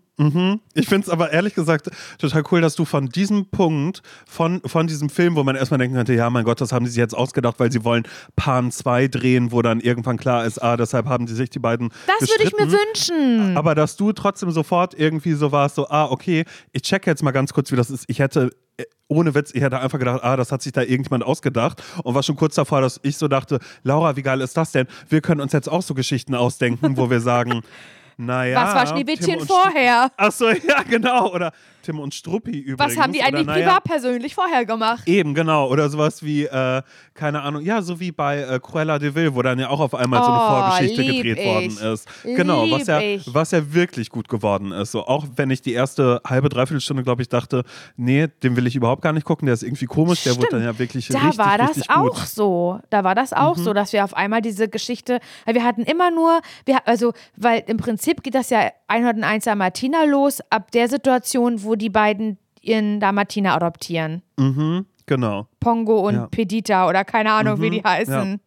Ich 0.74 0.88
finde 0.88 1.06
es 1.06 1.10
aber 1.10 1.30
ehrlich 1.30 1.54
gesagt 1.54 1.90
total 2.18 2.42
cool, 2.50 2.60
dass 2.60 2.74
du 2.74 2.84
von 2.84 3.08
diesem 3.08 3.46
Punkt, 3.46 4.02
von, 4.26 4.60
von 4.66 4.88
diesem 4.88 5.10
Film, 5.10 5.36
wo 5.36 5.44
man 5.44 5.54
erstmal 5.54 5.78
denken 5.78 5.96
könnte, 5.96 6.12
ja, 6.14 6.28
mein 6.28 6.44
Gott, 6.44 6.60
das 6.60 6.72
haben 6.72 6.84
die 6.84 6.90
sich 6.90 6.98
jetzt 6.98 7.14
ausgedacht, 7.14 7.60
weil 7.60 7.70
sie 7.70 7.84
wollen 7.84 8.02
Pan 8.34 8.72
2 8.72 9.08
drehen, 9.08 9.52
wo 9.52 9.62
dann 9.62 9.78
irgendwann 9.80 10.16
klar 10.16 10.44
ist, 10.44 10.58
ah, 10.58 10.76
deshalb 10.76 11.06
haben 11.06 11.26
die 11.26 11.34
sich 11.34 11.50
die 11.50 11.60
beiden. 11.60 11.90
Das 12.06 12.28
würde 12.28 12.42
ich 12.42 12.52
mir 12.52 12.70
wünschen. 12.70 13.56
Aber 13.56 13.76
dass 13.76 13.96
du 13.96 14.12
trotzdem 14.12 14.50
sofort 14.50 14.98
irgendwie 14.98 15.34
so 15.34 15.52
warst, 15.52 15.76
so, 15.76 15.88
ah, 15.88 16.06
okay, 16.10 16.44
ich 16.72 16.82
check 16.82 17.06
jetzt 17.06 17.22
mal 17.22 17.30
ganz 17.30 17.52
kurz, 17.52 17.70
wie 17.70 17.76
das 17.76 17.88
ist. 17.88 18.04
Ich 18.08 18.18
hätte, 18.18 18.50
äh, 18.76 18.84
ohne 19.06 19.36
Witz, 19.36 19.52
ich 19.54 19.62
hätte 19.62 19.78
einfach 19.78 20.00
gedacht, 20.00 20.24
ah, 20.24 20.36
das 20.36 20.50
hat 20.50 20.62
sich 20.62 20.72
da 20.72 20.82
irgendjemand 20.82 21.22
ausgedacht 21.22 21.82
und 22.02 22.16
war 22.16 22.24
schon 22.24 22.36
kurz 22.36 22.56
davor, 22.56 22.80
dass 22.80 22.98
ich 23.04 23.16
so 23.16 23.28
dachte, 23.28 23.60
Laura, 23.84 24.16
wie 24.16 24.22
geil 24.22 24.40
ist 24.40 24.56
das 24.56 24.72
denn? 24.72 24.88
Wir 25.08 25.20
können 25.20 25.40
uns 25.40 25.52
jetzt 25.52 25.68
auch 25.68 25.82
so 25.82 25.94
Geschichten 25.94 26.34
ausdenken, 26.34 26.96
wo 26.96 27.08
wir 27.08 27.20
sagen, 27.20 27.62
naja. 28.18 28.62
Was 28.62 28.74
war 28.74 28.86
Schneewittchen 28.88 29.40
vorher? 29.46 30.10
Ach 30.16 30.32
so, 30.32 30.48
ja, 30.50 30.82
genau. 30.82 31.32
Oder 31.32 31.52
Tim 31.88 32.00
und 32.00 32.12
Struppi 32.14 32.58
übrigens. 32.58 32.96
Was 32.96 33.02
haben 33.02 33.14
die 33.14 33.22
eigentlich 33.22 33.46
naja, 33.46 33.64
privat 33.64 33.84
persönlich 33.84 34.34
vorher 34.34 34.66
gemacht? 34.66 35.04
Eben, 35.06 35.32
genau. 35.32 35.68
Oder 35.68 35.88
sowas 35.88 36.22
wie, 36.22 36.44
äh, 36.44 36.82
keine 37.14 37.40
Ahnung, 37.40 37.62
ja, 37.62 37.80
so 37.80 37.98
wie 37.98 38.12
bei 38.12 38.40
äh, 38.42 38.60
Cruella 38.60 38.98
de 38.98 39.14
Vil, 39.14 39.34
wo 39.34 39.40
dann 39.40 39.58
ja 39.58 39.70
auch 39.70 39.80
auf 39.80 39.94
einmal 39.94 40.22
so 40.22 40.30
eine 40.30 40.38
Oh, 40.38 40.48
Vorgeschichte 40.48 41.02
gedreht 41.02 41.38
ich. 41.38 41.46
worden 41.46 41.92
ist. 41.94 42.06
Genau, 42.24 42.70
was 42.70 42.86
ja, 42.88 43.00
ich. 43.00 43.32
was 43.32 43.52
ja 43.52 43.72
wirklich 43.72 44.10
gut 44.10 44.28
geworden 44.28 44.70
ist. 44.72 44.92
So, 44.92 45.06
auch 45.06 45.26
wenn 45.36 45.50
ich 45.50 45.62
die 45.62 45.72
erste 45.72 46.20
halbe, 46.26 46.50
dreiviertel 46.50 46.82
Stunde, 46.82 47.04
glaube 47.04 47.22
ich, 47.22 47.30
dachte, 47.30 47.64
nee, 47.96 48.28
den 48.42 48.54
will 48.56 48.66
ich 48.66 48.76
überhaupt 48.76 49.00
gar 49.00 49.14
nicht 49.14 49.24
gucken, 49.24 49.46
der 49.46 49.54
ist 49.54 49.62
irgendwie 49.62 49.86
komisch, 49.86 50.24
der 50.24 50.36
wurde 50.36 50.48
dann 50.50 50.62
ja 50.64 50.78
wirklich 50.78 51.08
Da 51.08 51.20
richtig, 51.20 51.38
war 51.38 51.56
das 51.56 51.70
richtig 51.70 51.90
auch 51.90 52.02
gut. 52.02 52.18
Mhm. 52.18 52.26
so. 52.26 52.80
Da 52.90 53.02
war 53.02 53.14
das 53.14 53.32
auch 53.32 53.56
so, 53.56 53.72
dass 53.72 53.94
wir 53.94 54.04
auf 54.04 54.14
einmal 54.14 54.42
diese 54.42 54.68
Geschichte, 54.68 55.20
wir 55.46 55.64
hatten 55.64 55.84
immer 55.84 56.10
nur, 56.10 56.42
wir, 56.66 56.86
also, 56.86 57.14
weil 57.34 57.64
im 57.66 57.78
Prinzip 57.78 58.22
geht 58.22 58.34
das 58.34 58.50
ja 58.50 58.70
101 58.88 59.46
Martina 59.56 60.04
los, 60.04 60.42
ab 60.50 60.70
der 60.72 60.88
Situation, 60.88 61.62
wo 61.62 61.74
die 61.78 61.90
beiden 61.90 62.38
ihren 62.60 62.98
Martina 62.98 63.54
adoptieren. 63.54 64.22
Mhm, 64.36 64.86
genau. 65.06 65.46
Pongo 65.60 66.06
und 66.06 66.14
Ja. 66.14 66.20
Mhm, 66.22 66.30
Pedita 66.30 66.88
oder 66.88 67.04
keine 67.04 67.32
Ahnung, 67.32 67.60
wie 67.60 67.70
die 67.70 67.82
heißen. 67.82 68.40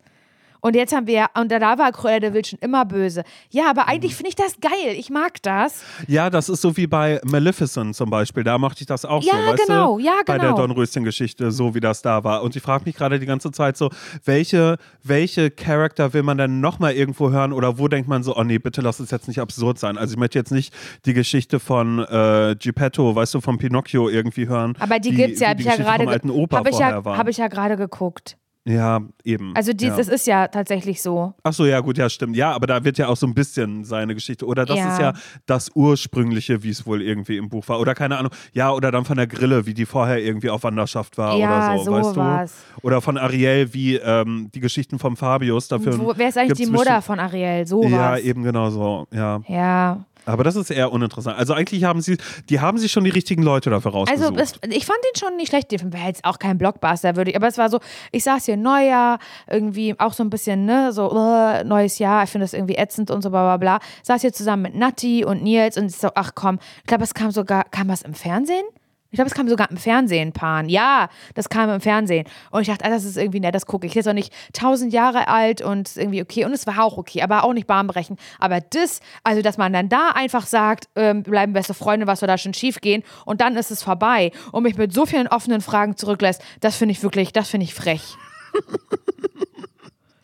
Und 0.62 0.76
jetzt 0.76 0.94
haben 0.96 1.08
wir 1.08 1.14
ja, 1.14 1.28
und 1.40 1.52
da 1.52 1.78
war 1.78 1.92
Cruella 1.92 2.20
de 2.20 2.34
Vil 2.34 2.46
schon 2.46 2.60
immer 2.60 2.86
böse. 2.86 3.24
Ja, 3.50 3.70
aber 3.70 3.88
eigentlich 3.88 4.16
finde 4.16 4.30
ich 4.30 4.36
das 4.36 4.60
geil. 4.62 4.94
Ich 4.96 5.10
mag 5.10 5.42
das. 5.42 5.82
Ja, 6.08 6.30
das 6.30 6.50
ist 6.50 6.62
so 6.62 6.78
wie 6.78 6.86
bei 6.88 7.20
Maleficent 7.24 7.96
zum 7.96 8.10
Beispiel. 8.12 8.44
Da 8.44 8.58
mochte 8.60 8.82
ich 8.82 8.88
das 8.88 9.04
auch 9.04 9.24
Ja, 9.24 9.34
so, 9.34 9.52
weißt 9.54 9.68
genau, 9.68 9.98
du? 9.98 10.04
ja, 10.04 10.14
Bei 10.26 10.38
der 10.38 10.50
genau. 10.50 10.58
Dornröschen-Geschichte, 10.58 11.52
so 11.52 11.74
wie 11.74 11.80
das 11.80 12.02
da 12.04 12.24
war. 12.24 12.44
Und 12.44 12.56
ich 12.56 12.62
frage 12.62 12.84
mich 12.86 12.96
gerade 12.96 13.20
die 13.20 13.26
ganze 13.26 13.52
Zeit 13.52 13.76
so, 13.76 13.90
welche, 14.24 14.78
welche 15.04 15.50
Charakter 15.50 16.14
will 16.14 16.24
man 16.24 16.38
denn 16.38 16.60
nochmal 16.60 16.94
irgendwo 16.94 17.32
hören 17.32 17.54
oder 17.54 17.80
wo 17.80 17.88
denkt 17.88 18.08
man 18.08 18.22
so, 18.24 18.36
oh 18.38 18.44
nee, 18.44 18.60
bitte 18.60 18.82
lass 18.82 19.00
es 19.00 19.10
jetzt 19.12 19.28
nicht 19.28 19.40
absurd 19.40 19.80
sein. 19.80 19.98
Also 19.98 20.14
ich 20.14 20.20
möchte 20.20 20.38
jetzt 20.38 20.52
nicht 20.52 20.74
die 21.06 21.14
Geschichte 21.14 21.60
von 21.60 22.00
äh, 22.00 22.56
Geppetto, 22.60 23.16
weißt 23.16 23.34
du, 23.34 23.42
von 23.42 23.58
Pinocchio 23.58 24.10
irgendwie 24.10 24.48
hören. 24.48 24.76
Aber 24.80 25.00
die 25.00 25.12
wie- 25.12 25.16
gibt's 25.16 25.40
ja, 25.40 25.48
habe 25.50 25.58
die 25.58 25.64
ich 25.64 25.70
ja 25.70 25.76
gerade 25.76 26.06
habe 26.06 26.70
ich 26.70 26.78
ja, 26.80 27.04
war. 27.04 27.18
habe 27.18 27.30
ich 27.32 27.38
ja 27.38 27.48
gerade 27.48 27.78
geguckt. 27.78 28.38
Ja, 28.66 29.00
eben. 29.24 29.56
Also 29.56 29.74
dies, 29.74 29.90
ja. 29.90 29.98
das 29.98 30.08
ist 30.08 30.28
ja 30.28 30.48
tatsächlich 30.48 31.02
so. 31.02 31.34
Ach 31.44 31.54
so, 31.54 31.66
ja, 31.66 31.80
gut, 31.80 31.98
ja, 31.98 32.10
stimmt. 32.10 32.36
Ja, 32.36 32.52
aber 32.52 32.68
da 32.68 32.84
wird 32.84 32.98
ja 33.00 33.08
auch 33.08 33.18
so 33.18 33.26
ein 33.26 33.34
bisschen 33.34 33.84
seine 33.86 34.14
Geschichte. 34.14 34.46
Oder 34.46 34.66
das 34.66 34.78
Ja. 34.78 34.94
ist 34.94 35.00
ja 35.00 35.14
das 35.48 35.72
ursprüngliche, 35.74 36.62
wie 36.64 36.70
es 36.70 36.86
wohl 36.86 37.02
irgendwie 37.02 37.38
im 37.38 37.50
Buch 37.50 37.68
war. 37.68 37.80
Oder 37.80 37.96
keine 37.96 38.18
Ahnung. 38.18 38.32
Ja, 38.54 38.72
oder 38.72 38.92
dann 38.92 39.06
von 39.06 39.18
der 39.18 39.28
Grille, 39.28 39.66
wie 39.66 39.74
die 39.74 39.86
vorher 39.86 40.20
irgendwie 40.20 40.50
auf 40.50 40.64
Wanderschaft 40.64 41.18
war 41.18 41.36
Ja, 41.38 41.74
oder 41.74 41.80
so, 41.80 41.86
so 41.86 41.92
weißt 41.92 42.16
war's. 42.18 42.54
du? 42.82 42.88
Oder 42.88 43.02
von 43.02 43.18
Ariel, 43.18 43.74
wie 43.74 43.96
ähm, 43.96 44.50
die 44.54 44.60
Geschichten 44.60 45.00
vom 45.00 45.18
Fabius 45.18 45.68
dafür. 45.68 45.98
Wo, 45.98 46.14
wer 46.16 46.30
ist 46.30 46.38
eigentlich 46.38 46.58
die 46.60 46.72
Mutter 46.72 47.02
von 47.02 47.20
Ariel? 47.20 47.66
So 47.66 47.84
Ja, 47.84 48.18
eben 48.18 48.44
genau 48.44 48.70
so. 48.70 49.08
Ja. 49.12 49.42
Ja. 49.48 50.06
Aber 50.26 50.44
das 50.44 50.56
ist 50.56 50.70
eher 50.70 50.92
uninteressant. 50.92 51.38
Also 51.38 51.54
eigentlich 51.54 51.84
haben 51.84 52.02
sie, 52.02 52.18
die 52.50 52.60
haben 52.60 52.78
sich 52.78 52.92
schon 52.92 53.04
die 53.04 53.10
richtigen 53.10 53.44
Leute 53.44 53.70
dafür 53.70 53.94
Also 53.94 54.26
rausgesucht. 54.28 54.40
es, 54.40 54.54
ich 54.76 54.86
fand 54.86 55.00
den 55.04 55.20
schon 55.20 55.36
nicht 55.36 55.50
schlecht. 55.50 55.72
Der 55.72 55.82
war 55.92 56.08
jetzt 56.08 56.24
auch 56.26 56.40
kein 56.40 56.58
Blockbuster, 56.58 57.16
würde 57.16 57.32
ich. 57.32 57.38
Aber 57.38 57.48
es 57.48 57.58
war 57.58 57.70
so, 57.70 57.80
ich 58.12 58.24
saß 58.24 58.46
hier 58.46 58.58
Neujahr, 58.58 59.20
irgendwie 59.50 59.96
auch 60.00 60.14
so 60.14 60.24
ein 60.24 60.30
bisschen, 60.30 60.66
ne, 60.66 60.92
so 60.92 61.12
uh, 61.12 61.64
neues 61.64 62.00
Jahr. 62.00 62.24
Ich 62.24 62.30
finde 62.30 62.44
das 62.46 62.54
irgendwie 62.54 62.76
ätzend 62.76 63.10
und 63.12 63.22
so 63.22 63.30
bla 63.30 63.44
bla 63.44 63.58
bla. 63.58 63.80
Saß 64.04 64.22
hier 64.22 64.34
zusammen 64.34 64.64
mit 64.64 64.76
Natti 64.76 65.26
und 65.26 65.44
Nils 65.44 65.78
und 65.78 65.92
so, 65.92 66.10
ach 66.16 66.32
komm, 66.36 66.60
ich 66.78 66.88
glaube, 66.88 67.04
es 67.04 67.14
kam 67.14 67.32
sogar, 67.32 67.64
kam 67.66 67.88
was 67.90 68.02
im 68.04 68.14
Fernsehen? 68.14 68.66
Ich 69.12 69.18
glaube, 69.18 69.28
es 69.28 69.34
kam 69.36 69.50
sogar 69.50 69.70
im 69.70 69.76
Fernsehen, 69.76 70.32
Pan. 70.32 70.70
Ja, 70.70 71.10
das 71.36 71.50
kam 71.50 71.70
im 71.70 71.82
Fernsehen. 71.82 72.26
Und 72.50 72.62
ich 72.62 72.68
dachte, 72.70 72.86
ah, 72.86 72.90
das 72.90 73.04
ist 73.04 73.18
irgendwie 73.18 73.42
nett, 73.42 73.54
das 73.54 73.66
gucke 73.66 73.86
ich. 73.86 73.96
Ist 73.98 74.08
auch 74.08 74.14
nicht 74.14 74.34
tausend 74.54 74.94
Jahre 74.94 75.28
alt 75.28 75.62
und 75.62 75.98
irgendwie 75.98 76.22
okay. 76.22 76.46
Und 76.46 76.54
es 76.54 76.66
war 76.66 76.82
auch 76.82 76.98
okay, 76.98 77.22
aber 77.22 77.44
auch 77.44 77.52
nicht 77.52 77.68
bahnbrechend. 77.68 78.18
Aber 78.40 78.62
das, 78.62 79.02
also 79.26 79.42
dass 79.42 79.58
man 79.58 79.74
dann 79.74 79.90
da 79.90 80.12
einfach 80.16 80.48
sagt, 80.48 80.88
ähm, 80.96 81.24
bleiben 81.24 81.52
beste 81.52 81.74
Freunde, 81.74 82.08
was 82.08 82.22
soll 82.22 82.28
da 82.28 82.38
schon 82.38 82.54
schief 82.54 82.80
gehen? 82.80 83.04
Und 83.26 83.42
dann 83.42 83.58
ist 83.58 83.70
es 83.70 83.84
vorbei. 83.84 84.32
Und 84.54 84.64
mich 84.64 84.78
mit 84.78 84.94
so 84.94 85.06
vielen 85.06 85.28
offenen 85.28 85.60
Fragen 85.60 85.98
zurücklässt, 85.98 86.42
das 86.62 86.78
finde 86.78 86.94
ich 86.94 87.04
wirklich, 87.04 87.34
das 87.34 87.50
finde 87.50 87.66
ich 87.66 87.74
frech. 87.74 88.16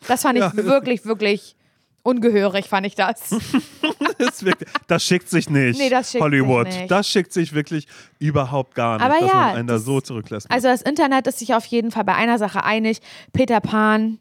Das 0.06 0.22
fand 0.22 0.38
ich 0.38 0.44
Ja. 0.44 0.56
wirklich, 0.56 1.04
wirklich 1.04 1.56
ungehörig, 2.02 2.68
fand 2.68 2.86
ich 2.86 2.94
das. 2.94 3.30
das, 4.18 4.44
wirklich, 4.44 4.68
das 4.86 5.04
schickt 5.04 5.28
sich 5.28 5.50
nicht. 5.50 5.78
Nee, 5.78 5.90
das 5.90 6.12
schickt 6.12 6.22
Hollywood. 6.22 6.66
sich 6.66 6.80
nicht. 6.80 6.90
Das 6.90 7.08
schickt 7.08 7.32
sich 7.32 7.52
wirklich 7.52 7.86
überhaupt 8.18 8.74
gar 8.74 8.96
nicht, 8.96 9.04
Aber 9.04 9.20
dass 9.20 9.28
ja, 9.28 9.34
man 9.34 9.56
einen 9.56 9.68
da 9.68 9.78
so 9.78 10.00
zurücklässt. 10.00 10.50
Also 10.50 10.68
das 10.68 10.82
Internet 10.82 11.26
ist 11.26 11.38
sich 11.38 11.54
auf 11.54 11.64
jeden 11.66 11.90
Fall 11.90 12.04
bei 12.04 12.14
einer 12.14 12.38
Sache 12.38 12.64
einig. 12.64 13.00
Peter 13.32 13.60
Pan, 13.60 14.18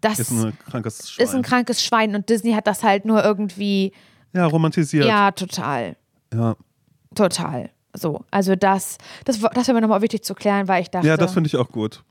das 0.00 0.18
ist 0.18 0.30
ein 0.32 0.56
krankes 0.68 1.10
Schwein. 1.10 1.24
ist 1.26 1.34
ein 1.34 1.42
krankes 1.42 1.84
Schwein 1.84 2.14
und 2.14 2.28
Disney 2.28 2.52
hat 2.52 2.66
das 2.66 2.82
halt 2.82 3.04
nur 3.04 3.24
irgendwie, 3.24 3.92
ja, 4.32 4.46
romantisiert. 4.46 5.06
ja, 5.06 5.30
total, 5.30 5.96
ja. 6.34 6.56
total. 7.14 7.70
So, 7.94 8.24
also 8.30 8.56
das, 8.56 8.96
das, 9.24 9.38
das 9.40 9.68
wäre 9.68 9.74
mir 9.74 9.82
nochmal 9.82 10.00
wichtig 10.00 10.24
zu 10.24 10.34
klären, 10.34 10.66
weil 10.66 10.82
ich 10.82 10.90
dachte, 10.90 11.06
Ja, 11.06 11.16
das 11.16 11.34
finde 11.34 11.48
ich 11.48 11.56
auch 11.56 11.68
gut. 11.68 12.02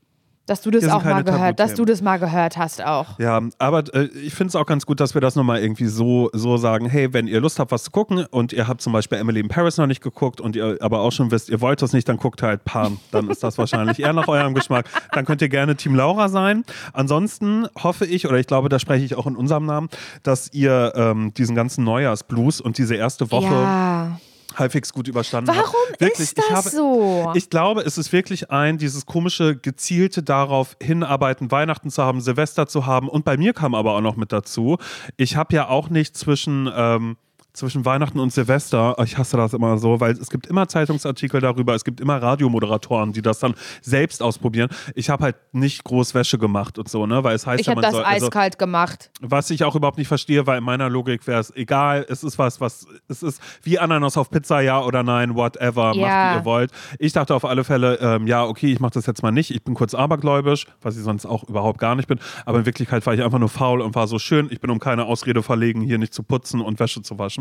Dass 0.52 0.60
du 0.60 0.70
das 0.70 0.86
auch 0.90 1.06
mal 1.06 1.24
gehört, 1.24 1.62
dass 1.62 1.76
du 1.76 1.86
das 1.86 2.02
mal 2.02 2.18
gehört 2.18 2.58
hast 2.58 2.84
auch. 2.84 3.18
Ja, 3.20 3.42
aber 3.58 3.84
äh, 3.94 4.10
ich 4.22 4.34
finde 4.34 4.50
es 4.50 4.58
auch 4.58 4.66
ganz 4.66 4.86
gut, 4.86 5.00
dass 5.00 5.14
wir 5.14 5.22
das 5.22 5.38
nochmal 5.38 5.62
irgendwie 5.62 5.86
so, 5.86 6.30
so 6.34 6.58
sagen, 6.58 6.88
hey, 6.90 7.14
wenn 7.14 7.28
ihr 7.28 7.40
Lust 7.40 7.58
habt, 7.58 7.72
was 7.72 7.84
zu 7.84 7.92
gucken 7.92 8.26
und 8.30 8.52
ihr 8.52 8.68
habt 8.68 8.82
zum 8.82 8.92
Beispiel 8.92 9.18
Emily 9.18 9.40
in 9.40 9.48
Paris 9.48 9.78
noch 9.78 9.88
nicht 9.88 10.04
geguckt 10.04 10.42
und 10.42 10.58
ihr 10.58 10.78
aber 10.82 11.00
auch 11.00 11.14
schon 11.14 11.32
wisst, 11.32 11.48
ihr 11.48 11.62
wollt 11.62 11.82
das 11.82 11.94
nicht, 11.94 12.10
dann 12.10 12.18
guckt 12.18 12.44
halt 12.44 12.66
Pan. 12.66 12.98
Dann 13.12 13.30
ist 13.30 13.44
das 13.44 13.58
wahrscheinlich 13.58 14.02
eher 14.02 14.12
nach 14.12 14.28
eurem 14.28 14.54
Geschmack. 14.54 14.88
Dann 15.14 15.24
könnt 15.24 15.42
ihr 15.42 15.48
gerne 15.48 15.78
Team 15.78 15.96
Laura 15.96 16.28
sein. 16.28 16.66
Ansonsten 16.92 17.66
hoffe 17.82 18.06
ich, 18.06 18.28
oder 18.28 18.38
ich 18.38 18.48
glaube, 18.48 18.68
da 18.68 18.78
spreche 18.78 19.06
ich 19.06 19.16
auch 19.16 19.28
in 19.28 19.38
unserem 19.38 19.66
Namen, 19.66 19.88
dass 20.24 20.52
ihr 20.52 20.92
ähm, 20.98 21.34
diesen 21.34 21.56
ganzen 21.56 21.86
Neujahrsblues 21.86 22.60
und 22.60 22.78
diese 22.78 22.96
erste 22.96 23.32
Woche 23.32 23.54
Ja. 23.54 24.20
Halbwegs 24.56 24.94
gut 24.94 25.08
überstanden 25.08 25.56
Warum 25.56 25.74
habt. 25.90 26.02
Wirklich, 26.02 26.20
ist 26.20 26.38
das 26.38 26.46
ich 26.46 26.52
habe, 26.52 26.70
so? 26.70 27.32
Ich 27.36 27.50
glaube, 27.50 27.82
es 27.82 27.98
ist 27.98 28.12
wirklich 28.12 28.52
ein, 28.52 28.78
dieses 28.78 29.06
komische, 29.06 29.56
gezielte 29.56 30.24
darauf 30.24 30.76
hinarbeiten, 30.82 31.52
Weihnachten 31.52 31.90
zu 31.90 32.04
haben, 32.04 32.22
Silvester 32.22 32.68
zu 32.68 32.86
haben. 32.86 33.10
Und 33.10 33.26
bei 33.26 33.38
mir 33.38 33.54
kam 33.54 33.76
aber 33.76 33.94
auch 33.94 34.02
noch 34.02 34.16
mit 34.16 34.32
dazu, 34.32 34.78
ich 35.18 35.36
habe 35.36 35.56
ja 35.56 35.68
auch 35.68 35.90
nicht 35.90 36.18
zwischen. 36.18 36.72
Ähm, 36.74 37.18
zwischen 37.54 37.86
Weihnachten 37.86 38.20
und 38.20 38.32
Silvester, 38.32 38.96
ich 39.04 39.18
hasse 39.18 39.38
das 39.38 39.54
immer 39.54 39.78
so, 39.78 40.00
weil 40.00 40.12
es 40.14 40.30
gibt 40.30 40.48
immer 40.48 40.68
Zeitungsartikel 40.68 41.42
darüber, 41.42 41.76
es 41.76 41.84
gibt 41.84 42.00
immer 42.00 42.22
Radiomoderatoren, 42.22 43.14
die 43.14 43.22
das 43.22 43.40
dann 43.40 43.56
selbst 43.82 44.22
ausprobieren. 44.24 44.70
Ich 44.96 45.10
habe 45.10 45.24
halt 45.26 45.36
nicht 45.52 45.84
groß 45.84 46.14
Wäsche 46.16 46.38
gemacht 46.38 46.78
und 46.80 46.90
so, 46.90 47.06
ne, 47.06 47.24
weil 47.24 47.36
es 47.36 47.46
heißt 47.46 47.60
Ich 47.62 47.68
ja, 47.68 47.72
habe 47.72 47.82
das 47.82 47.92
soll, 47.92 48.04
also, 48.04 48.28
eiskalt 48.28 48.58
gemacht. 48.58 49.12
was 49.22 49.50
ich 49.50 49.64
auch 49.64 49.76
überhaupt 49.76 49.98
nicht 49.98 50.08
verstehe, 50.08 50.48
weil 50.48 50.60
in 50.60 50.64
meiner 50.64 50.90
Logik 50.90 51.28
wäre 51.28 51.40
es 51.42 51.54
egal, 51.56 52.06
es 52.10 52.24
ist 52.24 52.38
was, 52.40 52.62
was, 52.62 52.88
es 53.08 53.22
ist 53.24 53.42
wie 53.64 53.80
Ananas 53.80 54.18
auf 54.18 54.30
Pizza, 54.30 54.62
ja 54.62 54.82
oder 54.82 55.04
nein, 55.04 55.36
whatever, 55.36 55.88
macht 55.88 55.98
Ja. 55.98 56.34
wie 56.34 56.40
ihr 56.40 56.46
wollt. 56.46 56.72
Ich 57.00 57.14
dachte 57.14 57.36
auf 57.36 57.44
alle 57.46 57.64
Fälle, 57.64 57.98
ähm, 58.02 58.28
ja, 58.28 58.46
okay, 58.46 58.72
ich 58.72 58.80
mache 58.80 58.94
das 58.94 59.06
jetzt 59.06 59.24
mal 59.24 59.32
nicht. 59.32 59.52
Ich 59.52 59.64
bin 59.64 59.74
kurz 59.74 59.94
abergläubisch, 59.94 60.68
was 60.82 60.98
ich 60.98 61.04
sonst 61.04 61.26
auch 61.26 61.44
überhaupt 61.44 61.80
gar 61.80 61.96
nicht 61.96 62.08
bin. 62.08 62.20
Aber 62.46 62.60
in 62.60 62.66
Wirklichkeit 62.66 63.06
war 63.06 63.14
ich 63.14 63.24
einfach 63.24 63.40
nur 63.40 63.50
faul 63.50 63.82
und 63.82 63.96
war 63.96 64.08
so 64.08 64.20
schön. 64.20 64.48
Ich 64.52 64.62
bin 64.62 64.70
um 64.70 64.80
keine 64.80 65.06
Ausrede 65.06 65.44
verlegen, 65.44 65.82
hier 65.82 65.98
nicht 65.98 66.14
zu 66.14 66.24
putzen 66.24 66.62
und 66.62 66.80
Wäsche 66.80 67.02
zu 67.02 67.20
waschen. 67.20 67.41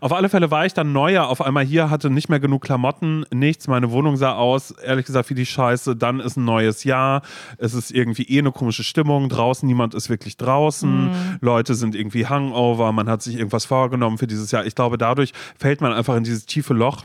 Auf 0.00 0.12
alle 0.12 0.28
Fälle 0.28 0.50
war 0.50 0.66
ich 0.66 0.74
dann 0.74 0.92
neuer 0.92 1.28
auf 1.28 1.40
einmal 1.40 1.64
hier, 1.64 1.90
hatte 1.90 2.10
nicht 2.10 2.28
mehr 2.28 2.40
genug 2.40 2.62
Klamotten, 2.62 3.24
nichts. 3.32 3.68
Meine 3.68 3.90
Wohnung 3.90 4.16
sah 4.16 4.34
aus, 4.34 4.70
ehrlich 4.70 5.06
gesagt, 5.06 5.30
wie 5.30 5.34
die 5.34 5.46
Scheiße. 5.46 5.96
Dann 5.96 6.20
ist 6.20 6.36
ein 6.36 6.44
neues 6.44 6.84
Jahr. 6.84 7.22
Es 7.58 7.74
ist 7.74 7.90
irgendwie 7.90 8.24
eh 8.24 8.38
eine 8.38 8.52
komische 8.52 8.84
Stimmung. 8.84 9.28
Draußen, 9.28 9.66
niemand 9.66 9.94
ist 9.94 10.08
wirklich 10.08 10.36
draußen. 10.36 11.38
Leute 11.40 11.74
sind 11.74 11.94
irgendwie 11.94 12.26
Hangover. 12.26 12.92
Man 12.92 13.08
hat 13.08 13.22
sich 13.22 13.36
irgendwas 13.36 13.64
vorgenommen 13.64 14.18
für 14.18 14.26
dieses 14.26 14.50
Jahr. 14.50 14.66
Ich 14.66 14.74
glaube, 14.74 14.98
dadurch 14.98 15.32
fällt 15.58 15.80
man 15.80 15.92
einfach 15.92 16.16
in 16.16 16.24
dieses 16.24 16.46
tiefe 16.46 16.74
Loch. 16.74 17.04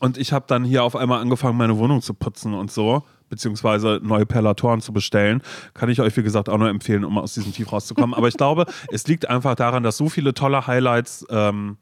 Und 0.00 0.16
ich 0.16 0.32
habe 0.32 0.44
dann 0.46 0.64
hier 0.64 0.84
auf 0.84 0.94
einmal 0.94 1.20
angefangen, 1.20 1.56
meine 1.58 1.76
Wohnung 1.76 2.02
zu 2.02 2.14
putzen 2.14 2.54
und 2.54 2.70
so, 2.70 3.02
beziehungsweise 3.28 3.98
neue 4.02 4.26
Perlatoren 4.26 4.80
zu 4.80 4.92
bestellen. 4.92 5.42
Kann 5.74 5.88
ich 5.88 6.00
euch, 6.00 6.16
wie 6.16 6.22
gesagt, 6.22 6.48
auch 6.48 6.56
nur 6.58 6.68
empfehlen, 6.68 7.04
um 7.04 7.18
aus 7.18 7.34
diesem 7.34 7.52
Tief 7.52 7.72
rauszukommen. 7.72 8.14
Aber 8.14 8.28
ich 8.28 8.36
glaube, 8.38 8.66
es 8.92 9.06
liegt 9.08 9.28
einfach 9.28 9.56
daran, 9.56 9.82
dass 9.82 9.96
so 9.96 10.08
viele 10.08 10.34
tolle 10.34 10.66
Highlights 10.68 11.26
ähm, 11.30 11.78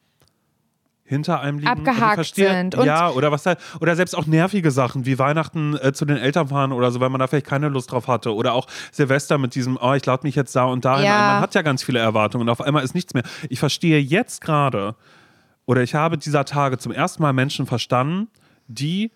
hinter 1.04 1.40
einem 1.40 1.58
liegen. 1.58 1.70
Und 1.70 1.82
ich 1.82 1.88
Abgehakt 1.88 2.14
verstehe- 2.18 2.50
sind. 2.50 2.74
Und- 2.74 2.84
ja, 2.86 3.10
oder 3.10 3.30
was 3.30 3.46
halt, 3.46 3.58
oder 3.80 3.94
selbst 3.94 4.16
auch 4.16 4.26
nervige 4.26 4.70
Sachen, 4.72 5.06
wie 5.06 5.18
Weihnachten 5.18 5.76
äh, 5.76 5.92
zu 5.92 6.04
den 6.04 6.16
Eltern 6.16 6.48
fahren 6.48 6.72
oder 6.72 6.90
so, 6.90 6.98
weil 7.00 7.10
man 7.10 7.20
da 7.20 7.26
vielleicht 7.28 7.46
keine 7.46 7.68
Lust 7.68 7.92
drauf 7.92 8.08
hatte. 8.08 8.34
Oder 8.34 8.54
auch 8.54 8.66
Silvester 8.90 9.38
mit 9.38 9.54
diesem, 9.54 9.78
oh, 9.80 9.92
ich 9.92 10.04
lade 10.04 10.26
mich 10.26 10.34
jetzt 10.34 10.56
da 10.56 10.64
und 10.64 10.84
da 10.84 11.00
Ja. 11.02 11.10
Man 11.34 11.40
hat 11.42 11.54
ja 11.54 11.62
ganz 11.62 11.84
viele 11.84 11.98
Erwartungen 12.00 12.42
und 12.42 12.48
auf 12.48 12.60
einmal 12.60 12.82
ist 12.82 12.94
nichts 12.94 13.14
mehr. 13.14 13.22
Ich 13.48 13.60
verstehe 13.60 14.00
jetzt 14.00 14.40
gerade, 14.40 14.96
oder 15.66 15.82
ich 15.82 15.94
habe 15.94 16.16
dieser 16.18 16.44
Tage 16.44 16.78
zum 16.78 16.92
ersten 16.92 17.22
Mal 17.22 17.32
Menschen 17.32 17.66
verstanden, 17.66 18.28
die 18.68 19.10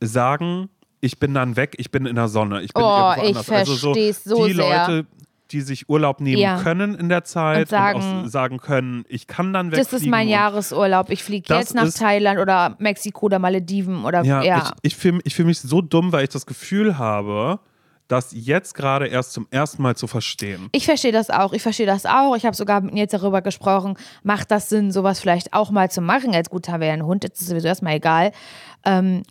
sagen, 0.00 0.68
ich 1.00 1.18
bin 1.18 1.34
dann 1.34 1.56
weg, 1.56 1.74
ich 1.78 1.90
bin 1.90 2.06
in 2.06 2.16
der 2.16 2.28
Sonne, 2.28 2.62
ich 2.62 2.72
bin 2.72 2.82
Oh, 2.82 3.12
irgendwo 3.16 3.22
ich 3.22 3.36
anders. 3.36 3.50
Also 3.50 3.76
versteh's 3.92 4.24
so 4.24 4.46
die 4.46 4.52
sehr. 4.54 4.88
Leute, 4.88 5.06
die 5.52 5.60
sich 5.60 5.88
Urlaub 5.88 6.20
nehmen 6.20 6.42
Ja. 6.42 6.60
können 6.60 6.96
in 6.96 7.08
der 7.08 7.22
Zeit 7.22 7.60
Und 7.60 7.68
sagen- 7.68 8.24
auch 8.24 8.28
sagen 8.28 8.58
können, 8.58 9.04
ich 9.08 9.28
kann 9.28 9.52
dann 9.52 9.70
Das 9.70 9.78
wegfliegen. 9.78 10.04
ist 10.06 10.10
mein 10.10 10.26
und- 10.26 10.32
Jahresurlaub. 10.32 11.08
Ich 11.10 11.22
fliege 11.22 11.46
Das 11.46 11.58
jetzt 11.60 11.74
nach 11.74 11.88
Thailand 11.92 12.40
oder 12.40 12.74
Mexiko 12.80 13.26
oder 13.26 13.38
Malediven 13.38 14.04
oder 14.04 14.24
Ja, 14.24 14.42
ja. 14.42 14.72
ich, 14.82 14.92
ich 14.92 14.96
fühle 14.96 15.20
ich 15.22 15.34
fühl 15.36 15.44
mich 15.44 15.60
so 15.60 15.80
dumm, 15.82 16.10
weil 16.10 16.24
ich 16.24 16.30
das 16.30 16.46
Gefühl 16.46 16.98
habe, 16.98 17.60
das 18.08 18.30
jetzt 18.32 18.74
gerade 18.74 19.06
erst 19.06 19.32
zum 19.32 19.46
ersten 19.50 19.82
Mal 19.82 19.96
zu 19.96 20.06
verstehen. 20.06 20.68
Ich 20.72 20.86
verstehe 20.86 21.12
das 21.12 21.30
auch. 21.30 21.52
Ich 21.52 21.62
verstehe 21.62 21.86
das 21.86 22.06
auch. 22.06 22.36
Ich 22.36 22.46
habe 22.46 22.56
sogar 22.56 22.80
mit 22.80 22.94
Nils 22.94 23.12
darüber 23.12 23.42
gesprochen. 23.42 23.96
Macht 24.22 24.50
das 24.50 24.68
Sinn, 24.68 24.92
sowas 24.92 25.20
vielleicht 25.20 25.52
auch 25.52 25.70
mal 25.70 25.90
zu 25.90 26.00
machen? 26.00 26.32
Jetzt 26.32 26.50
gut, 26.50 26.68
haben 26.68 26.80
wir 26.80 26.88
ja 26.88 26.94
einen 26.94 27.06
Hund, 27.06 27.24
jetzt 27.24 27.40
ist 27.40 27.48
sowieso 27.48 27.66
erstmal 27.68 27.94
egal. 27.96 28.32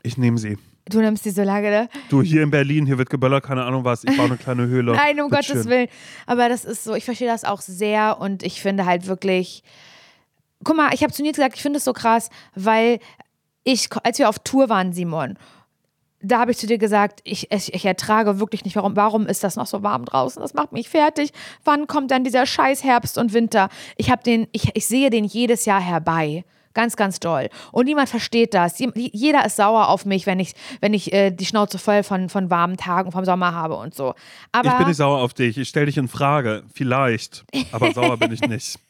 Ich 0.03 0.17
nehme 0.17 0.37
sie. 0.37 0.57
Du 0.87 0.99
nimmst 0.99 1.25
die 1.25 1.31
so 1.31 1.41
lange, 1.41 1.69
ne? 1.71 1.89
Du, 2.09 2.21
hier 2.21 2.43
in 2.43 2.51
Berlin, 2.51 2.85
hier 2.85 2.97
wird 2.99 3.09
geböllert, 3.09 3.43
keine 3.43 3.63
Ahnung 3.63 3.83
was. 3.83 4.03
Ich 4.03 4.15
baue 4.15 4.27
eine 4.27 4.37
kleine 4.37 4.67
Höhle. 4.67 4.91
Nein, 4.95 5.19
um 5.19 5.31
Gottes 5.31 5.47
schön. 5.47 5.65
Willen. 5.65 5.87
Aber 6.27 6.47
das 6.47 6.63
ist 6.63 6.83
so, 6.83 6.93
ich 6.93 7.05
verstehe 7.05 7.27
das 7.27 7.43
auch 7.43 7.61
sehr 7.61 8.17
und 8.19 8.43
ich 8.43 8.61
finde 8.61 8.85
halt 8.85 9.07
wirklich. 9.07 9.63
Guck 10.63 10.77
mal, 10.77 10.93
ich 10.93 11.01
habe 11.01 11.11
zu 11.11 11.23
Nils 11.23 11.37
gesagt, 11.37 11.55
ich 11.55 11.61
finde 11.61 11.77
es 11.77 11.85
so 11.85 11.93
krass, 11.93 12.29
weil 12.53 12.99
ich, 13.63 13.89
als 14.03 14.19
wir 14.19 14.29
auf 14.29 14.39
Tour 14.39 14.69
waren, 14.69 14.93
Simon, 14.93 15.37
da 16.21 16.39
habe 16.39 16.51
ich 16.51 16.57
zu 16.57 16.67
dir 16.67 16.77
gesagt, 16.77 17.21
ich, 17.23 17.51
ich, 17.51 17.73
ich 17.73 17.85
ertrage 17.85 18.39
wirklich 18.39 18.65
nicht, 18.65 18.75
warum, 18.75 18.95
warum 18.95 19.27
ist 19.27 19.43
das 19.43 19.55
noch 19.55 19.67
so 19.67 19.83
warm 19.83 20.05
draußen? 20.05 20.41
Das 20.41 20.53
macht 20.53 20.71
mich 20.71 20.89
fertig. 20.89 21.31
Wann 21.63 21.87
kommt 21.87 22.11
dann 22.11 22.23
dieser 22.23 22.45
scheiß 22.45 22.83
Herbst 22.83 23.17
und 23.17 23.33
Winter? 23.33 23.69
Ich 23.97 24.09
habe 24.09 24.23
den, 24.23 24.47
ich, 24.51 24.75
ich 24.75 24.87
sehe 24.87 25.09
den 25.09 25.25
jedes 25.25 25.65
Jahr 25.65 25.81
herbei. 25.81 26.43
Ganz, 26.73 26.97
ganz 26.97 27.21
doll. 27.21 27.49
Und 27.71 27.85
niemand 27.85 28.09
versteht 28.09 28.53
das. 28.53 28.79
Jeder 28.79 29.45
ist 29.45 29.55
sauer 29.55 29.87
auf 29.87 30.05
mich, 30.05 30.25
wenn 30.25 30.41
ich, 30.41 30.53
wenn 30.81 30.93
ich 30.93 31.13
äh, 31.13 31.31
die 31.31 31.45
Schnauze 31.45 31.79
voll 31.79 32.03
von, 32.03 32.27
von 32.27 32.49
warmen 32.49 32.75
Tagen 32.75 33.13
vom 33.13 33.23
Sommer 33.23 33.53
habe 33.53 33.75
und 33.77 33.95
so. 33.95 34.13
Aber 34.51 34.69
ich 34.69 34.77
bin 34.77 34.87
nicht 34.87 34.97
sauer 34.97 35.19
auf 35.19 35.33
dich. 35.33 35.57
Ich 35.57 35.69
stelle 35.69 35.85
dich 35.85 35.97
in 35.97 36.09
Frage. 36.09 36.63
Vielleicht. 36.73 37.45
Aber 37.71 37.93
sauer 37.93 38.17
bin 38.17 38.33
ich 38.33 38.41
nicht. 38.41 38.77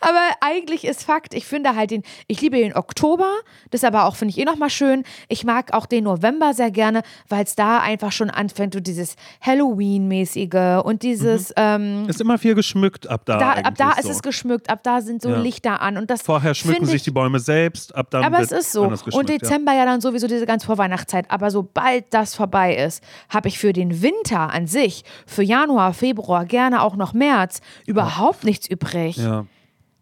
Aber 0.00 0.20
eigentlich 0.40 0.84
ist 0.84 1.04
Fakt, 1.04 1.34
ich 1.34 1.46
finde 1.46 1.76
halt 1.76 1.90
den, 1.90 2.02
ich 2.26 2.40
liebe 2.40 2.56
den 2.56 2.74
Oktober, 2.74 3.30
das 3.70 3.84
aber 3.84 4.04
auch 4.04 4.16
finde 4.16 4.30
ich 4.30 4.38
eh 4.38 4.44
nochmal 4.44 4.70
schön. 4.70 5.04
Ich 5.28 5.44
mag 5.44 5.72
auch 5.72 5.86
den 5.86 6.04
November 6.04 6.54
sehr 6.54 6.70
gerne, 6.70 7.02
weil 7.28 7.44
es 7.44 7.54
da 7.54 7.78
einfach 7.78 8.12
schon 8.12 8.30
anfängt, 8.30 8.74
so 8.74 8.80
dieses 8.80 9.16
Halloween-mäßige 9.40 10.82
und 10.84 11.02
dieses. 11.02 11.50
Mhm. 11.50 11.54
Ähm, 11.56 12.06
ist 12.08 12.20
immer 12.20 12.38
viel 12.38 12.54
geschmückt 12.54 13.08
ab 13.08 13.22
da. 13.24 13.38
da 13.38 13.52
ab 13.52 13.74
da 13.76 13.92
ist 13.92 14.04
so. 14.04 14.10
es 14.10 14.22
geschmückt, 14.22 14.70
ab 14.70 14.82
da 14.82 15.00
sind 15.00 15.22
so 15.22 15.30
ja. 15.30 15.38
Lichter 15.38 15.80
an. 15.80 15.96
Und 15.96 16.10
das 16.10 16.22
Vorher 16.22 16.54
schmücken 16.54 16.86
sich 16.86 17.02
die 17.02 17.10
Bäume 17.10 17.38
selbst, 17.38 17.94
ab 17.94 18.10
dann. 18.10 18.24
Aber 18.24 18.40
es 18.40 18.52
ist 18.52 18.72
so. 18.72 18.90
Und 19.12 19.28
Dezember 19.28 19.72
ja. 19.72 19.78
ja 19.80 19.84
dann 19.84 20.00
sowieso 20.00 20.26
diese 20.26 20.46
ganz 20.46 20.64
Vorweihnachtszeit. 20.64 21.30
Aber 21.30 21.50
sobald 21.50 22.12
das 22.12 22.34
vorbei 22.34 22.76
ist, 22.76 23.02
habe 23.28 23.48
ich 23.48 23.58
für 23.58 23.72
den 23.72 24.02
Winter 24.02 24.50
an 24.52 24.66
sich, 24.66 25.04
für 25.26 25.42
Januar, 25.42 25.92
Februar, 25.94 26.44
gerne 26.44 26.82
auch 26.82 26.96
noch 26.96 27.12
März, 27.12 27.60
überhaupt 27.86 28.38
Ach. 28.40 28.44
nichts 28.44 28.68
übrig. 28.68 29.16
Ja. 29.16 29.46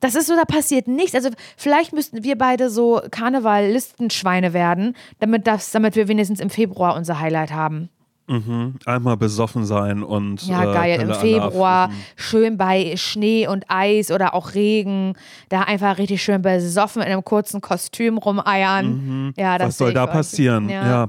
Das 0.01 0.15
ist 0.15 0.27
so, 0.27 0.37
da 0.37 0.45
passiert 0.45 0.87
nichts. 0.89 1.15
Also 1.15 1.31
vielleicht 1.57 1.93
müssten 1.93 2.23
wir 2.23 2.39
beide 2.39 2.71
so 2.71 3.01
Karneval-Listenschweine 3.11 4.53
werden, 4.53 4.95
damit, 5.19 5.47
das, 5.47 5.71
damit 5.71 5.97
wir 5.97 6.09
wenigstens 6.09 6.41
im 6.41 6.51
Februar 6.51 6.95
unser 6.97 7.19
Highlight 7.21 7.53
haben. 7.53 7.89
Mhm. 8.29 8.75
Einmal 8.85 9.17
besoffen 9.17 9.65
sein 9.65 10.03
und. 10.03 10.47
Ja, 10.47 10.71
äh, 10.71 10.75
geil. 10.75 11.01
Im 11.01 11.15
Februar 11.15 11.91
schön 12.15 12.59
bei 12.59 12.95
Schnee 12.97 13.49
und 13.49 13.65
Eis 13.69 14.11
oder 14.11 14.35
auch 14.35 14.55
Regen. 14.55 15.15
Da 15.49 15.63
einfach 15.63 15.97
richtig 15.97 16.23
schön 16.23 16.43
besoffen 16.43 17.01
in 17.01 17.09
einem 17.09 17.25
kurzen 17.25 17.63
Kostüm 17.63 18.19
rumeiern. 18.19 18.87
Mhm. 18.87 19.35
Ja, 19.37 19.57
das 19.57 19.69
Was 19.69 19.79
soll 19.79 19.95
da 19.95 20.07
passieren? 20.07 20.69
Ja. 20.69 20.87
ja. 20.87 21.09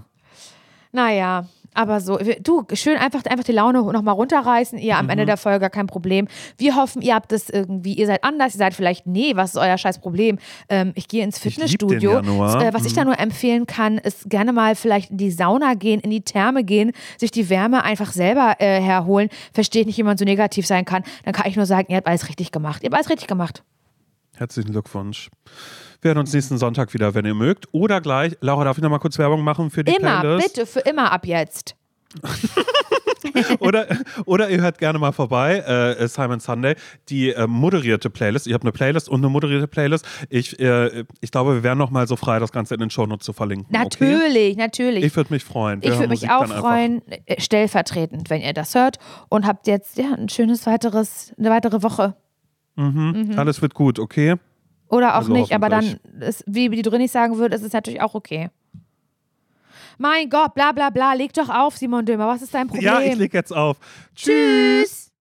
Naja. 0.94 1.46
Aber 1.74 2.02
so, 2.02 2.18
du, 2.42 2.66
schön 2.74 2.98
einfach, 2.98 3.24
einfach 3.26 3.44
die 3.44 3.52
Laune 3.52 3.82
nochmal 3.82 4.16
runterreißen, 4.16 4.78
ihr 4.80 4.98
am 4.98 5.06
mhm. 5.06 5.12
Ende 5.12 5.26
der 5.26 5.38
Folge 5.38 5.70
kein 5.70 5.88
Problem. 5.88 6.28
Wir 6.58 6.76
hoffen, 6.76 7.02
ihr 7.02 7.16
habt 7.16 7.32
das 7.32 7.50
irgendwie, 7.50 7.94
ihr 7.94 8.08
seid 8.08 8.24
anders, 8.24 8.56
ihr 8.56 8.60
seid 8.60 8.74
vielleicht, 8.74 9.08
nee, 9.08 9.36
was 9.36 9.52
ist 9.52 9.58
euer 9.58 9.78
scheiß 9.78 10.00
Problem? 10.00 10.40
Ähm, 10.68 10.92
ich 10.96 11.08
gehe 11.08 11.24
ins 11.24 11.40
Fitnessstudio. 11.40 12.20
Äh, 12.20 12.74
was 12.74 12.82
mhm. 12.82 12.88
ich 12.88 12.94
da 12.94 13.06
nur 13.06 13.20
empfehlen 13.20 13.68
kann, 13.68 13.98
ist 13.98 14.30
gerne 14.30 14.54
mal 14.54 14.76
vielleicht 14.76 15.12
in 15.12 15.18
die 15.18 15.32
Sauna 15.32 15.74
gehen, 15.76 16.00
in 16.00 16.10
die 16.10 16.22
Therme 16.22 16.64
gehen, 16.64 16.92
sich 17.18 17.32
die 17.32 17.50
Wärme 17.50 17.84
einfach 17.84 18.12
selber 18.12 18.56
äh, 18.60 18.82
herholen. 18.82 19.30
Verstehe 19.54 19.82
ich 19.82 19.88
nicht, 19.88 19.98
wie 19.98 20.04
man 20.04 20.18
so 20.18 20.26
negativ 20.26 20.66
sein 20.66 20.86
kann. 20.86 21.04
Dann 21.24 21.34
kann 21.34 21.48
ich 21.48 21.56
nur 21.56 21.66
sagen, 21.66 21.88
ihr 21.90 21.98
habt 21.98 22.08
alles 22.08 22.28
richtig 22.28 22.52
gemacht. 22.52 22.84
Ihr 22.84 22.88
habt 22.88 22.96
alles 22.96 23.10
richtig 23.10 23.28
gemacht. 23.28 23.64
Herzlichen 24.36 24.72
Glückwunsch. 24.72 25.30
Wir 26.02 26.10
hören 26.10 26.20
uns 26.20 26.34
nächsten 26.34 26.58
Sonntag 26.58 26.94
wieder, 26.94 27.14
wenn 27.14 27.26
ihr 27.26 27.34
mögt. 27.34 27.68
Oder 27.74 28.00
gleich, 28.00 28.38
Laura, 28.40 28.64
darf 28.64 28.78
ich 28.78 28.84
noch 28.84 28.90
mal 28.90 29.00
kurz 29.00 29.18
Werbung 29.18 29.42
machen 29.42 29.70
für 29.70 29.84
die 29.84 29.94
immer, 29.94 30.22
Playlist? 30.22 30.58
Immer, 30.58 30.66
bitte, 30.66 30.66
für 30.66 30.80
immer 30.80 31.12
ab 31.12 31.26
jetzt. 31.26 31.76
oder, 33.60 33.86
oder 34.26 34.50
ihr 34.50 34.62
hört 34.62 34.78
gerne 34.78 34.98
mal 34.98 35.12
vorbei, 35.12 35.58
äh, 35.58 36.08
Simon 36.08 36.40
Sunday, 36.40 36.76
die 37.10 37.32
äh, 37.32 37.48
moderierte 37.48 38.10
Playlist. 38.10 38.48
Ich 38.48 38.54
habe 38.54 38.64
eine 38.64 38.72
Playlist 38.72 39.10
und 39.10 39.20
eine 39.20 39.30
moderierte 39.30 39.68
Playlist. 39.68 40.06
Ich, 40.30 40.58
äh, 40.60 41.04
ich 41.20 41.32
glaube, 41.32 41.56
wir 41.56 41.64
wären 41.64 41.78
noch 41.78 41.90
mal 41.90 42.08
so 42.08 42.16
frei, 42.16 42.40
das 42.40 42.54
Ganze 42.54 42.76
in 42.76 42.80
den 42.80 42.90
Shownotes 42.90 43.26
zu 43.26 43.34
verlinken. 43.34 43.68
Natürlich, 43.70 44.54
okay? 44.54 44.56
natürlich. 44.56 45.04
Ich 45.04 45.16
würde 45.18 45.34
mich 45.34 45.44
freuen. 45.44 45.82
Wir 45.82 45.92
ich 45.92 46.00
würde 46.00 46.10
mich 46.10 46.30
auch 46.30 46.48
freuen, 46.48 47.02
äh, 47.26 47.42
stellvertretend, 47.42 48.30
wenn 48.30 48.42
ihr 48.42 48.54
das 48.54 48.74
hört 48.74 49.00
und 49.28 49.46
habt 49.46 49.68
jetzt 49.68 49.98
ja 49.98 50.14
ein 50.14 50.30
schönes 50.30 50.66
weiteres, 50.66 51.34
eine 51.38 51.50
weitere 51.50 51.84
Woche. 51.84 52.16
Mhm. 52.78 53.28
Mhm. 53.32 53.38
Alles 53.40 53.62
wird 53.62 53.74
gut, 53.74 54.00
okay? 54.00 54.36
Oder 54.90 55.14
auch 55.14 55.20
also 55.20 55.34
nicht, 55.34 55.54
aber 55.54 55.70
dann, 55.70 56.00
ist, 56.20 56.44
wie 56.48 56.70
die 56.70 56.82
Drinis 56.82 57.12
sagen 57.12 57.38
würde, 57.38 57.56
ist 57.56 57.64
es 57.64 57.74
natürlich 57.74 58.02
auch 58.02 58.16
okay. 58.16 58.50
Mein 59.98 60.30
Gott, 60.30 60.54
bla 60.54 60.72
bla 60.72 60.90
bla, 60.90 61.14
leg 61.14 61.34
doch 61.34 61.50
auf, 61.50 61.78
Simon 61.78 62.06
Dömer, 62.06 62.28
was 62.28 62.42
ist 62.42 62.54
dein 62.54 62.68
Problem? 62.68 62.86
Ja, 62.86 63.02
ich 63.02 63.16
leg 63.16 63.34
jetzt 63.34 63.56
auf. 63.56 63.78
Tschüss. 64.16 65.09